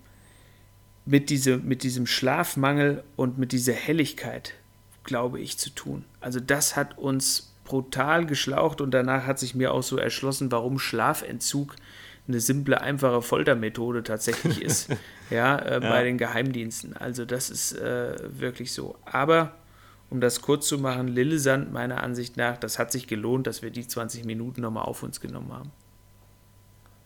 mit, 1.05 1.29
diese, 1.29 1.57
mit 1.57 1.81
diesem 1.83 2.05
Schlafmangel 2.05 3.03
und 3.15 3.39
mit 3.39 3.51
dieser 3.51 3.73
Helligkeit, 3.73 4.53
glaube 5.03 5.41
ich, 5.41 5.57
zu 5.57 5.71
tun. 5.71 6.05
Also 6.21 6.39
das 6.39 6.75
hat 6.75 6.97
uns 6.99 7.51
brutal 7.65 8.27
geschlaucht 8.27 8.79
und 8.79 8.91
danach 8.91 9.25
hat 9.25 9.39
sich 9.39 9.55
mir 9.55 9.73
auch 9.73 9.81
so 9.81 9.97
erschlossen, 9.97 10.51
warum 10.51 10.77
Schlafentzug 10.77 11.75
eine 12.29 12.39
simple, 12.39 12.79
einfache 12.79 13.21
Foltermethode 13.21 14.03
tatsächlich 14.03 14.61
ist, 14.63 14.89
ja, 15.29 15.57
äh, 15.57 15.73
ja, 15.73 15.79
bei 15.79 16.03
den 16.03 16.17
Geheimdiensten. 16.17 16.95
Also 16.95 17.25
das 17.25 17.49
ist 17.49 17.73
äh, 17.73 18.15
wirklich 18.29 18.71
so. 18.71 18.95
Aber 19.05 19.51
um 20.09 20.21
das 20.21 20.41
kurz 20.41 20.67
zu 20.67 20.79
machen, 20.79 21.07
Lillesand 21.07 21.73
meiner 21.73 22.01
Ansicht 22.01 22.37
nach, 22.37 22.57
das 22.57 22.79
hat 22.79 22.91
sich 22.91 23.07
gelohnt, 23.07 23.47
dass 23.47 23.61
wir 23.61 23.69
die 23.69 23.87
20 23.87 24.25
Minuten 24.25 24.61
nochmal 24.61 24.85
auf 24.85 25.03
uns 25.03 25.19
genommen 25.19 25.51
haben. 25.51 25.71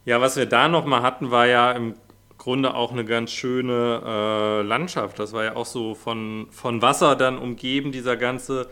Ja, 0.05 0.21
was 0.21 0.35
wir 0.35 0.45
da 0.45 0.67
nochmal 0.67 1.01
hatten, 1.01 1.31
war 1.31 1.47
ja 1.47 1.71
im 1.71 1.95
Grunde 2.37 2.73
auch 2.73 2.91
eine 2.91 3.05
ganz 3.05 3.31
schöne 3.31 4.01
äh, 4.05 4.61
Landschaft. 4.63 5.17
Das 5.17 5.31
war 5.33 5.43
ja 5.45 5.55
auch 5.55 5.65
so 5.65 5.95
von, 5.95 6.47
von 6.51 6.81
Wasser 6.81 7.15
dann 7.15 7.37
umgeben, 7.37 7.91
dieser 7.91 8.17
ganze, 8.17 8.67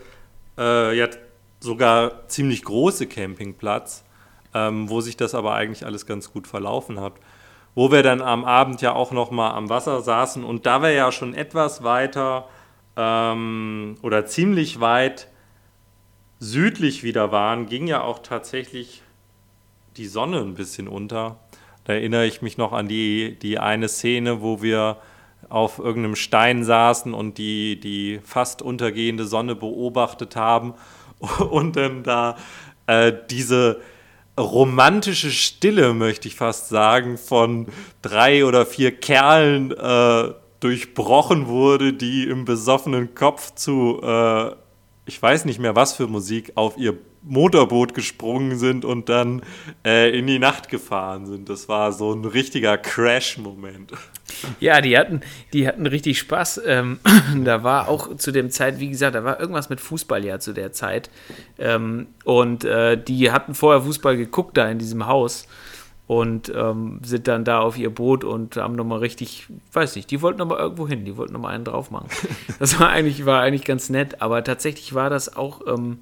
äh, 0.58 0.96
ja 0.96 1.08
sogar 1.60 2.28
ziemlich 2.28 2.64
große 2.64 3.06
Campingplatz, 3.06 4.04
ähm, 4.54 4.88
wo 4.88 5.00
sich 5.00 5.16
das 5.16 5.34
aber 5.34 5.54
eigentlich 5.54 5.86
alles 5.86 6.06
ganz 6.06 6.32
gut 6.32 6.46
verlaufen 6.46 7.00
hat. 7.00 7.14
Wo 7.74 7.90
wir 7.90 8.02
dann 8.02 8.20
am 8.20 8.44
Abend 8.44 8.82
ja 8.82 8.92
auch 8.92 9.12
nochmal 9.12 9.52
am 9.52 9.68
Wasser 9.68 10.02
saßen 10.02 10.44
und 10.44 10.66
da 10.66 10.82
wir 10.82 10.92
ja 10.92 11.10
schon 11.10 11.34
etwas 11.34 11.82
weiter 11.82 12.46
ähm, 12.96 13.96
oder 14.02 14.26
ziemlich 14.26 14.80
weit 14.80 15.28
südlich 16.38 17.02
wieder 17.02 17.32
waren, 17.32 17.66
ging 17.66 17.86
ja 17.86 18.02
auch 18.02 18.18
tatsächlich 18.18 19.02
die 19.96 20.06
Sonne 20.06 20.40
ein 20.40 20.54
bisschen 20.54 20.88
unter. 20.88 21.38
Da 21.84 21.94
erinnere 21.94 22.26
ich 22.26 22.42
mich 22.42 22.58
noch 22.58 22.72
an 22.72 22.88
die, 22.88 23.38
die 23.38 23.58
eine 23.58 23.88
Szene, 23.88 24.42
wo 24.42 24.62
wir 24.62 24.98
auf 25.48 25.78
irgendeinem 25.78 26.16
Stein 26.16 26.64
saßen 26.64 27.14
und 27.14 27.38
die, 27.38 27.78
die 27.78 28.20
fast 28.24 28.62
untergehende 28.62 29.24
Sonne 29.24 29.54
beobachtet 29.54 30.36
haben 30.36 30.74
und 31.50 31.76
dann 31.76 32.02
da 32.02 32.36
äh, 32.86 33.12
diese 33.30 33.80
romantische 34.38 35.30
Stille, 35.30 35.94
möchte 35.94 36.28
ich 36.28 36.34
fast 36.34 36.68
sagen, 36.68 37.18
von 37.18 37.66
drei 38.00 38.44
oder 38.44 38.64
vier 38.66 38.92
Kerlen 38.92 39.72
äh, 39.72 40.34
durchbrochen 40.60 41.48
wurde, 41.48 41.92
die 41.92 42.24
im 42.24 42.44
besoffenen 42.44 43.14
Kopf 43.14 43.54
zu, 43.54 44.00
äh, 44.02 44.52
ich 45.06 45.20
weiß 45.20 45.44
nicht 45.44 45.58
mehr 45.58 45.76
was 45.76 45.94
für 45.94 46.06
Musik, 46.06 46.52
auf 46.54 46.78
ihr 46.78 46.96
Motorboot 47.24 47.94
gesprungen 47.94 48.58
sind 48.58 48.84
und 48.84 49.08
dann 49.08 49.42
äh, 49.84 50.16
in 50.16 50.26
die 50.26 50.38
Nacht 50.38 50.68
gefahren 50.68 51.26
sind. 51.26 51.48
Das 51.48 51.68
war 51.68 51.92
so 51.92 52.12
ein 52.12 52.24
richtiger 52.24 52.76
Crash-Moment. 52.78 53.92
Ja, 54.60 54.80
die 54.80 54.96
hatten, 54.98 55.20
die 55.52 55.68
hatten 55.68 55.86
richtig 55.86 56.18
Spaß. 56.18 56.62
Ähm, 56.66 56.98
da 57.44 57.62
war 57.62 57.88
auch 57.88 58.16
zu 58.16 58.32
dem 58.32 58.50
Zeit, 58.50 58.80
wie 58.80 58.88
gesagt, 58.88 59.14
da 59.14 59.24
war 59.24 59.38
irgendwas 59.40 59.68
mit 59.68 59.80
Fußball 59.80 60.24
ja 60.24 60.38
zu 60.38 60.52
der 60.52 60.72
Zeit. 60.72 61.10
Ähm, 61.58 62.08
und 62.24 62.64
äh, 62.64 63.02
die 63.02 63.30
hatten 63.30 63.54
vorher 63.54 63.82
Fußball 63.82 64.16
geguckt 64.16 64.56
da 64.56 64.68
in 64.68 64.78
diesem 64.78 65.06
Haus 65.06 65.46
und 66.06 66.52
ähm, 66.54 67.00
sind 67.02 67.28
dann 67.28 67.44
da 67.44 67.60
auf 67.60 67.78
ihr 67.78 67.88
Boot 67.88 68.24
und 68.24 68.56
haben 68.56 68.74
nochmal 68.74 68.98
richtig, 68.98 69.46
weiß 69.72 69.96
nicht, 69.96 70.10
die 70.10 70.20
wollten 70.20 70.40
nochmal 70.40 70.58
irgendwo 70.58 70.86
hin, 70.88 71.04
die 71.04 71.16
wollten 71.16 71.32
nochmal 71.32 71.54
einen 71.54 71.64
drauf 71.64 71.90
machen. 71.90 72.08
Das 72.58 72.78
war 72.78 72.90
eigentlich, 72.90 73.24
war 73.24 73.40
eigentlich 73.40 73.64
ganz 73.64 73.88
nett, 73.88 74.20
aber 74.20 74.44
tatsächlich 74.44 74.94
war 74.94 75.10
das 75.10 75.36
auch, 75.36 75.62
ähm, 75.66 75.98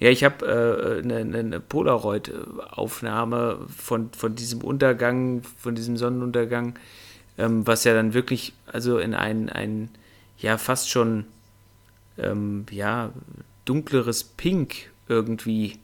ja, 0.00 0.08
ich 0.08 0.24
habe 0.24 0.46
äh, 0.46 1.02
eine, 1.02 1.38
eine 1.38 1.60
Polaroid-Aufnahme 1.60 3.58
von, 3.68 4.10
von 4.12 4.34
diesem 4.34 4.62
Untergang, 4.62 5.42
von 5.58 5.74
diesem 5.74 5.98
Sonnenuntergang, 5.98 6.78
ähm, 7.36 7.66
was 7.66 7.84
ja 7.84 7.92
dann 7.92 8.14
wirklich, 8.14 8.54
also 8.66 8.98
in 8.98 9.14
ein, 9.14 9.50
ein 9.50 9.90
ja, 10.38 10.56
fast 10.56 10.88
schon, 10.88 11.26
ähm, 12.16 12.64
ja, 12.70 13.10
dunkleres 13.66 14.24
Pink 14.24 14.90
irgendwie, 15.06 15.78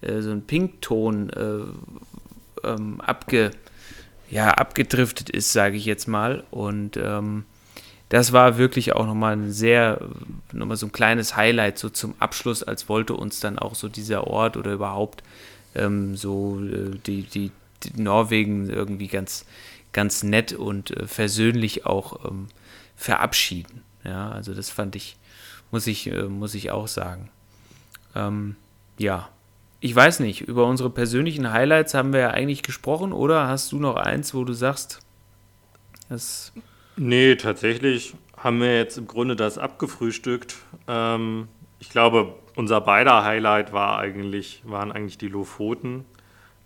äh, 0.00 0.22
so 0.22 0.30
ein 0.30 0.42
Pinkton 0.42 1.28
äh, 1.30 2.66
ähm, 2.66 3.02
abge, 3.02 3.50
ja, 4.30 4.50
abgedriftet 4.50 5.28
ist, 5.28 5.52
sage 5.52 5.76
ich 5.76 5.84
jetzt 5.84 6.08
mal. 6.08 6.44
Und 6.50 6.96
ähm, 6.96 7.44
das 8.08 8.32
war 8.32 8.56
wirklich 8.56 8.94
auch 8.94 9.06
nochmal 9.06 9.34
ein 9.34 9.52
sehr, 9.52 10.00
nochmal 10.52 10.76
so 10.76 10.86
ein 10.86 10.92
kleines 10.92 11.36
Highlight 11.36 11.78
so 11.78 11.90
zum 11.90 12.14
Abschluss, 12.18 12.62
als 12.62 12.88
wollte 12.88 13.14
uns 13.14 13.40
dann 13.40 13.58
auch 13.58 13.74
so 13.74 13.88
dieser 13.88 14.26
Ort 14.26 14.56
oder 14.56 14.72
überhaupt 14.72 15.22
ähm, 15.74 16.16
so 16.16 16.60
äh, 16.60 16.98
die, 17.06 17.22
die, 17.22 17.50
die, 17.82 18.00
Norwegen 18.00 18.70
irgendwie 18.70 19.08
ganz, 19.08 19.44
ganz 19.92 20.22
nett 20.22 20.52
und 20.52 20.90
äh, 20.90 21.06
versöhnlich 21.06 21.84
auch 21.84 22.24
ähm, 22.24 22.48
verabschieden. 22.96 23.82
Ja, 24.04 24.30
also 24.30 24.54
das 24.54 24.70
fand 24.70 24.96
ich, 24.96 25.16
muss 25.70 25.86
ich, 25.86 26.06
äh, 26.06 26.22
muss 26.24 26.54
ich 26.54 26.70
auch 26.70 26.88
sagen. 26.88 27.30
Ähm, 28.14 28.56
ja, 28.96 29.28
ich 29.80 29.94
weiß 29.94 30.20
nicht, 30.20 30.40
über 30.40 30.66
unsere 30.66 30.90
persönlichen 30.90 31.52
Highlights 31.52 31.94
haben 31.94 32.12
wir 32.12 32.20
ja 32.20 32.30
eigentlich 32.30 32.62
gesprochen, 32.62 33.12
oder 33.12 33.48
hast 33.48 33.70
du 33.70 33.78
noch 33.78 33.96
eins, 33.96 34.34
wo 34.34 34.44
du 34.44 34.52
sagst, 34.52 35.00
das. 36.08 36.52
Nee, 37.00 37.36
tatsächlich 37.36 38.14
haben 38.36 38.60
wir 38.60 38.76
jetzt 38.76 38.98
im 38.98 39.06
Grunde 39.06 39.36
das 39.36 39.56
abgefrühstückt. 39.56 40.56
Ähm, 40.88 41.46
ich 41.78 41.90
glaube, 41.90 42.34
unser 42.56 42.80
beider 42.80 43.24
Highlight 43.24 43.72
war 43.72 43.98
eigentlich, 43.98 44.62
waren 44.64 44.90
eigentlich 44.90 45.16
die 45.16 45.28
Lofoten, 45.28 46.04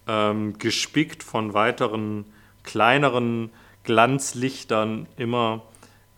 ähm, 0.08 0.56
gespickt 0.58 1.22
von 1.22 1.52
weiteren 1.52 2.24
kleineren 2.62 3.50
Glanzlichtern 3.84 5.06
immer 5.18 5.64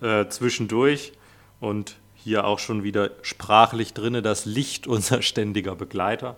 äh, 0.01 0.27
zwischendurch 0.28 1.12
und 1.59 1.97
hier 2.15 2.47
auch 2.47 2.61
schon 2.61 2.85
wieder 2.85 3.11
sprachlich 3.23 3.95
drinne 3.95 4.23
das 4.23 4.45
Licht 4.45 4.86
unser 4.86 5.23
ständiger 5.23 5.74
Begleiter. 5.74 6.36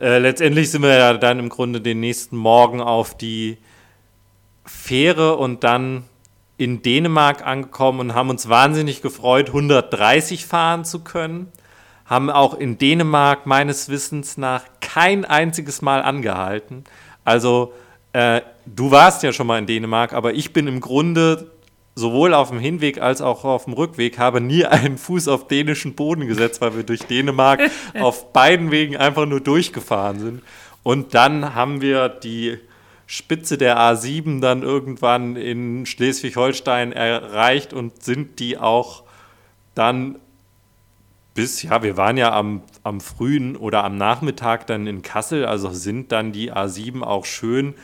Äh, 0.00 0.18
letztendlich 0.18 0.70
sind 0.70 0.80
wir 0.80 0.96
ja 0.96 1.12
dann 1.12 1.40
im 1.40 1.50
Grunde 1.50 1.82
den 1.82 2.00
nächsten 2.00 2.38
Morgen 2.38 2.80
auf 2.80 3.14
die 3.14 3.58
Fähre 4.64 5.36
und 5.36 5.62
dann 5.62 6.04
in 6.58 6.82
Dänemark 6.82 7.46
angekommen 7.46 8.00
und 8.00 8.14
haben 8.14 8.30
uns 8.30 8.48
wahnsinnig 8.48 9.02
gefreut, 9.02 9.48
130 9.48 10.46
fahren 10.46 10.84
zu 10.84 11.00
können. 11.00 11.52
Haben 12.06 12.30
auch 12.30 12.54
in 12.54 12.78
Dänemark 12.78 13.46
meines 13.46 13.88
Wissens 13.88 14.36
nach 14.36 14.62
kein 14.80 15.24
einziges 15.24 15.82
Mal 15.82 16.02
angehalten. 16.02 16.84
Also 17.24 17.72
äh, 18.12 18.40
du 18.64 18.90
warst 18.90 19.22
ja 19.22 19.32
schon 19.32 19.46
mal 19.46 19.58
in 19.58 19.66
Dänemark, 19.66 20.12
aber 20.12 20.34
ich 20.34 20.52
bin 20.52 20.68
im 20.68 20.80
Grunde 20.80 21.50
sowohl 21.96 22.34
auf 22.34 22.50
dem 22.50 22.60
Hinweg 22.60 23.00
als 23.00 23.20
auch 23.20 23.44
auf 23.44 23.64
dem 23.64 23.72
Rückweg 23.72 24.18
habe 24.18 24.40
nie 24.40 24.64
einen 24.64 24.98
Fuß 24.98 25.28
auf 25.28 25.48
dänischen 25.48 25.94
Boden 25.94 26.26
gesetzt, 26.26 26.60
weil 26.60 26.76
wir 26.76 26.82
durch 26.84 27.02
Dänemark 27.02 27.60
auf 28.00 28.32
beiden 28.32 28.70
Wegen 28.70 28.96
einfach 28.96 29.26
nur 29.26 29.40
durchgefahren 29.40 30.20
sind. 30.20 30.42
Und 30.82 31.14
dann 31.14 31.54
haben 31.54 31.80
wir 31.80 32.08
die 32.08 32.58
Spitze 33.06 33.56
der 33.56 33.78
A7 33.78 34.40
dann 34.40 34.62
irgendwann 34.62 35.36
in 35.36 35.86
Schleswig-Holstein 35.86 36.92
erreicht 36.92 37.72
und 37.72 38.02
sind 38.02 38.40
die 38.40 38.58
auch 38.58 39.04
dann 39.74 40.18
bis, 41.34 41.62
ja, 41.62 41.82
wir 41.82 41.96
waren 41.96 42.16
ja 42.16 42.32
am, 42.32 42.62
am 42.82 43.00
frühen 43.00 43.56
oder 43.56 43.84
am 43.84 43.96
Nachmittag 43.96 44.66
dann 44.66 44.86
in 44.86 45.02
Kassel, 45.02 45.44
also 45.44 45.70
sind 45.70 46.10
dann 46.10 46.32
die 46.32 46.52
A7 46.52 47.02
auch 47.02 47.26
schön 47.26 47.74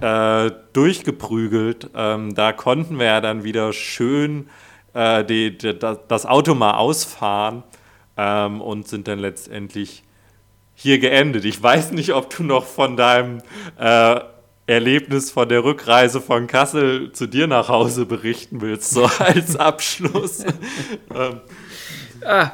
äh, 0.00 0.50
durchgeprügelt. 0.72 1.90
Ähm, 1.94 2.34
da 2.34 2.52
konnten 2.52 2.98
wir 2.98 3.06
ja 3.06 3.20
dann 3.20 3.44
wieder 3.44 3.72
schön 3.72 4.48
äh, 4.94 5.24
die, 5.24 5.58
die, 5.58 5.76
das 5.76 6.24
Auto 6.24 6.54
mal 6.54 6.74
ausfahren 6.74 7.64
ähm, 8.16 8.60
und 8.60 8.88
sind 8.88 9.08
dann 9.08 9.18
letztendlich 9.18 10.04
hier 10.74 10.98
geendet. 10.98 11.44
Ich 11.44 11.60
weiß 11.62 11.92
nicht, 11.92 12.14
ob 12.14 12.30
du 12.30 12.44
noch 12.44 12.64
von 12.64 12.96
deinem 12.96 13.42
äh, 13.76 14.20
Erlebnis 14.66 15.30
von 15.30 15.48
der 15.48 15.62
Rückreise 15.62 16.20
von 16.20 16.46
Kassel 16.46 17.12
zu 17.12 17.26
dir 17.26 17.46
nach 17.46 17.68
Hause 17.68 18.06
berichten 18.06 18.62
willst, 18.62 18.90
so 18.90 19.04
als 19.18 19.56
Abschluss. 19.56 20.44
ähm. 21.14 21.40
ah, 22.24 22.52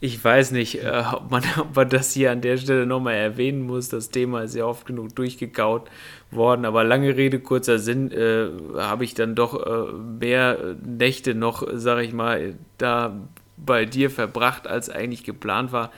ich 0.00 0.22
weiß 0.22 0.50
nicht, 0.50 0.82
äh, 0.82 1.02
ob, 1.12 1.30
man, 1.30 1.42
ob 1.58 1.74
man 1.74 1.88
das 1.88 2.12
hier 2.12 2.30
an 2.30 2.42
der 2.42 2.58
Stelle 2.58 2.84
nochmal 2.84 3.14
erwähnen 3.14 3.62
muss. 3.66 3.88
Das 3.88 4.10
Thema 4.10 4.42
ist 4.42 4.54
ja 4.54 4.66
oft 4.66 4.86
genug 4.86 5.16
durchgekaut 5.16 5.88
worden. 6.30 6.66
Aber 6.66 6.84
lange 6.84 7.16
Rede, 7.16 7.40
kurzer 7.40 7.78
Sinn, 7.78 8.10
äh, 8.12 8.48
habe 8.76 9.04
ich 9.04 9.14
dann 9.14 9.34
doch 9.34 9.64
äh, 9.64 9.92
mehr 9.92 10.76
Nächte 10.84 11.34
noch, 11.34 11.66
sage 11.72 12.02
ich 12.02 12.12
mal, 12.12 12.54
da 12.76 13.16
bei 13.56 13.86
dir 13.86 14.10
verbracht, 14.10 14.66
als 14.66 14.90
eigentlich 14.90 15.24
geplant 15.24 15.72
war. 15.72 15.90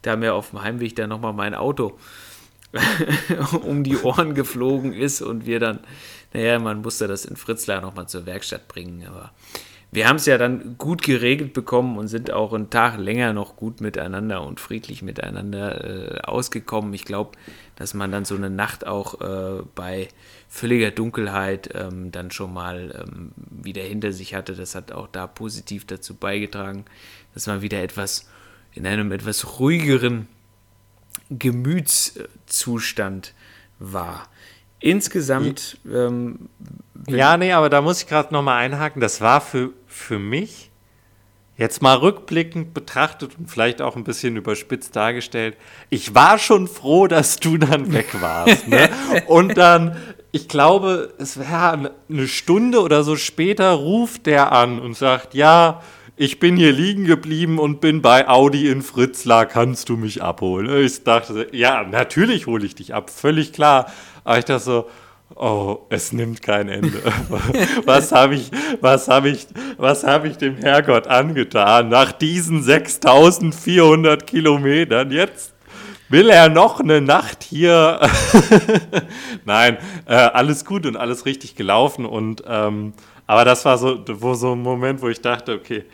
Da 0.00 0.16
mir 0.16 0.32
auf 0.32 0.50
dem 0.50 0.62
Heimweg 0.62 0.96
dann 0.96 1.10
nochmal 1.10 1.34
mein 1.34 1.54
Auto 1.54 1.98
um 3.62 3.84
die 3.84 3.98
Ohren 3.98 4.34
geflogen 4.34 4.92
ist 4.92 5.22
und 5.22 5.46
wir 5.46 5.60
dann, 5.60 5.80
naja, 6.32 6.58
man 6.58 6.82
musste 6.82 7.06
das 7.06 7.24
in 7.24 7.36
Fritzlar 7.36 7.80
nochmal 7.80 8.08
zur 8.08 8.26
Werkstatt 8.26 8.68
bringen. 8.68 9.06
Aber 9.06 9.32
wir 9.90 10.08
haben 10.08 10.16
es 10.16 10.24
ja 10.24 10.38
dann 10.38 10.78
gut 10.78 11.02
geregelt 11.02 11.52
bekommen 11.52 11.98
und 11.98 12.08
sind 12.08 12.32
auch 12.32 12.54
einen 12.54 12.70
Tag 12.70 12.98
länger 12.98 13.34
noch 13.34 13.56
gut 13.56 13.82
miteinander 13.82 14.42
und 14.42 14.58
friedlich 14.58 15.02
miteinander 15.02 16.16
äh, 16.16 16.20
ausgekommen. 16.22 16.94
Ich 16.94 17.04
glaube, 17.04 17.32
dass 17.76 17.92
man 17.92 18.10
dann 18.10 18.24
so 18.24 18.34
eine 18.34 18.48
Nacht 18.48 18.86
auch 18.86 19.20
äh, 19.20 19.62
bei 19.74 20.08
völliger 20.48 20.90
Dunkelheit 20.92 21.68
ähm, 21.74 22.10
dann 22.10 22.30
schon 22.30 22.54
mal 22.54 23.04
ähm, 23.06 23.32
wieder 23.36 23.82
hinter 23.82 24.12
sich 24.12 24.34
hatte. 24.34 24.54
Das 24.54 24.74
hat 24.74 24.92
auch 24.92 25.08
da 25.08 25.26
positiv 25.26 25.86
dazu 25.86 26.14
beigetragen, 26.14 26.86
dass 27.34 27.46
man 27.46 27.60
wieder 27.60 27.82
etwas 27.82 28.30
in 28.72 28.86
einem 28.86 29.12
etwas 29.12 29.58
ruhigeren 29.58 30.26
Gemütszustand 31.30 33.34
war. 33.78 34.28
Insgesamt. 34.80 35.78
Ähm, 35.90 36.48
ja, 37.08 37.36
nee, 37.36 37.52
aber 37.52 37.70
da 37.70 37.80
muss 37.80 38.02
ich 38.02 38.08
gerade 38.08 38.32
nochmal 38.32 38.64
einhaken. 38.64 39.00
Das 39.00 39.20
war 39.20 39.40
für, 39.40 39.70
für 39.86 40.18
mich 40.18 40.70
jetzt 41.56 41.82
mal 41.82 41.96
rückblickend 41.96 42.74
betrachtet 42.74 43.38
und 43.38 43.50
vielleicht 43.50 43.82
auch 43.82 43.96
ein 43.96 44.04
bisschen 44.04 44.36
überspitzt 44.36 44.96
dargestellt. 44.96 45.56
Ich 45.90 46.14
war 46.14 46.38
schon 46.38 46.66
froh, 46.66 47.06
dass 47.06 47.36
du 47.36 47.58
dann 47.58 47.92
weg 47.92 48.20
warst. 48.20 48.68
ne? 48.68 48.88
Und 49.26 49.56
dann, 49.56 49.96
ich 50.32 50.48
glaube, 50.48 51.12
es 51.18 51.38
wäre 51.38 51.92
eine 52.10 52.28
Stunde 52.28 52.80
oder 52.80 53.04
so 53.04 53.16
später, 53.16 53.72
ruft 53.72 54.26
der 54.26 54.52
an 54.52 54.80
und 54.80 54.96
sagt: 54.96 55.34
Ja, 55.34 55.82
ich 56.16 56.38
bin 56.38 56.56
hier 56.56 56.72
liegen 56.72 57.04
geblieben 57.04 57.58
und 57.58 57.80
bin 57.80 58.02
bei 58.02 58.28
Audi 58.28 58.68
in 58.68 58.82
Fritzlar, 58.82 59.46
kannst 59.46 59.88
du 59.88 59.96
mich 59.96 60.22
abholen? 60.22 60.84
Ich 60.84 61.04
dachte, 61.04 61.48
ja, 61.52 61.84
natürlich 61.84 62.46
hole 62.46 62.66
ich 62.66 62.74
dich 62.74 62.94
ab, 62.94 63.10
völlig 63.10 63.52
klar. 63.52 63.90
Aber 64.22 64.38
ich 64.38 64.44
dachte 64.44 64.62
so, 64.62 64.90
oh, 65.34 65.78
es 65.88 66.12
nimmt 66.12 66.42
kein 66.42 66.68
Ende. 66.68 67.02
was 67.86 68.12
habe 68.12 68.34
ich, 68.34 68.50
was 68.80 69.08
habe 69.08 69.30
ich, 69.30 69.46
was 69.78 70.04
habe 70.04 70.28
ich 70.28 70.36
dem 70.36 70.56
Herrgott 70.56 71.06
angetan? 71.06 71.88
Nach 71.88 72.12
diesen 72.12 72.62
6400 72.62 74.26
Kilometern, 74.26 75.10
jetzt 75.10 75.54
will 76.10 76.28
er 76.28 76.50
noch 76.50 76.78
eine 76.80 77.00
Nacht 77.00 77.42
hier. 77.42 78.00
Nein, 79.46 79.78
äh, 80.06 80.14
alles 80.14 80.66
gut 80.66 80.84
und 80.84 80.96
alles 80.96 81.24
richtig 81.24 81.56
gelaufen 81.56 82.04
und, 82.04 82.44
ähm, 82.46 82.92
aber 83.26 83.46
das 83.46 83.64
war 83.64 83.78
so, 83.78 84.04
wo 84.06 84.34
so 84.34 84.52
ein 84.52 84.60
Moment, 84.60 85.00
wo 85.00 85.08
ich 85.08 85.22
dachte, 85.22 85.54
okay, 85.54 85.86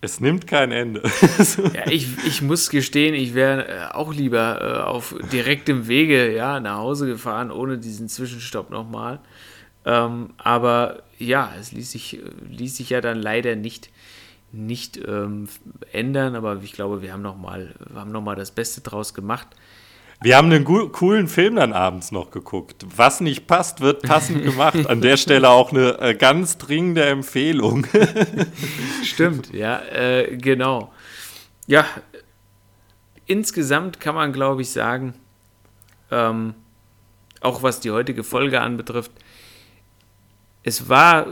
es 0.00 0.20
nimmt 0.20 0.46
kein 0.46 0.72
Ende. 0.72 1.02
ja, 1.74 1.90
ich, 1.90 2.08
ich 2.26 2.42
muss 2.42 2.70
gestehen, 2.70 3.14
ich 3.14 3.34
wäre 3.34 3.68
äh, 3.68 3.94
auch 3.94 4.14
lieber 4.14 4.60
äh, 4.60 4.80
auf 4.82 5.14
direktem 5.32 5.88
Wege 5.88 6.34
ja, 6.34 6.58
nach 6.60 6.78
Hause 6.78 7.06
gefahren, 7.06 7.50
ohne 7.50 7.78
diesen 7.78 8.08
Zwischenstopp 8.08 8.70
nochmal. 8.70 9.20
Ähm, 9.84 10.30
aber 10.38 11.02
ja, 11.18 11.52
es 11.58 11.72
ließ 11.72 11.90
sich, 11.90 12.18
ließ 12.48 12.76
sich 12.76 12.90
ja 12.90 13.00
dann 13.00 13.20
leider 13.20 13.56
nicht, 13.56 13.90
nicht 14.52 14.98
ähm, 15.06 15.48
ändern. 15.92 16.34
Aber 16.34 16.60
ich 16.62 16.72
glaube, 16.72 17.02
wir 17.02 17.12
haben 17.12 17.22
nochmal 17.22 17.74
noch 17.92 18.34
das 18.34 18.52
Beste 18.52 18.80
draus 18.80 19.12
gemacht. 19.12 19.48
Wir 20.22 20.36
haben 20.36 20.52
einen 20.52 20.64
coolen 20.64 21.28
Film 21.28 21.56
dann 21.56 21.72
abends 21.72 22.12
noch 22.12 22.30
geguckt. 22.30 22.84
Was 22.94 23.20
nicht 23.20 23.46
passt, 23.46 23.80
wird 23.80 24.02
passend 24.02 24.42
gemacht. 24.42 24.86
An 24.86 25.00
der 25.00 25.16
Stelle 25.16 25.48
auch 25.48 25.72
eine 25.72 25.98
äh, 25.98 26.14
ganz 26.14 26.58
dringende 26.58 27.04
Empfehlung. 27.06 27.86
Stimmt, 29.02 29.50
ja, 29.54 29.80
äh, 29.80 30.36
genau. 30.36 30.92
Ja, 31.66 31.86
insgesamt 33.24 33.98
kann 33.98 34.14
man, 34.14 34.34
glaube 34.34 34.60
ich, 34.60 34.70
sagen, 34.70 35.14
ähm, 36.10 36.54
auch 37.40 37.62
was 37.62 37.80
die 37.80 37.90
heutige 37.90 38.22
Folge 38.22 38.60
anbetrifft, 38.60 39.12
es 40.62 40.90
war 40.90 41.26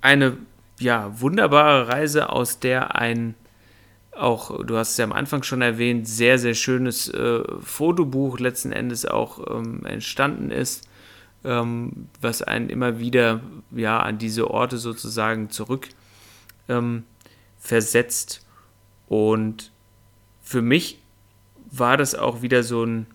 eine 0.00 0.38
ja, 0.78 1.20
wunderbare 1.20 1.88
Reise, 1.88 2.30
aus 2.30 2.58
der 2.58 2.96
ein 2.96 3.34
auch, 4.16 4.64
du 4.64 4.76
hast 4.76 4.92
es 4.92 4.96
ja 4.96 5.04
am 5.04 5.12
Anfang 5.12 5.42
schon 5.42 5.62
erwähnt, 5.62 6.08
sehr, 6.08 6.38
sehr 6.38 6.54
schönes 6.54 7.08
äh, 7.08 7.42
Fotobuch 7.60 8.38
letzten 8.38 8.72
Endes 8.72 9.06
auch 9.06 9.56
ähm, 9.56 9.84
entstanden 9.84 10.50
ist, 10.50 10.88
ähm, 11.44 12.08
was 12.20 12.42
einen 12.42 12.70
immer 12.70 12.98
wieder 12.98 13.40
ja, 13.70 14.00
an 14.00 14.18
diese 14.18 14.50
Orte 14.50 14.78
sozusagen 14.78 15.50
zurück 15.50 15.88
ähm, 16.68 17.04
versetzt. 17.58 18.46
Und 19.08 19.70
für 20.42 20.62
mich 20.62 20.98
war 21.70 21.96
das 21.96 22.14
auch 22.14 22.42
wieder 22.42 22.62
so 22.62 22.84
ein, 22.84 23.06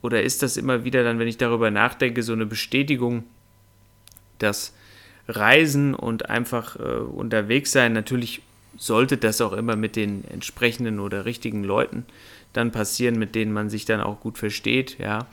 oder 0.00 0.22
ist 0.22 0.42
das 0.42 0.56
immer 0.56 0.84
wieder 0.84 1.04
dann, 1.04 1.18
wenn 1.18 1.28
ich 1.28 1.38
darüber 1.38 1.70
nachdenke, 1.70 2.22
so 2.22 2.32
eine 2.32 2.46
Bestätigung, 2.46 3.24
dass 4.38 4.74
Reisen 5.28 5.94
und 5.94 6.30
einfach 6.30 6.76
äh, 6.76 6.82
unterwegs 6.82 7.72
sein, 7.72 7.92
natürlich 7.92 8.42
sollte 8.82 9.16
das 9.16 9.40
auch 9.40 9.52
immer 9.52 9.76
mit 9.76 9.94
den 9.94 10.24
entsprechenden 10.24 10.98
oder 10.98 11.24
richtigen 11.24 11.62
Leuten 11.62 12.04
dann 12.52 12.72
passieren, 12.72 13.16
mit 13.16 13.36
denen 13.36 13.52
man 13.52 13.70
sich 13.70 13.84
dann 13.84 14.00
auch 14.00 14.18
gut 14.18 14.38
versteht, 14.38 14.98
ja. 14.98 15.26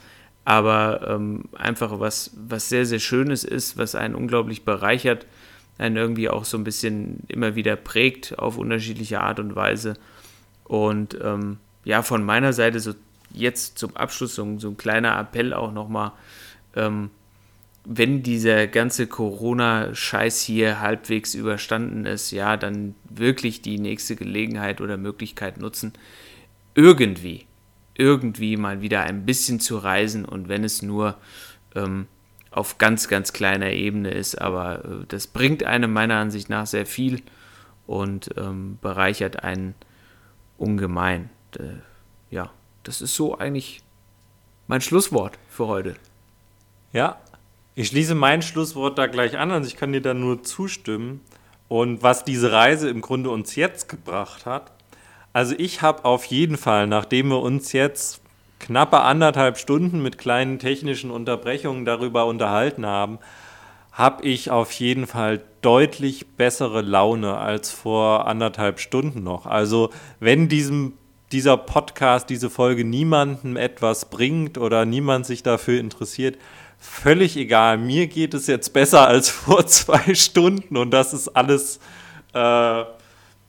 Aber 0.46 1.08
ähm, 1.08 1.46
einfach 1.58 2.00
was, 2.00 2.32
was 2.36 2.70
sehr, 2.70 2.86
sehr 2.86 3.00
Schönes 3.00 3.44
ist, 3.44 3.76
was 3.76 3.96
einen 3.96 4.14
unglaublich 4.14 4.66
bereichert, 4.66 5.26
einen 5.80 5.98
irgendwie 5.98 6.30
auch 6.30 6.46
so 6.46 6.58
ein 6.58 6.64
bisschen 6.64 7.24
immer 7.28 7.56
wieder 7.56 7.76
prägt 7.76 8.38
auf 8.38 8.58
unterschiedliche 8.58 9.22
Art 9.22 9.40
und 9.40 9.56
Weise. 9.56 9.96
Und 10.66 11.18
ähm, 11.22 11.58
ja, 11.86 12.04
von 12.04 12.24
meiner 12.24 12.54
Seite 12.54 12.80
so 12.80 12.94
jetzt 13.32 13.80
zum 13.80 13.98
Abschluss 13.98 14.36
so, 14.36 14.60
so 14.60 14.70
ein 14.70 14.78
kleiner 14.78 15.20
Appell 15.20 15.54
auch 15.54 15.72
nochmal, 15.72 16.12
ähm, 16.76 17.10
wenn 17.86 18.24
dieser 18.24 18.68
ganze 18.68 19.08
Corona-Scheiß 19.08 20.42
hier 20.42 20.80
halbwegs 20.80 21.34
überstanden 21.34 22.06
ist, 22.06 22.32
ja, 22.32 22.58
dann 22.58 22.96
wirklich 23.10 23.62
die 23.62 23.80
nächste 23.80 24.16
Gelegenheit 24.16 24.82
oder 24.82 24.98
Möglichkeit 24.98 25.58
nutzen, 25.58 25.94
irgendwie, 26.76 27.46
irgendwie 27.96 28.58
mal 28.58 28.82
wieder 28.82 29.04
ein 29.04 29.26
bisschen 29.26 29.60
zu 29.60 29.78
reisen 29.78 30.26
und 30.26 30.50
wenn 30.50 30.64
es 30.64 30.82
nur 30.82 31.18
ähm, 31.76 32.08
auf 32.52 32.78
ganz, 32.78 33.08
ganz 33.08 33.34
kleiner 33.34 33.72
Ebene 33.72 34.12
ist, 34.12 34.40
aber 34.40 34.86
äh, 34.86 35.06
das 35.08 35.28
bringt 35.28 35.64
einem 35.64 35.94
meiner 35.94 36.16
Ansicht 36.16 36.50
nach 36.50 36.68
sehr 36.68 36.86
viel 36.86 37.22
und 37.88 38.30
ähm, 38.38 38.78
bereichert 38.82 39.44
einen 39.44 39.76
ungemein. 40.58 41.30
Äh, 41.58 41.80
ja, 42.30 42.52
das 42.84 43.02
ist 43.02 43.16
so 43.16 43.38
eigentlich 43.38 43.82
mein 44.68 44.82
Schlusswort 44.82 45.38
für 45.48 45.68
heute. 45.68 45.96
Ja, 46.94 47.20
ich 47.80 47.88
schließe 47.88 48.14
mein 48.14 48.42
Schlusswort 48.42 48.98
da 48.98 49.08
gleich 49.08 49.38
an, 49.38 49.52
also 49.52 49.66
ich 49.66 49.78
kann 49.78 49.94
dir 49.94 50.02
da 50.02 50.14
nur 50.14 50.44
zustimmen. 50.44 51.22
Und 51.70 52.04
was 52.04 52.26
diese 52.26 52.52
Reise 52.52 52.90
im 52.90 53.00
Grunde 53.00 53.30
uns 53.30 53.56
jetzt 53.56 53.88
gebracht 53.88 54.46
hat, 54.46 54.74
also 55.32 55.56
ich 55.58 55.82
habe 55.82 56.04
auf 56.04 56.26
jeden 56.26 56.58
Fall, 56.58 56.88
nachdem 56.88 57.30
wir 57.30 57.40
uns 57.40 57.72
jetzt 57.72 58.20
knappe 58.60 59.00
anderthalb 59.00 59.58
Stunden 59.58 60.04
mit 60.04 60.18
kleinen 60.18 60.60
technischen 60.60 61.10
Unterbrechungen 61.10 61.86
darüber 61.86 62.26
unterhalten 62.26 62.86
haben, 62.86 63.18
habe 63.94 64.26
ich 64.26 64.52
auf 64.52 64.74
jeden 64.74 65.08
Fall 65.08 65.42
deutlich 65.62 66.28
bessere 66.36 66.82
Laune 66.82 67.38
als 67.38 67.72
vor 67.72 68.28
anderthalb 68.28 68.82
Stunden 68.82 69.24
noch. 69.24 69.46
Also 69.46 69.90
wenn 70.20 70.50
diesem, 70.50 70.96
dieser 71.32 71.56
Podcast, 71.56 72.30
diese 72.30 72.50
Folge 72.50 72.84
niemandem 72.84 73.56
etwas 73.56 74.10
bringt 74.10 74.58
oder 74.58 74.84
niemand 74.84 75.26
sich 75.26 75.44
dafür 75.44 75.80
interessiert, 75.80 76.38
völlig 76.80 77.38
egal. 77.38 77.78
Mir 77.78 78.08
geht 78.08 78.34
es 78.34 78.48
jetzt 78.48 78.74
besser 78.74 79.08
als 79.08 79.30
vor 79.30 79.68
zwei 79.68 80.16
Stunden 80.16 80.78
und 80.78 80.92
das 80.92 81.14
ist 81.14 81.28
alles, 81.30 81.80
äh, 82.34 82.84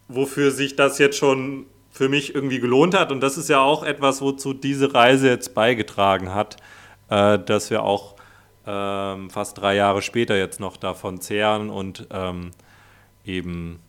wofür 0.08 0.50
sich 0.50 0.76
das 0.76 0.98
jetzt 0.98 1.16
schon 1.16 1.66
für 1.90 2.08
mich 2.08 2.34
irgendwie 2.34 2.60
gelohnt 2.60 2.94
hat. 2.94 3.12
Und 3.12 3.20
das 3.20 3.36
ist 3.36 3.48
ja 3.48 3.60
auch 3.60 3.82
etwas, 3.82 4.20
wozu 4.20 4.52
diese 4.52 4.94
Reise 4.94 5.28
jetzt 5.28 5.54
beigetragen 5.54 6.34
hat, 6.34 6.56
äh, 7.08 7.38
dass 7.38 7.70
wir 7.70 7.82
auch 7.82 8.16
ähm, 8.66 9.30
fast 9.30 9.58
drei 9.58 9.74
Jahre 9.76 10.02
später 10.02 10.36
jetzt 10.36 10.60
noch 10.60 10.76
davon 10.76 11.20
zehren 11.20 11.70
und 11.70 12.06
ähm, 12.10 12.50
eben, 13.24 13.80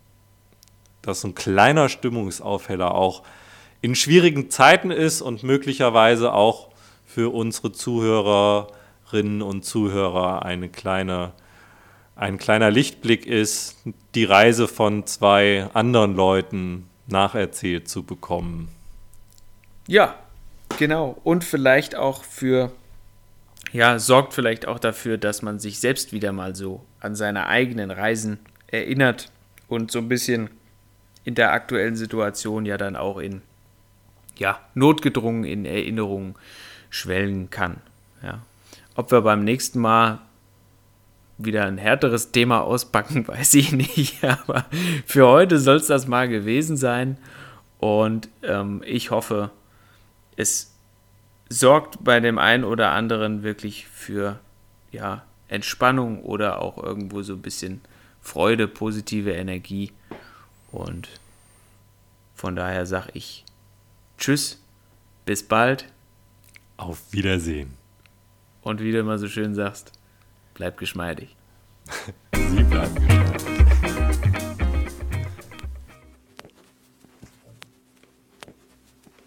dass 1.01 1.21
so 1.21 1.29
ein 1.29 1.35
kleiner 1.35 1.89
Stimmungsaufheller 1.89 2.93
auch 2.93 3.23
in 3.81 3.95
schwierigen 3.95 4.49
Zeiten 4.49 4.91
ist 4.91 5.21
und 5.21 5.43
möglicherweise 5.43 6.33
auch 6.33 6.69
für 7.05 7.33
unsere 7.33 7.71
Zuhörerinnen 9.11 9.41
und 9.41 9.65
Zuhörer 9.65 10.45
eine 10.45 10.69
kleine, 10.69 11.33
ein 12.15 12.37
kleiner 12.37 12.71
Lichtblick 12.71 13.25
ist, 13.25 13.77
die 14.15 14.23
Reise 14.23 14.69
von 14.69 15.05
zwei 15.05 15.67
anderen 15.73 16.15
Leuten 16.15 16.87
nacherzählt 17.07 17.89
zu 17.89 18.03
bekommen. 18.03 18.69
Ja, 19.87 20.15
genau. 20.77 21.17
Und 21.25 21.43
vielleicht 21.43 21.95
auch 21.95 22.23
für 22.23 22.71
ja, 23.73 23.99
sorgt 23.99 24.33
vielleicht 24.33 24.65
auch 24.67 24.79
dafür, 24.79 25.17
dass 25.17 25.41
man 25.41 25.59
sich 25.59 25.79
selbst 25.79 26.13
wieder 26.13 26.31
mal 26.31 26.55
so 26.55 26.81
an 27.01 27.15
seine 27.15 27.47
eigenen 27.47 27.91
Reisen 27.91 28.39
erinnert 28.67 29.29
und 29.67 29.91
so 29.91 29.99
ein 29.99 30.07
bisschen 30.07 30.49
in 31.25 31.35
der 31.35 31.51
aktuellen 31.51 31.95
Situation 31.97 32.65
ja 32.65 32.77
dann 32.77 32.95
auch 32.95 33.17
in 33.17 33.41
ja, 34.37 34.59
notgedrungen 34.73 35.43
in 35.43 35.65
Erinnerungen 35.65 36.35
schwellen 36.89 37.49
kann. 37.49 37.77
Ja. 38.23 38.41
Ob 38.95 39.11
wir 39.11 39.21
beim 39.21 39.43
nächsten 39.43 39.79
Mal 39.79 40.19
wieder 41.37 41.65
ein 41.65 41.77
härteres 41.77 42.31
Thema 42.31 42.61
auspacken, 42.61 43.27
weiß 43.27 43.53
ich 43.55 43.71
nicht. 43.71 44.23
Aber 44.23 44.65
für 45.05 45.27
heute 45.27 45.59
soll 45.59 45.77
es 45.77 45.87
das 45.87 46.07
mal 46.07 46.27
gewesen 46.27 46.77
sein. 46.77 47.17
Und 47.79 48.29
ähm, 48.43 48.83
ich 48.85 49.11
hoffe, 49.11 49.49
es 50.35 50.75
sorgt 51.49 52.03
bei 52.03 52.19
dem 52.19 52.37
einen 52.37 52.63
oder 52.63 52.91
anderen 52.91 53.43
wirklich 53.43 53.87
für 53.87 54.39
ja, 54.91 55.23
Entspannung 55.47 56.21
oder 56.23 56.61
auch 56.61 56.77
irgendwo 56.81 57.23
so 57.23 57.33
ein 57.33 57.41
bisschen 57.41 57.81
Freude, 58.21 58.67
positive 58.67 59.31
Energie. 59.31 59.91
Und 60.71 61.09
von 62.35 62.55
daher 62.55 62.85
sage 62.85 63.09
ich 63.13 63.43
Tschüss, 64.17 64.61
bis 65.25 65.43
bald. 65.43 65.85
Auf 66.77 67.11
Wiedersehen. 67.11 67.80
Und 68.61 68.81
wie 68.81 68.91
du 68.91 68.99
immer 68.99 69.17
so 69.17 69.27
schön 69.27 69.55
sagst, 69.55 69.91
bleib 70.53 70.77
geschmeidig. 70.77 71.35
Sie 72.35 72.63
bleiben 72.63 72.95
geschmeidig. 72.95 73.40